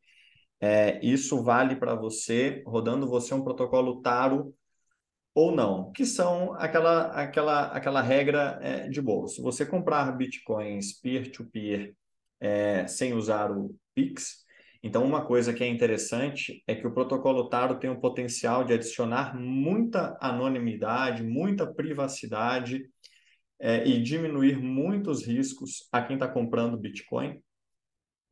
é, 0.61 1.01
isso 1.05 1.43
vale 1.43 1.77
para 1.77 1.95
você, 1.95 2.63
rodando 2.67 3.09
você 3.09 3.33
um 3.33 3.43
protocolo 3.43 4.03
Taro 4.03 4.55
ou 5.35 5.51
não, 5.51 5.91
que 5.93 6.05
são 6.05 6.53
aquela, 6.55 7.07
aquela, 7.13 7.67
aquela 7.69 8.03
regra 8.03 8.59
é, 8.61 8.89
de 8.89 9.01
boa. 9.01 9.29
Se 9.29 9.41
você 9.41 9.65
comprar 9.65 10.13
bitcoins 10.13 11.01
peer-to-peer 11.01 11.81
-peer, 11.81 11.95
é, 12.41 12.87
sem 12.87 13.15
usar 13.15 13.51
o 13.51 13.75
Pix, 13.95 14.45
então 14.83 15.05
uma 15.05 15.25
coisa 15.25 15.55
que 15.55 15.63
é 15.63 15.69
interessante 15.69 16.63
é 16.67 16.75
que 16.75 16.87
o 16.87 16.93
protocolo 16.93 17.49
Taro 17.49 17.79
tem 17.79 17.89
o 17.89 18.01
potencial 18.01 18.65
de 18.65 18.73
adicionar 18.75 19.39
muita 19.39 20.17
anonimidade, 20.21 21.23
muita 21.23 21.73
privacidade 21.73 22.85
é, 23.61 23.87
e 23.87 24.03
diminuir 24.03 24.59
muitos 24.61 25.25
riscos 25.25 25.89
a 25.93 26.03
quem 26.03 26.17
está 26.17 26.27
comprando 26.27 26.77
Bitcoin, 26.77 27.41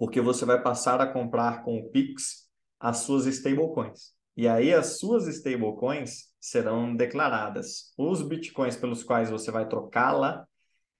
porque 0.01 0.19
você 0.19 0.47
vai 0.47 0.63
passar 0.63 0.99
a 0.99 1.07
comprar 1.07 1.63
com 1.63 1.77
o 1.77 1.91
Pix 1.91 2.49
as 2.81 3.01
suas 3.01 3.27
stablecoins. 3.27 4.15
E 4.35 4.49
aí 4.49 4.73
as 4.73 4.99
suas 4.99 5.27
stablecoins 5.27 6.33
serão 6.41 6.97
declaradas. 6.97 7.93
Os 7.99 8.23
bitcoins 8.23 8.79
pelos 8.79 9.03
quais 9.03 9.29
você 9.29 9.51
vai 9.51 9.69
trocá-la, 9.69 10.47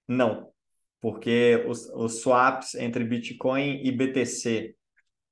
não. 0.07 0.53
Porque 1.01 1.65
os, 1.67 1.89
os 1.95 2.21
swaps 2.21 2.75
entre 2.75 3.03
Bitcoin 3.03 3.81
e 3.83 3.91
BTC 3.91 4.77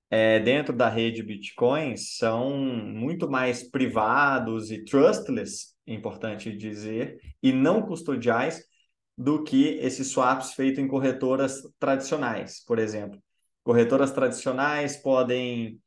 é, 0.09 0.40
dentro 0.40 0.74
da 0.74 0.89
rede 0.89 1.23
Bitcoin 1.23 1.95
são 1.99 2.57
muito 2.57 3.31
mais 3.31 3.69
privados 3.69 4.70
e 4.70 4.82
trustless, 4.82 5.74
importante 5.86 6.57
dizer, 6.57 7.19
e 7.43 7.53
não 7.53 7.82
custodiais 7.82 8.65
do 9.15 9.45
que 9.45 9.77
esses 9.81 10.09
swaps 10.09 10.55
feitos 10.55 10.82
em 10.82 10.89
corretoras 10.89 11.61
tradicionais, 11.78 12.65
por 12.65 12.78
exemplo. 12.78 13.20
Corretoras 13.69 14.11
tradicionais 14.12 14.97
podem 14.97 15.78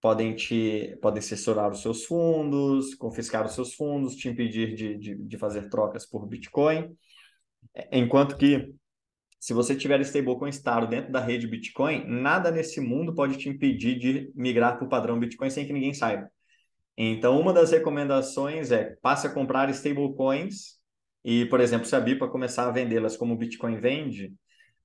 podem 0.00 0.34
te 0.34 0.98
podem 1.00 1.22
censurar 1.22 1.70
os 1.70 1.80
seus 1.80 2.04
fundos, 2.04 2.96
confiscar 2.96 3.46
os 3.46 3.54
seus 3.54 3.74
fundos, 3.76 4.16
te 4.16 4.28
impedir 4.28 4.74
de, 4.74 4.98
de, 4.98 5.14
de 5.14 5.38
fazer 5.38 5.68
trocas 5.68 6.04
por 6.04 6.26
Bitcoin, 6.26 6.92
enquanto 7.92 8.36
que 8.36 8.74
se 9.38 9.54
você 9.54 9.76
tiver 9.76 10.00
stablecoin 10.00 10.50
Staro 10.50 10.88
dentro 10.88 11.12
da 11.12 11.20
rede 11.20 11.46
Bitcoin, 11.46 12.04
nada 12.08 12.50
nesse 12.50 12.80
mundo 12.80 13.14
pode 13.14 13.38
te 13.38 13.48
impedir 13.48 14.00
de 14.00 14.32
migrar 14.34 14.76
para 14.76 14.86
o 14.86 14.88
padrão 14.88 15.16
Bitcoin 15.16 15.48
sem 15.48 15.64
que 15.64 15.72
ninguém 15.72 15.94
saiba. 15.94 16.28
Então, 16.96 17.38
uma 17.38 17.52
das 17.52 17.70
recomendações 17.70 18.72
é 18.72 18.96
passe 19.00 19.28
a 19.28 19.30
comprar 19.30 19.70
stablecoins 19.70 20.80
e, 21.24 21.46
por 21.46 21.60
exemplo, 21.60 21.86
se 21.86 21.94
a 21.94 22.00
BIPA 22.00 22.26
começar 22.26 22.66
a 22.66 22.72
vendê-las 22.72 23.16
como 23.16 23.34
o 23.34 23.38
Bitcoin 23.38 23.76
vende, 23.76 24.34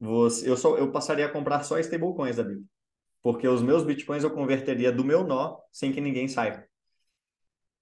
você, 0.04 0.50
eu, 0.50 0.58
só, 0.58 0.78
eu 0.78 0.92
passaria 0.92 1.26
a 1.26 1.32
comprar 1.32 1.64
só 1.64 1.80
stablecoins 1.80 2.36
da 2.36 2.44
Bit. 2.44 2.66
Porque 3.22 3.48
os 3.48 3.64
meus 3.64 3.84
bitcoins 3.86 4.24
eu 4.24 4.32
converteria 4.32 4.92
do 4.92 5.06
meu 5.06 5.24
nó 5.24 5.58
sem 5.72 5.94
que 5.94 6.02
ninguém 6.02 6.28
saiba. 6.28 6.66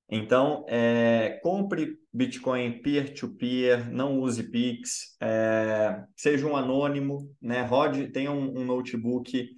Então, 0.07 0.65
é, 0.67 1.39
compre 1.41 1.97
Bitcoin 2.13 2.81
peer-to-peer, 2.81 3.85
-peer, 3.85 3.91
não 3.91 4.19
use 4.19 4.43
Pix, 4.43 5.15
é, 5.21 6.03
seja 6.17 6.45
um 6.45 6.55
anônimo, 6.55 7.33
né? 7.41 7.61
Rode, 7.61 8.09
tenha 8.09 8.29
um, 8.29 8.59
um, 8.59 8.65
notebook 8.65 9.57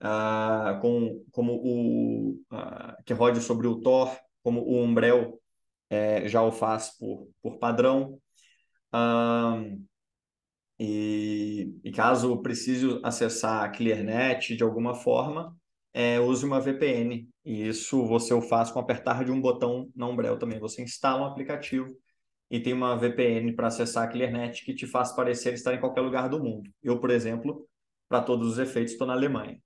uh, 0.00 0.80
com, 0.80 1.24
como 1.32 1.52
o 1.54 2.30
uh, 2.52 3.02
que 3.04 3.12
rode 3.12 3.40
sobre 3.40 3.66
o 3.66 3.80
Tor, 3.80 4.16
como 4.42 4.60
o 4.62 4.80
Umbrel 4.80 5.40
é, 5.90 6.28
já 6.28 6.42
o 6.42 6.52
faz 6.52 6.96
por, 6.96 7.28
por 7.42 7.58
padrão. 7.58 8.20
E, 10.78 11.74
e, 11.82 11.90
caso 11.90 12.40
precise 12.40 13.00
acessar 13.02 13.64
a 13.64 13.68
ClearNet 13.68 14.56
de 14.56 14.62
alguma 14.62 14.94
forma, 14.94 15.56
é, 15.92 16.20
use 16.20 16.44
uma 16.44 16.60
VPN. 16.60 17.28
E 17.44 17.66
isso 17.68 18.06
você 18.06 18.32
o 18.32 18.40
faz 18.40 18.70
com 18.70 18.78
apertar 18.78 19.24
de 19.24 19.32
um 19.32 19.40
botão 19.40 19.90
na 19.94 20.06
Umbrel 20.06 20.38
também. 20.38 20.60
Você 20.60 20.82
instala 20.82 21.22
um 21.22 21.26
aplicativo 21.26 21.88
e 22.50 22.60
tem 22.60 22.72
uma 22.72 22.96
VPN 22.96 23.52
para 23.54 23.68
acessar 23.68 24.04
a 24.04 24.08
ClearNet 24.08 24.64
que 24.64 24.74
te 24.74 24.86
faz 24.86 25.12
parecer 25.12 25.54
estar 25.54 25.74
em 25.74 25.80
qualquer 25.80 26.00
lugar 26.02 26.28
do 26.28 26.42
mundo. 26.42 26.70
Eu, 26.82 27.00
por 27.00 27.10
exemplo, 27.10 27.66
para 28.08 28.22
todos 28.22 28.48
os 28.52 28.58
efeitos, 28.58 28.92
estou 28.92 29.06
na 29.06 29.12
Alemanha. 29.14 29.60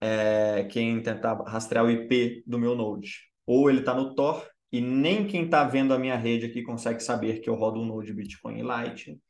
É, 0.00 0.64
quem 0.70 1.02
tentar 1.02 1.34
rastrear 1.42 1.84
o 1.84 1.90
IP 1.90 2.44
do 2.46 2.58
meu 2.58 2.76
Node, 2.76 3.18
ou 3.44 3.68
ele 3.68 3.80
está 3.80 3.92
no 3.92 4.14
Tor 4.14 4.48
e 4.70 4.80
nem 4.80 5.26
quem 5.26 5.44
está 5.46 5.64
vendo 5.64 5.92
a 5.92 5.98
minha 5.98 6.14
rede 6.16 6.46
aqui 6.46 6.62
consegue 6.62 7.00
saber 7.00 7.40
que 7.40 7.50
eu 7.50 7.54
rodo 7.54 7.80
um 7.80 7.86
Node 7.86 8.12
Bitcoin 8.12 8.58
e 8.58 8.62
Lightning, 8.62 9.20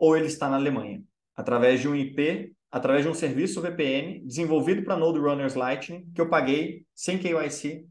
ou 0.00 0.16
ele 0.16 0.26
está 0.26 0.48
na 0.48 0.56
Alemanha, 0.56 1.02
através 1.36 1.80
de 1.80 1.88
um 1.88 1.94
IP, 1.94 2.52
através 2.70 3.04
de 3.04 3.10
um 3.10 3.14
serviço 3.14 3.60
VPN 3.60 4.20
desenvolvido 4.24 4.82
para 4.82 4.96
Node 4.96 5.18
Runners 5.18 5.54
Lightning, 5.54 6.10
que 6.14 6.20
eu 6.20 6.30
paguei 6.30 6.86
sem 6.94 7.18
KYC 7.18 7.86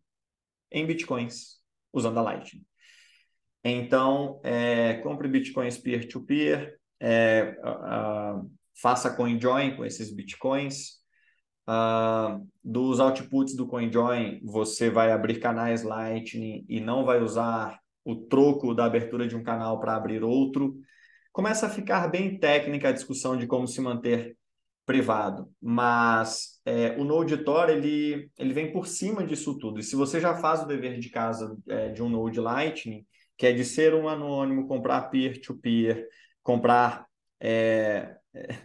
em 0.72 0.86
Bitcoins, 0.86 1.60
usando 1.94 2.18
a 2.18 2.22
Lightning. 2.22 2.66
Então, 3.64 4.42
é, 4.44 4.96
compre 4.96 5.28
Bitcoins 5.28 5.78
peer-to-peer, 5.78 6.78
é, 7.00 7.56
uh, 7.64 8.50
faça 8.82 9.16
CoinJoin 9.16 9.76
com 9.76 9.86
esses 9.86 10.14
Bitcoins, 10.14 11.00
Uh, 11.70 12.50
dos 12.64 13.00
outputs 13.00 13.56
do 13.56 13.68
CoinJoin, 13.68 14.42
você 14.44 14.90
vai 14.90 15.12
abrir 15.12 15.40
canais 15.40 15.84
Lightning 15.84 16.66
e 16.68 16.80
não 16.80 17.06
vai 17.06 17.22
usar 17.22 17.80
o 18.04 18.16
troco 18.16 18.74
da 18.74 18.86
abertura 18.86 19.28
de 19.28 19.36
um 19.36 19.44
canal 19.44 19.80
para 19.80 19.96
abrir 19.96 20.24
outro. 20.24 20.74
Começa 21.32 21.68
a 21.68 21.70
ficar 21.70 22.08
bem 22.08 22.40
técnica 22.40 22.90
a 22.90 22.94
discussão 22.94 23.38
de 23.38 23.48
como 23.48 23.68
se 23.68 23.80
manter 23.82 24.36
privado, 24.86 25.48
mas 25.62 26.60
é, 26.66 26.98
o 26.98 27.04
Node 27.04 27.38
Tor 27.38 27.70
ele, 27.70 28.32
ele 28.38 28.54
vem 28.54 28.72
por 28.72 28.88
cima 28.88 29.24
disso 29.24 29.58
tudo. 29.60 29.80
E 29.80 29.84
se 29.84 29.96
você 29.96 30.20
já 30.20 30.36
faz 30.36 30.64
o 30.64 30.66
dever 30.66 31.00
de 31.00 31.10
casa 31.10 31.56
é, 31.68 31.90
de 31.90 32.02
um 32.02 32.10
Node 32.10 32.40
Lightning, 32.40 33.06
que 33.38 33.46
é 33.46 33.54
de 33.54 33.64
ser 33.64 33.94
um 33.94 34.10
anônimo, 34.10 34.68
comprar 34.68 35.04
peer-to-peer, 35.04 35.96
-peer, 35.96 36.08
comprar 36.42 37.06
é, 37.40 38.16
é, 38.34 38.58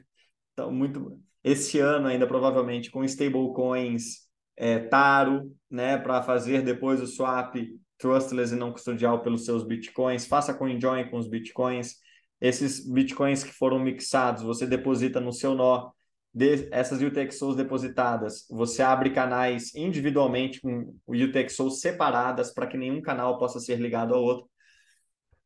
então, 0.52 0.72
muito 0.72 1.20
esse 1.42 1.78
ano 1.78 2.08
ainda 2.08 2.26
provavelmente 2.26 2.90
com 2.90 3.04
stablecoins 3.04 4.24
é, 4.56 4.78
Taro, 4.78 5.54
né, 5.70 5.98
para 5.98 6.22
fazer 6.22 6.62
depois 6.62 7.02
o 7.02 7.06
swap 7.06 7.54
trustless 7.98 8.54
e 8.54 8.56
não 8.56 8.72
custodial 8.72 9.22
pelos 9.22 9.44
seus 9.44 9.64
bitcoins, 9.64 10.26
faça 10.26 10.54
CoinJoin 10.54 11.10
com 11.10 11.18
os 11.18 11.28
bitcoins, 11.28 11.96
esses 12.40 12.90
bitcoins 12.90 13.42
que 13.44 13.52
foram 13.52 13.78
mixados, 13.78 14.42
você 14.42 14.66
deposita 14.66 15.20
no 15.20 15.32
seu 15.32 15.54
nó, 15.54 15.90
de, 16.32 16.68
essas 16.72 17.00
UTXOs 17.00 17.56
depositadas, 17.56 18.46
você 18.50 18.82
abre 18.82 19.10
canais 19.10 19.74
individualmente 19.74 20.60
com 20.60 20.96
UTXOs 21.06 21.80
separadas 21.80 22.52
para 22.52 22.66
que 22.66 22.76
nenhum 22.76 23.00
canal 23.00 23.38
possa 23.38 23.60
ser 23.60 23.76
ligado 23.76 24.14
ao 24.14 24.22
outro. 24.22 24.48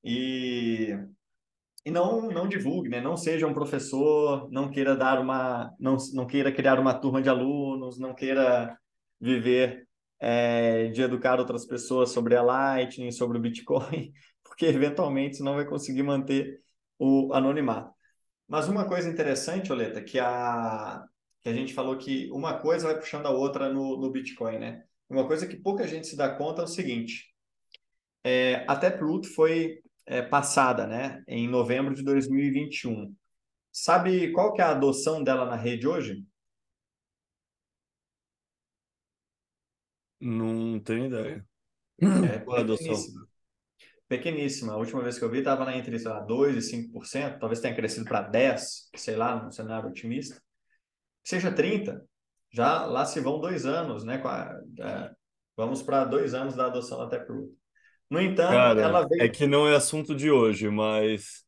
E 0.02 0.97
e 1.85 1.90
não 1.90 2.28
não 2.28 2.48
divulgue, 2.48 2.89
né? 2.90 3.01
Não 3.01 3.16
seja 3.16 3.47
um 3.47 3.55
professor, 3.55 4.48
não 4.51 4.70
queira 4.70 4.97
dar 4.97 5.20
uma, 5.20 5.73
não, 5.81 5.97
não 6.15 6.27
queira 6.27 6.52
criar 6.52 6.78
uma 6.78 6.94
turma 6.94 7.23
de 7.23 7.28
alunos, 7.28 7.98
não 7.98 8.15
queira 8.15 8.78
viver 9.20 9.89
é, 10.20 10.89
de 10.89 11.02
educar 11.02 11.39
outras 11.39 11.66
pessoas 11.66 12.10
sobre 12.10 12.36
a 12.36 12.43
Lightning, 12.43 13.10
sobre 13.12 13.39
o 13.39 13.40
Bitcoin, 13.40 14.12
porque 14.44 14.66
eventualmente 14.66 15.36
você 15.36 15.43
não 15.43 15.55
vai 15.55 15.65
conseguir 15.66 16.02
manter 16.02 16.60
o 16.99 17.33
anonimato. 17.33 17.93
Mas 18.47 18.69
uma 18.69 18.87
coisa 18.87 19.09
interessante, 19.09 19.73
Oleta, 19.73 20.03
que 20.03 20.19
a 20.19 21.05
que 21.41 21.49
a 21.49 21.53
gente 21.53 21.73
falou 21.73 21.97
que 21.97 22.29
uma 22.33 22.59
coisa 22.59 22.89
vai 22.89 22.99
puxando 22.99 23.27
a 23.27 23.31
outra 23.31 23.73
no, 23.73 23.97
no 23.97 24.11
Bitcoin, 24.11 24.59
né? 24.59 24.85
Uma 25.09 25.27
coisa 25.27 25.47
que 25.47 25.57
pouca 25.57 25.87
gente 25.87 26.07
se 26.07 26.16
dá 26.16 26.35
conta 26.37 26.62
é 26.62 26.65
o 26.65 26.69
seguinte: 26.69 27.33
é, 28.25 28.65
a 28.69 28.77
Taproot 28.77 29.29
foi 29.29 29.81
é, 30.07 30.23
passada, 30.23 30.87
né, 30.87 31.23
em 31.27 31.49
novembro 31.49 31.95
de 31.95 32.03
2021. 32.03 33.15
Sabe 33.73 34.33
qual 34.33 34.53
que 34.53 34.61
é 34.61 34.65
a 34.65 34.70
adoção 34.70 35.23
dela 35.23 35.45
na 35.47 35.57
rede 35.57 35.87
hoje? 35.87 36.25
Não 40.20 40.81
tenho 40.81 41.07
ideia. 41.07 41.47
É 42.01 42.39
qual 42.41 42.57
é 42.57 42.61
a 42.61 42.65
adoção? 42.65 42.95
Pequeníssima. 44.09 44.72
A 44.72 44.76
última 44.76 45.02
vez 45.02 45.18
que 45.18 45.24
eu 45.24 45.30
vi 45.30 45.39
estava 45.39 45.70
entre 45.76 45.98
sei 45.98 46.09
lá, 46.09 46.20
2% 46.20 46.56
e 46.56 46.62
5%, 46.62 47.39
talvez 47.39 47.60
tenha 47.60 47.74
crescido 47.74 48.06
para 48.06 48.22
10%, 48.22 48.97
sei 48.97 49.16
lá, 49.16 49.43
num 49.43 49.51
cenário 49.51 49.89
otimista. 49.90 50.40
Seja 51.22 51.52
30%, 51.52 52.01
já 52.51 52.86
lá 52.86 53.05
se 53.05 53.20
vão 53.20 53.39
dois 53.39 53.66
anos, 53.66 54.05
né? 54.05 54.22
É, 54.80 55.10
vamos 55.55 55.82
para 55.82 56.05
dois 56.05 56.32
anos 56.32 56.56
da 56.56 56.66
adoção 56.66 56.98
da 56.98 57.06
Taproot. 57.06 57.52
No 58.10 58.20
entanto, 58.20 58.52
Cara, 58.52 58.80
ela 58.80 59.06
veio. 59.06 59.22
é 59.22 59.28
que 59.28 59.47
não 59.47 59.68
é 59.68 59.76
assunto 59.76 60.14
de 60.14 60.30
hoje, 60.30 60.70
mas 60.70 61.44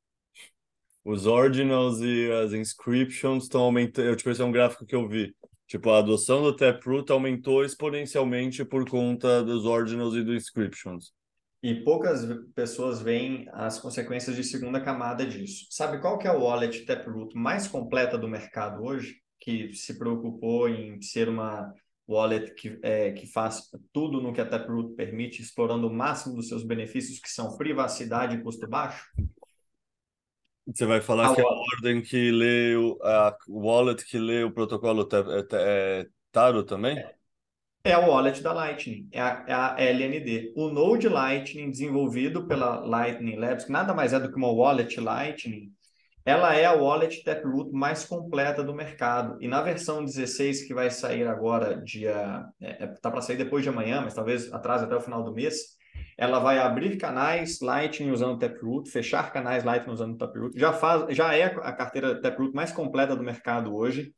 os 1.03 1.27
ordinals 1.27 2.01
e 2.01 2.31
as 2.31 2.53
inscriptions 2.53 3.45
estão 3.45 3.63
aumentando. 3.63 4.09
Eu, 4.09 4.17
tipo, 4.17 4.29
esse 4.29 4.43
é 4.43 4.45
um 4.45 4.53
gráfico 4.53 4.85
que 4.85 4.95
eu 4.95 5.09
vi. 5.09 5.35
Tipo, 5.67 5.91
a 5.91 6.01
adoção 6.01 6.43
do 6.43 6.55
Taproot 6.55 7.11
aumentou 7.11 7.65
exponencialmente 7.65 8.65
por 8.65 8.87
conta 8.89 9.43
dos 9.43 9.65
ordinals 9.65 10.15
e 10.15 10.23
dos 10.23 10.35
inscriptions. 10.35 11.13
E 11.63 11.75
poucas 11.85 12.27
pessoas 12.55 13.03
veem 13.03 13.47
as 13.53 13.79
consequências 13.79 14.35
de 14.35 14.43
segunda 14.43 14.81
camada 14.81 15.27
disso. 15.27 15.67
Sabe 15.71 16.01
qual 16.01 16.19
que 16.19 16.27
é 16.27 16.33
o 16.33 16.43
wallet 16.43 16.87
Taproot 16.87 17.37
mais 17.37 17.69
completa 17.69 18.17
do 18.17 18.29
mercado 18.29 18.83
hoje? 18.83 19.17
Que 19.39 19.73
se 19.75 19.99
preocupou 19.99 20.69
em 20.69 21.01
ser 21.03 21.29
uma 21.29 21.71
wallet 22.09 22.55
que, 22.55 22.79
é, 22.83 23.13
que 23.13 23.27
faz 23.27 23.69
tudo 23.93 24.21
no 24.21 24.33
que 24.33 24.41
a 24.41 24.47
Taproot 24.47 24.95
permite, 24.97 25.43
explorando 25.43 25.87
o 25.87 25.93
máximo 25.93 26.35
dos 26.35 26.49
seus 26.49 26.65
benefícios, 26.65 27.21
que 27.21 27.29
são 27.29 27.57
privacidade 27.57 28.37
e 28.37 28.43
custo 28.43 28.67
baixo? 28.67 29.07
Você 30.67 30.87
vai 30.87 31.01
falar 31.01 31.31
a 31.31 31.35
que 31.35 31.43
wallet. 31.43 31.59
a 31.59 31.77
ordem 31.77 32.03
que 32.03 32.31
lê 32.31 32.75
o, 32.75 32.99
a 33.03 33.37
wallet 33.49 34.05
que 34.05 34.19
lê 34.19 34.45
o 34.45 34.53
protocolo 34.53 35.07
é, 35.13 35.47
é 35.53 36.07
Taro 36.33 36.65
também? 36.65 36.99
É, 36.99 37.15
é 37.83 37.93
a 37.93 37.99
wallet 37.99 38.43
da 38.43 38.53
Lightning, 38.53 39.09
é 39.11 39.21
a, 39.21 39.45
é 39.47 39.53
a, 39.53 39.77
LND. 39.79 40.53
O 40.55 40.69
Node 40.69 41.09
Lightning, 41.09 41.71
desenvolvido 41.71 42.47
pela 42.47 42.81
Lightning 42.81 43.37
Labs, 43.37 43.65
que 43.65 43.73
nada 43.73 43.95
mais 43.95 44.13
é 44.13 44.21
do 44.21 44.31
que 44.31 44.37
uma 44.37 44.51
wallet 44.51 45.01
Lightning, 45.01 45.73
ela 46.25 46.55
é 46.55 46.67
a 46.67 46.75
wallet 46.75 47.25
Taproot 47.25 47.73
mais 47.73 48.05
completa 48.05 48.63
do 48.63 48.75
mercado. 48.75 49.39
E 49.41 49.49
na 49.49 49.63
versão 49.63 50.05
16, 50.05 50.65
que 50.67 50.75
vai 50.75 50.91
sair 50.91 51.27
agora, 51.27 51.81
dia. 51.83 52.45
É, 52.61 52.85
é 52.85 52.87
tá 52.87 53.11
para 53.11 53.23
sair 53.23 53.37
depois 53.37 53.63
de 53.63 53.71
amanhã, 53.71 54.03
mas 54.03 54.15
talvez 54.15 54.53
atrase 54.53 54.85
até 54.85 54.95
o 54.95 55.01
final 55.01 55.25
do 55.25 55.33
mês. 55.33 55.79
Ela 56.19 56.39
vai 56.39 56.59
abrir 56.59 56.99
canais 56.99 57.61
Lightning 57.61 58.11
usando 58.11 58.39
Taproot, 58.39 58.91
fechar 58.91 59.33
canais 59.33 59.65
Lightning 59.65 59.93
usando 59.95 60.19
Taproot. 60.19 60.59
Já, 60.59 60.73
faz, 60.75 61.17
já 61.17 61.35
é 61.35 61.45
a 61.45 61.73
carteira 61.73 62.21
Taproot 62.21 62.55
mais 62.55 62.71
completa 62.71 63.17
do 63.17 63.25
mercado 63.25 63.75
hoje. 63.75 64.13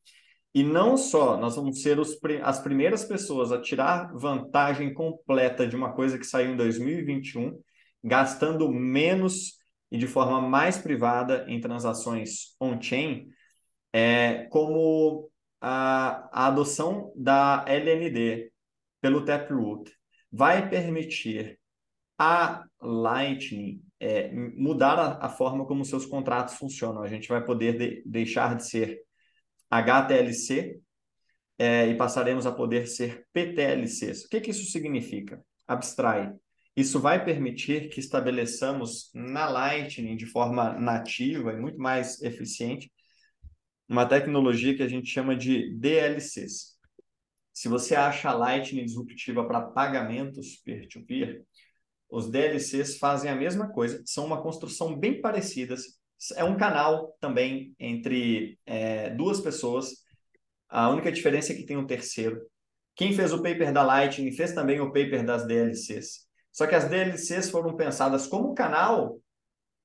E 0.54 0.62
não 0.62 0.96
só, 0.96 1.38
nós 1.38 1.56
vamos 1.56 1.80
ser 1.80 1.98
os, 1.98 2.18
as 2.42 2.60
primeiras 2.60 3.04
pessoas 3.04 3.50
a 3.52 3.60
tirar 3.60 4.12
vantagem 4.14 4.92
completa 4.92 5.66
de 5.66 5.74
uma 5.74 5.92
coisa 5.94 6.18
que 6.18 6.26
saiu 6.26 6.52
em 6.52 6.56
2021, 6.56 7.58
gastando 8.04 8.70
menos 8.70 9.58
e 9.90 9.96
de 9.96 10.06
forma 10.06 10.40
mais 10.40 10.76
privada 10.76 11.46
em 11.48 11.60
transações 11.60 12.54
on-chain, 12.60 13.28
é, 13.92 14.46
como 14.50 15.30
a, 15.60 16.28
a 16.32 16.46
adoção 16.48 17.12
da 17.16 17.64
LND 17.66 18.50
pelo 19.00 19.24
Taproot 19.24 19.90
vai 20.30 20.68
permitir 20.68 21.58
a 22.18 22.64
Lightning 22.80 23.82
é, 24.00 24.32
mudar 24.32 24.98
a, 24.98 25.26
a, 25.26 25.28
forma 25.28 25.64
como 25.66 25.84
seus 25.84 26.04
contratos 26.04 26.54
funcionam. 26.54 27.02
A 27.02 27.08
gente 27.08 27.28
vai 27.28 27.44
poder 27.44 27.78
de, 27.78 28.02
deixar 28.04 28.56
de 28.56 28.66
ser 28.66 29.00
HTLC 29.72 30.78
é, 31.58 31.86
e 31.88 31.96
passaremos 31.96 32.44
a 32.44 32.52
poder 32.52 32.86
ser 32.86 33.26
PTLCs. 33.32 34.24
O 34.24 34.28
que, 34.28 34.40
que 34.40 34.50
isso 34.50 34.70
significa? 34.70 35.42
Abstrai. 35.66 36.32
Isso 36.76 37.00
vai 37.00 37.24
permitir 37.24 37.88
que 37.88 38.00
estabeleçamos 38.00 39.10
na 39.14 39.48
Lightning 39.48 40.16
de 40.16 40.26
forma 40.26 40.72
nativa 40.78 41.52
e 41.52 41.56
muito 41.56 41.78
mais 41.78 42.20
eficiente 42.22 42.92
uma 43.88 44.06
tecnologia 44.06 44.74
que 44.74 44.82
a 44.82 44.88
gente 44.88 45.08
chama 45.08 45.36
de 45.36 45.74
DLCs. 45.74 46.78
Se 47.52 47.68
você 47.68 47.94
acha 47.94 48.30
a 48.30 48.34
Lightning 48.34 48.84
disruptiva 48.84 49.46
para 49.46 49.60
pagamentos 49.60 50.56
peer-to-peer, 50.64 51.44
os 52.10 52.30
DLCs 52.30 52.98
fazem 52.98 53.30
a 53.30 53.34
mesma 53.34 53.70
coisa, 53.70 54.02
são 54.04 54.24
uma 54.24 54.42
construção 54.42 54.98
bem 54.98 55.20
parecida. 55.20 55.74
É 56.36 56.44
um 56.44 56.56
canal 56.56 57.16
também 57.20 57.74
entre 57.78 58.58
é, 58.64 59.10
duas 59.10 59.40
pessoas 59.40 59.88
A 60.68 60.88
única 60.90 61.12
diferença 61.12 61.52
é 61.52 61.56
que 61.56 61.66
tem 61.66 61.76
um 61.76 61.86
terceiro. 61.86 62.40
Quem 62.94 63.12
fez 63.14 63.32
o 63.32 63.42
paper 63.42 63.72
da 63.72 63.82
Lightning 63.82 64.32
fez 64.32 64.52
também 64.52 64.80
o 64.80 64.92
paper 64.92 65.24
das 65.24 65.46
DLCs. 65.46 66.26
Só 66.52 66.66
que 66.66 66.74
as 66.74 66.88
DLCs 66.88 67.50
foram 67.50 67.76
pensadas 67.76 68.26
como 68.26 68.54
canal, 68.54 69.18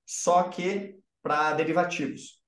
só 0.06 0.44
que 0.44 0.96
para 1.22 1.54
derivativos. 1.54 2.42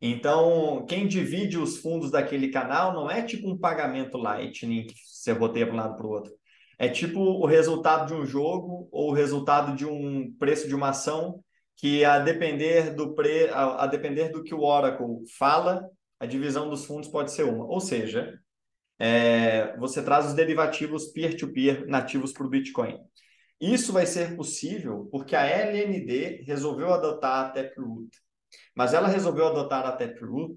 Então, 0.00 0.84
quem 0.88 1.06
divide 1.06 1.56
os 1.58 1.78
fundos 1.78 2.10
daquele 2.10 2.48
canal 2.50 2.92
não 2.92 3.08
é 3.08 3.22
tipo 3.22 3.48
um 3.48 3.56
pagamento 3.56 4.18
Lightning 4.18 4.86
que 4.86 4.94
você 5.06 5.32
roteia 5.32 5.64
para 5.64 5.74
um 5.74 5.78
lado 5.78 5.96
para 5.96 6.06
o 6.06 6.10
outro. 6.10 6.32
É 6.76 6.88
tipo 6.88 7.20
o 7.20 7.46
resultado 7.46 8.08
de 8.08 8.14
um 8.14 8.26
jogo 8.26 8.88
ou 8.90 9.10
o 9.10 9.14
resultado 9.14 9.76
de 9.76 9.86
um 9.86 10.34
preço 10.38 10.66
de 10.66 10.74
uma 10.74 10.88
ação 10.88 11.42
que 11.76 12.04
a 12.04 12.18
depender 12.18 12.94
do 12.94 13.14
pre, 13.14 13.48
a, 13.48 13.84
a 13.84 13.86
depender 13.86 14.28
do 14.28 14.42
que 14.42 14.54
o 14.54 14.62
Oracle 14.62 15.26
fala, 15.38 15.88
a 16.20 16.26
divisão 16.26 16.70
dos 16.70 16.84
fundos 16.84 17.08
pode 17.08 17.32
ser 17.32 17.44
uma. 17.44 17.66
Ou 17.66 17.80
seja, 17.80 18.38
é, 18.98 19.76
você 19.78 20.02
traz 20.02 20.26
os 20.26 20.34
derivativos 20.34 21.06
peer-to-peer 21.06 21.80
-peer 21.80 21.86
nativos 21.88 22.32
para 22.32 22.46
o 22.46 22.48
Bitcoin. 22.48 22.98
Isso 23.60 23.92
vai 23.92 24.06
ser 24.06 24.36
possível 24.36 25.08
porque 25.10 25.36
a 25.36 25.46
LND 25.46 26.42
resolveu 26.44 26.92
adotar 26.92 27.46
a 27.46 27.48
Taproot. 27.50 28.10
Mas 28.76 28.92
ela 28.92 29.08
resolveu 29.08 29.46
adotar 29.46 29.86
a 29.86 29.92
Taproot 29.92 30.56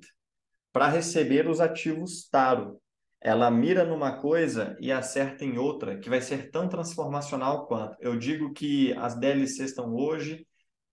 para 0.72 0.88
receber 0.88 1.48
os 1.48 1.62
ativos 1.62 2.28
Taro. 2.30 2.80
Ela 3.22 3.50
mira 3.50 3.86
numa 3.86 4.20
coisa 4.20 4.76
e 4.80 4.92
acerta 4.92 5.46
em 5.46 5.58
outra, 5.58 5.98
que 5.98 6.10
vai 6.10 6.22
ser 6.22 6.52
tão 6.52 6.68
transformacional 6.68 7.66
quanto. 7.66 7.98
Eu 8.00 8.18
digo 8.18 8.54
que 8.54 8.94
as 8.94 9.16
DLCs 9.16 9.70
estão 9.70 9.96
hoje 9.96 10.46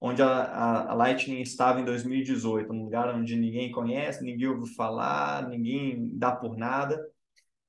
onde 0.05 0.21
a, 0.21 0.91
a, 0.91 0.95
Lightning 0.95 1.41
estava 1.41 1.81
em 1.81 1.85
2018, 1.85 2.73
um 2.73 2.83
lugar 2.83 3.15
onde 3.15 3.37
ninguém 3.37 3.71
conhece, 3.71 4.25
ninguém 4.25 4.49
ouve 4.49 4.75
falar, 4.75 5.49
ninguém 5.49 6.11
dá 6.19 6.33
por 6.33 6.57
nada, 6.57 7.01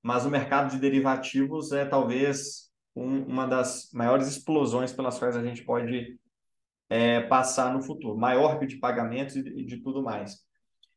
mas 0.01 0.25
o 0.25 0.31
mercado 0.31 0.71
de 0.71 0.79
derivativos 0.79 1.71
é 1.71 1.85
talvez 1.85 2.71
um, 2.95 3.19
uma 3.25 3.45
das 3.45 3.91
maiores 3.93 4.27
explosões 4.27 4.91
pelas 4.91 5.19
quais 5.19 5.37
a 5.37 5.43
gente 5.43 5.63
pode 5.63 6.17
é, 6.89 7.21
passar 7.21 7.71
no 7.71 7.83
futuro, 7.83 8.17
maior 8.17 8.57
que 8.57 8.65
de 8.65 8.77
pagamentos 8.77 9.35
e 9.35 9.43
de, 9.43 9.63
de 9.63 9.77
tudo 9.77 10.01
mais. 10.01 10.39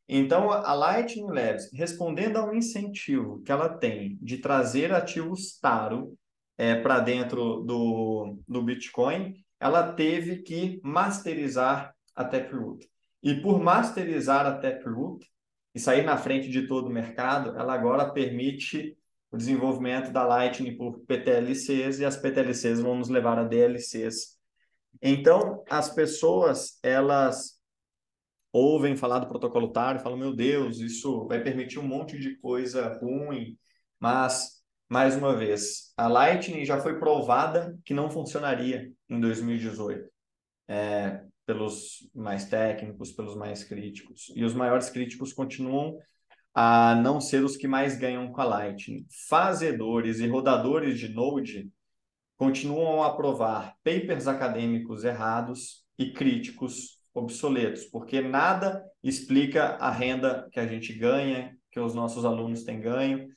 Então, 0.08 0.50
a 0.50 0.72
Lightning 0.72 1.30
Labs, 1.30 1.70
respondendo 1.70 2.38
a 2.38 2.46
um 2.46 2.54
incentivo 2.54 3.42
que 3.42 3.52
ela 3.52 3.68
tem 3.68 4.18
de 4.22 4.38
trazer 4.38 4.90
ativos 4.90 5.58
Taro 5.58 6.16
é, 6.56 6.76
para 6.76 6.98
dentro 7.00 7.60
do, 7.60 8.38
do 8.48 8.62
Bitcoin, 8.62 9.34
ela 9.60 9.92
teve 9.92 10.42
que 10.42 10.80
masterizar 10.82 11.94
a 12.14 12.24
Taproot. 12.24 12.88
E 13.22 13.34
por 13.40 13.60
masterizar 13.60 14.46
a 14.46 14.56
Taproot 14.56 15.26
e 15.74 15.80
sair 15.80 16.02
na 16.02 16.16
frente 16.16 16.48
de 16.48 16.66
todo 16.66 16.88
o 16.88 16.92
mercado, 16.92 17.58
ela 17.58 17.74
agora 17.74 18.10
permite 18.10 18.96
o 19.30 19.36
desenvolvimento 19.36 20.12
da 20.12 20.24
Lightning 20.24 20.76
por 20.76 21.00
PTLCs 21.00 21.98
e 21.98 22.04
as 22.04 22.16
PTLCs 22.16 22.80
vão 22.80 22.96
nos 22.96 23.08
levar 23.08 23.38
a 23.38 23.44
DLCs. 23.44 24.36
Então, 25.02 25.62
as 25.68 25.92
pessoas, 25.92 26.78
elas 26.82 27.56
ouvem 28.52 28.96
falar 28.96 29.18
do 29.18 29.28
protocolo 29.28 29.72
TAR 29.72 29.96
e 29.96 29.98
falam, 29.98 30.18
meu 30.18 30.34
Deus, 30.34 30.80
isso 30.80 31.26
vai 31.26 31.42
permitir 31.42 31.78
um 31.78 31.86
monte 31.86 32.18
de 32.18 32.36
coisa 32.38 32.96
ruim, 32.98 33.58
mas 34.00 34.62
mais 34.88 35.16
uma 35.16 35.34
vez, 35.34 35.92
a 35.96 36.06
Lightning 36.06 36.64
já 36.64 36.80
foi 36.80 36.98
provada 36.98 37.76
que 37.84 37.92
não 37.92 38.08
funcionaria 38.08 38.90
em 39.08 39.20
2018, 39.20 40.08
é, 40.68 41.22
pelos 41.44 42.08
mais 42.14 42.46
técnicos, 42.46 43.12
pelos 43.12 43.36
mais 43.36 43.62
críticos. 43.64 44.32
E 44.34 44.44
os 44.44 44.54
maiores 44.54 44.90
críticos 44.90 45.32
continuam 45.32 45.98
a 46.54 46.94
não 46.94 47.20
ser 47.20 47.44
os 47.44 47.56
que 47.56 47.68
mais 47.68 47.96
ganham 47.96 48.32
com 48.32 48.40
a 48.40 48.44
Lightning. 48.44 49.06
Fazedores 49.28 50.18
e 50.18 50.26
rodadores 50.26 50.98
de 50.98 51.08
Node 51.08 51.70
continuam 52.36 53.02
a 53.02 53.08
aprovar 53.08 53.74
papers 53.84 54.26
acadêmicos 54.26 55.04
errados 55.04 55.84
e 55.98 56.12
críticos 56.12 57.00
obsoletos, 57.14 57.84
porque 57.84 58.20
nada 58.20 58.84
explica 59.02 59.76
a 59.76 59.90
renda 59.90 60.48
que 60.52 60.60
a 60.60 60.66
gente 60.66 60.92
ganha, 60.92 61.56
que 61.70 61.80
os 61.80 61.94
nossos 61.94 62.24
alunos 62.24 62.62
têm 62.62 62.80
ganho, 62.80 63.28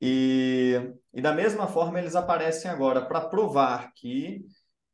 e, 0.00 0.74
e 1.12 1.20
da 1.20 1.32
mesma 1.32 1.66
forma 1.66 1.98
eles 1.98 2.16
aparecem 2.16 2.70
agora 2.70 3.04
para 3.04 3.20
provar 3.20 3.92
que 3.94 4.42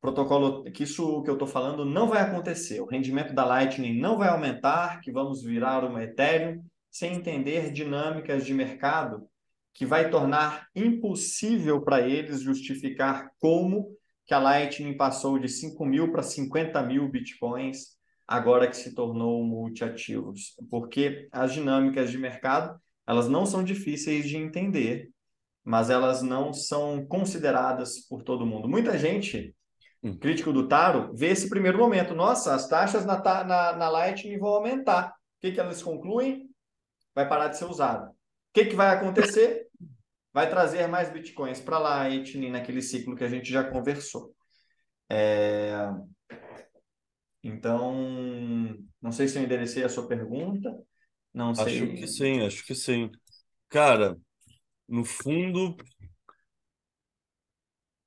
protocolo, 0.01 0.65
que 0.65 0.85
isso 0.85 1.23
que 1.23 1.31
eu 1.31 1.35
estou 1.35 1.49
falando 1.49 1.85
não 1.85 2.09
vai 2.09 2.23
acontecer. 2.23 2.81
O 2.81 2.87
rendimento 2.87 3.35
da 3.35 3.45
Lightning 3.45 3.99
não 3.99 4.19
vai 4.19 4.29
aumentar, 4.29 5.01
que 5.01 5.11
vamos 5.11 5.43
virar 5.43 5.85
uma 5.85 6.03
Ethereum, 6.03 6.65
sem 6.91 7.15
entender 7.15 7.73
dinâmicas 7.73 8.45
de 8.45 8.55
mercado 8.55 9.29
que 9.75 9.85
vai 9.85 10.09
tornar 10.09 10.69
impossível 10.75 11.83
para 11.83 12.01
eles 12.01 12.41
justificar 12.41 13.31
como 13.39 13.95
que 14.25 14.33
a 14.33 14.39
Lightning 14.39 14.97
passou 14.97 15.39
de 15.39 15.49
5 15.49 15.85
mil 15.85 16.11
para 16.11 16.23
50 16.23 16.83
mil 16.83 17.09
bitcoins 17.09 17.97
agora 18.27 18.69
que 18.69 18.77
se 18.77 18.95
tornou 18.95 19.45
multiativos. 19.45 20.55
Porque 20.71 21.29
as 21.31 21.53
dinâmicas 21.53 22.11
de 22.11 22.19
mercado 22.19 22.81
elas 23.07 23.29
não 23.29 23.47
são 23.47 23.63
difíceis 23.63 24.29
de 24.29 24.37
entender, 24.37 25.11
mas 25.63 25.91
elas 25.91 26.23
não 26.23 26.53
são 26.53 27.07
consideradas 27.07 28.01
por 28.09 28.23
todo 28.23 28.47
mundo. 28.47 28.69
Muita 28.69 28.99
gente, 28.99 29.55
crítico 30.15 30.53
do 30.53 30.69
Taro, 30.69 31.11
vê 31.15 31.29
esse 31.29 31.49
primeiro 31.49 31.79
momento. 31.79 32.15
Nossa, 32.15 32.55
as 32.55 32.69
taxas 32.69 33.07
na, 33.07 33.19
na, 33.45 33.77
na 33.77 33.89
Lightning 33.89 34.39
vão 34.39 34.51
aumentar. 34.51 35.09
O 35.09 35.41
que, 35.41 35.53
que 35.53 35.61
elas 35.61 35.83
concluem? 35.83 36.49
Vai 37.15 37.27
parar 37.29 37.49
de 37.49 37.57
ser 37.57 37.65
usado. 37.65 38.11
O 38.11 38.15
que, 38.53 38.67
que 38.67 38.77
vai 38.77 38.95
acontecer? 38.95 39.67
Vai 40.33 40.51
trazer 40.51 40.87
mais 40.87 41.11
bitcoins 41.11 41.61
para 41.61 41.79
Lightning 41.79 42.51
naquele 42.51 42.83
ciclo 42.83 43.17
que 43.17 43.25
a 43.25 43.29
gente 43.29 43.51
já 43.51 43.65
conversou. 43.65 44.35
É... 45.11 45.89
Então, 47.43 47.95
não 49.01 49.13
sei 49.13 49.29
se 49.29 49.39
eu 49.39 49.43
enderecei 49.43 49.83
a 49.85 49.89
sua 49.89 50.07
pergunta. 50.07 50.77
Não 51.33 51.55
sei. 51.55 51.83
Acho 51.83 51.87
que 51.95 52.07
sim, 52.07 52.41
acho 52.45 52.67
que 52.67 52.75
sim. 52.75 53.11
Cara, 53.69 54.17
no 54.89 55.05
fundo, 55.05 55.77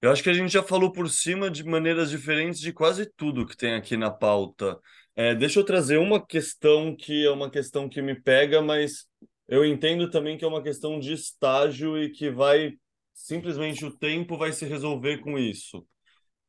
eu 0.01 0.11
acho 0.11 0.23
que 0.23 0.30
a 0.30 0.34
gente 0.34 0.51
já 0.51 0.63
falou 0.63 0.91
por 0.91 1.09
cima 1.09 1.49
de 1.49 1.63
maneiras 1.63 2.09
diferentes 2.09 2.59
de 2.59 2.71
quase 2.73 3.05
tudo 3.15 3.45
que 3.45 3.57
tem 3.57 3.73
aqui 3.76 3.97
na 3.97 4.09
pauta. 4.11 4.80
É, 5.15 5.35
deixa 5.35 5.59
eu 5.59 5.65
trazer 5.65 5.97
uma 5.97 6.26
questão 6.26 6.95
que 6.95 7.26
é 7.26 7.31
uma 7.31 7.49
questão 7.49 7.89
que 7.89 8.01
me 8.01 8.19
pega, 8.19 8.61
mas 8.61 9.05
eu 9.47 9.65
entendo 9.65 10.09
também 10.09 10.38
que 10.38 10.45
é 10.45 10.47
uma 10.47 10.63
questão 10.63 10.99
de 10.99 11.13
estágio 11.13 11.97
e 11.97 12.09
que 12.09 12.30
vai 12.30 12.73
simplesmente 13.13 13.85
o 13.85 13.97
tempo 13.97 14.38
vai 14.38 14.53
se 14.53 14.65
resolver 14.65 15.17
com 15.17 15.38
isso. 15.38 15.85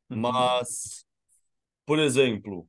Uhum. 0.09 0.17
Mas, 0.17 1.05
por 1.85 1.99
exemplo, 1.99 2.67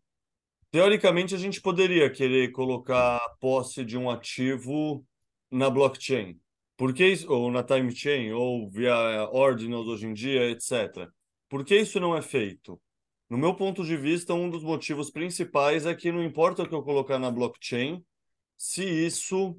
Teoricamente, 0.73 1.35
a 1.35 1.39
gente 1.39 1.61
poderia 1.61 2.09
querer 2.11 2.51
colocar 2.51 3.17
a 3.17 3.29
posse 3.39 3.85
de 3.85 3.99
um 3.99 4.09
ativo 4.09 5.05
na 5.51 5.69
blockchain, 5.69 6.41
porque 6.77 7.15
ou 7.29 7.51
na 7.51 7.63
time 7.63 7.95
chain, 7.95 8.33
ou 8.33 8.69
via 8.71 9.29
ordinals 9.31 9.87
hoje 9.87 10.07
em 10.07 10.13
dia, 10.13 10.51
etc. 10.51 11.09
Por 11.49 11.65
que 11.65 11.77
isso 11.77 12.01
não 12.01 12.17
é 12.17 12.23
feito? 12.23 12.81
No 13.29 13.39
meu 13.39 13.55
ponto 13.55 13.85
de 13.85 13.97
vista, 13.97 14.35
um 14.35 14.51
dos 14.51 14.63
motivos 14.63 15.11
principais 15.11 15.87
é 15.87 15.95
que 15.95 16.13
não 16.13 16.23
importa 16.23 16.63
o 16.63 16.69
que 16.69 16.75
eu 16.75 16.83
colocar 16.83 17.19
na 17.19 17.31
blockchain, 17.31 18.05
se 18.59 18.85
isso 18.85 19.57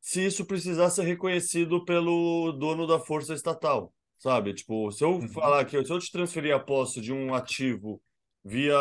se 0.00 0.26
isso 0.26 0.44
precisar 0.44 0.90
ser 0.90 1.04
reconhecido 1.04 1.82
pelo 1.84 2.52
dono 2.52 2.86
da 2.86 3.00
força 3.00 3.32
estatal, 3.32 3.92
sabe? 4.18 4.52
Tipo, 4.52 4.92
se 4.92 5.02
eu 5.02 5.12
uhum. 5.12 5.28
falar 5.28 5.64
que 5.64 5.82
se 5.82 5.90
eu 5.90 5.98
te 5.98 6.12
transferir 6.12 6.54
a 6.54 6.60
posse 6.60 7.00
de 7.00 7.10
um 7.10 7.34
ativo 7.34 8.02
via 8.44 8.76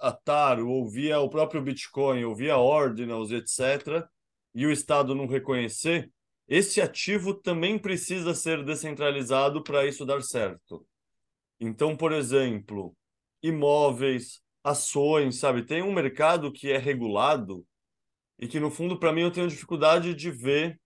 Ataro, 0.00 0.68
ou 0.68 0.86
via 0.86 1.18
o 1.18 1.30
próprio 1.30 1.62
Bitcoin, 1.62 2.24
ou 2.24 2.36
via 2.36 2.58
Ordinals, 2.58 3.30
etc., 3.30 4.06
e 4.56 4.64
o 4.64 4.72
Estado 4.72 5.14
não 5.14 5.26
reconhecer, 5.26 6.10
esse 6.48 6.80
ativo 6.80 7.34
também 7.34 7.78
precisa 7.78 8.34
ser 8.34 8.64
descentralizado 8.64 9.62
para 9.62 9.86
isso 9.86 10.06
dar 10.06 10.22
certo. 10.22 10.86
Então, 11.60 11.94
por 11.94 12.10
exemplo, 12.10 12.96
imóveis, 13.42 14.40
ações, 14.64 15.38
sabe? 15.38 15.62
Tem 15.62 15.82
um 15.82 15.92
mercado 15.92 16.50
que 16.50 16.72
é 16.72 16.78
regulado 16.78 17.66
e 18.38 18.48
que, 18.48 18.58
no 18.58 18.70
fundo, 18.70 18.98
para 18.98 19.12
mim, 19.12 19.20
eu 19.22 19.30
tenho 19.30 19.46
dificuldade 19.46 20.14
de 20.14 20.30
ver 20.30 20.80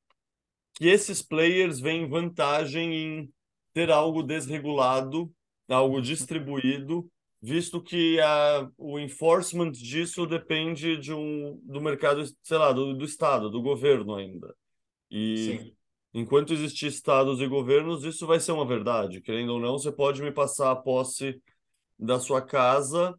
que 0.75 0.89
esses 0.89 1.23
players 1.23 1.79
veem 1.79 2.09
vantagem 2.09 2.93
em 2.93 3.33
ter 3.73 3.89
algo 3.89 4.25
desregulado, 4.25 5.33
algo 5.69 6.03
distribuído, 6.03 7.09
visto 7.41 7.83
que 7.83 8.21
a, 8.21 8.71
o 8.77 8.99
enforcement 8.99 9.71
disso 9.73 10.27
depende 10.27 10.97
de 10.99 11.13
um, 11.13 11.59
do 11.65 11.81
mercado, 11.81 12.25
sei 12.43 12.59
lá, 12.59 12.73
do, 12.73 12.95
do 12.95 13.05
Estado, 13.05 13.51
do 13.51 13.63
governo 13.63 14.15
ainda. 14.15 14.55
E 15.11 15.37
Sim. 15.37 15.77
enquanto 16.13 16.53
existir 16.53 16.87
estados 16.87 17.41
e 17.41 17.47
governos, 17.47 18.05
isso 18.05 18.27
vai 18.27 18.39
ser 18.39 18.53
uma 18.53 18.67
verdade. 18.67 19.21
Querendo 19.21 19.55
ou 19.55 19.61
não, 19.61 19.79
você 19.79 19.91
pode 19.91 20.23
me 20.23 20.31
passar 20.31 20.71
a 20.71 20.77
posse 20.77 21.41
da 21.99 22.21
sua 22.21 22.43
casa 22.43 23.19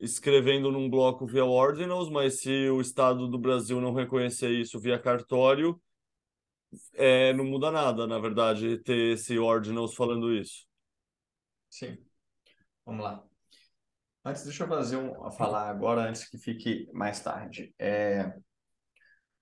escrevendo 0.00 0.72
num 0.72 0.88
bloco 0.88 1.26
via 1.26 1.44
ordinals, 1.44 2.08
mas 2.08 2.40
se 2.40 2.70
o 2.70 2.80
Estado 2.80 3.28
do 3.28 3.38
Brasil 3.38 3.80
não 3.80 3.92
reconhecer 3.92 4.50
isso 4.50 4.80
via 4.80 4.98
cartório, 4.98 5.80
é, 6.94 7.32
não 7.34 7.44
muda 7.44 7.70
nada, 7.70 8.06
na 8.06 8.18
verdade, 8.18 8.78
ter 8.78 9.12
esse 9.12 9.38
ordinals 9.38 9.94
falando 9.94 10.34
isso. 10.34 10.66
Sim. 11.68 11.98
Vamos 12.84 13.04
lá. 13.04 13.29
Antes, 14.22 14.44
deixa 14.44 14.64
eu 14.64 14.68
fazer 14.68 14.96
um, 14.96 15.30
falar 15.30 15.70
agora, 15.70 16.02
antes 16.02 16.28
que 16.28 16.36
fique 16.36 16.88
mais 16.92 17.20
tarde. 17.20 17.74
É, 17.78 18.34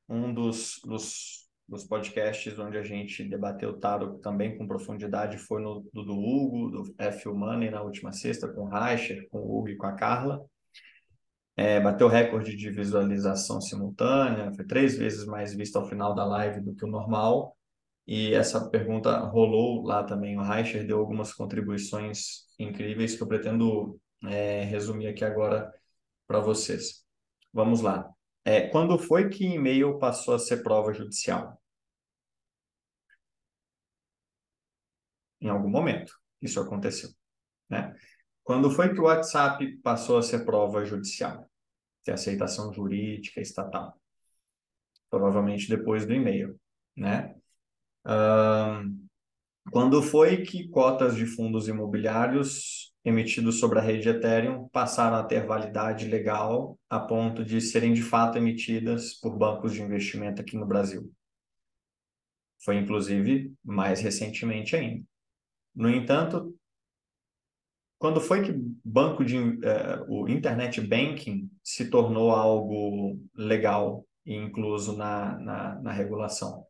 um 0.09 0.33
dos, 0.33 0.81
dos, 0.85 1.49
dos 1.69 1.85
podcasts 1.85 2.57
onde 2.61 2.79
a 2.79 2.85
gente 2.85 3.25
debateu 3.25 3.79
Taro 3.79 4.19
também 4.19 4.57
com 4.57 4.69
profundidade 4.69 5.37
foi 5.37 5.61
no 5.61 5.81
do, 5.93 6.05
do 6.05 6.17
Hugo, 6.17 6.71
do 6.71 6.95
F. 6.97 7.29
Money, 7.29 7.71
na 7.71 7.83
última 7.83 8.13
sexta, 8.13 8.47
com 8.47 8.63
o 8.63 8.69
Reicher, 8.69 9.29
com 9.31 9.41
o 9.41 9.59
Hugo 9.59 9.69
e 9.71 9.77
com 9.77 9.87
a 9.87 9.95
Carla. 9.95 10.45
É, 11.57 11.81
bateu 11.81 12.07
recorde 12.07 12.55
de 12.55 12.71
visualização 12.71 13.61
simultânea, 13.61 14.53
foi 14.55 14.65
três 14.65 14.97
vezes 14.97 15.27
mais 15.27 15.53
vista 15.53 15.77
ao 15.81 15.89
final 15.89 16.15
da 16.15 16.25
live 16.25 16.61
do 16.61 16.73
que 16.73 16.85
o 16.85 16.89
normal. 16.89 17.57
E 18.07 18.33
essa 18.33 18.71
pergunta 18.71 19.19
rolou 19.19 19.83
lá 19.83 20.05
também. 20.05 20.39
O 20.39 20.43
Reicher 20.43 20.87
deu 20.87 21.01
algumas 21.01 21.33
contribuições 21.35 22.47
incríveis 22.61 23.17
que 23.17 23.23
eu 23.23 23.27
pretendo 23.27 24.01
é, 24.25 24.65
resumir 24.65 25.09
aqui 25.09 25.25
agora 25.25 25.73
para 26.27 26.41
vocês. 26.41 27.05
Vamos 27.53 27.81
lá. 27.81 28.09
É, 28.45 28.69
quando 28.69 28.99
foi 28.99 29.29
que 29.29 29.45
e-mail 29.45 29.99
passou 29.99 30.35
a 30.35 30.39
ser 30.39 30.63
prova 30.63 30.93
judicial? 30.93 31.61
Em 35.41 35.49
algum 35.49 35.69
momento 35.69 36.13
isso 36.41 36.61
aconteceu, 36.61 37.11
né? 37.69 37.95
Quando 38.43 38.71
foi 38.71 38.95
que 38.95 39.01
o 39.01 39.05
WhatsApp 39.05 39.77
passou 39.83 40.19
a 40.19 40.23
ser 40.23 40.45
prova 40.45 40.85
judicial? 40.85 41.49
Ter 42.05 42.13
aceitação 42.13 42.73
jurídica 42.73 43.41
estatal? 43.41 44.01
Provavelmente 45.11 45.69
depois 45.69 46.07
do 46.07 46.15
e-mail, 46.15 46.59
né? 46.97 47.35
Um, 48.07 49.07
quando 49.71 50.03
foi 50.03 50.43
que 50.43 50.69
cotas 50.69 51.15
de 51.15 51.27
fundos 51.27 51.69
imobiliários 51.69 52.95
emitidos 53.09 53.59
sobre 53.59 53.79
a 53.79 53.83
rede 53.83 54.09
Ethereum 54.09 54.69
passaram 54.69 55.17
a 55.17 55.25
ter 55.25 55.47
validade 55.47 56.07
legal 56.07 56.79
a 56.89 57.01
ponto 57.01 57.45
de 57.45 57.61
serem 57.61 57.93
de 57.93 58.03
fato 58.03 58.39
emitidas 58.39 59.15
por 59.15 59.37
bancos 59.37 59.73
de 59.73 59.83
investimento 59.83 60.41
aqui 60.41 60.57
no 60.57 60.67
Brasil? 60.67 61.13
Foi 62.65 62.77
inclusive 62.77 63.53
mais 63.65 64.01
recentemente 64.01 64.77
ainda. 64.77 65.05
No 65.75 65.89
entanto, 65.89 66.55
quando 67.99 68.21
foi 68.21 68.43
que 68.43 68.53
banco 68.85 69.25
de 69.25 69.37
uh, 69.39 70.05
o 70.09 70.29
internet 70.29 70.81
banking 70.81 71.51
se 71.65 71.91
tornou 71.91 72.31
algo 72.31 73.19
legal 73.35 74.07
e 74.25 74.35
incluso 74.35 74.97
na, 74.97 75.37
na, 75.39 75.75
na 75.81 75.93
regulação? 75.93 76.68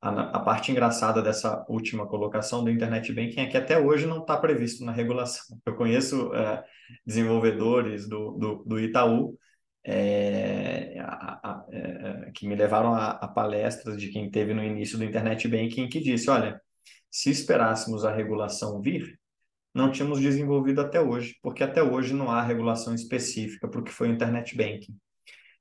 A, 0.00 0.38
a, 0.38 0.40
parte 0.40 0.70
engraçada 0.70 1.22
dessa 1.22 1.64
última 1.68 2.06
colocação 2.06 2.62
do 2.62 2.70
Internet 2.70 3.12
Banking 3.12 3.40
é 3.40 3.46
que 3.46 3.56
até 3.56 3.78
hoje 3.78 4.06
não 4.06 4.20
está 4.20 4.36
previsto 4.36 4.84
na 4.84 4.92
regulação. 4.92 5.58
Eu 5.64 5.74
conheço 5.74 6.28
uh, 6.28 6.62
desenvolvedores 7.04 8.08
do, 8.08 8.32
do, 8.32 8.64
do 8.64 8.78
Itaú 8.80 9.36
é, 9.88 10.98
a, 11.00 11.64
é, 11.70 12.30
que 12.34 12.46
me 12.46 12.56
levaram 12.56 12.92
a, 12.92 13.10
a, 13.10 13.28
palestras 13.28 13.96
de 13.96 14.08
quem 14.08 14.28
teve 14.30 14.52
no 14.52 14.62
início 14.62 14.98
do 14.98 15.04
Internet 15.04 15.46
Banking 15.46 15.88
que 15.88 16.00
disse, 16.00 16.28
olha, 16.28 16.60
se 17.10 17.30
esperássemos 17.30 18.04
a 18.04 18.12
regulação 18.12 18.80
vir, 18.80 19.18
não 19.72 19.92
tínhamos 19.92 20.20
desenvolvido 20.20 20.80
até 20.80 21.00
hoje, 21.00 21.36
porque 21.42 21.62
até 21.62 21.82
hoje 21.82 22.12
não 22.14 22.30
há 22.30 22.42
regulação 22.42 22.94
específica 22.94 23.68
para 23.68 23.80
o 23.80 23.84
que 23.84 23.92
foi 23.92 24.08
o 24.08 24.12
Internet 24.12 24.56
Banking. 24.56 24.96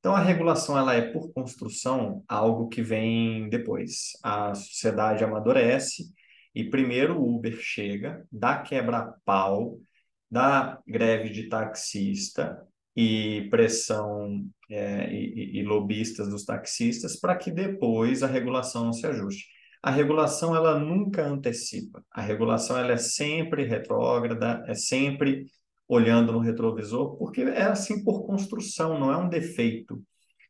Então, 0.06 0.16
a 0.16 0.20
regulação 0.20 0.78
ela 0.78 0.94
é, 0.94 1.02
por 1.02 1.34
construção, 1.34 2.24
algo 2.28 2.70
que 2.70 2.84
vem 2.84 3.50
depois. 3.50 4.12
A 4.22 4.54
sociedade 4.54 5.24
amadurece 5.24 6.04
e 6.54 6.64
primeiro 6.70 7.20
o 7.20 7.36
Uber 7.36 7.58
chega, 7.60 8.24
dá 8.32 8.62
quebra-pau, 8.62 9.80
dá 10.30 10.80
greve 10.88 11.30
de 11.32 11.50
taxista 11.50 12.56
e 12.96 13.48
pressão 13.50 14.48
é, 14.70 15.12
e, 15.12 15.58
e, 15.60 15.64
lobistas 15.64 16.30
dos 16.30 16.46
taxistas 16.46 17.20
para 17.20 17.36
que 17.36 17.50
depois 17.50 18.22
a 18.22 18.28
regulação 18.28 18.94
se 18.94 19.08
ajuste. 19.08 19.48
A 19.82 19.90
regulação 19.90 20.56
ela 20.56 20.78
nunca 20.78 21.26
antecipa. 21.26 22.06
A 22.12 22.22
regulação 22.22 22.78
ela 22.78 22.92
é 22.92 22.98
sempre 22.98 23.64
retrógrada, 23.64 24.64
é 24.68 24.76
sempre 24.76 25.46
olhando 25.88 26.32
no 26.32 26.40
retrovisor, 26.40 27.18
porque 27.18 27.42
é 27.42 27.64
assim 27.64 28.04
por 28.04 28.26
construção, 28.26 29.00
não 29.00 29.12
é 29.12 29.18
um 29.18 29.30
defeito. 29.30 30.02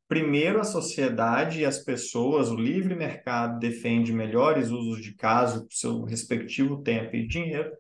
Primeiro, 0.08 0.60
a 0.60 0.64
sociedade 0.64 1.62
e 1.62 1.66
as 1.66 1.80
pessoas, 1.80 2.52
o 2.52 2.56
livre 2.56 2.96
mercado 2.96 3.60
defende 3.60 4.14
melhores 4.14 4.70
usos 4.70 5.02
de 5.04 5.16
caso 5.16 5.66
para 5.66 5.76
seu 5.76 6.04
respectivo 6.04 6.82
tempo 6.84 7.16
e 7.16 7.28
dinheiro. 7.28 7.72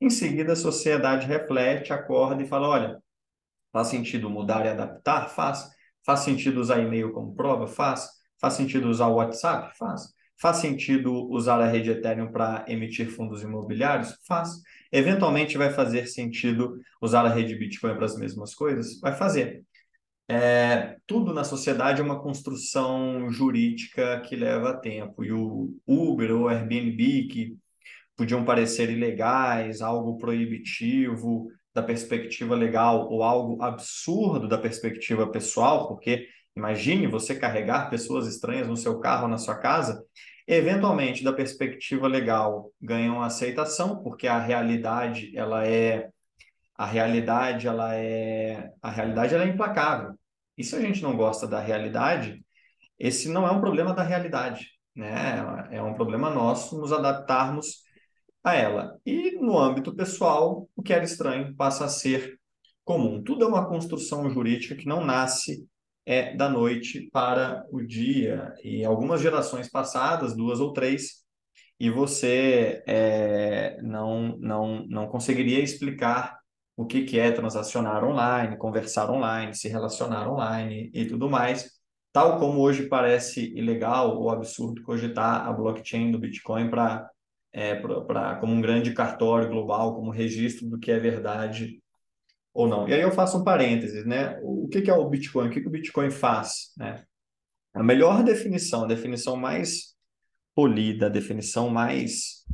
Em 0.00 0.08
seguida, 0.10 0.52
a 0.52 0.56
sociedade 0.56 1.26
reflete, 1.26 1.92
acorda 1.92 2.42
e 2.42 2.46
fala: 2.46 2.68
olha, 2.68 3.02
faz 3.72 3.88
sentido 3.88 4.30
mudar 4.30 4.64
e 4.64 4.68
adaptar? 4.68 5.28
Faz. 5.28 5.68
Faz 6.04 6.20
sentido 6.20 6.60
usar 6.60 6.80
e-mail 6.80 7.12
como 7.12 7.34
prova? 7.34 7.66
Faz. 7.66 8.08
Faz 8.40 8.54
sentido 8.54 8.88
usar 8.88 9.08
o 9.08 9.16
WhatsApp? 9.16 9.76
Faz. 9.76 10.12
Faz 10.42 10.56
sentido 10.56 11.30
usar 11.30 11.60
a 11.60 11.68
rede 11.68 11.92
Ethereum 11.92 12.32
para 12.32 12.64
emitir 12.66 13.08
fundos 13.08 13.44
imobiliários? 13.44 14.18
Faz. 14.26 14.60
Eventualmente 14.90 15.56
vai 15.56 15.70
fazer 15.70 16.08
sentido 16.08 16.80
usar 17.00 17.24
a 17.24 17.28
rede 17.28 17.54
Bitcoin 17.54 17.94
para 17.94 18.06
as 18.06 18.16
mesmas 18.16 18.52
coisas? 18.52 18.98
Vai 18.98 19.12
fazer. 19.12 19.62
É, 20.28 20.96
tudo 21.06 21.32
na 21.32 21.44
sociedade 21.44 22.00
é 22.00 22.04
uma 22.04 22.20
construção 22.20 23.30
jurídica 23.30 24.20
que 24.22 24.34
leva 24.34 24.74
tempo. 24.74 25.22
E 25.22 25.30
o 25.30 25.76
Uber 25.86 26.32
ou 26.32 26.48
Airbnb, 26.48 27.28
que 27.28 27.56
podiam 28.16 28.44
parecer 28.44 28.90
ilegais, 28.90 29.80
algo 29.80 30.18
proibitivo 30.18 31.52
da 31.72 31.84
perspectiva 31.84 32.56
legal 32.56 33.08
ou 33.08 33.22
algo 33.22 33.62
absurdo 33.62 34.48
da 34.48 34.58
perspectiva 34.58 35.30
pessoal, 35.30 35.86
porque 35.86 36.26
imagine 36.56 37.06
você 37.06 37.32
carregar 37.32 37.90
pessoas 37.90 38.26
estranhas 38.26 38.66
no 38.66 38.76
seu 38.76 38.98
carro 38.98 39.28
na 39.28 39.38
sua 39.38 39.54
casa, 39.54 40.04
eventualmente 40.46 41.24
da 41.24 41.32
perspectiva 41.32 42.06
legal 42.06 42.72
ganham 42.80 43.22
aceitação, 43.22 44.02
porque 44.02 44.26
a 44.26 44.38
realidade 44.38 45.36
ela 45.36 45.66
é 45.66 46.10
a 46.74 46.86
realidade 46.86 47.66
ela 47.66 47.94
é 47.94 48.70
a 48.82 48.90
realidade 48.90 49.34
ela 49.34 49.44
é 49.44 49.48
implacável. 49.48 50.18
E 50.56 50.64
se 50.64 50.74
a 50.76 50.80
gente 50.80 51.02
não 51.02 51.16
gosta 51.16 51.46
da 51.46 51.60
realidade, 51.60 52.44
esse 52.98 53.28
não 53.28 53.46
é 53.46 53.50
um 53.50 53.60
problema 53.60 53.94
da 53.94 54.02
realidade, 54.02 54.68
né? 54.94 55.68
É 55.70 55.82
um 55.82 55.94
problema 55.94 56.30
nosso 56.30 56.78
nos 56.78 56.92
adaptarmos 56.92 57.82
a 58.44 58.54
ela. 58.54 58.98
E 59.06 59.32
no 59.40 59.58
âmbito 59.58 59.94
pessoal, 59.94 60.68
o 60.76 60.82
que 60.82 60.92
era 60.92 61.04
estranho 61.04 61.54
passa 61.56 61.84
a 61.84 61.88
ser 61.88 62.38
comum. 62.84 63.22
Tudo 63.22 63.44
é 63.44 63.48
uma 63.48 63.68
construção 63.68 64.28
jurídica 64.30 64.74
que 64.74 64.86
não 64.86 65.04
nasce 65.04 65.66
é 66.06 66.34
da 66.34 66.48
noite 66.48 67.08
para 67.12 67.64
o 67.70 67.80
dia. 67.82 68.54
E 68.62 68.84
algumas 68.84 69.20
gerações 69.20 69.68
passadas, 69.68 70.36
duas 70.36 70.60
ou 70.60 70.72
três, 70.72 71.22
e 71.78 71.90
você 71.90 72.82
é, 72.86 73.80
não, 73.82 74.36
não, 74.38 74.86
não 74.86 75.08
conseguiria 75.08 75.60
explicar 75.60 76.38
o 76.76 76.86
que, 76.86 77.02
que 77.02 77.18
é 77.18 77.30
transacionar 77.32 78.04
online, 78.04 78.56
conversar 78.56 79.10
online, 79.10 79.54
se 79.54 79.68
relacionar 79.68 80.30
online 80.30 80.90
e 80.94 81.06
tudo 81.06 81.28
mais, 81.28 81.70
tal 82.12 82.38
como 82.38 82.60
hoje 82.60 82.88
parece 82.88 83.52
ilegal 83.56 84.16
ou 84.18 84.30
absurdo 84.30 84.82
cogitar 84.82 85.46
a 85.46 85.52
blockchain 85.52 86.10
do 86.10 86.18
Bitcoin 86.18 86.70
para 86.70 87.08
é, 87.52 87.76
como 88.40 88.52
um 88.52 88.60
grande 88.60 88.94
cartório 88.94 89.48
global, 89.48 89.94
como 89.94 90.10
registro 90.10 90.68
do 90.68 90.78
que 90.78 90.90
é 90.90 90.98
verdade 90.98 91.81
ou 92.54 92.68
não. 92.68 92.88
E 92.88 92.94
aí 92.94 93.00
eu 93.00 93.12
faço 93.12 93.38
um 93.38 93.44
parênteses, 93.44 94.04
né? 94.04 94.38
O 94.42 94.68
que, 94.68 94.82
que 94.82 94.90
é 94.90 94.94
o 94.94 95.08
Bitcoin? 95.08 95.48
O 95.48 95.50
que, 95.50 95.60
que 95.60 95.68
o 95.68 95.70
Bitcoin 95.70 96.10
faz? 96.10 96.72
Né? 96.76 97.04
A 97.74 97.82
melhor 97.82 98.22
definição, 98.22 98.84
a 98.84 98.86
definição 98.86 99.36
mais 99.36 99.94
polida, 100.54 101.06
a 101.06 101.10
definição 101.10 101.70
mais 101.70 102.44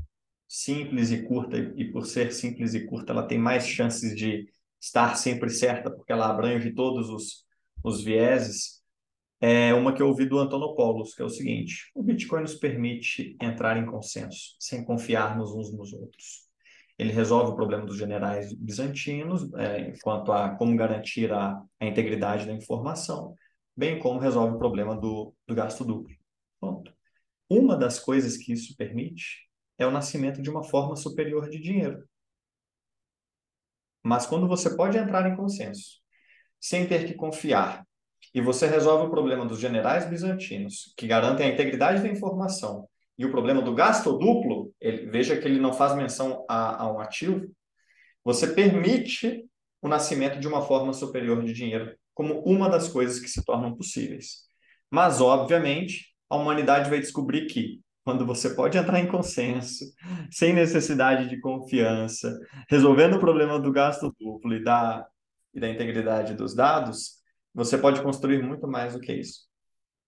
simples 0.49 1.11
e 1.11 1.23
curta, 1.23 1.59
e 1.77 1.85
por 1.91 2.07
ser 2.07 2.33
simples 2.33 2.75
e 2.75 2.87
curta, 2.87 3.13
ela 3.13 3.27
tem 3.27 3.39
mais 3.39 3.67
chances 3.67 4.17
de 4.17 4.49
estar 4.81 5.15
sempre 5.17 5.51
certa, 5.51 5.91
porque 5.91 6.13
ela 6.13 6.31
abrange 6.31 6.73
todos 6.73 7.11
os, 7.11 7.45
os 7.85 8.03
vieses, 8.03 8.79
é 9.41 9.73
uma 9.75 9.95
que 9.95 10.03
eu 10.03 10.09
ouvi 10.09 10.27
do 10.27 10.39
Antonopoulos, 10.39 11.15
que 11.15 11.23
é 11.23 11.25
o 11.25 11.31
seguinte: 11.31 11.91
o 11.95 12.03
Bitcoin 12.03 12.43
nos 12.43 12.55
permite 12.55 13.37
entrar 13.41 13.77
em 13.77 13.87
consenso, 13.87 14.57
sem 14.59 14.85
confiarmos 14.85 15.53
uns 15.53 15.73
nos 15.73 15.93
outros. 15.93 16.48
Ele 16.99 17.13
resolve 17.13 17.53
o 17.53 17.55
problema 17.55 17.87
dos 17.87 17.97
generais 17.97 18.53
bizantinos, 18.53 19.53
é, 19.55 19.93
quanto 20.03 20.33
a 20.33 20.51
como 20.57 20.77
garantir 20.77 21.33
a, 21.33 21.63
a 21.81 21.87
integridade 21.87 22.47
da 22.47 22.53
informação, 22.53 23.35
bem 23.77 23.99
como 23.99 24.19
resolve 24.19 24.57
o 24.57 24.59
problema 24.59 24.97
do, 24.97 25.35
do 25.47 25.55
gasto 25.55 25.85
duplo. 25.85 26.15
Ponto. 26.61 26.93
Uma 27.49 27.77
das 27.77 28.01
coisas 28.01 28.37
que 28.37 28.53
isso 28.53 28.77
permite 28.77 29.49
é 29.79 29.87
o 29.87 29.91
nascimento 29.91 30.43
de 30.43 30.51
uma 30.51 30.65
forma 30.65 30.97
superior 30.97 31.49
de 31.49 31.61
dinheiro. 31.61 32.05
Mas 34.03 34.27
quando 34.27 34.49
você 34.49 34.77
pode 34.77 34.99
entrar 34.99 35.31
em 35.31 35.37
consenso 35.37 35.99
sem 36.61 36.87
ter 36.87 37.07
que 37.07 37.15
confiar. 37.15 37.87
E 38.35 38.41
você 38.41 38.67
resolve 38.67 39.07
o 39.07 39.11
problema 39.11 39.47
dos 39.47 39.59
generais 39.59 40.09
bizantinos, 40.09 40.93
que 40.97 41.07
garantem 41.07 41.47
a 41.47 41.53
integridade 41.53 42.03
da 42.03 42.09
informação, 42.09 42.89
e 43.19 43.25
o 43.27 43.31
problema 43.31 43.61
do 43.61 43.75
gasto 43.75 44.13
duplo, 44.17 44.73
ele, 44.81 45.07
veja 45.11 45.37
que 45.37 45.47
ele 45.47 45.59
não 45.59 45.73
faz 45.73 45.95
menção 45.97 46.45
a, 46.49 46.85
a 46.85 46.93
um 46.93 47.01
ativo, 47.01 47.47
você 48.25 48.47
permite 48.47 49.45
o 49.83 49.89
nascimento 49.89 50.39
de 50.39 50.47
uma 50.47 50.63
forma 50.63 50.93
superior 50.93 51.43
de 51.45 51.53
dinheiro 51.53 51.97
como 52.15 52.41
uma 52.43 52.69
das 52.69 52.89
coisas 52.89 53.21
que 53.21 53.29
se 53.29 53.45
tornam 53.45 53.75
possíveis. 53.77 54.49
Mas, 54.91 55.21
obviamente, 55.21 56.07
a 56.29 56.37
humanidade 56.37 56.91
vai 56.91 56.99
descobrir 57.01 57.47
que 57.47 57.81
quando 58.05 58.25
você 58.25 58.55
pode 58.55 58.79
entrar 58.79 58.99
em 59.01 59.07
consenso, 59.07 59.85
sem 60.31 60.53
necessidade 60.53 61.29
de 61.29 61.39
confiança, 61.41 62.35
resolvendo 62.69 63.17
o 63.17 63.21
problema 63.21 63.61
do 63.61 63.71
gasto 63.71 64.15
duplo 64.19 64.55
e 64.55 64.65
da, 64.65 65.07
e 65.53 65.61
da 65.61 65.69
integridade 65.69 66.35
dos 66.35 66.55
dados, 66.55 67.19
você 67.55 67.77
pode 67.77 68.03
construir 68.03 68.43
muito 68.43 68.67
mais 68.67 68.95
do 68.95 69.01
que 69.01 69.13
isso. 69.13 69.43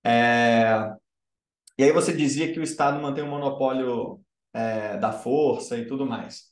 É... 0.05 0.91
E 1.81 1.83
aí 1.83 1.93
você 1.93 2.13
dizia 2.13 2.53
que 2.53 2.61
o 2.61 2.63
Estado 2.63 3.01
mantém 3.01 3.25
um 3.25 3.31
monopólio 3.31 4.21
é, 4.53 4.99
da 4.99 5.13
força 5.13 5.79
e 5.79 5.87
tudo 5.87 6.05
mais. 6.05 6.51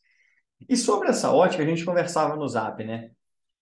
E 0.67 0.75
sobre 0.75 1.09
essa 1.11 1.31
ótica, 1.31 1.63
a 1.63 1.67
gente 1.67 1.85
conversava 1.85 2.35
no 2.35 2.49
Zap, 2.49 2.83
né? 2.83 3.11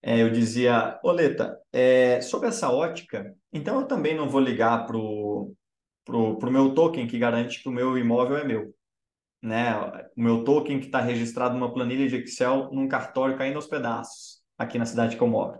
É, 0.00 0.22
eu 0.22 0.30
dizia, 0.30 0.96
Oleta, 1.02 1.58
é, 1.72 2.20
sobre 2.20 2.46
essa 2.50 2.70
ótica, 2.70 3.34
então 3.52 3.80
eu 3.80 3.86
também 3.88 4.14
não 4.14 4.28
vou 4.28 4.40
ligar 4.40 4.86
para 4.86 4.96
o 4.96 5.56
pro, 6.04 6.38
pro 6.38 6.52
meu 6.52 6.72
token 6.72 7.08
que 7.08 7.18
garante 7.18 7.60
que 7.60 7.68
o 7.68 7.72
meu 7.72 7.98
imóvel 7.98 8.36
é 8.36 8.44
meu. 8.44 8.72
Né? 9.42 9.74
O 10.16 10.22
meu 10.22 10.44
token 10.44 10.78
que 10.78 10.86
está 10.86 11.00
registrado 11.00 11.56
numa 11.56 11.74
planilha 11.74 12.08
de 12.08 12.14
Excel 12.14 12.70
num 12.70 12.86
cartório 12.86 13.36
caindo 13.36 13.56
aos 13.56 13.66
pedaços, 13.66 14.40
aqui 14.56 14.78
na 14.78 14.86
cidade 14.86 15.16
que 15.16 15.22
eu 15.22 15.26
moro. 15.26 15.58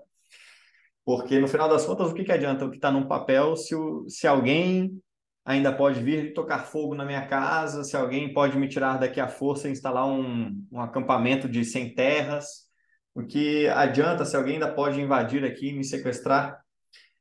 Porque, 1.05 1.41
no 1.41 1.49
final 1.49 1.69
das 1.69 1.85
contas, 1.85 2.13
o 2.13 2.15
que, 2.15 2.23
que 2.23 2.31
adianta 2.31 2.65
o 2.65 2.71
que 2.71 2.77
está 2.77 2.93
num 2.93 3.09
papel 3.09 3.57
se, 3.57 3.75
o, 3.75 4.09
se 4.09 4.29
alguém 4.29 5.03
ainda 5.47 5.73
pode 5.73 6.03
vir 6.03 6.35
tocar 6.35 6.67
fogo 6.67 6.97
na 6.97 7.05
minha 7.05 7.25
casa, 7.25 7.85
se 7.85 7.97
alguém 7.97 8.35
pode 8.35 8.59
me 8.59 8.69
tirar 8.69 8.99
daqui 8.99 9.21
à 9.21 9.29
força 9.29 9.69
e 9.69 9.73
instalar 9.73 10.05
um, 10.05 10.67
um 10.73 10.81
acampamento 10.81 11.49
de 11.49 11.65
100 11.65 11.95
terras, 11.95 12.67
o 13.15 13.23
que 13.25 13.69
adianta 13.69 14.25
se 14.25 14.37
alguém 14.37 14.55
ainda 14.55 14.75
pode 14.75 15.01
invadir 15.01 15.45
aqui 15.45 15.69
e 15.69 15.73
me 15.73 15.85
sequestrar? 15.85 16.61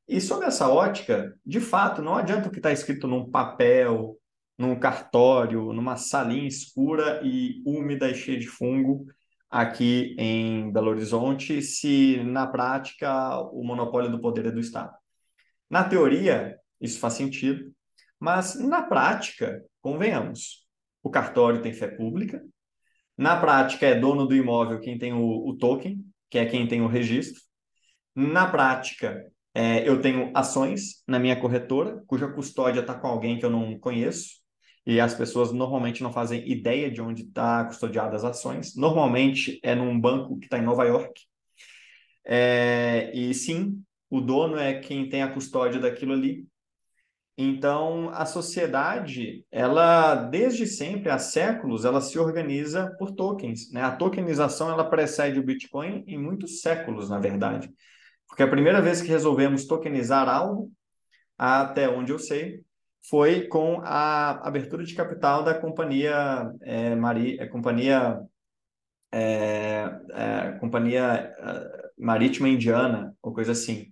E 0.07 0.19
sobre 0.19 0.47
essa 0.47 0.67
ótica, 0.67 1.35
de 1.45 1.59
fato, 1.59 2.01
não 2.01 2.15
adianta 2.15 2.47
o 2.47 2.51
que 2.51 2.57
está 2.57 2.71
escrito 2.71 3.07
num 3.07 3.29
papel, 3.29 4.17
num 4.57 4.77
cartório, 4.77 5.71
numa 5.71 5.95
salinha 5.95 6.47
escura 6.47 7.21
e 7.23 7.61
úmida 7.65 8.09
e 8.09 8.15
cheia 8.15 8.39
de 8.39 8.47
fungo 8.47 9.05
aqui 9.49 10.15
em 10.17 10.71
Belo 10.71 10.89
Horizonte, 10.89 11.61
se 11.61 12.21
na 12.23 12.47
prática 12.47 13.39
o 13.51 13.63
monopólio 13.63 14.09
do 14.09 14.19
poder 14.19 14.47
é 14.47 14.51
do 14.51 14.59
Estado. 14.59 14.93
Na 15.69 15.83
teoria, 15.83 16.57
isso 16.81 16.99
faz 16.99 17.13
sentido, 17.13 17.71
mas 18.19 18.55
na 18.59 18.81
prática, 18.81 19.63
convenhamos, 19.81 20.65
o 21.03 21.09
cartório 21.09 21.61
tem 21.61 21.73
fé 21.73 21.87
pública, 21.87 22.43
na 23.17 23.39
prática 23.39 23.85
é 23.85 23.99
dono 23.99 24.25
do 24.25 24.35
imóvel 24.35 24.79
quem 24.79 24.97
tem 24.97 25.13
o, 25.13 25.47
o 25.47 25.57
token, 25.57 26.03
que 26.29 26.37
é 26.37 26.45
quem 26.45 26.67
tem 26.67 26.81
o 26.81 26.87
registro, 26.87 27.41
na 28.15 28.47
prática 28.47 29.25
é, 29.53 29.87
eu 29.87 30.01
tenho 30.01 30.31
ações 30.35 31.03
na 31.07 31.17
minha 31.17 31.39
corretora, 31.39 32.03
cuja 32.07 32.27
custódia 32.27 32.81
está 32.81 32.93
com 32.93 33.07
alguém 33.07 33.39
que 33.39 33.45
eu 33.45 33.49
não 33.49 33.79
conheço, 33.79 34.41
e 34.85 34.99
as 34.99 35.13
pessoas 35.13 35.51
normalmente 35.51 36.03
não 36.03 36.11
fazem 36.13 36.47
ideia 36.47 36.91
de 36.91 37.01
onde 37.01 37.23
está 37.23 37.65
custodiadas 37.65 38.23
as 38.23 38.37
ações. 38.37 38.75
Normalmente 38.75 39.59
é 39.63 39.73
num 39.73 39.99
banco 39.99 40.37
que 40.37 40.45
está 40.45 40.59
em 40.59 40.61
Nova 40.61 40.83
York. 40.83 41.21
É, 42.23 43.11
e 43.13 43.33
sim, 43.33 43.81
o 44.09 44.21
dono 44.21 44.57
é 44.57 44.79
quem 44.79 45.09
tem 45.09 45.23
a 45.23 45.31
custódia 45.31 45.79
daquilo 45.79 46.13
ali. 46.13 46.45
Então, 47.37 48.09
a 48.13 48.25
sociedade, 48.25 49.45
ela 49.51 50.15
desde 50.15 50.65
sempre, 50.65 51.09
há 51.09 51.19
séculos, 51.19 51.83
ela 51.83 51.99
se 51.99 52.17
organiza 52.17 52.95
por 52.97 53.11
tokens. 53.11 53.69
Né? 53.71 53.81
A 53.81 53.91
tokenização 53.91 54.69
ela 54.69 54.89
precede 54.89 55.39
o 55.39 55.43
Bitcoin 55.43 56.05
em 56.07 56.17
muitos 56.17 56.61
séculos, 56.61 57.09
na 57.09 57.19
verdade. 57.19 57.69
Porque 58.27 58.41
a 58.41 58.47
primeira 58.47 58.81
vez 58.81 59.01
que 59.01 59.09
resolvemos 59.09 59.65
tokenizar 59.65 60.29
algo, 60.29 60.71
até 61.37 61.89
onde 61.89 62.13
eu 62.13 62.19
sei, 62.19 62.63
foi 63.09 63.47
com 63.47 63.81
a 63.83 64.47
abertura 64.47 64.83
de 64.83 64.95
capital 64.95 65.43
da 65.43 65.53
companhia 65.53 66.51
é, 66.63 66.95
é, 67.39 67.45
companhia 67.47 68.19
é, 69.11 69.89
é, 70.13 70.51
companhia 70.59 71.03
é, 71.37 71.91
marítima 71.97 72.49
indiana 72.49 73.15
ou 73.21 73.33
coisa 73.33 73.51
assim, 73.51 73.91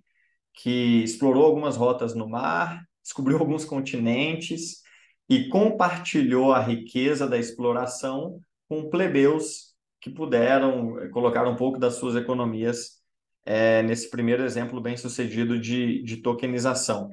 que 0.52 1.02
explorou 1.02 1.44
algumas 1.44 1.76
rotas 1.76 2.14
no 2.14 2.28
mar, 2.28 2.82
descobriu 3.04 3.38
alguns 3.38 3.64
continentes 3.64 4.82
e 5.28 5.48
compartilhou 5.48 6.52
a 6.52 6.60
riqueza 6.60 7.28
da 7.28 7.38
exploração 7.38 8.40
com 8.68 8.90
plebeus 8.90 9.74
que 10.00 10.10
puderam 10.10 11.08
colocar 11.12 11.46
um 11.46 11.54
pouco 11.54 11.78
das 11.78 11.94
suas 11.94 12.16
economias 12.16 13.02
é, 13.46 13.82
nesse 13.82 14.10
primeiro 14.10 14.42
exemplo 14.42 14.80
bem 14.80 14.96
sucedido 14.96 15.58
de, 15.58 16.02
de 16.02 16.18
tokenização. 16.18 17.10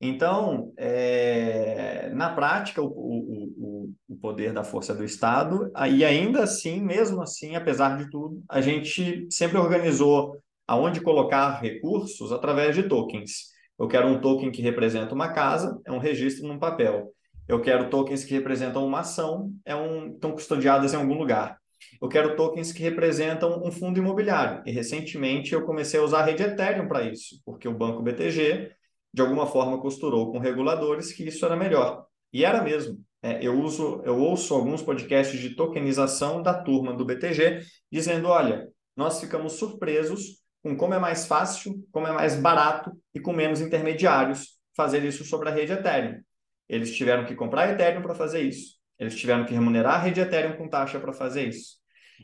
Então, 0.00 0.72
é, 0.78 2.08
na 2.14 2.30
prática, 2.34 2.80
o, 2.80 2.88
o, 2.88 3.94
o, 4.08 4.16
poder 4.16 4.52
da 4.52 4.64
força 4.64 4.94
do 4.94 5.04
Estado, 5.04 5.70
e 5.90 6.04
ainda 6.04 6.42
assim, 6.42 6.80
mesmo 6.80 7.22
assim, 7.22 7.54
apesar 7.54 7.98
de 7.98 8.10
tudo, 8.10 8.42
a 8.48 8.62
gente 8.62 9.26
sempre 9.30 9.58
organizou 9.58 10.38
aonde 10.66 11.02
colocar 11.02 11.60
recursos 11.60 12.32
através 12.32 12.74
de 12.74 12.84
tokens. 12.84 13.50
Eu 13.80 13.88
quero 13.88 14.06
um 14.06 14.20
token 14.20 14.50
que 14.50 14.62
representa 14.62 15.14
uma 15.14 15.32
casa, 15.32 15.80
é 15.86 15.90
um 15.90 15.98
registro 15.98 16.46
num 16.46 16.58
papel. 16.58 17.14
Eu 17.48 17.60
quero 17.60 17.90
tokens 17.90 18.22
que 18.22 18.34
representam 18.34 18.86
uma 18.86 19.00
ação, 19.00 19.52
é 19.64 19.74
um, 19.74 20.12
estão 20.12 20.32
custodiadas 20.32 20.92
em 20.92 20.96
algum 20.96 21.14
lugar 21.14 21.60
eu 22.00 22.08
quero 22.08 22.36
tokens 22.36 22.72
que 22.72 22.82
representam 22.82 23.62
um 23.64 23.70
fundo 23.70 23.98
imobiliário. 23.98 24.62
E 24.66 24.72
recentemente 24.72 25.52
eu 25.52 25.64
comecei 25.64 25.98
a 26.00 26.02
usar 26.02 26.20
a 26.20 26.24
rede 26.24 26.42
Ethereum 26.42 26.88
para 26.88 27.02
isso, 27.02 27.40
porque 27.44 27.68
o 27.68 27.74
banco 27.74 28.02
BTG, 28.02 28.72
de 29.12 29.22
alguma 29.22 29.46
forma, 29.46 29.80
costurou 29.80 30.30
com 30.30 30.38
reguladores 30.38 31.12
que 31.12 31.26
isso 31.26 31.44
era 31.44 31.56
melhor. 31.56 32.06
E 32.32 32.44
era 32.44 32.62
mesmo. 32.62 32.98
É, 33.22 33.44
eu 33.44 33.60
uso, 33.60 34.00
eu 34.04 34.18
ouço 34.18 34.54
alguns 34.54 34.82
podcasts 34.82 35.38
de 35.38 35.50
tokenização 35.50 36.42
da 36.42 36.54
turma 36.54 36.94
do 36.94 37.04
BTG 37.04 37.60
dizendo: 37.92 38.28
olha, 38.28 38.68
nós 38.96 39.20
ficamos 39.20 39.54
surpresos 39.54 40.39
com 40.62 40.76
como 40.76 40.94
é 40.94 40.98
mais 40.98 41.26
fácil, 41.26 41.86
como 41.90 42.06
é 42.06 42.12
mais 42.12 42.36
barato 42.36 42.92
e 43.14 43.20
com 43.20 43.32
menos 43.32 43.60
intermediários 43.60 44.58
fazer 44.76 45.04
isso 45.04 45.24
sobre 45.24 45.48
a 45.48 45.52
rede 45.52 45.72
Ethereum. 45.72 46.20
Eles 46.68 46.94
tiveram 46.94 47.24
que 47.24 47.34
comprar 47.34 47.70
Ethereum 47.70 48.02
para 48.02 48.14
fazer 48.14 48.42
isso. 48.42 48.76
Eles 48.98 49.16
tiveram 49.16 49.44
que 49.44 49.54
remunerar 49.54 49.94
a 49.94 49.98
rede 49.98 50.20
Ethereum 50.20 50.56
com 50.56 50.68
taxa 50.68 51.00
para 51.00 51.12
fazer 51.12 51.48
isso. 51.48 51.76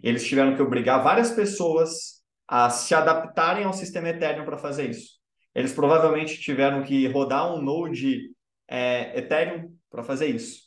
Eles 0.02 0.26
tiveram 0.26 0.54
que 0.54 0.62
obrigar 0.62 1.02
várias 1.02 1.30
pessoas 1.30 2.22
a 2.46 2.70
se 2.70 2.94
adaptarem 2.94 3.64
ao 3.64 3.72
sistema 3.72 4.10
Ethereum 4.10 4.44
para 4.44 4.58
fazer 4.58 4.90
isso. 4.90 5.16
Eles 5.54 5.72
provavelmente 5.72 6.38
tiveram 6.38 6.82
que 6.82 7.06
rodar 7.08 7.52
um 7.52 7.62
node 7.62 8.30
é, 8.68 9.18
Ethereum 9.18 9.74
para 9.90 10.02
fazer 10.02 10.26
isso. 10.26 10.66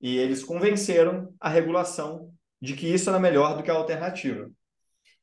E 0.00 0.16
eles 0.18 0.44
convenceram 0.44 1.34
a 1.40 1.48
regulação 1.48 2.30
de 2.60 2.74
que 2.74 2.86
isso 2.86 3.08
era 3.08 3.18
melhor 3.18 3.56
do 3.56 3.62
que 3.62 3.70
a 3.70 3.74
alternativa. 3.74 4.50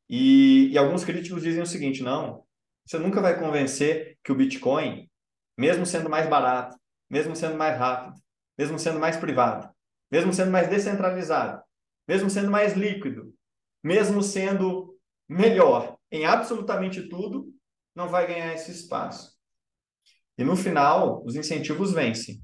E, 0.10 0.70
e 0.72 0.78
alguns 0.78 1.04
críticos 1.04 1.44
dizem 1.44 1.62
o 1.62 1.68
seguinte: 1.68 2.04
não, 2.04 2.44
você 2.86 2.98
nunca 2.98 3.22
vai 3.22 3.40
convencer 3.40 4.18
que 4.24 4.32
o 4.32 4.36
Bitcoin, 4.36 5.10
mesmo 5.58 5.86
sendo 5.86 6.10
mais 6.10 6.30
barato, 6.30 6.78
mesmo 7.10 7.36
sendo 7.36 7.58
mais 7.58 7.78
rápido, 7.78 8.16
mesmo 8.58 8.80
sendo 8.80 9.00
mais 9.00 9.18
privado, 9.18 9.70
mesmo 10.12 10.34
sendo 10.34 10.52
mais 10.52 10.70
descentralizado, 10.70 11.62
mesmo 12.08 12.30
sendo 12.30 12.50
mais 12.52 12.74
líquido, 12.74 13.34
mesmo 13.84 14.24
sendo 14.24 14.98
melhor 15.28 15.98
em 16.12 16.26
absolutamente 16.26 17.10
tudo, 17.10 17.54
não 17.96 18.08
vai 18.08 18.28
ganhar 18.28 18.54
esse 18.54 18.72
espaço. 18.72 19.36
E 20.38 20.44
no 20.44 20.56
final, 20.56 21.24
os 21.26 21.36
incentivos 21.36 21.92
vencem. 21.92 22.42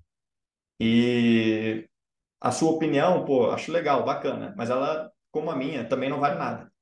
E 0.79 1.87
a 2.41 2.51
sua 2.51 2.71
opinião, 2.71 3.23
pô, 3.23 3.51
acho 3.51 3.71
legal, 3.71 4.03
bacana, 4.03 4.53
mas 4.57 4.69
ela, 4.69 5.11
como 5.31 5.51
a 5.51 5.55
minha, 5.55 5.87
também 5.87 6.09
não 6.09 6.19
vale 6.19 6.37
nada. 6.37 6.72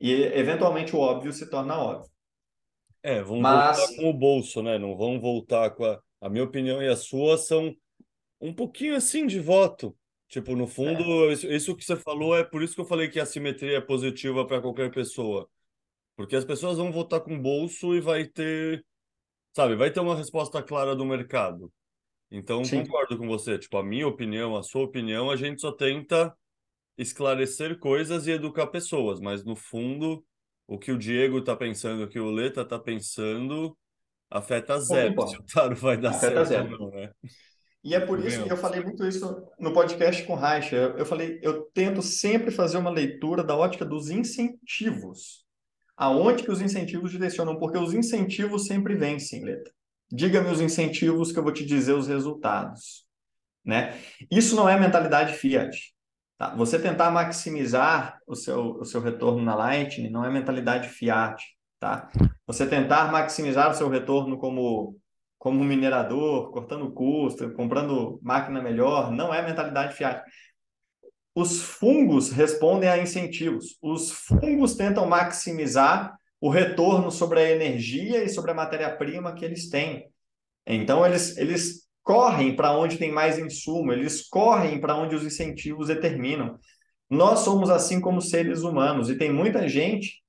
E 0.00 0.12
eventualmente 0.12 0.94
o 0.94 0.98
óbvio 0.98 1.32
se 1.32 1.48
torna 1.48 1.78
óbvio. 1.78 2.10
É, 3.02 3.22
vamos 3.22 3.42
mas... 3.42 3.78
voltar 3.78 3.96
com 3.96 4.10
o 4.10 4.14
bolso, 4.14 4.62
né? 4.62 4.78
Não 4.78 4.96
vão 4.96 5.20
voltar 5.20 5.70
com 5.70 5.84
a. 5.84 6.00
A 6.20 6.30
minha 6.30 6.44
opinião 6.44 6.82
e 6.82 6.88
a 6.88 6.96
sua 6.96 7.36
são 7.36 7.76
um 8.40 8.52
pouquinho 8.52 8.96
assim 8.96 9.26
de 9.26 9.38
voto. 9.38 9.96
Tipo, 10.28 10.56
no 10.56 10.66
fundo, 10.66 11.30
é. 11.30 11.32
isso, 11.32 11.46
isso 11.46 11.76
que 11.76 11.84
você 11.84 11.94
falou 11.94 12.36
é 12.36 12.42
por 12.42 12.62
isso 12.62 12.74
que 12.74 12.80
eu 12.80 12.86
falei 12.86 13.08
que 13.08 13.20
a 13.20 13.26
simetria 13.26 13.76
é 13.76 13.80
positiva 13.80 14.44
para 14.46 14.60
qualquer 14.60 14.90
pessoa. 14.90 15.48
Porque 16.16 16.34
as 16.34 16.44
pessoas 16.44 16.78
vão 16.78 16.90
votar 16.90 17.20
com 17.20 17.40
bolso 17.40 17.94
e 17.94 18.00
vai 18.00 18.24
ter, 18.24 18.84
sabe, 19.54 19.76
vai 19.76 19.90
ter 19.90 20.00
uma 20.00 20.16
resposta 20.16 20.62
clara 20.62 20.96
do 20.96 21.04
mercado. 21.04 21.70
Então, 22.30 22.64
Sim. 22.64 22.82
concordo 22.82 23.18
com 23.18 23.28
você. 23.28 23.58
Tipo, 23.58 23.76
a 23.76 23.84
minha 23.84 24.08
opinião, 24.08 24.56
a 24.56 24.62
sua 24.62 24.82
opinião, 24.82 25.30
a 25.30 25.36
gente 25.36 25.60
só 25.60 25.70
tenta 25.70 26.34
esclarecer 26.96 27.78
coisas 27.78 28.26
e 28.26 28.32
educar 28.32 28.66
pessoas, 28.68 29.20
mas 29.20 29.44
no 29.44 29.54
fundo, 29.54 30.24
o 30.66 30.78
que 30.78 30.90
o 30.90 30.98
Diego 30.98 31.38
está 31.38 31.54
pensando, 31.54 32.04
o 32.04 32.08
que 32.08 32.18
o 32.18 32.30
Leta 32.30 32.62
está 32.62 32.78
pensando, 32.78 33.76
afeta 34.30 34.80
zero 34.80 35.28
se 35.28 35.36
o 35.36 35.42
Taro 35.44 35.76
vai 35.76 35.96
dar 35.96 36.10
afeta 36.10 36.44
certo 36.44 36.48
zero. 36.48 36.72
ou 36.72 36.90
não, 36.90 37.00
né? 37.00 37.10
E 37.84 37.94
é 37.94 38.00
por 38.00 38.18
isso 38.18 38.42
que 38.42 38.52
eu 38.52 38.56
falei 38.56 38.82
muito 38.82 39.06
isso 39.06 39.46
no 39.60 39.72
podcast 39.72 40.24
com 40.24 40.32
o 40.32 40.36
Reicha. 40.36 40.74
Eu 40.98 41.06
falei, 41.06 41.38
eu 41.40 41.70
tento 41.72 42.02
sempre 42.02 42.50
fazer 42.50 42.78
uma 42.78 42.90
leitura 42.90 43.44
da 43.44 43.56
ótica 43.56 43.84
dos 43.84 44.10
incentivos. 44.10 45.44
Aonde 45.96 46.42
que 46.42 46.50
os 46.50 46.60
incentivos 46.60 47.12
direcionam? 47.12 47.56
Porque 47.60 47.78
os 47.78 47.94
incentivos 47.94 48.66
sempre 48.66 48.96
vencem, 48.96 49.44
Leta. 49.44 49.70
Diga-me 50.10 50.50
os 50.50 50.60
incentivos 50.60 51.30
que 51.30 51.38
eu 51.38 51.44
vou 51.44 51.52
te 51.52 51.64
dizer 51.64 51.92
os 51.92 52.08
resultados. 52.08 53.06
Né? 53.64 53.96
Isso 54.32 54.56
não 54.56 54.68
é 54.68 54.78
mentalidade 54.78 55.34
Fiat. 55.34 55.95
Tá? 56.38 56.54
Você 56.54 56.78
tentar 56.78 57.10
maximizar 57.10 58.18
o 58.26 58.34
seu, 58.34 58.78
o 58.78 58.84
seu 58.84 59.00
retorno 59.00 59.42
na 59.42 59.54
Lightning 59.54 60.10
não 60.10 60.24
é 60.24 60.30
mentalidade 60.30 60.88
Fiat. 60.88 61.42
Tá? 61.78 62.10
Você 62.46 62.66
tentar 62.66 63.10
maximizar 63.10 63.70
o 63.70 63.74
seu 63.74 63.88
retorno 63.88 64.38
como 64.38 64.98
como 65.38 65.62
minerador, 65.62 66.50
cortando 66.50 66.90
custo, 66.90 67.52
comprando 67.52 68.18
máquina 68.22 68.60
melhor, 68.60 69.12
não 69.12 69.32
é 69.32 69.42
mentalidade 69.42 69.94
fiat. 69.94 70.20
Os 71.34 71.62
fungos 71.62 72.32
respondem 72.32 72.88
a 72.88 72.98
incentivos. 72.98 73.76
Os 73.80 74.10
fungos 74.10 74.74
tentam 74.74 75.06
maximizar 75.06 76.16
o 76.40 76.48
retorno 76.48 77.10
sobre 77.10 77.40
a 77.40 77.50
energia 77.50 78.24
e 78.24 78.28
sobre 78.28 78.50
a 78.50 78.54
matéria-prima 78.54 79.34
que 79.34 79.44
eles 79.44 79.68
têm. 79.68 80.10
Então, 80.66 81.06
eles, 81.06 81.36
eles 81.36 81.85
correm 82.06 82.54
para 82.54 82.70
onde 82.70 82.98
tem 82.98 83.10
mais 83.10 83.36
insumo, 83.36 83.92
eles 83.92 84.22
correm 84.28 84.80
para 84.80 84.94
onde 84.94 85.16
os 85.16 85.24
incentivos 85.24 85.88
determinam. 85.88 86.56
Nós 87.10 87.40
somos 87.40 87.68
assim 87.68 88.00
como 88.00 88.22
seres 88.22 88.62
humanos, 88.62 89.10
e 89.10 89.18
tem 89.18 89.32
muita 89.32 89.68
gente 89.68 90.22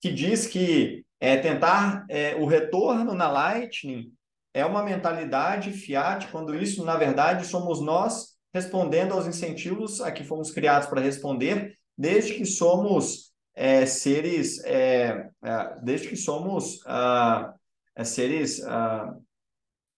que 0.00 0.10
diz 0.10 0.48
que 0.48 1.04
é, 1.20 1.36
tentar 1.36 2.04
é, 2.10 2.34
o 2.34 2.46
retorno 2.46 3.14
na 3.14 3.30
Lightning 3.30 4.12
é 4.52 4.66
uma 4.66 4.82
mentalidade 4.82 5.70
fiat, 5.70 6.26
quando 6.32 6.52
isso, 6.52 6.84
na 6.84 6.96
verdade, 6.96 7.46
somos 7.46 7.80
nós 7.80 8.30
respondendo 8.52 9.12
aos 9.12 9.28
incentivos 9.28 10.00
a 10.00 10.10
que 10.10 10.24
fomos 10.24 10.50
criados 10.50 10.88
para 10.88 11.00
responder, 11.00 11.78
desde 11.96 12.34
que 12.34 12.44
somos 12.44 13.30
é, 13.54 13.86
seres, 13.86 14.64
é, 14.64 15.30
é, 15.44 15.76
desde 15.80 16.08
que 16.08 16.16
somos 16.16 16.80
ah, 16.86 17.54
é, 17.94 18.02
seres 18.02 18.64
ah, 18.64 19.14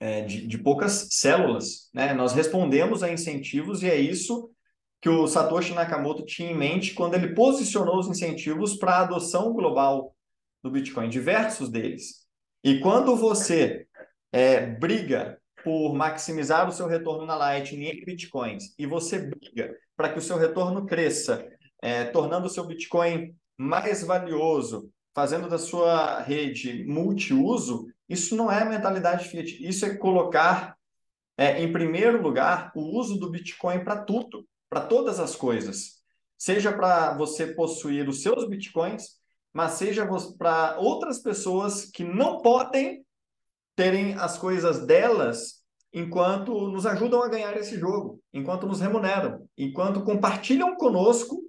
é, 0.02 0.22
de, 0.22 0.48
de, 0.48 0.58
poucas 0.58 1.06
células. 1.10 1.88
Né? 1.94 2.12
Nós 2.12 2.32
respondemos 2.32 3.04
a 3.04 3.12
incentivos 3.12 3.84
e 3.84 3.88
é 3.88 3.96
isso 3.96 4.50
que 5.00 5.08
o 5.08 5.28
Satoshi 5.28 5.74
Nakamoto 5.74 6.24
tinha 6.24 6.50
em 6.50 6.56
mente 6.56 6.92
quando 6.92 7.14
ele 7.14 7.34
posicionou 7.34 8.00
os 8.00 8.08
incentivos 8.08 8.74
para 8.76 8.96
a 8.96 9.00
adoção 9.02 9.52
global 9.52 10.12
do 10.60 10.72
Bitcoin, 10.72 11.08
diversos 11.08 11.68
deles. 11.68 12.26
E 12.64 12.80
quando 12.80 13.14
você 13.14 13.86
é, 14.32 14.66
briga 14.66 15.38
por 15.62 15.94
maximizar 15.94 16.68
o 16.68 16.72
seu 16.72 16.88
retorno 16.88 17.24
na 17.24 17.36
Lightning 17.36 17.86
em 17.86 18.04
bitcoins 18.04 18.74
e 18.76 18.84
você 18.84 19.20
briga 19.20 19.72
para 19.96 20.08
que 20.12 20.18
o 20.18 20.22
seu 20.22 20.36
retorno 20.36 20.84
cresça, 20.84 21.48
é, 21.80 22.04
tornando 22.06 22.46
o 22.46 22.50
seu 22.50 22.66
Bitcoin 22.66 23.36
mais 23.56 24.02
valioso, 24.02 24.90
fazendo 25.14 25.48
da 25.48 25.58
sua 25.58 26.20
rede 26.22 26.84
multiuso, 26.86 27.86
isso 28.12 28.36
não 28.36 28.50
é 28.50 28.64
mentalidade 28.64 29.28
Fiat. 29.28 29.66
Isso 29.66 29.86
é 29.86 29.96
colocar, 29.96 30.76
é, 31.36 31.62
em 31.62 31.72
primeiro 31.72 32.20
lugar, 32.20 32.70
o 32.74 32.98
uso 32.98 33.18
do 33.18 33.30
Bitcoin 33.30 33.82
para 33.82 34.04
tudo, 34.04 34.46
para 34.68 34.82
todas 34.82 35.18
as 35.18 35.34
coisas. 35.34 36.02
Seja 36.36 36.72
para 36.72 37.16
você 37.16 37.46
possuir 37.54 38.08
os 38.08 38.22
seus 38.22 38.48
Bitcoins, 38.48 39.20
mas 39.52 39.72
seja 39.72 40.06
para 40.36 40.78
outras 40.78 41.20
pessoas 41.20 41.84
que 41.84 42.04
não 42.04 42.40
podem 42.40 43.04
terem 43.76 44.14
as 44.14 44.38
coisas 44.38 44.86
delas 44.86 45.62
enquanto 45.92 46.68
nos 46.68 46.86
ajudam 46.86 47.22
a 47.22 47.28
ganhar 47.28 47.56
esse 47.56 47.78
jogo, 47.78 48.20
enquanto 48.32 48.66
nos 48.66 48.80
remuneram, 48.80 49.46
enquanto 49.58 50.02
compartilham 50.02 50.74
conosco 50.76 51.42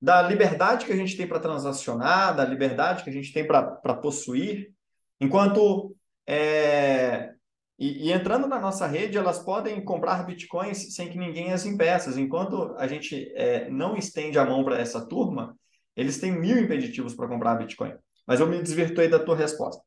da 0.00 0.20
liberdade 0.20 0.84
que 0.84 0.92
a 0.92 0.96
gente 0.96 1.16
tem 1.16 1.26
para 1.26 1.40
transacionar, 1.40 2.36
da 2.36 2.44
liberdade 2.44 3.02
que 3.02 3.10
a 3.10 3.12
gente 3.12 3.32
tem 3.32 3.46
para 3.46 3.94
possuir, 3.94 4.70
enquanto 5.18 5.95
é, 6.26 7.34
e, 7.78 8.08
e, 8.08 8.12
entrando 8.12 8.46
na 8.48 8.58
nossa 8.58 8.86
rede, 8.86 9.18
elas 9.18 9.38
podem 9.38 9.84
comprar 9.84 10.24
bitcoins 10.24 10.94
sem 10.94 11.10
que 11.10 11.18
ninguém 11.18 11.52
as 11.52 11.66
impeça. 11.66 12.18
Enquanto 12.20 12.74
a 12.78 12.86
gente 12.86 13.30
é, 13.34 13.68
não 13.70 13.96
estende 13.96 14.38
a 14.38 14.44
mão 14.44 14.64
para 14.64 14.78
essa 14.78 15.06
turma, 15.06 15.54
eles 15.94 16.18
têm 16.18 16.32
mil 16.32 16.58
impeditivos 16.58 17.14
para 17.14 17.28
comprar 17.28 17.54
bitcoin. 17.56 17.94
Mas 18.26 18.40
eu 18.40 18.46
me 18.46 18.62
desvirtuei 18.62 19.08
da 19.08 19.18
tua 19.18 19.36
resposta. 19.36 19.82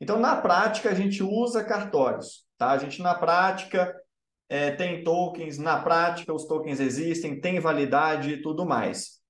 Então, 0.00 0.18
na 0.18 0.36
prática, 0.36 0.90
a 0.90 0.94
gente 0.94 1.22
usa 1.22 1.64
cartórios. 1.64 2.44
Tá? 2.56 2.70
A 2.70 2.78
gente, 2.78 3.02
na 3.02 3.14
prática, 3.14 3.94
é, 4.48 4.70
tem 4.70 5.02
tokens, 5.02 5.58
na 5.58 5.80
prática, 5.80 6.32
os 6.32 6.46
tokens 6.46 6.80
existem, 6.80 7.40
tem 7.40 7.60
validade 7.60 8.34
e 8.34 8.42
tudo 8.42 8.64
mais. 8.64 9.20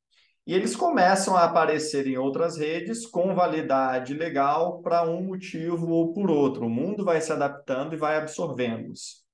E 0.47 0.55
eles 0.55 0.77
começam 0.77 1.37
a 1.37 1.45
aparecer 1.45 2.07
em 2.07 2.19
outras 2.19 2.59
redes 2.59 3.07
com 3.07 3.35
validade 3.35 4.13
legal 4.13 4.83
para 4.83 5.03
um 5.09 5.23
motivo 5.23 5.89
ou 5.89 6.13
por 6.13 6.31
outro. 6.31 6.67
O 6.67 6.71
mundo 6.71 7.05
vai 7.05 7.21
se 7.21 7.33
adaptando 7.33 7.95
e 7.95 7.99
vai 7.99 8.17
absorvendo-os. 8.17 9.25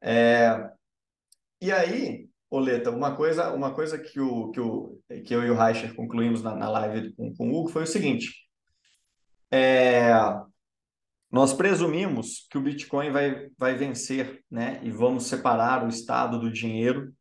É... 0.00 0.70
E 1.60 1.72
aí, 1.72 2.28
Oleta, 2.50 2.90
uma 2.90 3.16
coisa, 3.16 3.52
uma 3.52 3.74
coisa 3.74 3.98
que, 3.98 4.20
o, 4.20 4.50
que, 4.52 4.60
o, 4.60 5.00
que 5.24 5.34
eu 5.34 5.42
e 5.42 5.50
o 5.50 5.56
Reicher 5.56 5.92
concluímos 5.94 6.40
na, 6.40 6.54
na 6.54 6.68
live 6.68 7.12
com, 7.14 7.34
com 7.34 7.50
o 7.50 7.58
Hugo 7.58 7.68
foi 7.70 7.82
o 7.82 7.86
seguinte. 7.86 8.32
É, 9.50 10.12
nós 11.32 11.52
presumimos 11.52 12.46
que 12.48 12.56
o 12.56 12.60
Bitcoin 12.60 13.10
vai, 13.10 13.48
vai 13.58 13.74
vencer, 13.74 14.44
né? 14.48 14.78
E 14.84 14.90
vamos 14.92 15.26
separar 15.26 15.84
o 15.84 15.88
Estado 15.88 16.38
do 16.38 16.48
dinheiro 16.48 17.12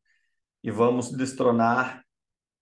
e 0.64 0.70
vamos 0.70 1.12
destronar 1.12 2.03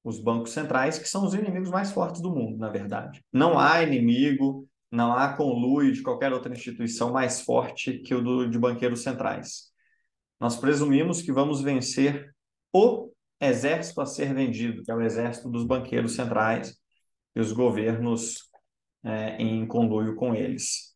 os 0.03 0.19
bancos 0.19 0.51
centrais, 0.51 0.97
que 0.97 1.07
são 1.07 1.25
os 1.25 1.33
inimigos 1.33 1.69
mais 1.69 1.91
fortes 1.91 2.21
do 2.21 2.33
mundo, 2.33 2.57
na 2.57 2.69
verdade. 2.69 3.23
Não 3.31 3.59
há 3.59 3.83
inimigo, 3.83 4.67
não 4.91 5.13
há 5.13 5.33
conluio 5.33 5.93
de 5.93 6.01
qualquer 6.01 6.33
outra 6.33 6.53
instituição 6.53 7.11
mais 7.11 7.41
forte 7.41 7.99
que 7.99 8.13
o 8.13 8.21
do, 8.21 8.49
de 8.49 8.57
banqueiros 8.57 9.03
centrais. 9.03 9.71
Nós 10.39 10.57
presumimos 10.57 11.21
que 11.21 11.31
vamos 11.31 11.61
vencer 11.61 12.33
o 12.73 13.11
exército 13.39 14.01
a 14.01 14.05
ser 14.05 14.33
vendido, 14.33 14.83
que 14.83 14.91
é 14.91 14.95
o 14.95 15.01
exército 15.01 15.49
dos 15.49 15.65
banqueiros 15.65 16.15
centrais 16.15 16.75
e 17.35 17.39
os 17.39 17.51
governos 17.51 18.49
é, 19.03 19.41
em 19.41 19.65
conluio 19.67 20.15
com 20.15 20.35
eles. 20.35 20.95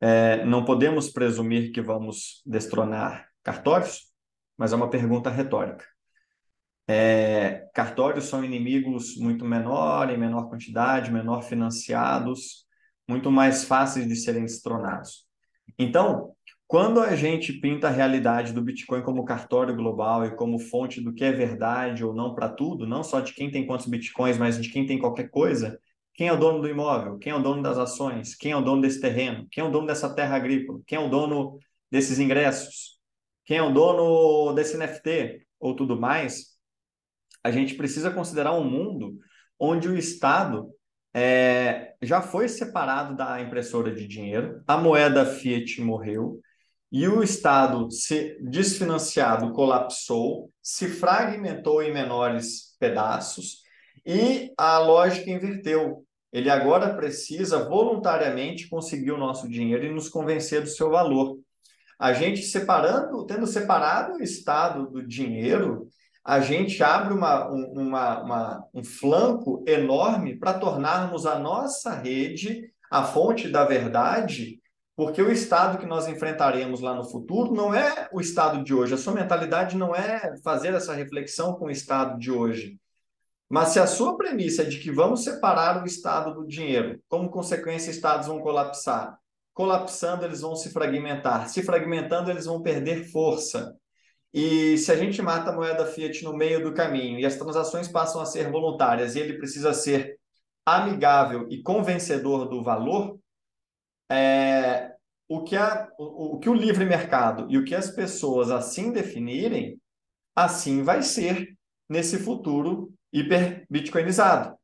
É, 0.00 0.44
não 0.44 0.64
podemos 0.64 1.10
presumir 1.10 1.72
que 1.72 1.82
vamos 1.82 2.42
destronar 2.46 3.28
cartórios, 3.42 4.12
mas 4.56 4.72
é 4.72 4.76
uma 4.76 4.90
pergunta 4.90 5.28
retórica. 5.28 5.84
É, 6.90 7.68
cartórios 7.74 8.24
são 8.24 8.42
inimigos 8.42 9.16
muito 9.18 9.44
menor, 9.44 10.10
em 10.10 10.16
menor 10.16 10.48
quantidade, 10.48 11.12
menor 11.12 11.42
financiados, 11.42 12.66
muito 13.06 13.30
mais 13.30 13.64
fáceis 13.64 14.08
de 14.08 14.16
serem 14.16 14.42
destronados. 14.42 15.26
Então, 15.78 16.32
quando 16.66 17.00
a 17.00 17.14
gente 17.14 17.52
pinta 17.52 17.88
a 17.88 17.90
realidade 17.90 18.52
do 18.52 18.62
Bitcoin 18.62 19.02
como 19.02 19.24
cartório 19.24 19.76
global 19.76 20.24
e 20.24 20.34
como 20.34 20.58
fonte 20.58 21.00
do 21.00 21.12
que 21.12 21.24
é 21.24 21.32
verdade 21.32 22.04
ou 22.04 22.14
não 22.14 22.34
para 22.34 22.48
tudo, 22.48 22.86
não 22.86 23.02
só 23.02 23.20
de 23.20 23.34
quem 23.34 23.50
tem 23.50 23.66
quantos 23.66 23.86
Bitcoins, 23.86 24.38
mas 24.38 24.60
de 24.60 24.70
quem 24.70 24.86
tem 24.86 24.98
qualquer 24.98 25.30
coisa, 25.30 25.78
quem 26.14 26.28
é 26.28 26.32
o 26.32 26.36
dono 26.36 26.60
do 26.60 26.68
imóvel? 26.68 27.16
Quem 27.18 27.32
é 27.32 27.36
o 27.36 27.42
dono 27.42 27.62
das 27.62 27.78
ações? 27.78 28.34
Quem 28.34 28.52
é 28.52 28.56
o 28.56 28.60
dono 28.60 28.82
desse 28.82 29.00
terreno? 29.00 29.46
Quem 29.50 29.62
é 29.62 29.66
o 29.66 29.70
dono 29.70 29.86
dessa 29.86 30.12
terra 30.14 30.36
agrícola? 30.36 30.80
Quem 30.86 30.98
é 30.98 31.00
o 31.00 31.08
dono 31.08 31.58
desses 31.90 32.18
ingressos? 32.18 32.98
Quem 33.44 33.58
é 33.58 33.62
o 33.62 33.72
dono 33.72 34.52
desse 34.52 34.76
NFT? 34.76 35.46
Ou 35.60 35.76
tudo 35.76 35.98
mais? 35.98 36.57
A 37.48 37.50
gente 37.50 37.76
precisa 37.76 38.10
considerar 38.10 38.52
um 38.52 38.62
mundo 38.62 39.16
onde 39.58 39.88
o 39.88 39.96
Estado 39.96 40.68
é, 41.14 41.94
já 42.02 42.20
foi 42.20 42.46
separado 42.46 43.16
da 43.16 43.40
impressora 43.40 43.90
de 43.90 44.06
dinheiro, 44.06 44.62
a 44.66 44.76
moeda 44.76 45.24
Fiat 45.24 45.80
morreu, 45.80 46.40
e 46.92 47.08
o 47.08 47.22
Estado, 47.22 47.90
se 47.90 48.36
desfinanciado, 48.42 49.52
colapsou, 49.52 50.50
se 50.62 50.88
fragmentou 50.88 51.82
em 51.82 51.90
menores 51.90 52.76
pedaços, 52.78 53.62
e 54.04 54.52
a 54.58 54.78
lógica 54.78 55.30
inverteu. 55.30 56.04
Ele 56.30 56.50
agora 56.50 56.94
precisa 56.94 57.66
voluntariamente 57.66 58.68
conseguir 58.68 59.12
o 59.12 59.18
nosso 59.18 59.48
dinheiro 59.48 59.86
e 59.86 59.90
nos 59.90 60.10
convencer 60.10 60.60
do 60.60 60.68
seu 60.68 60.90
valor. 60.90 61.38
A 61.98 62.12
gente 62.12 62.42
separando, 62.42 63.24
tendo 63.24 63.46
separado 63.46 64.18
o 64.18 64.22
Estado 64.22 64.90
do 64.90 65.02
dinheiro, 65.02 65.88
a 66.28 66.40
gente 66.40 66.82
abre 66.82 67.14
uma, 67.14 67.48
uma, 67.48 68.22
uma, 68.22 68.64
um 68.74 68.84
flanco 68.84 69.64
enorme 69.66 70.38
para 70.38 70.58
tornarmos 70.58 71.24
a 71.24 71.38
nossa 71.38 71.94
rede 71.94 72.70
a 72.90 73.02
fonte 73.02 73.48
da 73.48 73.64
verdade, 73.64 74.60
porque 74.94 75.22
o 75.22 75.32
Estado 75.32 75.78
que 75.78 75.86
nós 75.86 76.06
enfrentaremos 76.06 76.82
lá 76.82 76.94
no 76.94 77.08
futuro 77.08 77.54
não 77.54 77.72
é 77.72 78.10
o 78.12 78.20
Estado 78.20 78.62
de 78.62 78.74
hoje. 78.74 78.92
A 78.92 78.98
sua 78.98 79.14
mentalidade 79.14 79.74
não 79.74 79.96
é 79.96 80.36
fazer 80.44 80.74
essa 80.74 80.92
reflexão 80.92 81.54
com 81.54 81.64
o 81.64 81.70
Estado 81.70 82.18
de 82.18 82.30
hoje 82.30 82.78
Mas 83.48 83.68
se 83.68 83.80
a 83.80 83.86
sua 83.86 84.14
premissa 84.18 84.60
é 84.60 84.66
de 84.66 84.80
que 84.80 84.90
vamos 84.92 85.24
separar 85.24 85.82
o 85.82 85.86
Estado 85.86 86.34
do 86.34 86.46
dinheiro, 86.46 87.00
como 87.08 87.30
consequência, 87.30 87.90
estados 87.90 88.26
vão 88.26 88.38
colapsar. 88.40 89.18
Colapsando, 89.54 90.26
eles 90.26 90.42
vão 90.42 90.54
se 90.54 90.68
fragmentar. 90.74 91.48
Se 91.48 91.62
fragmentando, 91.62 92.30
eles 92.30 92.44
vão 92.44 92.60
perder 92.60 93.10
força. 93.10 93.74
E 94.40 94.78
se 94.78 94.92
a 94.92 94.94
gente 94.94 95.20
mata 95.20 95.50
a 95.50 95.52
moeda 95.52 95.84
fiat 95.84 96.22
no 96.22 96.32
meio 96.32 96.62
do 96.62 96.72
caminho 96.72 97.18
e 97.18 97.26
as 97.26 97.34
transações 97.34 97.88
passam 97.88 98.20
a 98.20 98.24
ser 98.24 98.52
voluntárias 98.52 99.16
e 99.16 99.18
ele 99.18 99.36
precisa 99.36 99.74
ser 99.74 100.16
amigável 100.64 101.48
e 101.50 101.60
convencedor 101.60 102.48
do 102.48 102.62
valor, 102.62 103.18
é, 104.08 104.94
o, 105.26 105.42
que 105.42 105.56
a, 105.56 105.88
o, 105.98 106.36
o 106.36 106.38
que 106.38 106.48
o 106.48 106.54
livre 106.54 106.84
mercado 106.84 107.50
e 107.50 107.58
o 107.58 107.64
que 107.64 107.74
as 107.74 107.90
pessoas 107.90 108.52
assim 108.52 108.92
definirem, 108.92 109.76
assim 110.36 110.84
vai 110.84 111.02
ser 111.02 111.58
nesse 111.88 112.16
futuro 112.16 112.94
hiper 113.12 113.66
bitcoinizado. 113.68 114.56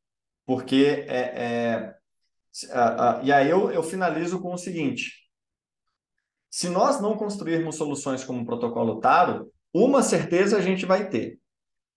Porque 0.47 1.05
é, 1.09 1.19
é 1.19 1.95
e 3.25 3.33
aí 3.33 3.51
eu, 3.51 3.73
eu 3.73 3.83
finalizo 3.83 4.41
com 4.41 4.55
o 4.55 4.59
seguinte: 4.59 5.29
se 6.49 6.69
nós 6.69 7.01
não 7.01 7.17
construirmos 7.17 7.75
soluções 7.75 8.23
como 8.23 8.43
o 8.43 8.47
protocolo 8.47 9.01
Taro, 9.01 9.53
uma 9.75 10.03
certeza 10.03 10.57
a 10.57 10.61
gente 10.61 10.87
vai 10.87 11.09
ter. 11.09 11.41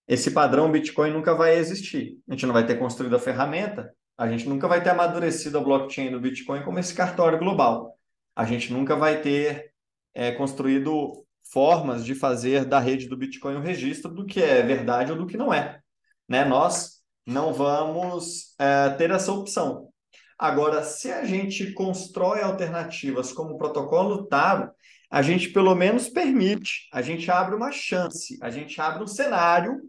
Esse 0.07 0.31
padrão 0.31 0.71
Bitcoin 0.71 1.11
nunca 1.11 1.35
vai 1.35 1.55
existir. 1.55 2.17
A 2.27 2.33
gente 2.33 2.45
não 2.45 2.53
vai 2.53 2.65
ter 2.65 2.79
construído 2.79 3.15
a 3.15 3.19
ferramenta, 3.19 3.93
a 4.17 4.27
gente 4.27 4.49
nunca 4.49 4.67
vai 4.67 4.81
ter 4.81 4.89
amadurecido 4.89 5.59
a 5.59 5.61
blockchain 5.61 6.09
do 6.09 6.19
Bitcoin 6.19 6.63
como 6.63 6.79
esse 6.79 6.93
cartório 6.93 7.37
global. 7.37 7.95
A 8.35 8.45
gente 8.45 8.73
nunca 8.73 8.95
vai 8.95 9.21
ter 9.21 9.71
é, 10.13 10.31
construído 10.31 11.23
formas 11.51 12.03
de 12.03 12.15
fazer 12.15 12.65
da 12.65 12.79
rede 12.79 13.07
do 13.07 13.15
Bitcoin 13.15 13.55
o 13.55 13.59
um 13.59 13.61
registro 13.61 14.11
do 14.11 14.25
que 14.25 14.41
é 14.41 14.63
verdade 14.63 15.11
ou 15.11 15.17
do 15.17 15.27
que 15.27 15.37
não 15.37 15.53
é. 15.53 15.79
Né? 16.27 16.43
Nós 16.43 17.01
não 17.25 17.53
vamos 17.53 18.55
é, 18.57 18.89
ter 18.91 19.11
essa 19.11 19.31
opção. 19.31 19.89
Agora, 20.37 20.83
se 20.83 21.11
a 21.11 21.25
gente 21.25 21.73
constrói 21.73 22.41
alternativas 22.41 23.31
como 23.31 23.53
o 23.53 23.57
protocolo 23.57 24.25
Taro, 24.27 24.71
a 25.09 25.21
gente 25.21 25.49
pelo 25.49 25.73
menos 25.73 26.09
permite, 26.09 26.87
a 26.91 27.01
gente 27.01 27.29
abre 27.31 27.55
uma 27.55 27.71
chance, 27.71 28.37
a 28.41 28.49
gente 28.49 28.79
abre 28.81 29.03
um 29.03 29.07
cenário 29.07 29.81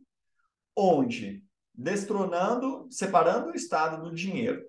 onde, 0.76 1.42
destronando, 1.74 2.86
separando 2.90 3.50
o 3.50 3.54
Estado 3.54 4.02
do 4.02 4.14
dinheiro, 4.14 4.62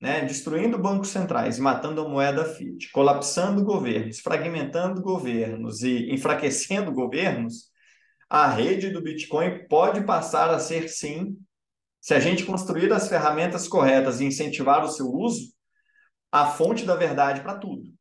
né, 0.00 0.22
destruindo 0.22 0.78
bancos 0.78 1.08
centrais 1.08 1.58
matando 1.58 2.02
a 2.02 2.08
moeda 2.08 2.44
fiat, 2.44 2.90
colapsando 2.92 3.64
governos, 3.64 4.20
fragmentando 4.20 5.00
governos 5.00 5.82
e 5.82 6.12
enfraquecendo 6.12 6.92
governos, 6.92 7.70
a 8.28 8.48
rede 8.48 8.90
do 8.90 9.02
Bitcoin 9.02 9.66
pode 9.68 10.02
passar 10.02 10.50
a 10.50 10.58
ser, 10.58 10.88
sim, 10.88 11.38
se 12.00 12.12
a 12.12 12.20
gente 12.20 12.44
construir 12.44 12.92
as 12.92 13.08
ferramentas 13.08 13.66
corretas 13.66 14.20
e 14.20 14.24
incentivar 14.24 14.84
o 14.84 14.90
seu 14.90 15.06
uso, 15.06 15.52
a 16.30 16.46
fonte 16.46 16.84
da 16.84 16.94
verdade 16.94 17.40
para 17.40 17.56
tudo. 17.56 17.95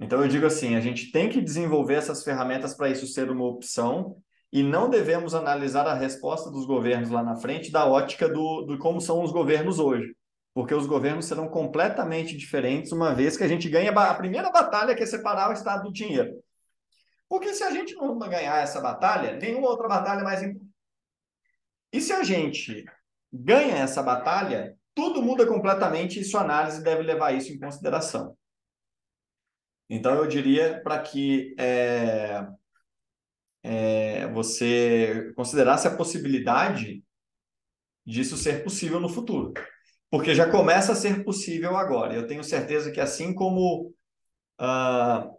Então 0.00 0.22
eu 0.22 0.28
digo 0.28 0.46
assim, 0.46 0.74
a 0.74 0.80
gente 0.80 1.12
tem 1.12 1.28
que 1.28 1.42
desenvolver 1.42 1.94
essas 1.94 2.24
ferramentas 2.24 2.74
para 2.74 2.88
isso 2.88 3.06
ser 3.06 3.30
uma 3.30 3.44
opção 3.44 4.16
e 4.50 4.62
não 4.62 4.88
devemos 4.88 5.34
analisar 5.34 5.86
a 5.86 5.94
resposta 5.94 6.50
dos 6.50 6.66
governos 6.66 7.10
lá 7.10 7.22
na 7.22 7.36
frente 7.36 7.70
da 7.70 7.86
ótica 7.86 8.26
do, 8.26 8.62
do 8.62 8.78
como 8.78 9.00
são 9.00 9.22
os 9.22 9.30
governos 9.30 9.78
hoje. 9.78 10.16
Porque 10.54 10.74
os 10.74 10.86
governos 10.86 11.26
serão 11.26 11.48
completamente 11.48 12.36
diferentes 12.36 12.90
uma 12.90 13.14
vez 13.14 13.36
que 13.36 13.44
a 13.44 13.48
gente 13.48 13.68
ganha 13.68 13.92
a 13.92 14.14
primeira 14.14 14.50
batalha 14.50 14.96
que 14.96 15.02
é 15.02 15.06
separar 15.06 15.50
o 15.50 15.52
Estado 15.52 15.84
do 15.84 15.92
dinheiro. 15.92 16.32
Porque 17.28 17.52
se 17.54 17.62
a 17.62 17.70
gente 17.70 17.94
não 17.94 18.18
ganhar 18.18 18.60
essa 18.60 18.80
batalha, 18.80 19.36
nenhuma 19.36 19.68
outra 19.68 19.86
batalha 19.86 20.24
mais 20.24 20.42
importante. 20.42 20.70
E 21.92 22.00
se 22.00 22.12
a 22.12 22.24
gente 22.24 22.84
ganha 23.32 23.76
essa 23.76 24.02
batalha, 24.02 24.74
tudo 24.94 25.22
muda 25.22 25.46
completamente 25.46 26.18
e 26.18 26.24
sua 26.24 26.40
análise 26.40 26.82
deve 26.82 27.02
levar 27.02 27.32
isso 27.32 27.52
em 27.52 27.58
consideração. 27.58 28.36
Então, 29.90 30.14
eu 30.14 30.28
diria 30.28 30.80
para 30.82 31.00
que 31.02 31.52
é, 31.58 32.46
é, 33.64 34.28
você 34.28 35.32
considerasse 35.34 35.88
a 35.88 35.96
possibilidade 35.96 37.02
disso 38.06 38.36
ser 38.36 38.62
possível 38.62 39.00
no 39.00 39.08
futuro. 39.08 39.52
Porque 40.08 40.34
já 40.34 40.48
começa 40.50 40.92
a 40.92 40.96
ser 40.96 41.24
possível 41.24 41.76
agora. 41.76 42.14
Eu 42.14 42.26
tenho 42.26 42.44
certeza 42.44 42.92
que, 42.92 43.00
assim 43.00 43.34
como 43.34 43.92
uh, 44.60 45.38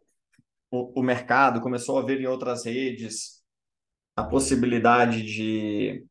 o, 0.69 0.99
o 0.99 1.03
mercado 1.03 1.61
começou 1.61 1.97
a 1.97 2.05
ver 2.05 2.19
em 2.19 2.27
outras 2.27 2.65
redes 2.65 3.41
a 4.15 4.23
possibilidade 4.23 5.23
de 5.23 6.05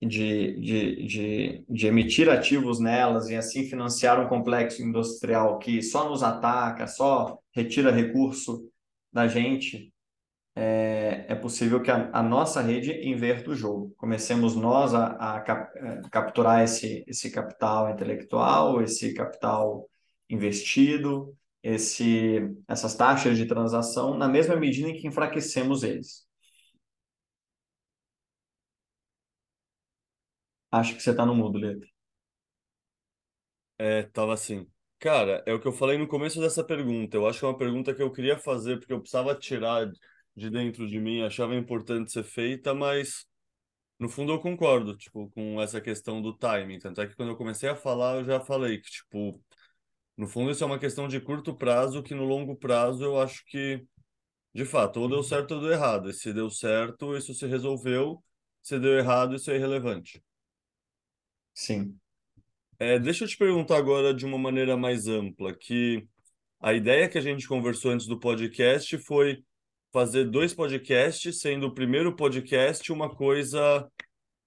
de, 0.00 0.60
de, 0.60 1.06
de, 1.06 1.64
de, 1.68 1.86
emitir 1.86 2.28
ativos 2.28 2.78
nelas 2.78 3.30
e 3.30 3.34
assim 3.34 3.64
financiar 3.64 4.20
um 4.20 4.28
complexo 4.28 4.82
industrial 4.82 5.58
que 5.58 5.82
só 5.82 6.08
nos 6.08 6.22
ataca, 6.22 6.86
só 6.86 7.38
retira 7.52 7.90
recurso 7.90 8.70
da 9.10 9.26
gente, 9.26 9.92
é, 10.54 11.24
é 11.28 11.34
possível 11.34 11.82
que 11.82 11.90
a, 11.90 12.10
a, 12.12 12.22
nossa 12.22 12.60
rede 12.60 12.92
inverta 13.08 13.50
o 13.50 13.54
jogo. 13.54 13.94
Comecemos 13.96 14.54
nós 14.54 14.94
a, 14.94 15.36
a, 15.36 15.40
cap, 15.40 15.78
a 15.78 15.86
é, 15.86 16.00
capturar 16.10 16.62
esse, 16.64 17.04
esse 17.06 17.30
capital 17.30 17.90
intelectual, 17.90 18.82
esse 18.82 19.14
capital 19.14 19.88
investido, 20.28 21.34
esse, 21.62 22.54
essas 22.68 22.94
taxas 22.94 23.36
de 23.36 23.46
transação, 23.46 24.16
na 24.16 24.28
mesma 24.28 24.56
medida 24.56 24.88
em 24.88 24.94
que 24.94 25.06
enfraquecemos 25.06 25.82
eles. 25.82 26.25
Acho 30.80 30.94
que 30.94 31.02
você 31.02 31.10
está 31.10 31.24
no 31.26 31.34
mudo, 31.34 31.58
Leto. 31.58 31.86
É, 33.78 34.02
tava 34.04 34.32
assim. 34.34 34.66
Cara, 34.98 35.42
é 35.46 35.52
o 35.52 35.60
que 35.60 35.68
eu 35.68 35.72
falei 35.72 35.98
no 35.98 36.08
começo 36.08 36.40
dessa 36.40 36.64
pergunta. 36.64 37.16
Eu 37.16 37.26
acho 37.26 37.38
que 37.40 37.44
é 37.44 37.48
uma 37.48 37.58
pergunta 37.58 37.94
que 37.94 38.02
eu 38.02 38.10
queria 38.12 38.38
fazer 38.38 38.78
porque 38.78 38.92
eu 38.92 39.00
precisava 39.00 39.34
tirar 39.34 39.90
de 40.34 40.50
dentro 40.50 40.86
de 40.88 40.98
mim, 41.00 41.22
achava 41.22 41.54
importante 41.54 42.12
ser 42.12 42.22
feita, 42.24 42.74
mas 42.74 43.26
no 43.98 44.08
fundo 44.08 44.32
eu 44.32 44.40
concordo, 44.40 44.96
tipo, 44.96 45.30
com 45.32 45.60
essa 45.62 45.80
questão 45.80 46.22
do 46.22 46.36
timing. 46.36 46.78
Tanto 46.80 47.00
é 47.02 47.06
que 47.08 47.16
quando 47.16 47.30
eu 47.30 47.36
comecei 47.36 47.68
a 47.68 47.76
falar, 47.76 48.16
eu 48.18 48.24
já 48.24 48.40
falei 48.40 48.80
que, 48.80 48.90
tipo, 48.90 49.40
no 50.16 50.28
fundo 50.28 50.50
isso 50.52 50.64
é 50.64 50.66
uma 50.66 50.78
questão 50.78 51.08
de 51.08 51.20
curto 51.20 51.56
prazo, 51.56 52.02
que 52.02 52.14
no 52.14 52.24
longo 52.24 52.56
prazo 52.56 53.04
eu 53.04 53.20
acho 53.20 53.44
que, 53.46 53.84
de 54.54 54.64
fato, 54.66 55.00
ou 55.00 55.08
deu 55.08 55.22
certo 55.22 55.54
ou 55.56 55.60
deu 55.62 55.72
errado. 55.72 56.10
E 56.10 56.14
se 56.14 56.32
deu 56.32 56.50
certo, 56.50 57.16
isso 57.16 57.34
se 57.34 57.46
resolveu. 57.46 58.22
Se 58.62 58.78
deu 58.80 58.98
errado, 58.98 59.36
isso 59.36 59.50
é 59.50 59.56
irrelevante. 59.56 60.22
Sim. 61.56 61.98
É, 62.78 62.98
deixa 62.98 63.24
eu 63.24 63.28
te 63.28 63.36
perguntar 63.36 63.78
agora 63.78 64.12
de 64.12 64.26
uma 64.26 64.36
maneira 64.36 64.76
mais 64.76 65.08
ampla, 65.08 65.56
que 65.56 66.06
a 66.60 66.74
ideia 66.74 67.08
que 67.08 67.16
a 67.16 67.20
gente 67.22 67.48
conversou 67.48 67.92
antes 67.92 68.06
do 68.06 68.20
podcast 68.20 68.98
foi 68.98 69.42
fazer 69.90 70.26
dois 70.26 70.52
podcasts, 70.52 71.40
sendo 71.40 71.68
o 71.68 71.74
primeiro 71.74 72.14
podcast 72.14 72.92
uma 72.92 73.08
coisa 73.08 73.90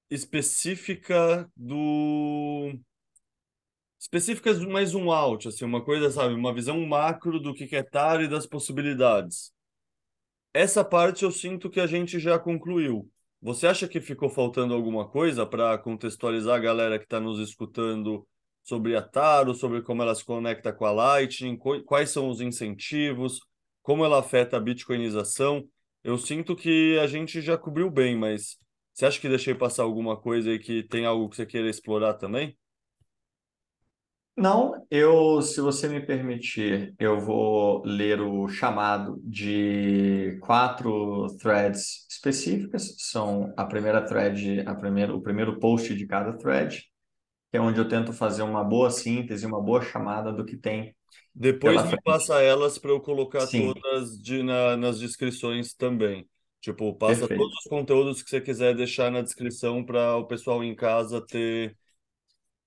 específica 0.08 1.52
do 1.58 2.80
específica 4.00 4.54
mais 4.68 4.94
um 4.94 5.12
out, 5.12 5.48
assim, 5.48 5.66
uma 5.66 5.84
coisa, 5.84 6.12
sabe, 6.12 6.36
uma 6.36 6.54
visão 6.54 6.80
macro 6.86 7.40
do 7.40 7.56
que 7.56 7.76
é 7.76 7.82
TAR 7.82 8.22
e 8.22 8.28
das 8.28 8.46
possibilidades. 8.46 9.52
Essa 10.54 10.86
parte 10.86 11.24
eu 11.24 11.32
sinto 11.32 11.72
que 11.72 11.80
a 11.80 11.88
gente 11.88 12.20
já 12.20 12.38
concluiu. 12.38 13.10
Você 13.42 13.68
acha 13.68 13.88
que 13.88 14.02
ficou 14.02 14.30
faltando 14.30 14.74
alguma 14.74 15.08
coisa 15.08 15.46
para 15.46 15.78
contextualizar 15.78 16.56
a 16.56 16.60
galera 16.60 17.00
que 17.00 17.06
está 17.06 17.22
nos 17.22 17.40
escutando 17.40 18.28
sobre 18.62 18.96
a 18.98 19.02
Taro, 19.02 19.54
sobre 19.54 19.82
como 19.82 20.02
ela 20.02 20.14
se 20.14 20.26
conecta 20.26 20.74
com 20.74 20.86
a 20.86 20.92
Lightning, 20.92 21.58
quais 21.86 22.10
são 22.10 22.30
os 22.30 22.42
incentivos, 22.42 23.40
como 23.82 24.04
ela 24.04 24.20
afeta 24.20 24.58
a 24.58 24.60
bitcoinização? 24.60 25.66
Eu 26.04 26.18
sinto 26.18 26.54
que 26.56 27.00
a 27.00 27.08
gente 27.08 27.42
já 27.42 27.58
cobriu 27.58 27.90
bem, 27.90 28.18
mas 28.18 28.58
você 28.94 29.06
acha 29.06 29.20
que 29.20 29.30
deixei 29.30 29.56
passar 29.56 29.84
alguma 29.84 30.18
coisa 30.20 30.52
e 30.52 30.60
que 30.60 30.84
tem 30.84 31.06
algo 31.06 31.30
que 31.30 31.38
você 31.38 31.46
queira 31.46 31.70
explorar 31.70 32.16
também? 32.16 32.58
Não, 34.40 34.86
eu, 34.90 35.42
se 35.42 35.60
você 35.60 35.90
me 35.90 36.00
permitir, 36.00 36.96
eu 36.98 37.20
vou 37.20 37.84
ler 37.86 38.22
o 38.22 38.48
chamado 38.48 39.22
de 39.22 40.38
quatro 40.42 41.28
threads 41.42 42.08
específicas. 42.10 42.96
São 43.00 43.54
a 43.58 43.66
primeira 43.66 44.02
thread, 44.02 44.62
a 44.66 44.74
primeira, 44.74 45.14
o 45.14 45.22
primeiro 45.22 45.60
post 45.60 45.94
de 45.94 46.08
cada 46.08 46.38
thread, 46.38 46.84
que 47.52 47.58
é 47.58 47.60
onde 47.60 47.80
eu 47.80 47.88
tento 47.90 48.14
fazer 48.14 48.44
uma 48.44 48.64
boa 48.64 48.90
síntese, 48.90 49.46
uma 49.46 49.62
boa 49.62 49.82
chamada 49.82 50.32
do 50.32 50.46
que 50.46 50.56
tem. 50.56 50.96
Depois 51.36 51.84
me 51.90 52.02
passa 52.02 52.42
elas 52.42 52.78
para 52.78 52.92
eu 52.92 53.02
colocar 53.02 53.42
Sim. 53.42 53.74
todas 53.74 54.18
de, 54.22 54.42
na, 54.42 54.78
nas 54.78 55.00
descrições 55.00 55.74
também. 55.74 56.26
Tipo, 56.62 56.94
passa 56.94 57.22
Perfeito. 57.22 57.42
todos 57.42 57.58
os 57.58 57.70
conteúdos 57.70 58.24
que 58.24 58.30
você 58.30 58.40
quiser 58.40 58.74
deixar 58.74 59.12
na 59.12 59.22
descrição 59.22 59.84
para 59.84 60.16
o 60.16 60.26
pessoal 60.26 60.64
em 60.64 60.74
casa 60.76 61.20
ter 61.26 61.76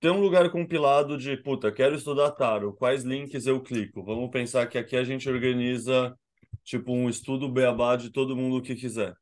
ter 0.03 0.11
um 0.11 0.19
lugar 0.19 0.49
compilado 0.49 1.17
de, 1.17 1.37
puta, 1.37 1.71
quero 1.71 1.95
estudar 1.95 2.31
Taro, 2.31 2.73
quais 2.73 3.05
links 3.05 3.47
eu 3.47 3.61
clico? 3.61 4.03
Vamos 4.03 4.29
pensar 4.31 4.67
que 4.67 4.77
aqui 4.77 4.97
a 4.97 5.03
gente 5.05 5.29
organiza, 5.29 6.13
tipo, 6.61 6.91
um 6.91 7.07
estudo 7.07 7.49
beabá 7.49 7.95
de 7.95 8.09
todo 8.09 8.35
mundo 8.35 8.61
que 8.61 8.75
quiser. 8.75 9.15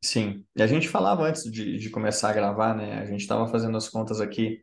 Sim. 0.00 0.44
E 0.54 0.62
a 0.62 0.68
gente 0.68 0.88
falava 0.88 1.24
antes 1.24 1.50
de, 1.50 1.76
de 1.78 1.90
começar 1.90 2.30
a 2.30 2.32
gravar, 2.32 2.76
né? 2.76 3.00
A 3.00 3.06
gente 3.06 3.22
estava 3.22 3.48
fazendo 3.48 3.76
as 3.76 3.88
contas 3.88 4.20
aqui. 4.20 4.62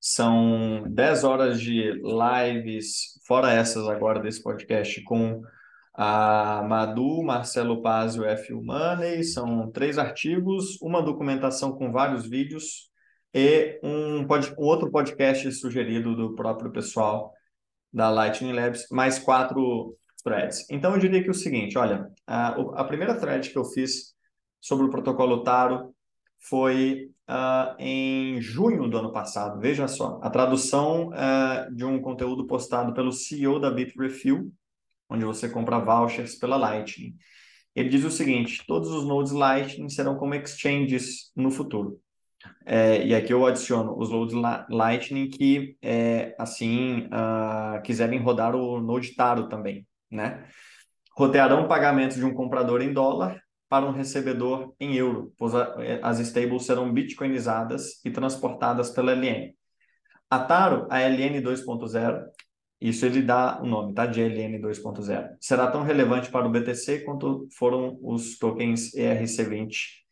São 0.00 0.84
10 0.88 1.24
horas 1.24 1.60
de 1.60 1.90
lives, 1.90 3.20
fora 3.26 3.52
essas 3.52 3.88
agora 3.88 4.20
desse 4.20 4.40
podcast, 4.40 5.02
com 5.02 5.42
a 5.94 6.62
Madu, 6.62 7.24
Marcelo 7.24 7.82
Paz 7.82 8.14
e 8.14 8.20
o 8.20 8.24
F. 8.24 8.54
Money. 8.54 9.24
São 9.24 9.68
três 9.72 9.98
artigos, 9.98 10.80
uma 10.80 11.02
documentação 11.02 11.72
com 11.72 11.90
vários 11.90 12.24
vídeos 12.24 12.94
e 13.36 13.78
um, 13.82 14.26
pod, 14.26 14.50
um 14.58 14.64
outro 14.64 14.90
podcast 14.90 15.52
sugerido 15.52 16.16
do 16.16 16.34
próprio 16.34 16.72
pessoal 16.72 17.34
da 17.92 18.08
Lightning 18.08 18.54
Labs, 18.54 18.86
mais 18.90 19.18
quatro 19.18 19.94
threads. 20.24 20.64
Então, 20.70 20.94
eu 20.94 20.98
diria 20.98 21.22
que 21.22 21.28
é 21.28 21.30
o 21.30 21.34
seguinte, 21.34 21.76
olha, 21.76 22.10
a, 22.26 22.48
a 22.80 22.84
primeira 22.84 23.14
thread 23.14 23.50
que 23.50 23.58
eu 23.58 23.64
fiz 23.66 24.14
sobre 24.58 24.86
o 24.86 24.90
protocolo 24.90 25.44
Taro 25.44 25.94
foi 26.40 27.10
uh, 27.28 27.76
em 27.78 28.40
junho 28.40 28.88
do 28.88 28.96
ano 28.96 29.12
passado. 29.12 29.60
Veja 29.60 29.86
só, 29.86 30.18
a 30.22 30.30
tradução 30.30 31.10
uh, 31.10 31.74
de 31.74 31.84
um 31.84 32.00
conteúdo 32.00 32.46
postado 32.46 32.94
pelo 32.94 33.12
CEO 33.12 33.60
da 33.60 33.70
Bitrefill, 33.70 34.50
onde 35.10 35.26
você 35.26 35.46
compra 35.46 35.78
vouchers 35.78 36.36
pela 36.36 36.56
Lightning. 36.56 37.14
Ele 37.74 37.90
diz 37.90 38.02
o 38.02 38.10
seguinte: 38.10 38.64
todos 38.66 38.90
os 38.90 39.04
nodes 39.06 39.32
Lightning 39.32 39.90
serão 39.90 40.16
como 40.16 40.34
exchanges 40.34 41.30
no 41.36 41.50
futuro. 41.50 42.00
É, 42.64 43.06
e 43.06 43.14
aqui 43.14 43.32
eu 43.32 43.46
adiciono 43.46 43.96
os 43.96 44.10
nodes 44.10 44.34
Lightning 44.68 45.28
que, 45.30 45.76
é, 45.80 46.34
assim, 46.38 47.06
uh, 47.06 47.80
quiserem 47.82 48.18
rodar 48.18 48.56
o 48.56 48.80
Node 48.80 49.14
Taro 49.14 49.48
também, 49.48 49.86
né? 50.10 50.46
Rotearão 51.16 51.68
pagamentos 51.68 52.16
de 52.16 52.24
um 52.24 52.34
comprador 52.34 52.82
em 52.82 52.92
dólar 52.92 53.40
para 53.68 53.86
um 53.86 53.92
recebedor 53.92 54.74
em 54.80 54.94
euro, 54.96 55.32
pois 55.38 55.54
é, 55.54 56.00
as 56.02 56.18
stables 56.18 56.64
serão 56.64 56.92
bitcoinizadas 56.92 58.04
e 58.04 58.10
transportadas 58.10 58.90
pela 58.90 59.12
LN. 59.12 59.54
A 60.30 60.38
Taro, 60.40 60.86
a 60.90 61.00
LN 61.00 61.40
2.0, 61.40 62.24
isso 62.80 63.06
ele 63.06 63.22
dá 63.22 63.60
o 63.62 63.66
nome, 63.66 63.94
tá? 63.94 64.06
De 64.06 64.20
LN 64.20 64.60
2.0. 64.60 65.36
Será 65.40 65.70
tão 65.70 65.82
relevante 65.82 66.30
para 66.30 66.46
o 66.46 66.50
BTC 66.50 67.00
quanto 67.00 67.48
foram 67.56 67.98
os 68.02 68.38
tokens 68.38 68.94
ERC20 68.94 70.05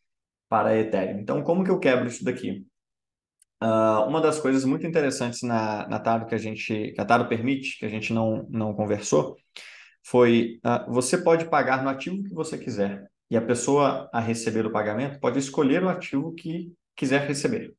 para 0.49 0.77
Ethereum. 0.77 1.19
Então, 1.19 1.43
como 1.43 1.63
que 1.63 1.71
eu 1.71 1.79
quebro 1.79 2.07
isso 2.07 2.23
daqui? 2.23 2.65
Uh, 3.63 4.05
uma 4.07 4.21
das 4.21 4.39
coisas 4.39 4.65
muito 4.65 4.85
interessantes 4.85 5.41
na, 5.41 5.87
na 5.87 5.99
Taro 5.99 6.25
que 6.25 6.35
a 6.35 6.37
gente, 6.37 6.91
que 6.91 7.01
a 7.01 7.05
Taro 7.05 7.27
permite, 7.27 7.79
que 7.79 7.85
a 7.85 7.89
gente 7.89 8.13
não, 8.13 8.45
não 8.49 8.73
conversou, 8.73 9.37
foi 10.03 10.59
uh, 10.65 10.91
você 10.91 11.17
pode 11.17 11.45
pagar 11.45 11.83
no 11.83 11.89
ativo 11.89 12.23
que 12.23 12.33
você 12.33 12.57
quiser 12.57 13.09
e 13.29 13.37
a 13.37 13.41
pessoa 13.41 14.09
a 14.13 14.19
receber 14.19 14.65
o 14.65 14.71
pagamento 14.71 15.19
pode 15.19 15.39
escolher 15.39 15.83
o 15.83 15.89
ativo 15.89 16.33
que 16.33 16.71
quiser 16.95 17.27
receber. 17.27 17.73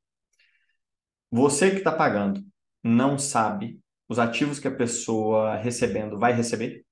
Você 1.31 1.71
que 1.71 1.79
está 1.79 1.93
pagando 1.93 2.43
não 2.83 3.19
sabe 3.19 3.79
os 4.09 4.19
ativos 4.19 4.59
que 4.59 4.69
a 4.69 4.75
pessoa 4.75 5.57
recebendo 5.57 6.19
vai 6.19 6.33
receber 6.33 6.85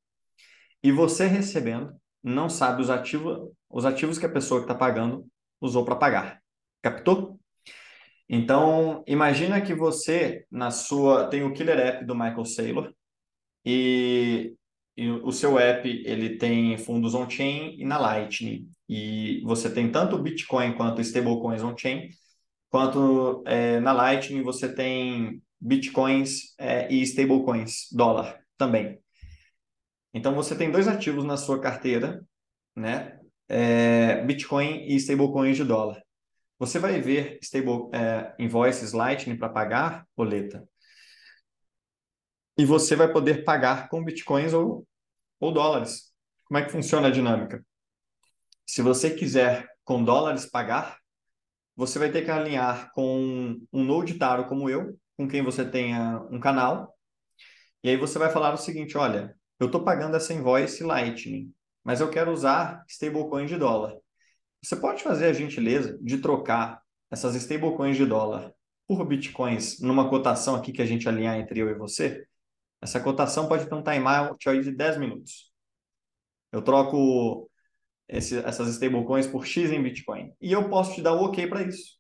e 0.82 0.92
você 0.92 1.26
recebendo 1.26 1.92
não 2.22 2.48
sabe 2.48 2.82
os 2.82 2.90
ativos, 2.90 3.50
os 3.68 3.84
ativos 3.84 4.18
que 4.18 4.26
a 4.26 4.32
pessoa 4.32 4.60
que 4.60 4.64
está 4.64 4.74
pagando 4.74 5.26
usou 5.64 5.84
para 5.84 5.96
pagar. 5.96 6.42
Captou? 6.82 7.40
Então, 8.28 9.02
imagina 9.06 9.60
que 9.60 9.74
você 9.74 10.44
na 10.50 10.70
sua 10.70 11.28
tem 11.28 11.42
o 11.42 11.52
killer 11.52 11.78
app 11.78 12.04
do 12.04 12.14
Michael 12.14 12.44
Saylor 12.44 12.94
e, 13.64 14.54
e 14.96 15.10
o 15.10 15.32
seu 15.32 15.58
app 15.58 15.88
ele 15.88 16.36
tem 16.38 16.76
fundos 16.78 17.14
on-chain 17.14 17.76
e 17.78 17.84
na 17.84 17.98
Lightning. 17.98 18.68
E 18.88 19.40
você 19.44 19.70
tem 19.72 19.90
tanto 19.90 20.18
Bitcoin 20.18 20.74
quanto 20.74 21.00
stablecoins 21.00 21.62
on-chain, 21.62 22.10
quanto 22.70 23.42
é, 23.46 23.80
na 23.80 23.92
Lightning 23.92 24.42
você 24.42 24.72
tem 24.74 25.42
Bitcoins 25.60 26.54
é, 26.58 26.92
e 26.92 27.02
stablecoins, 27.02 27.88
dólar 27.92 28.40
também. 28.58 28.98
Então 30.12 30.34
você 30.34 30.56
tem 30.56 30.70
dois 30.70 30.86
ativos 30.88 31.24
na 31.24 31.36
sua 31.36 31.60
carteira, 31.60 32.24
né? 32.76 33.13
É, 33.48 34.22
Bitcoin 34.24 34.86
e 34.86 34.96
stablecoins 34.96 35.56
de 35.56 35.64
dólar. 35.64 36.02
Você 36.58 36.78
vai 36.78 37.00
ver 37.00 37.38
stable, 37.42 37.90
é, 37.92 38.34
invoices 38.38 38.92
Lightning 38.92 39.36
para 39.36 39.48
pagar 39.48 40.06
boleta. 40.16 40.66
E 42.56 42.64
você 42.64 42.94
vai 42.94 43.12
poder 43.12 43.44
pagar 43.44 43.88
com 43.88 44.04
Bitcoins 44.04 44.52
ou, 44.52 44.86
ou 45.40 45.52
dólares. 45.52 46.12
Como 46.44 46.58
é 46.58 46.64
que 46.64 46.70
funciona 46.70 47.08
a 47.08 47.10
dinâmica? 47.10 47.64
Se 48.66 48.80
você 48.80 49.10
quiser 49.10 49.68
com 49.84 50.02
dólares 50.04 50.46
pagar, 50.46 50.98
você 51.76 51.98
vai 51.98 52.10
ter 52.10 52.22
que 52.24 52.30
alinhar 52.30 52.92
com 52.92 53.60
um 53.72 53.84
Node 53.84 54.14
Taro 54.14 54.46
como 54.46 54.70
eu, 54.70 54.98
com 55.16 55.28
quem 55.28 55.42
você 55.42 55.68
tenha 55.68 56.20
um 56.30 56.38
canal. 56.38 56.96
E 57.82 57.90
aí 57.90 57.96
você 57.96 58.18
vai 58.18 58.30
falar 58.30 58.54
o 58.54 58.58
seguinte, 58.58 58.96
olha, 58.96 59.36
eu 59.58 59.66
estou 59.66 59.84
pagando 59.84 60.16
essa 60.16 60.32
invoice 60.32 60.84
Lightning 60.84 61.52
mas 61.84 62.00
eu 62.00 62.10
quero 62.10 62.32
usar 62.32 62.84
stablecoin 62.88 63.46
de 63.46 63.56
dólar. 63.56 63.96
Você 64.62 64.76
pode 64.76 65.02
fazer 65.02 65.26
a 65.26 65.32
gentileza 65.32 65.98
de 66.00 66.18
trocar 66.18 66.82
essas 67.10 67.34
stablecoins 67.34 67.96
de 67.96 68.06
dólar 68.06 68.52
por 68.86 69.04
bitcoins 69.06 69.80
numa 69.80 70.08
cotação 70.08 70.56
aqui 70.56 70.72
que 70.72 70.82
a 70.82 70.86
gente 70.86 71.08
alinhar 71.08 71.36
entre 71.36 71.60
eu 71.60 71.68
e 71.68 71.74
você? 71.74 72.26
Essa 72.80 73.00
cotação 73.00 73.46
pode 73.46 73.66
ter 73.66 73.74
um 73.74 73.82
timeout 73.82 74.62
de 74.62 74.72
10 74.72 74.98
minutos. 74.98 75.52
Eu 76.50 76.62
troco 76.62 77.50
esse, 78.08 78.38
essas 78.38 78.68
stablecoins 78.68 79.26
por 79.26 79.46
X 79.46 79.70
em 79.70 79.82
Bitcoin. 79.82 80.32
E 80.40 80.52
eu 80.52 80.68
posso 80.68 80.94
te 80.94 81.02
dar 81.02 81.12
o 81.12 81.24
OK 81.24 81.46
para 81.46 81.62
isso. 81.62 81.98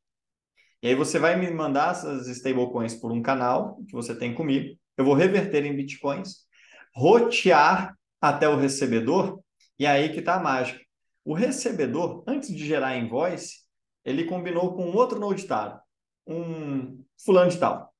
E 0.82 0.88
aí 0.88 0.94
você 0.94 1.18
vai 1.18 1.36
me 1.36 1.50
mandar 1.50 1.92
essas 1.92 2.28
stablecoins 2.28 2.94
por 2.94 3.10
um 3.10 3.22
canal 3.22 3.82
que 3.88 3.92
você 3.92 4.14
tem 4.14 4.34
comigo. 4.34 4.78
Eu 4.96 5.04
vou 5.04 5.14
reverter 5.14 5.64
em 5.64 5.74
Bitcoins, 5.74 6.46
rotear 6.94 7.96
até 8.20 8.48
o 8.48 8.56
recebedor 8.56 9.42
e 9.78 9.86
aí 9.86 10.12
que 10.12 10.20
está 10.20 10.36
a 10.36 10.42
mágica. 10.42 10.80
O 11.24 11.34
recebedor, 11.34 12.22
antes 12.26 12.54
de 12.54 12.66
gerar 12.66 12.96
invoice, 12.96 13.64
ele 14.04 14.24
combinou 14.24 14.74
com 14.74 14.90
outro 14.92 15.18
node 15.18 15.46
tal, 15.46 15.80
um 16.26 17.02
fulano 17.24 17.50
de 17.50 17.58
tal. 17.58 17.94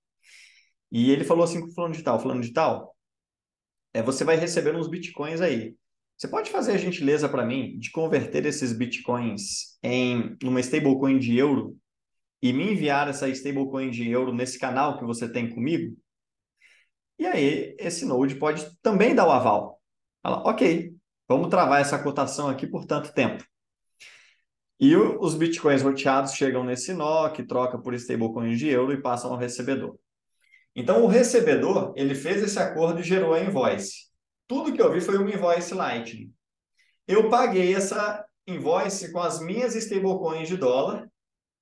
E 0.93 1.11
ele 1.11 1.25
falou 1.25 1.45
assim 1.45 1.61
com 1.61 1.73
fulano 1.73 1.95
de 1.95 2.03
tal, 2.03 2.21
fulano 2.21 2.43
de 2.43 2.53
tal, 2.53 2.95
é, 3.95 4.03
você 4.03 4.25
vai 4.25 4.37
receber 4.37 4.75
uns 4.75 4.89
bitcoins 4.89 5.41
aí. 5.41 5.77
Você 6.17 6.29
pode 6.29 6.51
fazer 6.51 6.73
a 6.73 6.77
gentileza 6.77 7.29
para 7.29 7.47
mim 7.47 7.79
de 7.79 7.91
converter 7.91 8.45
esses 8.45 8.73
bitcoins 8.73 9.79
em 9.83 10.37
uma 10.43 10.61
stablecoin 10.61 11.19
de 11.19 11.37
euro 11.37 11.77
e 12.43 12.53
me 12.53 12.73
enviar 12.73 13.09
essa 13.09 13.29
stablecoin 13.29 13.91
de 13.91 14.09
euro 14.11 14.33
nesse 14.33 14.59
canal 14.59 14.99
que 14.99 15.05
você 15.05 15.29
tem 15.29 15.49
comigo? 15.49 15.97
E 17.19 17.27
aí, 17.27 17.77
esse 17.79 18.05
node 18.05 18.35
pode 18.37 18.65
também 18.81 19.15
dar 19.15 19.27
o 19.27 19.31
aval. 19.31 19.81
Fala, 20.23 20.43
ok, 20.49 20.95
Vamos 21.29 21.49
travar 21.49 21.81
essa 21.81 21.99
cotação 21.99 22.49
aqui 22.49 22.67
por 22.67 22.85
tanto 22.85 23.13
tempo. 23.13 23.45
E 24.79 24.95
os 24.97 25.35
bitcoins 25.35 25.83
roteados 25.83 26.35
chegam 26.35 26.65
nesse 26.65 26.93
nó, 26.93 27.29
que 27.31 27.43
troca 27.43 27.79
por 27.79 27.95
stablecoins 27.95 28.59
de 28.59 28.69
euro 28.69 28.93
e 28.93 29.01
passam 29.01 29.33
ao 29.33 29.39
recebedor. 29.39 29.97
Então, 30.77 31.05
o 31.05 31.07
recebedor, 31.07 31.95
ele 31.97 32.15
fez 32.15 32.43
esse 32.43 32.59
acordo 32.59 33.01
e 33.01 33.05
gerou 33.05 33.33
a 33.33 33.41
invoice. 33.41 34.09
Tudo 34.47 34.73
que 34.73 34.83
eu 34.83 34.93
vi 34.93 35.01
foi 35.01 35.17
uma 35.17 35.31
invoice 35.31 35.73
Lightning. 35.73 36.33
Eu 37.07 37.31
paguei 37.31 37.75
essa 37.75 38.25
invoice 38.47 39.13
com 39.13 39.21
as 39.21 39.41
minhas 39.41 39.75
stablecoins 39.75 40.49
de 40.49 40.57
dólar. 40.57 41.09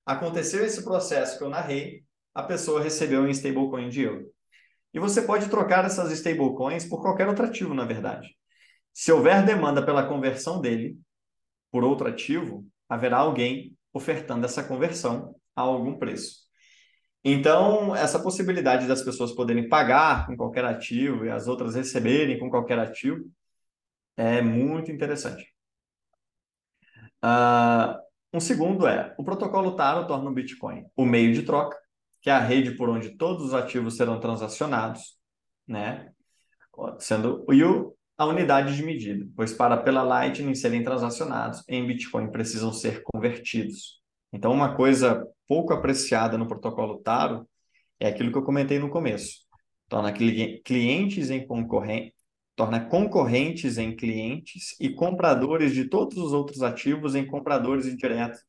Aconteceu 0.05 0.65
esse 0.65 0.83
processo 0.83 1.37
que 1.37 1.43
eu 1.43 1.49
narrei, 1.49 2.03
a 2.33 2.43
pessoa 2.43 2.81
recebeu 2.81 3.21
um 3.21 3.29
stablecoin 3.29 3.87
de 3.87 4.01
euro. 4.01 4.29
E 4.93 4.99
você 4.99 5.21
pode 5.21 5.49
trocar 5.49 5.85
essas 5.85 6.11
stablecoins 6.11 6.85
por 6.85 7.01
qualquer 7.01 7.27
outro 7.27 7.45
ativo, 7.45 7.73
na 7.73 7.85
verdade. 7.85 8.35
Se 8.93 9.11
houver 9.11 9.43
demanda 9.43 9.83
pela 9.83 10.07
conversão 10.07 10.61
dele 10.61 10.97
por 11.71 11.83
outro 11.83 12.07
ativo, 12.07 12.65
haverá 12.87 13.17
alguém 13.17 13.75
ofertando 13.91 14.45
essa 14.45 14.63
conversão 14.63 15.35
a 15.55 15.61
algum 15.61 15.97
preço. 15.97 16.43
Então, 17.23 17.95
essa 17.95 18.21
possibilidade 18.21 18.87
das 18.87 19.01
pessoas 19.01 19.31
poderem 19.31 19.69
pagar 19.69 20.27
com 20.27 20.35
qualquer 20.35 20.65
ativo 20.65 21.25
e 21.25 21.29
as 21.29 21.47
outras 21.47 21.73
receberem 21.73 22.37
com 22.37 22.49
qualquer 22.49 22.77
ativo 22.77 23.23
é 24.15 24.41
muito 24.41 24.91
interessante. 24.91 25.47
Uh, 27.23 27.97
um 28.33 28.39
segundo 28.39 28.85
é, 28.85 29.15
o 29.17 29.23
protocolo 29.23 29.75
Taro 29.75 30.05
torna 30.05 30.29
o 30.29 30.33
Bitcoin 30.33 30.85
o 30.95 31.05
meio 31.05 31.33
de 31.33 31.43
troca, 31.43 31.77
que 32.21 32.29
é 32.29 32.33
a 32.33 32.39
rede 32.39 32.75
por 32.75 32.89
onde 32.89 33.15
todos 33.15 33.45
os 33.45 33.53
ativos 33.53 33.95
serão 33.95 34.19
transacionados, 34.19 35.17
né? 35.65 36.11
Sendo, 36.99 37.45
e 37.51 37.63
o 37.63 37.95
a 38.17 38.25
unidade 38.25 38.75
de 38.75 38.83
medida, 38.83 39.27
pois 39.35 39.53
para 39.53 39.77
pela 39.77 40.03
Lightning 40.03 40.55
serem 40.55 40.83
transacionados 40.83 41.63
em 41.67 41.85
Bitcoin 41.85 42.31
precisam 42.31 42.71
ser 42.71 43.01
convertidos. 43.03 44.01
Então, 44.31 44.51
uma 44.51 44.75
coisa 44.75 45.27
pouco 45.47 45.73
apreciada 45.73 46.37
no 46.37 46.47
protocolo 46.47 46.99
Taro 46.99 47.47
é 47.99 48.07
aquilo 48.07 48.31
que 48.31 48.37
eu 48.37 48.43
comentei 48.43 48.79
no 48.79 48.89
começo. 48.89 49.41
Torna 49.87 50.11
clientes 50.11 51.29
em 51.29 51.45
concorrência, 51.45 52.13
torna 52.55 52.79
concorrentes 52.85 53.77
em 53.77 53.95
clientes 53.95 54.75
e 54.79 54.89
compradores 54.89 55.73
de 55.73 55.85
todos 55.85 56.17
os 56.17 56.33
outros 56.33 56.61
ativos 56.63 57.15
em 57.15 57.25
compradores 57.25 57.85
indiretos 57.85 58.41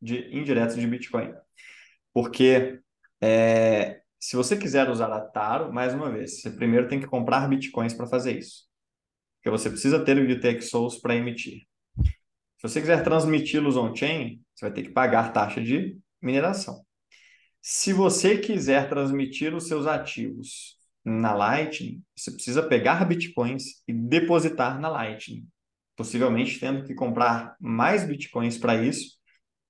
de, 0.00 0.28
indiretos 0.36 0.76
de 0.76 0.86
Bitcoin. 0.86 1.32
Porque 2.12 2.80
é, 3.20 4.02
se 4.20 4.36
você 4.36 4.56
quiser 4.56 4.88
usar 4.88 5.12
a 5.12 5.20
Taro, 5.20 5.72
mais 5.72 5.94
uma 5.94 6.10
vez, 6.10 6.40
você 6.40 6.50
primeiro 6.50 6.88
tem 6.88 7.00
que 7.00 7.06
comprar 7.06 7.48
Bitcoins 7.48 7.94
para 7.94 8.06
fazer 8.06 8.38
isso. 8.38 8.64
Porque 9.44 9.58
você 9.58 9.68
precisa 9.68 10.02
ter 10.02 10.16
o 10.16 10.32
UTXOs 10.32 10.96
para 11.00 11.14
emitir. 11.14 11.66
Se 11.98 12.62
você 12.62 12.80
quiser 12.80 13.04
transmiti-los 13.04 13.76
on-chain, 13.76 14.42
você 14.54 14.64
vai 14.64 14.72
ter 14.72 14.84
que 14.84 14.88
pagar 14.88 15.34
taxa 15.34 15.62
de 15.62 15.98
mineração. 16.22 16.82
Se 17.60 17.92
você 17.92 18.38
quiser 18.38 18.88
transmitir 18.88 19.54
os 19.54 19.68
seus 19.68 19.86
ativos 19.86 20.78
na 21.04 21.34
Lightning, 21.34 22.02
você 22.16 22.30
precisa 22.30 22.62
pegar 22.62 23.04
bitcoins 23.04 23.82
e 23.86 23.92
depositar 23.92 24.80
na 24.80 24.88
Lightning. 24.88 25.46
Possivelmente 25.94 26.58
tendo 26.58 26.82
que 26.82 26.94
comprar 26.94 27.54
mais 27.60 28.02
bitcoins 28.02 28.56
para 28.56 28.82
isso, 28.82 29.18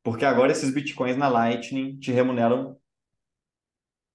porque 0.04 0.24
agora 0.24 0.52
esses 0.52 0.72
bitcoins 0.72 1.16
na 1.16 1.26
Lightning 1.26 1.98
te 1.98 2.12
remuneram 2.12 2.78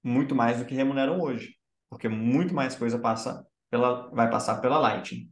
muito 0.01 0.33
mais 0.33 0.59
do 0.59 0.65
que 0.65 0.73
remuneram 0.73 1.19
hoje, 1.19 1.57
porque 1.89 2.07
muito 2.07 2.53
mais 2.53 2.77
coisa 2.77 2.97
passa 2.97 3.45
pela, 3.69 4.09
vai 4.11 4.29
passar 4.29 4.61
pela 4.61 4.79
Lightning. 4.79 5.29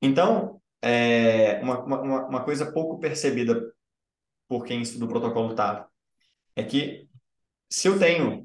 Então, 0.00 0.60
é, 0.82 1.60
uma, 1.60 1.84
uma, 1.84 2.26
uma 2.28 2.44
coisa 2.44 2.72
pouco 2.72 2.98
percebida 2.98 3.72
por 4.48 4.64
quem 4.64 4.82
estuda 4.82 5.04
o 5.04 5.08
protocolo 5.08 5.54
TAV 5.54 5.86
é 6.56 6.62
que 6.64 7.08
se 7.70 7.88
eu 7.88 7.98
tenho 7.98 8.42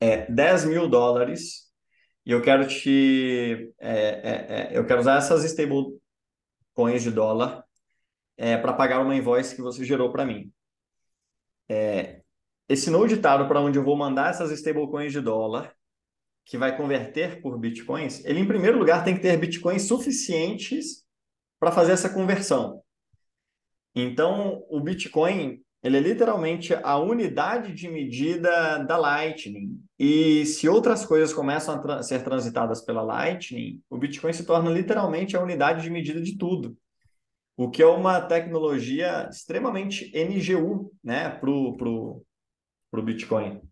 é, 0.00 0.30
10 0.30 0.66
mil 0.66 0.88
dólares 0.88 1.70
e 2.24 2.32
eu 2.32 2.42
quero 2.42 2.66
te 2.68 3.72
é, 3.78 3.92
é, 3.98 4.72
é 4.74 4.78
eu 4.78 4.86
quero 4.86 5.00
usar 5.00 5.18
essas 5.18 5.44
stable 5.44 5.98
coins 6.74 7.02
de 7.02 7.10
dólar 7.10 7.64
é, 8.36 8.56
para 8.56 8.72
pagar 8.72 9.00
uma 9.00 9.14
invoice 9.14 9.54
que 9.54 9.62
você 9.62 9.84
gerou 9.84 10.10
para 10.12 10.24
mim. 10.24 10.52
É, 11.68 12.22
esse 12.68 12.88
node 12.88 13.16
Taro 13.18 13.46
para 13.48 13.60
onde 13.60 13.78
eu 13.78 13.84
vou 13.84 13.96
mandar 13.96 14.30
essas 14.30 14.50
stablecoins 14.52 15.12
de 15.12 15.20
dólar, 15.20 15.74
que 16.50 16.58
vai 16.58 16.76
converter 16.76 17.40
por 17.40 17.56
bitcoins, 17.56 18.24
ele 18.24 18.40
em 18.40 18.46
primeiro 18.46 18.76
lugar 18.76 19.04
tem 19.04 19.14
que 19.14 19.22
ter 19.22 19.36
bitcoins 19.36 19.82
suficientes 19.82 21.04
para 21.60 21.70
fazer 21.70 21.92
essa 21.92 22.12
conversão. 22.12 22.82
Então, 23.94 24.64
o 24.68 24.80
Bitcoin 24.80 25.62
ele 25.82 25.96
é 25.96 26.00
literalmente 26.00 26.74
a 26.74 26.98
unidade 26.98 27.72
de 27.72 27.88
medida 27.88 28.78
da 28.78 28.96
Lightning. 28.96 29.80
E 29.98 30.44
se 30.44 30.68
outras 30.68 31.06
coisas 31.06 31.32
começam 31.32 31.74
a 31.74 31.78
tra 31.78 32.02
ser 32.02 32.22
transitadas 32.24 32.82
pela 32.84 33.00
Lightning, 33.00 33.80
o 33.88 33.96
Bitcoin 33.96 34.32
se 34.32 34.44
torna 34.44 34.70
literalmente 34.70 35.36
a 35.36 35.42
unidade 35.42 35.82
de 35.82 35.90
medida 35.90 36.20
de 36.20 36.36
tudo. 36.36 36.76
O 37.56 37.70
que 37.70 37.82
é 37.82 37.86
uma 37.86 38.20
tecnologia 38.20 39.28
extremamente 39.30 40.10
NGU 40.14 40.92
né, 41.02 41.30
para 41.30 41.50
o 41.50 41.76
pro, 41.76 42.22
pro 42.90 43.02
Bitcoin. 43.02 43.62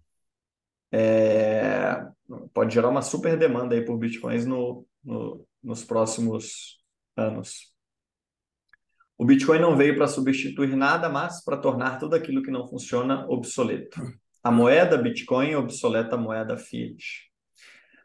É, 0.93 2.07
pode 2.53 2.75
gerar 2.75 2.89
uma 2.89 3.03
super 3.03 3.37
demanda 3.37 3.75
aí 3.75 3.85
por 3.85 3.97
Bitcoins 3.97 4.47
no, 4.47 4.87
no, 5.03 5.47
nos 5.63 5.85
próximos 5.85 6.79
anos. 7.17 7.73
O 9.17 9.25
Bitcoin 9.25 9.59
não 9.59 9.77
veio 9.77 9.97
para 9.97 10.07
substituir 10.07 10.77
nada, 10.77 11.09
mas 11.09 11.43
para 11.45 11.57
tornar 11.57 11.99
tudo 11.99 12.15
aquilo 12.15 12.43
que 12.43 12.51
não 12.51 12.69
funciona 12.69 13.27
obsoleto. 13.29 14.01
A 14.45 14.51
moeda 14.51 14.97
Bitcoin 14.97 15.57
obsoleta 15.57 16.15
a 16.15 16.19
moeda 16.19 16.57
Fiat. 16.57 17.29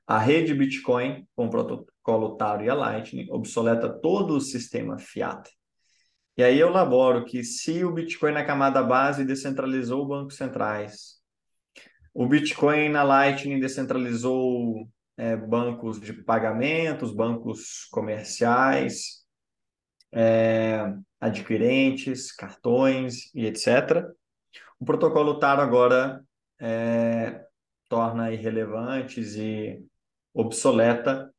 A 0.07 0.17
rede 0.17 0.53
Bitcoin, 0.53 1.27
com 1.35 1.45
o 1.45 1.49
protocolo 1.49 2.35
Taro 2.35 2.63
e 2.63 2.69
a 2.69 2.73
Lightning, 2.73 3.27
obsoleta 3.29 3.87
todo 3.87 4.35
o 4.35 4.41
sistema 4.41 4.97
Fiat. 4.97 5.49
E 6.35 6.43
aí 6.43 6.59
eu 6.59 6.69
laboro 6.69 7.25
que 7.25 7.43
se 7.43 7.85
o 7.85 7.93
Bitcoin 7.93 8.33
na 8.33 8.43
camada 8.43 8.81
base 8.81 9.23
descentralizou 9.23 10.07
bancos 10.07 10.35
centrais, 10.35 11.22
o 12.13 12.27
Bitcoin 12.27 12.89
na 12.89 13.03
Lightning 13.03 13.59
descentralizou 13.59 14.87
é, 15.17 15.35
bancos 15.35 15.99
de 15.99 16.13
pagamentos, 16.13 17.13
bancos 17.13 17.85
comerciais, 17.91 19.25
é, 20.11 20.93
adquirentes, 21.19 22.31
cartões 22.31 23.33
e 23.33 23.45
etc. 23.45 24.05
O 24.79 24.85
protocolo 24.85 25.39
TARO 25.39 25.61
agora 25.61 26.23
é, 26.59 27.43
torna 27.89 28.31
irrelevantes 28.31 29.35
e 29.35 29.83
obsoleta 30.33 31.31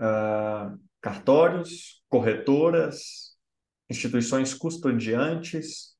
uh, 0.00 0.78
cartórios, 1.00 2.02
corretoras, 2.08 3.36
instituições 3.88 4.54
custodiantes, 4.54 5.94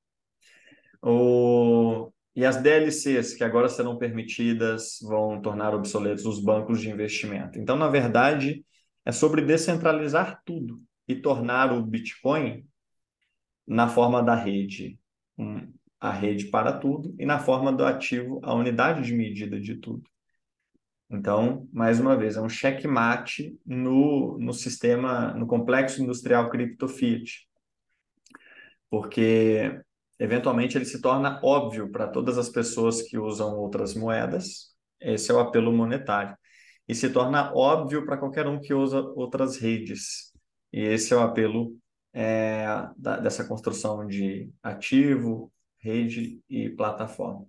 o, 1.02 2.10
e 2.40 2.46
as 2.46 2.56
DLCs, 2.56 3.34
que 3.34 3.44
agora 3.44 3.68
serão 3.68 3.98
permitidas, 3.98 4.98
vão 5.02 5.42
tornar 5.42 5.74
obsoletos 5.74 6.24
os 6.24 6.42
bancos 6.42 6.80
de 6.80 6.88
investimento. 6.88 7.58
Então, 7.58 7.76
na 7.76 7.86
verdade, 7.86 8.64
é 9.04 9.12
sobre 9.12 9.42
descentralizar 9.42 10.40
tudo 10.42 10.82
e 11.06 11.14
tornar 11.14 11.70
o 11.70 11.84
Bitcoin 11.84 12.66
na 13.68 13.88
forma 13.88 14.22
da 14.22 14.34
rede, 14.34 14.98
a 16.00 16.10
rede 16.10 16.46
para 16.46 16.72
tudo, 16.72 17.14
e 17.18 17.26
na 17.26 17.38
forma 17.38 17.70
do 17.70 17.84
ativo, 17.84 18.40
a 18.42 18.54
unidade 18.54 19.02
de 19.02 19.12
medida 19.12 19.60
de 19.60 19.76
tudo. 19.76 20.08
Então, 21.10 21.68
mais 21.70 22.00
uma 22.00 22.16
vez, 22.16 22.38
é 22.38 22.40
um 22.40 22.48
checkmate 22.48 23.54
no, 23.66 24.38
no 24.38 24.54
sistema, 24.54 25.34
no 25.34 25.46
complexo 25.46 26.02
industrial 26.02 26.48
cripto 26.48 26.88
fiat. 26.88 27.46
Porque, 28.88 29.78
eventualmente, 30.20 30.76
ele 30.76 30.84
se 30.84 31.00
torna 31.00 31.40
óbvio 31.42 31.90
para 31.90 32.06
todas 32.06 32.38
as 32.38 32.48
pessoas 32.48 33.02
que 33.02 33.18
usam 33.18 33.56
outras 33.56 33.94
moedas. 33.94 34.74
Esse 35.00 35.30
é 35.30 35.34
o 35.34 35.40
apelo 35.40 35.72
monetário. 35.72 36.36
E 36.86 36.94
se 36.94 37.08
torna 37.10 37.52
óbvio 37.54 38.04
para 38.04 38.18
qualquer 38.18 38.46
um 38.46 38.60
que 38.60 38.74
usa 38.74 39.00
outras 39.00 39.56
redes. 39.56 40.32
E 40.72 40.80
esse 40.80 41.14
é 41.14 41.16
o 41.16 41.20
apelo 41.20 41.76
é, 42.12 42.66
da, 42.96 43.16
dessa 43.18 43.44
construção 43.44 44.06
de 44.06 44.50
ativo, 44.62 45.50
rede 45.78 46.40
e 46.48 46.68
plataforma. 46.68 47.46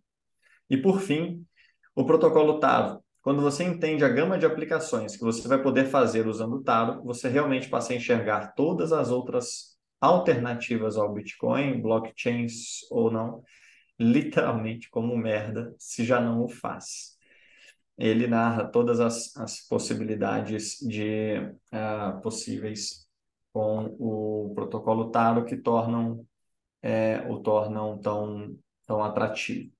E 0.70 0.78
por 0.78 1.02
fim, 1.02 1.46
o 1.94 2.06
protocolo 2.06 2.60
Taro. 2.60 3.04
Quando 3.22 3.42
você 3.42 3.64
entende 3.64 4.04
a 4.04 4.10
gama 4.10 4.38
de 4.38 4.46
aplicações 4.46 5.16
que 5.16 5.24
você 5.24 5.48
vai 5.48 5.62
poder 5.62 5.86
fazer 5.86 6.26
usando 6.26 6.54
o 6.54 6.64
Taro, 6.64 7.04
você 7.04 7.28
realmente 7.28 7.70
passa 7.70 7.94
a 7.94 7.96
enxergar 7.96 8.54
todas 8.56 8.92
as 8.92 9.12
outras 9.12 9.71
alternativas 10.02 10.98
ao 10.98 11.14
Bitcoin, 11.14 11.82
blockchains 11.82 12.82
ou 12.92 13.12
não, 13.12 13.44
literalmente 14.00 14.90
como 14.90 15.16
merda, 15.16 15.76
se 15.78 16.04
já 16.04 16.20
não 16.20 16.44
o 16.44 16.50
faz. 16.50 17.18
Ele 17.98 18.28
narra 18.28 18.66
todas 18.66 19.00
as, 19.00 19.36
as 19.38 19.62
possibilidades 19.68 20.78
de 20.80 21.36
uh, 21.72 22.20
possíveis 22.22 23.08
com 23.54 23.96
o 24.00 24.54
protocolo 24.56 25.12
Taro 25.12 25.46
que 25.46 25.58
tornam 25.58 26.26
é, 26.82 27.20
o 27.30 27.40
tornam 27.40 28.00
tão, 28.00 28.58
tão 28.88 29.04
atrativo. 29.04 29.72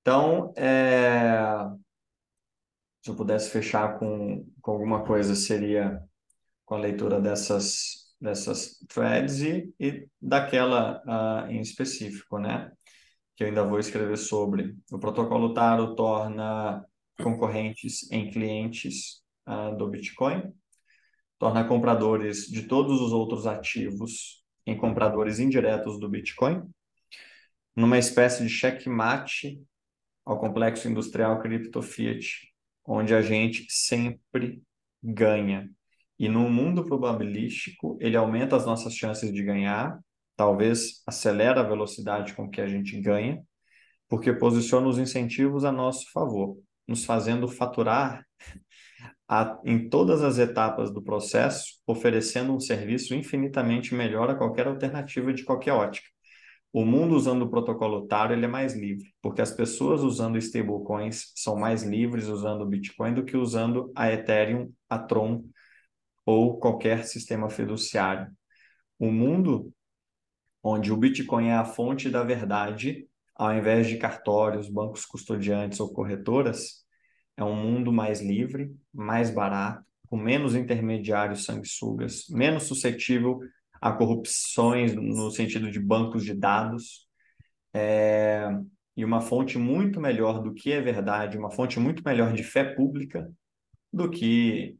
Então, 0.00 0.52
é, 0.56 1.68
se 3.02 3.10
eu 3.10 3.16
pudesse 3.16 3.50
fechar 3.50 3.98
com, 3.98 4.46
com 4.60 4.70
alguma 4.72 5.04
coisa, 5.04 5.34
seria 5.34 6.02
com 6.64 6.74
a 6.74 6.78
leitura 6.78 7.20
dessas, 7.20 7.99
dessas 8.20 8.78
threads 8.88 9.40
e, 9.40 9.72
e 9.78 10.06
daquela 10.20 11.02
uh, 11.06 11.50
em 11.50 11.60
específico, 11.60 12.38
né? 12.38 12.70
Que 13.36 13.44
eu 13.44 13.48
ainda 13.48 13.64
vou 13.64 13.78
escrever 13.78 14.16
sobre. 14.16 14.76
O 14.92 14.98
protocolo 14.98 15.54
Taro 15.54 15.94
torna 15.94 16.84
concorrentes 17.22 18.10
em 18.10 18.30
clientes 18.30 19.22
uh, 19.46 19.76
do 19.76 19.88
Bitcoin 19.88 20.52
torna 21.40 21.64
compradores 21.64 22.46
de 22.46 22.64
todos 22.64 23.00
os 23.00 23.12
outros 23.12 23.46
ativos 23.46 24.44
em 24.66 24.76
compradores 24.76 25.38
indiretos 25.38 25.98
do 25.98 26.06
Bitcoin, 26.06 26.62
numa 27.74 27.96
espécie 27.96 28.42
de 28.42 28.50
checkmate 28.50 29.58
ao 30.22 30.38
complexo 30.38 30.86
industrial 30.86 31.40
cripto 31.40 31.80
fiat, 31.80 32.52
onde 32.84 33.14
a 33.14 33.22
gente 33.22 33.64
sempre 33.70 34.62
ganha. 35.02 35.66
E 36.20 36.28
no 36.28 36.50
mundo 36.50 36.84
probabilístico, 36.84 37.96
ele 37.98 38.14
aumenta 38.14 38.54
as 38.54 38.66
nossas 38.66 38.94
chances 38.94 39.32
de 39.32 39.42
ganhar, 39.42 39.98
talvez 40.36 41.02
acelera 41.06 41.60
a 41.60 41.64
velocidade 41.64 42.34
com 42.34 42.46
que 42.46 42.60
a 42.60 42.66
gente 42.66 43.00
ganha, 43.00 43.42
porque 44.06 44.30
posiciona 44.30 44.86
os 44.86 44.98
incentivos 44.98 45.64
a 45.64 45.72
nosso 45.72 46.12
favor, 46.12 46.58
nos 46.86 47.06
fazendo 47.06 47.48
faturar 47.48 48.22
a, 49.26 49.58
em 49.64 49.88
todas 49.88 50.22
as 50.22 50.36
etapas 50.36 50.92
do 50.92 51.00
processo, 51.00 51.80
oferecendo 51.86 52.54
um 52.54 52.60
serviço 52.60 53.14
infinitamente 53.14 53.94
melhor 53.94 54.28
a 54.28 54.34
qualquer 54.34 54.66
alternativa 54.66 55.32
de 55.32 55.42
qualquer 55.42 55.72
ótica. 55.72 56.06
O 56.70 56.84
mundo 56.84 57.16
usando 57.16 57.46
o 57.46 57.50
protocolo 57.50 58.06
TARO 58.06 58.34
ele 58.34 58.44
é 58.44 58.48
mais 58.48 58.76
livre, 58.76 59.06
porque 59.22 59.40
as 59.40 59.52
pessoas 59.52 60.02
usando 60.02 60.36
stablecoins 60.36 61.32
são 61.34 61.56
mais 61.56 61.82
livres 61.82 62.26
usando 62.26 62.60
o 62.60 62.66
Bitcoin 62.66 63.14
do 63.14 63.24
que 63.24 63.38
usando 63.38 63.90
a 63.96 64.12
Ethereum, 64.12 64.70
a 64.86 64.98
Tron 64.98 65.44
ou 66.30 66.58
qualquer 66.58 67.04
sistema 67.04 67.50
fiduciário. 67.50 68.30
O 68.98 69.10
mundo 69.10 69.72
onde 70.62 70.92
o 70.92 70.96
Bitcoin 70.96 71.48
é 71.48 71.54
a 71.54 71.64
fonte 71.64 72.08
da 72.08 72.22
verdade, 72.22 73.06
ao 73.34 73.52
invés 73.52 73.88
de 73.88 73.96
cartórios, 73.96 74.68
bancos 74.68 75.04
custodiantes 75.06 75.80
ou 75.80 75.92
corretoras, 75.92 76.84
é 77.36 77.42
um 77.42 77.56
mundo 77.56 77.92
mais 77.92 78.20
livre, 78.20 78.70
mais 78.92 79.30
barato, 79.30 79.84
com 80.06 80.16
menos 80.16 80.54
intermediários 80.54 81.44
sanguessugas, 81.44 82.26
menos 82.28 82.64
suscetível 82.64 83.40
a 83.80 83.92
corrupções 83.92 84.94
no 84.94 85.30
sentido 85.30 85.70
de 85.70 85.80
bancos 85.80 86.24
de 86.24 86.34
dados, 86.34 87.08
é, 87.72 88.50
e 88.96 89.04
uma 89.04 89.20
fonte 89.20 89.56
muito 89.56 90.00
melhor 90.00 90.42
do 90.42 90.52
que 90.52 90.72
é 90.72 90.80
verdade, 90.80 91.38
uma 91.38 91.50
fonte 91.50 91.80
muito 91.80 92.02
melhor 92.04 92.32
de 92.34 92.42
fé 92.42 92.64
pública 92.64 93.30
do 93.92 94.10
que 94.10 94.76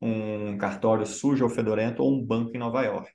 um 0.00 0.58
cartório 0.58 1.06
sujo 1.06 1.44
ou 1.44 1.50
fedorento 1.50 2.02
ou 2.02 2.12
um 2.14 2.24
banco 2.24 2.52
em 2.54 2.58
Nova 2.58 2.82
York. 2.84 3.12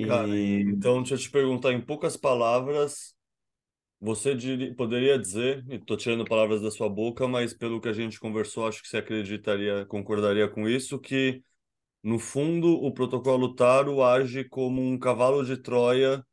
Cara, 0.00 0.28
E 0.28 0.60
então 0.68 0.98
deixa 1.02 1.14
eu 1.14 1.18
te 1.18 1.30
perguntar 1.30 1.72
em 1.72 1.80
poucas 1.80 2.16
palavras, 2.16 3.14
você 4.00 4.36
poderia 4.76 5.18
dizer, 5.18 5.64
e 5.68 5.76
estou 5.76 5.96
tirando 5.96 6.26
palavras 6.26 6.62
da 6.62 6.70
sua 6.70 6.88
boca, 6.88 7.28
mas 7.28 7.54
pelo 7.54 7.80
que 7.80 7.88
a 7.88 7.92
gente 7.92 8.20
conversou, 8.20 8.66
acho 8.68 8.82
que 8.82 8.88
você 8.88 8.98
acreditaria, 8.98 9.86
concordaria 9.86 10.48
com 10.48 10.68
isso, 10.68 10.98
que 11.00 11.42
no 12.02 12.18
fundo 12.18 12.68
o 12.68 12.92
protocolo 12.94 13.54
Taro 13.54 14.02
age 14.04 14.44
como 14.44 14.82
um 14.82 14.98
cavalo 14.98 15.44
de 15.44 15.56
Troia 15.58 16.24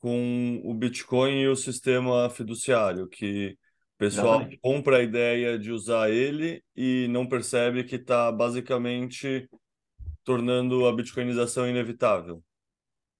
com 0.00 0.60
o 0.64 0.74
Bitcoin 0.74 1.40
e 1.42 1.48
o 1.48 1.56
sistema 1.56 2.30
fiduciário, 2.30 3.08
que 3.08 3.56
pessoal 4.02 4.34
exatamente. 4.36 4.58
compra 4.60 4.96
a 4.98 5.02
ideia 5.02 5.58
de 5.58 5.70
usar 5.70 6.10
ele 6.10 6.62
e 6.76 7.06
não 7.08 7.26
percebe 7.26 7.84
que 7.84 7.96
está 7.96 8.30
basicamente 8.32 9.48
tornando 10.24 10.86
a 10.86 10.92
bitcoinização 10.92 11.68
inevitável. 11.68 12.42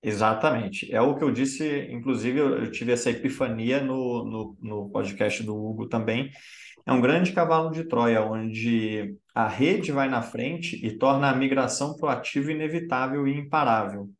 Exatamente. 0.02 0.92
É 0.92 1.00
o 1.00 1.14
que 1.16 1.22
eu 1.22 1.30
disse, 1.30 1.86
inclusive, 1.90 2.38
eu, 2.38 2.70
tive 2.70 2.92
essa 2.92 3.10
epifania 3.10 3.80
no, 3.80 4.24
no, 4.24 4.56
no 4.60 4.90
podcast 4.90 5.42
do 5.44 5.56
Hugo 5.56 5.88
também. 5.88 6.30
É 6.84 6.92
um 6.92 7.00
grande 7.00 7.32
cavalo 7.32 7.70
de 7.70 7.84
Troia, 7.84 8.24
onde 8.24 9.14
a 9.32 9.46
rede 9.46 9.92
vai 9.92 10.08
na 10.08 10.20
frente 10.20 10.84
e 10.84 10.98
torna 10.98 11.30
a 11.30 11.36
migração 11.36 11.96
para 11.96 12.06
o 12.06 12.10
ativo 12.10 12.50
inevitável 12.50 13.28
e 13.28 13.38
imparável. 13.38 14.10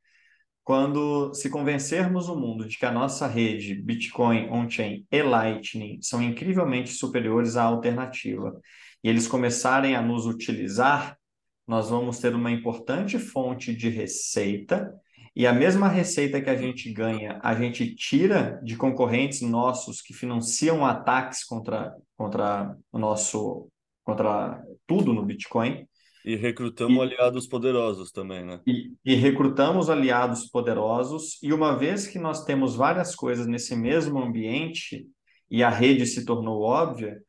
Quando 0.65 1.35
se 1.35 1.51
convencermos 1.51 2.29
o 2.29 2.37
mundo 2.37 2.69
de 2.69 2.79
que 2.79 2.87
a 2.87 2.93
nossa 2.93 3.27
rede 3.27 3.75
Bitcoin, 3.75 4.49
on-chain 4.49 5.05
e 5.11 5.23
Lightning 5.23 6.01
são 6.01 6.23
incrivelmente 6.23 6.91
superiores 6.91 7.57
à 7.57 7.65
alternativa, 7.65 8.61
e 9.03 9.09
eles 9.09 9.27
começarem 9.27 9.97
a 9.97 10.03
nos 10.03 10.25
utilizar, 10.25 11.19
nós 11.67 11.91
vamos 11.91 12.21
ter 12.21 12.35
uma 12.35 12.51
importante 12.51 13.19
fonte 13.19 13.75
de 13.75 13.89
receita, 13.89 14.95
e 15.35 15.47
a 15.47 15.53
mesma 15.53 15.89
receita 15.89 16.41
que 16.41 16.51
a 16.51 16.57
gente 16.57 16.93
ganha, 16.93 17.41
a 17.43 17.55
gente 17.55 17.95
tira 17.97 18.61
de 18.63 18.77
concorrentes 18.77 19.41
nossos 19.41 20.01
que 20.01 20.15
financiam 20.15 20.87
ataques 20.87 21.43
contra, 21.43 21.93
contra 22.17 22.77
o 22.93 22.99
nosso, 22.99 23.69
contra 24.05 24.63
tudo 24.87 25.13
no 25.13 25.25
Bitcoin, 25.25 25.89
E 26.25 26.37
recrutamos 26.37 26.97
e 26.97 27.01
aliados 27.01 27.47
poderosos 27.47 28.13
também, 28.13 28.45
né? 28.45 28.61
e, 28.67 28.93
e 29.05 29.15
recrutamos 29.15 29.91
aliados 29.91 30.49
poderosos, 30.49 31.39
e 31.43 31.53
uma 31.53 31.77
vez 31.77 32.07
que 32.07 32.19
nós 32.19 32.45
temos 32.45 32.77
várias 32.77 33.15
coisas 33.15 33.47
nesse 33.47 33.75
mesmo 33.75 34.21
ambiente 34.21 35.07
e 35.51 35.63
a 35.63 35.69
rede 35.69 36.07
se 36.07 36.25
tornou 36.25 36.63
óbvia, 36.63 37.21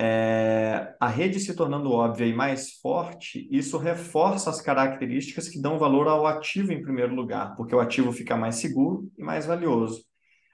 é, 0.00 0.94
a 1.00 1.08
rede 1.08 1.40
se 1.40 1.56
tornando 1.56 1.90
óbvia 1.90 2.26
e 2.26 2.32
mais 2.32 2.74
forte, 2.74 3.48
isso 3.50 3.76
reforça 3.78 4.48
as 4.48 4.60
características 4.60 5.48
que 5.48 5.60
dão 5.60 5.76
valor 5.76 6.06
ao 6.06 6.24
ativo 6.24 6.72
em 6.72 6.80
primeiro 6.80 7.14
lugar, 7.14 7.56
porque 7.56 7.74
o 7.74 7.80
ativo 7.80 8.12
fica 8.12 8.36
mais 8.36 8.56
seguro 8.56 9.10
e 9.18 9.22
mais 9.24 9.44
valioso. 9.44 10.04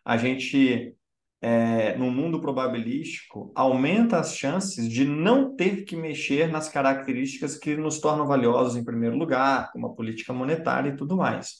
A 0.02 0.16
gente 0.16 0.93
é, 1.44 1.94
no 1.98 2.10
mundo 2.10 2.40
probabilístico, 2.40 3.52
aumenta 3.54 4.18
as 4.18 4.34
chances 4.34 4.88
de 4.88 5.04
não 5.04 5.54
ter 5.54 5.84
que 5.84 5.94
mexer 5.94 6.50
nas 6.50 6.70
características 6.70 7.58
que 7.58 7.76
nos 7.76 8.00
tornam 8.00 8.26
valiosos 8.26 8.76
em 8.76 8.84
primeiro 8.84 9.14
lugar, 9.14 9.70
como 9.70 9.88
a 9.88 9.94
política 9.94 10.32
monetária 10.32 10.88
e 10.88 10.96
tudo 10.96 11.18
mais. 11.18 11.56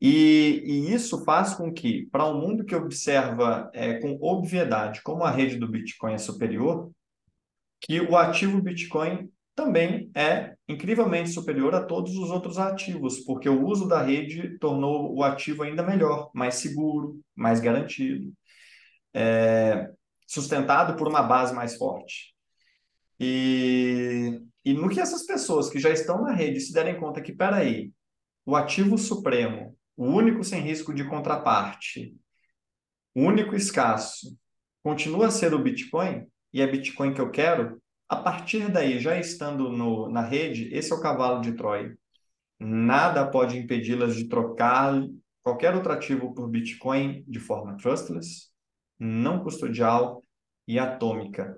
E, 0.00 0.62
e 0.64 0.94
isso 0.94 1.22
faz 1.22 1.52
com 1.52 1.70
que, 1.70 2.08
para 2.10 2.24
um 2.24 2.40
mundo 2.40 2.64
que 2.64 2.74
observa 2.74 3.70
é, 3.74 4.00
com 4.00 4.16
obviedade 4.22 5.02
como 5.02 5.22
a 5.22 5.30
rede 5.30 5.58
do 5.58 5.68
Bitcoin 5.68 6.14
é 6.14 6.18
superior, 6.18 6.90
que 7.82 8.00
o 8.00 8.16
ativo 8.16 8.62
Bitcoin 8.62 9.28
também 9.54 10.10
é 10.16 10.54
incrivelmente 10.66 11.28
superior 11.28 11.74
a 11.74 11.84
todos 11.84 12.16
os 12.16 12.30
outros 12.30 12.56
ativos, 12.56 13.20
porque 13.20 13.50
o 13.50 13.66
uso 13.66 13.86
da 13.86 14.00
rede 14.00 14.58
tornou 14.58 15.14
o 15.14 15.22
ativo 15.22 15.62
ainda 15.62 15.82
melhor, 15.82 16.30
mais 16.32 16.54
seguro, 16.54 17.20
mais 17.36 17.60
garantido 17.60 18.32
é, 19.14 19.90
sustentado 20.26 20.96
por 20.96 21.08
uma 21.08 21.22
base 21.22 21.54
mais 21.54 21.76
forte. 21.76 22.34
E, 23.18 24.40
e 24.64 24.74
no 24.74 24.88
que 24.88 25.00
essas 25.00 25.24
pessoas 25.24 25.70
que 25.70 25.78
já 25.78 25.90
estão 25.90 26.22
na 26.22 26.32
rede 26.32 26.60
se 26.60 26.72
derem 26.72 26.98
conta 26.98 27.22
que, 27.22 27.32
peraí, 27.32 27.92
o 28.44 28.56
ativo 28.56 28.98
supremo, 28.98 29.76
o 29.96 30.06
único 30.06 30.42
sem 30.42 30.60
risco 30.60 30.92
de 30.92 31.04
contraparte, 31.04 32.16
o 33.14 33.22
único 33.22 33.54
escasso, 33.54 34.36
continua 34.82 35.28
a 35.28 35.30
ser 35.30 35.54
o 35.54 35.62
Bitcoin, 35.62 36.26
e 36.52 36.60
é 36.60 36.66
Bitcoin 36.66 37.14
que 37.14 37.20
eu 37.20 37.30
quero, 37.30 37.80
a 38.08 38.16
partir 38.16 38.70
daí, 38.70 38.98
já 38.98 39.18
estando 39.18 39.70
no, 39.70 40.08
na 40.08 40.20
rede, 40.20 40.68
esse 40.74 40.92
é 40.92 40.94
o 40.94 41.00
cavalo 41.00 41.40
de 41.40 41.52
Troia. 41.52 41.96
Nada 42.58 43.26
pode 43.26 43.58
impedi-las 43.58 44.14
de 44.14 44.28
trocar 44.28 45.02
qualquer 45.42 45.74
outro 45.74 45.92
ativo 45.92 46.34
por 46.34 46.48
Bitcoin 46.48 47.24
de 47.26 47.38
forma 47.38 47.76
trustless, 47.76 48.50
não 48.98 49.42
custodial 49.42 50.24
e 50.66 50.78
atômica. 50.78 51.56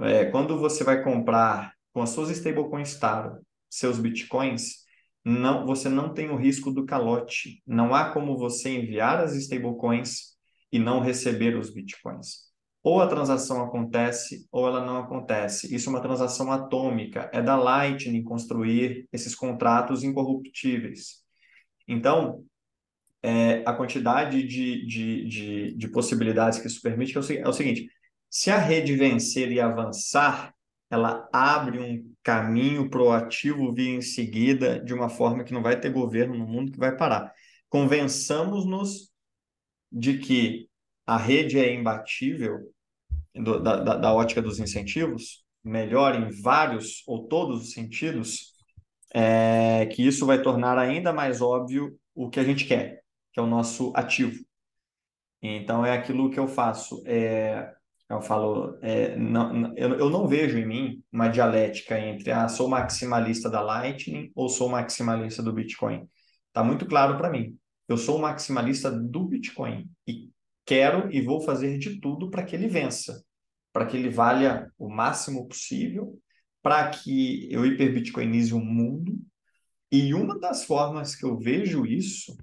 É, 0.00 0.26
quando 0.26 0.58
você 0.58 0.84
vai 0.84 1.02
comprar 1.02 1.72
com 1.92 2.02
as 2.02 2.10
suas 2.10 2.30
stablecoins 2.30 2.98
Taro, 2.98 3.40
seus 3.70 3.98
bitcoins, 3.98 4.84
não, 5.24 5.66
você 5.66 5.88
não 5.88 6.12
tem 6.14 6.30
o 6.30 6.36
risco 6.36 6.70
do 6.70 6.86
calote. 6.86 7.62
Não 7.66 7.94
há 7.94 8.10
como 8.12 8.38
você 8.38 8.70
enviar 8.70 9.20
as 9.20 9.34
stablecoins 9.34 10.36
e 10.70 10.78
não 10.78 11.00
receber 11.00 11.56
os 11.56 11.72
bitcoins. 11.72 12.46
Ou 12.82 13.00
a 13.00 13.08
transação 13.08 13.64
acontece 13.64 14.46
ou 14.52 14.68
ela 14.68 14.84
não 14.84 14.98
acontece. 14.98 15.74
Isso 15.74 15.88
é 15.88 15.92
uma 15.92 16.00
transação 16.00 16.52
atômica. 16.52 17.28
É 17.32 17.42
da 17.42 17.56
Lightning 17.56 18.22
construir 18.22 19.08
esses 19.12 19.34
contratos 19.34 20.04
incorruptíveis. 20.04 21.24
Então, 21.88 22.44
é, 23.26 23.64
a 23.66 23.72
quantidade 23.72 24.40
de, 24.44 24.86
de, 24.86 25.24
de, 25.26 25.74
de, 25.74 25.88
possibilidades 25.88 26.60
que 26.60 26.68
isso 26.68 26.80
permite 26.80 27.16
é 27.16 27.20
o, 27.20 27.32
é 27.32 27.48
o 27.48 27.52
seguinte: 27.52 27.88
se 28.30 28.52
a 28.52 28.58
rede 28.58 28.94
vencer 28.94 29.50
e 29.50 29.60
avançar, 29.60 30.54
ela 30.88 31.28
abre 31.32 31.80
um 31.80 32.14
caminho 32.22 32.88
proativo 32.88 33.74
vir 33.74 33.96
em 33.96 34.00
seguida 34.00 34.78
de 34.78 34.94
uma 34.94 35.08
forma 35.08 35.42
que 35.42 35.52
não 35.52 35.60
vai 35.60 35.78
ter 35.80 35.90
governo 35.90 36.38
no 36.38 36.46
mundo 36.46 36.70
que 36.70 36.78
vai 36.78 36.96
parar. 36.96 37.32
Convençamos-nos 37.68 39.10
de 39.90 40.18
que 40.18 40.68
a 41.04 41.16
rede 41.16 41.58
é 41.58 41.74
imbatível 41.74 42.60
do, 43.34 43.60
da, 43.60 43.76
da, 43.82 43.96
da 43.96 44.14
ótica 44.14 44.40
dos 44.40 44.60
incentivos, 44.60 45.44
melhor 45.64 46.14
em 46.14 46.30
vários 46.30 47.02
ou 47.08 47.26
todos 47.26 47.62
os 47.62 47.72
sentidos, 47.72 48.52
é, 49.12 49.86
que 49.86 50.06
isso 50.06 50.24
vai 50.24 50.40
tornar 50.40 50.78
ainda 50.78 51.12
mais 51.12 51.40
óbvio 51.40 51.98
o 52.14 52.30
que 52.30 52.38
a 52.38 52.44
gente 52.44 52.64
quer, 52.64 53.02
que 53.36 53.40
é 53.40 53.42
o 53.42 53.46
nosso 53.46 53.92
ativo. 53.94 54.42
Então, 55.42 55.84
é 55.84 55.92
aquilo 55.92 56.30
que 56.30 56.40
eu 56.40 56.48
faço. 56.48 57.02
É, 57.06 57.70
eu 58.08 58.22
falo, 58.22 58.78
é, 58.80 59.14
não, 59.14 59.76
eu, 59.76 59.90
eu 59.98 60.08
não 60.08 60.26
vejo 60.26 60.56
em 60.56 60.66
mim 60.66 61.02
uma 61.12 61.28
dialética 61.28 62.00
entre, 62.00 62.30
ah, 62.30 62.48
sou 62.48 62.66
maximalista 62.66 63.50
da 63.50 63.60
Lightning 63.60 64.32
ou 64.34 64.48
sou 64.48 64.70
maximalista 64.70 65.42
do 65.42 65.52
Bitcoin. 65.52 66.08
Está 66.48 66.64
muito 66.64 66.86
claro 66.86 67.18
para 67.18 67.28
mim. 67.28 67.54
Eu 67.86 67.98
sou 67.98 68.18
maximalista 68.18 68.90
do 68.90 69.26
Bitcoin 69.26 69.86
e 70.08 70.30
quero 70.64 71.12
e 71.12 71.20
vou 71.20 71.42
fazer 71.42 71.76
de 71.76 72.00
tudo 72.00 72.30
para 72.30 72.42
que 72.42 72.56
ele 72.56 72.68
vença, 72.68 73.22
para 73.70 73.84
que 73.84 73.98
ele 73.98 74.08
valha 74.08 74.72
o 74.78 74.88
máximo 74.88 75.46
possível, 75.46 76.18
para 76.62 76.88
que 76.88 77.52
eu 77.52 77.66
hiperbitcoinize 77.66 78.54
o 78.54 78.60
mundo. 78.60 79.20
E 79.92 80.14
uma 80.14 80.40
das 80.40 80.64
formas 80.64 81.14
que 81.14 81.26
eu 81.26 81.38
vejo 81.38 81.84
isso 81.84 82.34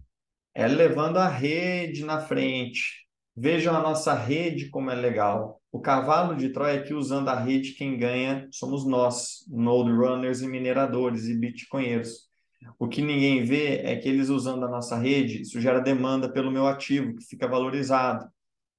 é 0.54 0.68
levando 0.68 1.18
a 1.18 1.28
rede 1.28 2.06
na 2.06 2.20
frente. 2.20 3.04
Vejam 3.36 3.76
a 3.76 3.82
nossa 3.82 4.14
rede 4.14 4.70
como 4.70 4.92
é 4.92 4.96
legal. 4.96 5.60
O 5.72 5.80
cavalo 5.82 6.36
de 6.36 6.50
Troia 6.50 6.80
aqui 6.80 6.94
usando 6.94 7.30
a 7.30 7.40
rede, 7.40 7.72
quem 7.72 7.98
ganha 7.98 8.48
somos 8.52 8.86
nós, 8.86 9.44
node 9.50 9.92
runners 9.92 10.42
e 10.42 10.48
mineradores 10.48 11.26
e 11.26 11.36
bitcoinheiros. 11.36 12.30
O 12.78 12.88
que 12.88 13.02
ninguém 13.02 13.44
vê 13.44 13.78
é 13.80 13.96
que 13.96 14.08
eles 14.08 14.30
usando 14.30 14.66
a 14.66 14.70
nossa 14.70 14.98
rede, 14.98 15.42
isso 15.42 15.60
gera 15.60 15.80
demanda 15.80 16.32
pelo 16.32 16.52
meu 16.52 16.68
ativo, 16.68 17.16
que 17.16 17.26
fica 17.26 17.48
valorizado. 17.48 18.26
O 18.26 18.30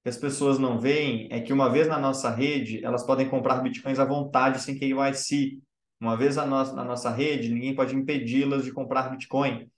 que 0.04 0.08
as 0.08 0.16
pessoas 0.16 0.58
não 0.58 0.78
veem 0.78 1.28
é 1.32 1.40
que 1.40 1.52
uma 1.52 1.68
vez 1.68 1.88
na 1.88 1.98
nossa 1.98 2.30
rede, 2.30 2.84
elas 2.84 3.04
podem 3.04 3.28
comprar 3.28 3.60
bitcoins 3.60 3.98
à 3.98 4.04
vontade 4.04 4.60
sem 4.60 4.78
KYC, 4.78 5.60
Uma 6.00 6.16
vez 6.16 6.36
na 6.36 6.46
nossa 6.46 7.10
rede, 7.10 7.48
ninguém 7.48 7.74
pode 7.74 7.96
impedi-las 7.96 8.64
de 8.64 8.72
comprar 8.72 9.10
Bitcoin. 9.10 9.68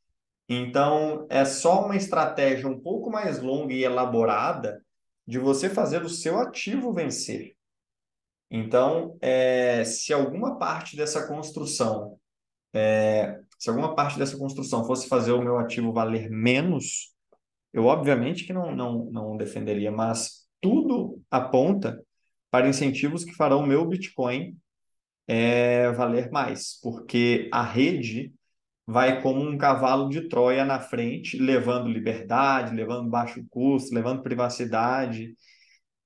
Então, 0.49 1.27
é 1.29 1.45
só 1.45 1.85
uma 1.85 1.97
estratégia 1.97 2.69
um 2.69 2.81
pouco 2.81 3.11
mais 3.11 3.41
longa 3.41 3.75
e 3.75 3.83
elaborada 3.83 4.85
de 5.27 5.39
você 5.39 5.69
fazer 5.69 6.03
o 6.03 6.09
seu 6.09 6.39
ativo 6.39 6.93
vencer. 6.93 7.57
Então, 8.51 9.17
é, 9.21 9.83
se 9.85 10.13
alguma 10.13 10.57
parte 10.57 10.97
dessa 10.97 11.27
construção, 11.27 12.17
é, 12.73 13.41
se 13.59 13.69
alguma 13.69 13.95
parte 13.97 14.19
dessa 14.19 14.39
construção 14.39 14.85
fosse 14.85 15.09
fazer 15.09 15.33
o 15.33 15.43
meu 15.43 15.59
ativo 15.59 15.93
valer 15.93 16.31
menos, 16.31 17.13
eu 17.73 17.85
obviamente 17.87 18.45
que 18.45 18.53
não, 18.53 18.75
não, 18.75 19.05
não 19.07 19.37
defenderia, 19.37 19.91
mas 19.91 20.47
tudo 20.61 21.21
aponta 21.29 22.01
para 22.51 22.69
incentivos 22.69 23.25
que 23.25 23.35
farão 23.35 23.61
o 23.61 23.67
meu 23.67 23.85
Bitcoin 23.85 24.57
é, 25.27 25.91
valer 25.91 26.31
mais, 26.31 26.79
porque 26.81 27.51
a 27.53 27.63
rede 27.63 28.33
vai 28.87 29.21
como 29.21 29.43
um 29.43 29.59
cavalo 29.59 30.09
de 30.09 30.29
Troia 30.29 30.65
na 30.65 30.81
frente, 30.81 31.39
levando 31.39 31.89
liberdade, 31.89 32.75
levando 32.75 33.11
baixo 33.11 33.45
custo, 33.51 33.95
levando 33.95 34.23
privacidade, 34.23 35.35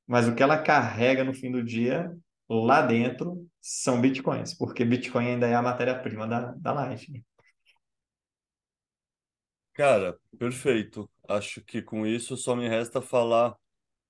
mas 0.06 0.26
o 0.26 0.34
que 0.34 0.42
ela 0.42 0.58
carrega 0.58 1.22
no 1.22 1.34
fim 1.34 1.52
do 1.52 1.62
dia, 1.62 2.10
lá 2.48 2.82
dentro, 2.82 3.46
são 3.60 4.00
bitcoins, 4.00 4.54
porque 4.54 4.84
Bitcoin 4.84 5.26
ainda 5.26 5.46
é 5.46 5.54
a 5.54 5.62
matéria-prima 5.62 6.26
da, 6.26 6.52
da 6.52 6.72
Lightning. 6.72 7.22
Cara, 9.74 10.18
perfeito. 10.38 11.08
Acho 11.28 11.62
que 11.62 11.80
com 11.80 12.06
isso 12.06 12.36
só 12.36 12.56
me 12.56 12.68
resta 12.68 13.00
falar 13.00 13.54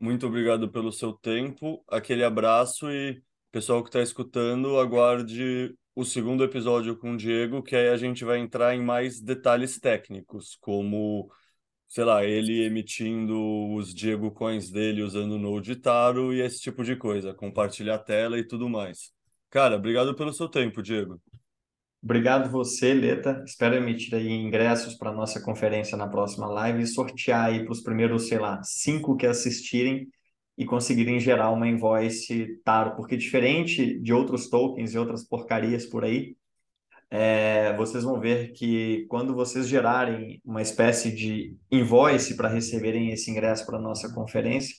muito 0.01 0.27
obrigado 0.27 0.71
pelo 0.71 0.91
seu 0.91 1.13
tempo, 1.13 1.85
aquele 1.87 2.25
abraço 2.25 2.91
e 2.91 3.23
pessoal 3.53 3.83
que 3.83 3.91
está 3.91 4.01
escutando, 4.01 4.79
aguarde 4.79 5.77
o 5.95 6.05
segundo 6.05 6.45
episódio 6.45 6.97
com 6.97 7.12
o 7.12 7.17
Diego, 7.17 7.62
que 7.62 7.77
aí 7.77 7.89
a 7.89 7.97
gente 7.97 8.25
vai 8.25 8.39
entrar 8.39 8.75
em 8.75 8.83
mais 8.83 9.21
detalhes 9.21 9.79
técnicos, 9.79 10.57
como, 10.61 11.31
sei 11.89 12.05
lá, 12.05 12.25
ele 12.25 12.65
emitindo 12.65 13.37
os 13.75 13.95
Diego 13.95 14.31
Coins 14.31 14.71
dele 14.71 15.03
usando 15.03 15.33
o 15.33 15.39
Node 15.39 15.77
Taro 15.77 16.33
e 16.33 16.41
esse 16.41 16.61
tipo 16.61 16.85
de 16.85 16.97
coisa, 16.97 17.35
compartilhar 17.35 17.97
a 17.97 17.99
tela 17.99 18.39
e 18.39 18.47
tudo 18.47 18.69
mais. 18.69 19.12
Cara, 19.51 19.77
obrigado 19.77 20.15
pelo 20.15 20.33
seu 20.33 20.49
tempo, 20.49 20.83
Diego. 20.83 21.21
Obrigado 22.03 22.51
você, 22.51 22.95
Leta. 22.95 23.43
Espero 23.45 23.75
emitir 23.75 24.15
aí 24.15 24.31
ingressos 24.31 24.95
para 24.95 25.12
nossa 25.12 25.41
conferência 25.43 25.99
na 25.99 26.09
próxima 26.09 26.47
live 26.47 26.83
e 26.83 26.87
sortear 26.87 27.47
aí 27.47 27.62
para 27.62 27.73
os 27.73 27.83
primeiros, 27.83 28.29
sei 28.29 28.39
lá, 28.39 28.62
cinco 28.62 29.17
que 29.17 29.27
assistirem 29.27 30.09
e 30.61 30.66
conseguirem 30.66 31.19
gerar 31.19 31.51
uma 31.53 31.66
invoice 31.66 32.61
Taro, 32.62 32.95
porque 32.95 33.16
diferente 33.16 33.99
de 33.99 34.12
outros 34.12 34.51
tokens 34.51 34.93
e 34.93 34.99
outras 34.99 35.24
porcarias 35.27 35.87
por 35.87 36.05
aí, 36.05 36.37
é, 37.11 37.74
vocês 37.78 38.05
vão 38.05 38.20
ver 38.20 38.53
que 38.53 39.07
quando 39.09 39.35
vocês 39.35 39.66
gerarem 39.66 40.39
uma 40.45 40.61
espécie 40.61 41.11
de 41.11 41.57
invoice 41.73 42.37
para 42.37 42.51
receberem 42.51 43.11
esse 43.11 43.31
ingresso 43.31 43.65
para 43.65 43.78
nossa 43.78 44.12
conferência, 44.12 44.77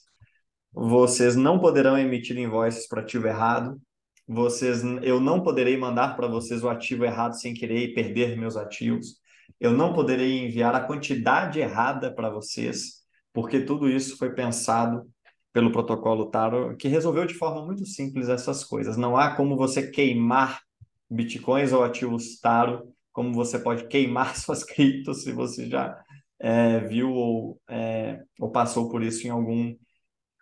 vocês 0.71 1.35
não 1.35 1.57
poderão 1.59 1.97
emitir 1.97 2.37
invoices 2.37 2.87
para 2.87 3.01
ativo 3.01 3.25
errado, 3.27 3.81
vocês, 4.27 4.83
eu 5.01 5.19
não 5.19 5.41
poderei 5.41 5.75
mandar 5.77 6.15
para 6.15 6.27
vocês 6.27 6.63
o 6.63 6.69
ativo 6.69 7.05
errado 7.05 7.33
sem 7.33 7.55
querer 7.55 7.85
e 7.85 7.93
perder 7.95 8.37
meus 8.37 8.55
ativos, 8.55 9.15
eu 9.59 9.71
não 9.71 9.93
poderei 9.93 10.45
enviar 10.45 10.75
a 10.75 10.81
quantidade 10.81 11.59
errada 11.59 12.13
para 12.13 12.29
vocês, 12.29 13.01
porque 13.33 13.61
tudo 13.61 13.89
isso 13.89 14.15
foi 14.15 14.31
pensado 14.35 15.10
pelo 15.53 15.71
protocolo 15.71 16.29
Taro, 16.29 16.75
que 16.77 16.87
resolveu 16.87 17.25
de 17.25 17.33
forma 17.33 17.65
muito 17.65 17.85
simples 17.85 18.29
essas 18.29 18.63
coisas. 18.63 18.97
Não 18.97 19.17
há 19.17 19.35
como 19.35 19.57
você 19.57 19.89
queimar 19.89 20.61
bitcoins 21.09 21.73
ou 21.73 21.83
ativos 21.83 22.39
Taro, 22.39 22.93
como 23.11 23.33
você 23.33 23.59
pode 23.59 23.87
queimar 23.87 24.35
suas 24.37 24.63
criptos 24.63 25.23
se 25.23 25.31
você 25.31 25.67
já 25.69 25.97
é, 26.39 26.79
viu 26.79 27.11
ou, 27.11 27.61
é, 27.69 28.21
ou 28.39 28.51
passou 28.51 28.89
por 28.89 29.03
isso 29.03 29.27
em 29.27 29.29
algum 29.29 29.75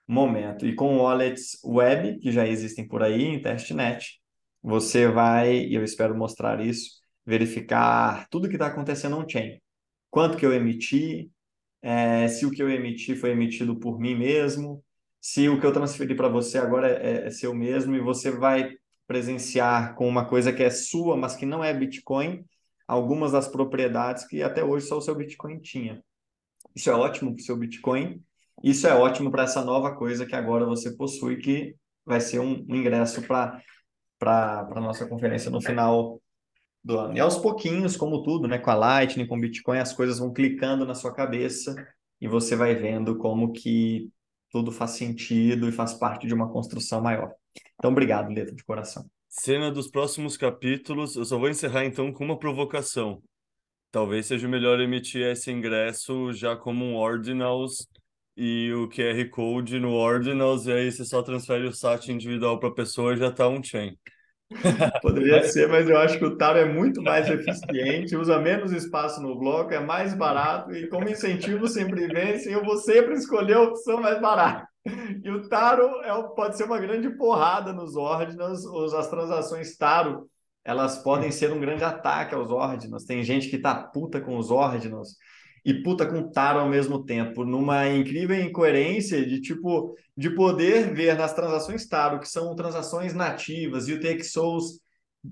momento. 0.08 0.66
E 0.66 0.76
com 0.76 0.98
wallets 1.00 1.60
web, 1.64 2.20
que 2.20 2.32
já 2.32 2.48
existem 2.48 2.88
por 2.88 3.04
aí 3.04 3.24
em 3.24 3.42
testnet, 3.42 4.20
você 4.62 5.08
vai, 5.08 5.58
e 5.58 5.76
eu 5.76 5.84
espero 5.84 6.16
mostrar 6.18 6.60
isso, 6.66 7.00
verificar 7.26 8.28
tudo 8.30 8.48
que 8.50 8.56
está 8.56 8.68
acontecendo 8.68 9.18
on-chain. 9.18 9.60
Quanto 10.10 10.38
que 10.38 10.46
eu 10.46 10.54
emiti, 10.54 11.32
é, 11.82 12.28
se 12.28 12.46
o 12.46 12.52
que 12.52 12.62
eu 12.62 12.70
emiti 12.70 13.16
foi 13.16 13.32
emitido 13.32 13.80
por 13.80 14.00
mim 14.00 14.16
mesmo, 14.16 14.84
se 15.22 15.50
o 15.50 15.60
que 15.60 15.66
eu 15.66 15.74
transferi 15.74 16.16
para 16.16 16.30
você 16.30 16.58
agora 16.58 16.90
é, 16.90 17.28
é, 17.28 17.30
seu 17.30 17.54
mesmo 17.54 17.96
e 17.96 18.00
você 18.00 18.32
vai 18.32 18.76
presenciar 19.06 19.96
com 19.96 20.08
uma 20.08 20.26
coisa 20.26 20.54
que 20.54 20.64
é 20.64 20.70
sua, 20.70 21.18
mas 21.18 21.36
que 21.36 21.46
não 21.46 21.64
é 21.64 21.74
Bitcoin, 21.74 22.46
algumas 22.88 23.32
das 23.32 23.48
propriedades 23.48 24.26
que 24.26 24.42
até 24.42 24.64
hoje 24.64 24.88
só 24.88 24.98
o 24.98 25.02
seu 25.02 25.16
Bitcoin 25.16 25.60
tinha. 25.60 26.04
Isso 26.76 26.90
é 26.90 26.94
ótimo 26.94 27.34
para 27.34 27.42
o 27.42 27.44
seu 27.44 27.58
Bitcoin, 27.58 28.24
isso 28.64 28.88
é 28.88 28.94
ótimo 28.94 29.32
para 29.32 29.44
essa 29.44 29.64
nova 29.64 29.96
coisa 29.96 30.26
que 30.26 30.36
agora 30.36 30.66
você 30.66 30.96
possui, 30.96 31.38
que 31.38 31.76
vai 32.06 32.22
ser 32.22 32.40
um, 32.40 32.66
um 32.70 32.76
ingresso 32.76 33.22
para 33.24 33.62
a 34.22 34.82
nossa 34.82 35.08
conferência 35.08 35.50
no 35.50 35.62
final 35.62 36.22
do 36.84 36.98
ano. 36.98 37.18
E 37.18 37.20
aos 37.20 37.38
pouquinhos, 37.38 37.98
como 37.98 38.24
tudo, 38.24 38.48
né, 38.48 38.58
com 38.58 38.70
a 38.70 38.76
Lightning, 38.76 39.28
com 39.28 39.38
o 39.38 39.42
Bitcoin, 39.42 39.80
as 39.80 39.94
coisas 39.94 40.20
vão 40.20 40.32
clicando 40.34 40.86
na 40.86 40.96
sua 40.96 41.14
cabeça 41.14 41.76
e 42.22 42.28
você 42.28 42.56
vai 42.56 42.76
vendo 42.76 43.18
como 43.18 43.52
que 43.52 44.12
tudo 44.52 44.72
faz 44.72 44.92
sentido 44.92 45.68
e 45.68 45.72
faz 45.72 45.94
parte 45.94 46.28
de 46.28 46.34
uma 46.34 46.50
construção 46.52 47.02
maior. 47.02 47.32
Então, 47.76 47.92
obrigado, 47.92 48.30
Letra, 48.30 48.56
de 48.56 48.64
coração. 48.64 49.10
Cena 49.28 49.72
dos 49.72 49.88
próximos 49.88 50.36
capítulos, 50.36 51.16
eu 51.16 51.24
só 51.24 51.38
vou 51.38 51.50
encerrar 51.50 51.86
então 51.86 52.12
com 52.12 52.26
uma 52.26 52.38
provocação. 52.38 53.22
Talvez 53.92 54.26
seja 54.26 54.48
melhor 54.48 54.80
emitir 54.80 55.22
esse 55.22 55.52
ingresso 55.52 56.32
já 56.34 56.56
como 56.56 56.84
um 56.86 56.96
Ordinals 56.96 57.88
e 58.36 58.72
o 58.74 58.88
QR 58.88 59.30
Code 59.30 59.80
no 59.80 59.92
Ordinals, 59.92 60.66
e 60.66 60.72
aí 60.72 60.92
você 60.92 61.04
só 61.04 61.22
transfere 61.22 61.66
o 61.66 61.74
SAT 61.74 62.10
individual 62.10 62.60
para 62.60 62.70
a 62.70 62.74
pessoa 62.74 63.14
e 63.14 63.18
já 63.18 63.28
está 63.28 63.48
um 63.48 63.64
chain. 63.64 63.98
Poderia 65.02 65.44
ser, 65.44 65.68
mas 65.68 65.88
eu 65.88 65.98
acho 65.98 66.18
que 66.18 66.26
o 66.26 66.36
Taro 66.36 66.58
é 66.58 66.66
muito 66.66 67.02
mais 67.02 67.30
eficiente, 67.30 68.16
usa 68.16 68.40
menos 68.40 68.72
espaço 68.72 69.22
no 69.22 69.38
bloco, 69.38 69.74
é 69.74 69.80
mais 69.80 70.14
barato 70.14 70.74
e 70.76 70.88
como 70.88 71.08
incentivo 71.08 71.68
sempre 71.68 72.08
vence, 72.08 72.52
eu 72.52 72.64
vou 72.64 72.78
sempre 72.78 73.14
escolher 73.14 73.54
a 73.54 73.62
opção 73.62 74.02
mais 74.02 74.20
barata. 74.20 74.68
E 75.24 75.30
o 75.30 75.48
Taro 75.48 76.02
é, 76.02 76.12
pode 76.36 76.58
ser 76.58 76.64
uma 76.64 76.80
grande 76.80 77.10
porrada 77.12 77.72
nos 77.72 77.96
ordinals, 77.96 78.66
as 78.94 79.08
transações 79.08 79.78
Taro, 79.78 80.28
elas 80.64 80.98
podem 80.98 81.32
ser 81.32 81.52
um 81.52 81.60
grande 81.60 81.84
ataque 81.84 82.34
aos 82.34 82.50
ordinals. 82.50 83.06
Tem 83.06 83.24
gente 83.24 83.50
que 83.50 83.58
tá 83.58 83.76
puta 83.76 84.20
com 84.20 84.38
os 84.38 84.50
ordinals 84.50 85.16
e 85.64 85.74
puta 85.74 86.06
com 86.06 86.30
Taro 86.30 86.60
ao 86.60 86.70
mesmo 86.70 87.04
tempo, 87.04 87.44
numa 87.44 87.88
incrível 87.88 88.40
incoerência 88.40 89.26
de 89.26 89.42
tipo 89.42 89.96
de 90.16 90.30
poder 90.30 90.94
ver 90.94 91.18
nas 91.18 91.34
transações 91.34 91.88
Taro, 91.88 92.20
que 92.20 92.28
são 92.28 92.56
transações 92.56 93.14
nativas, 93.14 93.88
e 93.88 93.94
o 93.94 94.00
Take 94.02 94.24
Souls, 94.24 94.80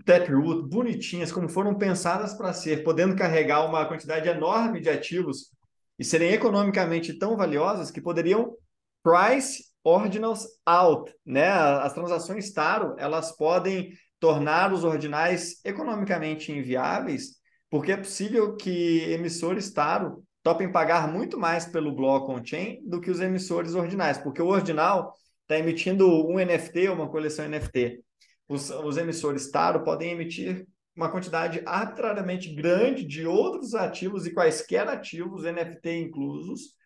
Taproot, 0.06 0.68
bonitinhas, 0.68 1.32
como 1.32 1.48
foram 1.48 1.78
pensadas 1.78 2.34
para 2.34 2.54
ser, 2.54 2.84
podendo 2.84 3.16
carregar 3.16 3.66
uma 3.66 3.86
quantidade 3.86 4.28
enorme 4.28 4.82
de 4.82 4.90
ativos 4.90 5.52
e 5.98 6.04
serem 6.04 6.32
economicamente 6.32 7.18
tão 7.18 7.36
valiosas 7.36 7.90
que 7.90 8.02
poderiam 8.02 8.56
price 9.02 9.66
ordinals 9.84 10.46
out, 10.66 11.14
né? 11.26 11.48
As 11.48 11.94
transações 11.94 12.52
Taro, 12.52 12.96
elas 12.98 13.36
podem 13.36 13.92
tornar 14.20 14.74
os 14.74 14.84
ordinais 14.84 15.62
economicamente 15.64 16.52
inviáveis 16.52 17.37
porque 17.70 17.92
é 17.92 17.98
possível 17.98 18.56
que 18.56 19.04
emissores 19.12 19.72
Taro 19.72 20.24
topem 20.44 20.72
pagar 20.72 21.12
muito 21.12 21.38
mais 21.38 21.66
pelo 21.66 21.94
bloco 21.94 22.32
on-chain 22.32 22.82
do 22.86 23.02
que 23.02 23.12
os 23.12 23.20
emissores 23.20 23.76
ordinais, 23.76 24.18
porque 24.18 24.42
o 24.42 24.48
ordinal 24.48 25.14
está 25.42 25.58
emitindo 25.58 26.08
um 26.26 26.38
NFT, 26.38 26.90
uma 26.90 27.10
coleção 27.10 27.48
NFT. 27.48 28.02
Os, 28.48 28.70
os 28.70 28.98
emissores 28.98 29.52
Taro 29.52 29.84
podem 29.84 30.12
emitir 30.12 30.66
uma 30.96 31.12
quantidade 31.12 31.62
arbitrariamente 31.66 32.54
grande 32.56 33.06
de 33.06 33.28
outros 33.28 33.76
ativos 33.76 34.26
e 34.26 34.34
quaisquer 34.34 34.88
ativos, 34.88 35.44
NFT 35.44 36.00
inclusos, 36.00 36.78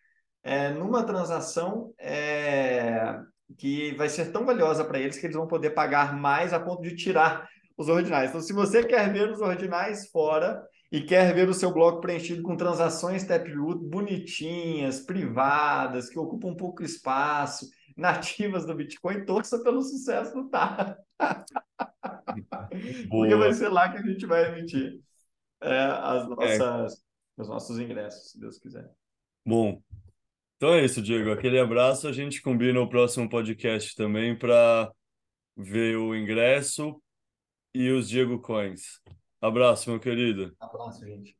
é, 0.42 0.70
numa 0.70 1.04
transação 1.04 1.94
é, 1.98 3.18
que 3.56 3.94
vai 3.94 4.08
ser 4.08 4.32
tão 4.32 4.44
valiosa 4.44 4.84
para 4.84 4.98
eles 4.98 5.16
que 5.18 5.26
eles 5.26 5.36
vão 5.36 5.46
poder 5.46 5.70
pagar 5.70 6.14
mais 6.14 6.52
a 6.52 6.60
ponto 6.60 6.82
de 6.82 6.94
tirar 6.94 7.48
os 7.82 7.88
ordinais. 7.88 8.30
Então, 8.30 8.40
se 8.40 8.52
você 8.52 8.84
quer 8.84 9.12
ver 9.12 9.30
os 9.30 9.40
ordinais 9.40 10.08
fora, 10.10 10.62
e 10.92 11.00
quer 11.00 11.34
ver 11.34 11.48
o 11.48 11.54
seu 11.54 11.72
bloco 11.72 12.02
preenchido 12.02 12.42
com 12.42 12.54
transações 12.54 13.24
Taproot 13.24 13.82
bonitinhas, 13.82 15.00
privadas, 15.00 16.10
que 16.10 16.18
ocupam 16.18 16.48
um 16.48 16.56
pouco 16.56 16.82
espaço, 16.82 17.66
nativas 17.96 18.66
do 18.66 18.74
Bitcoin, 18.74 19.24
torça 19.24 19.62
pelo 19.62 19.80
sucesso 19.80 20.34
do 20.34 20.50
TAR. 20.50 20.98
Porque 23.08 23.34
vai 23.34 23.54
ser 23.54 23.70
lá 23.70 23.90
que 23.90 23.96
a 23.96 24.02
gente 24.02 24.26
vai 24.26 24.52
emitir 24.52 25.00
é, 25.62 25.78
as 25.78 26.24
é. 26.24 26.28
nossas, 26.28 26.92
é. 26.92 27.42
os 27.42 27.48
nossos 27.48 27.78
ingressos, 27.78 28.32
se 28.32 28.38
Deus 28.38 28.58
quiser. 28.58 28.90
Bom, 29.46 29.82
então 30.56 30.74
é 30.74 30.84
isso, 30.84 31.00
Diego. 31.00 31.30
Aquele 31.30 31.58
abraço. 31.58 32.06
A 32.06 32.12
gente 32.12 32.42
combina 32.42 32.78
o 32.78 32.88
próximo 32.88 33.30
podcast 33.30 33.96
também 33.96 34.38
para 34.38 34.92
ver 35.56 35.96
o 35.96 36.14
ingresso 36.14 37.02
e 37.74 37.90
os 37.90 38.08
Diego 38.08 38.38
Coins. 38.40 39.00
Abraço, 39.40 39.90
meu 39.90 40.00
querido. 40.00 40.56
Abraço, 40.58 41.04
gente. 41.04 41.36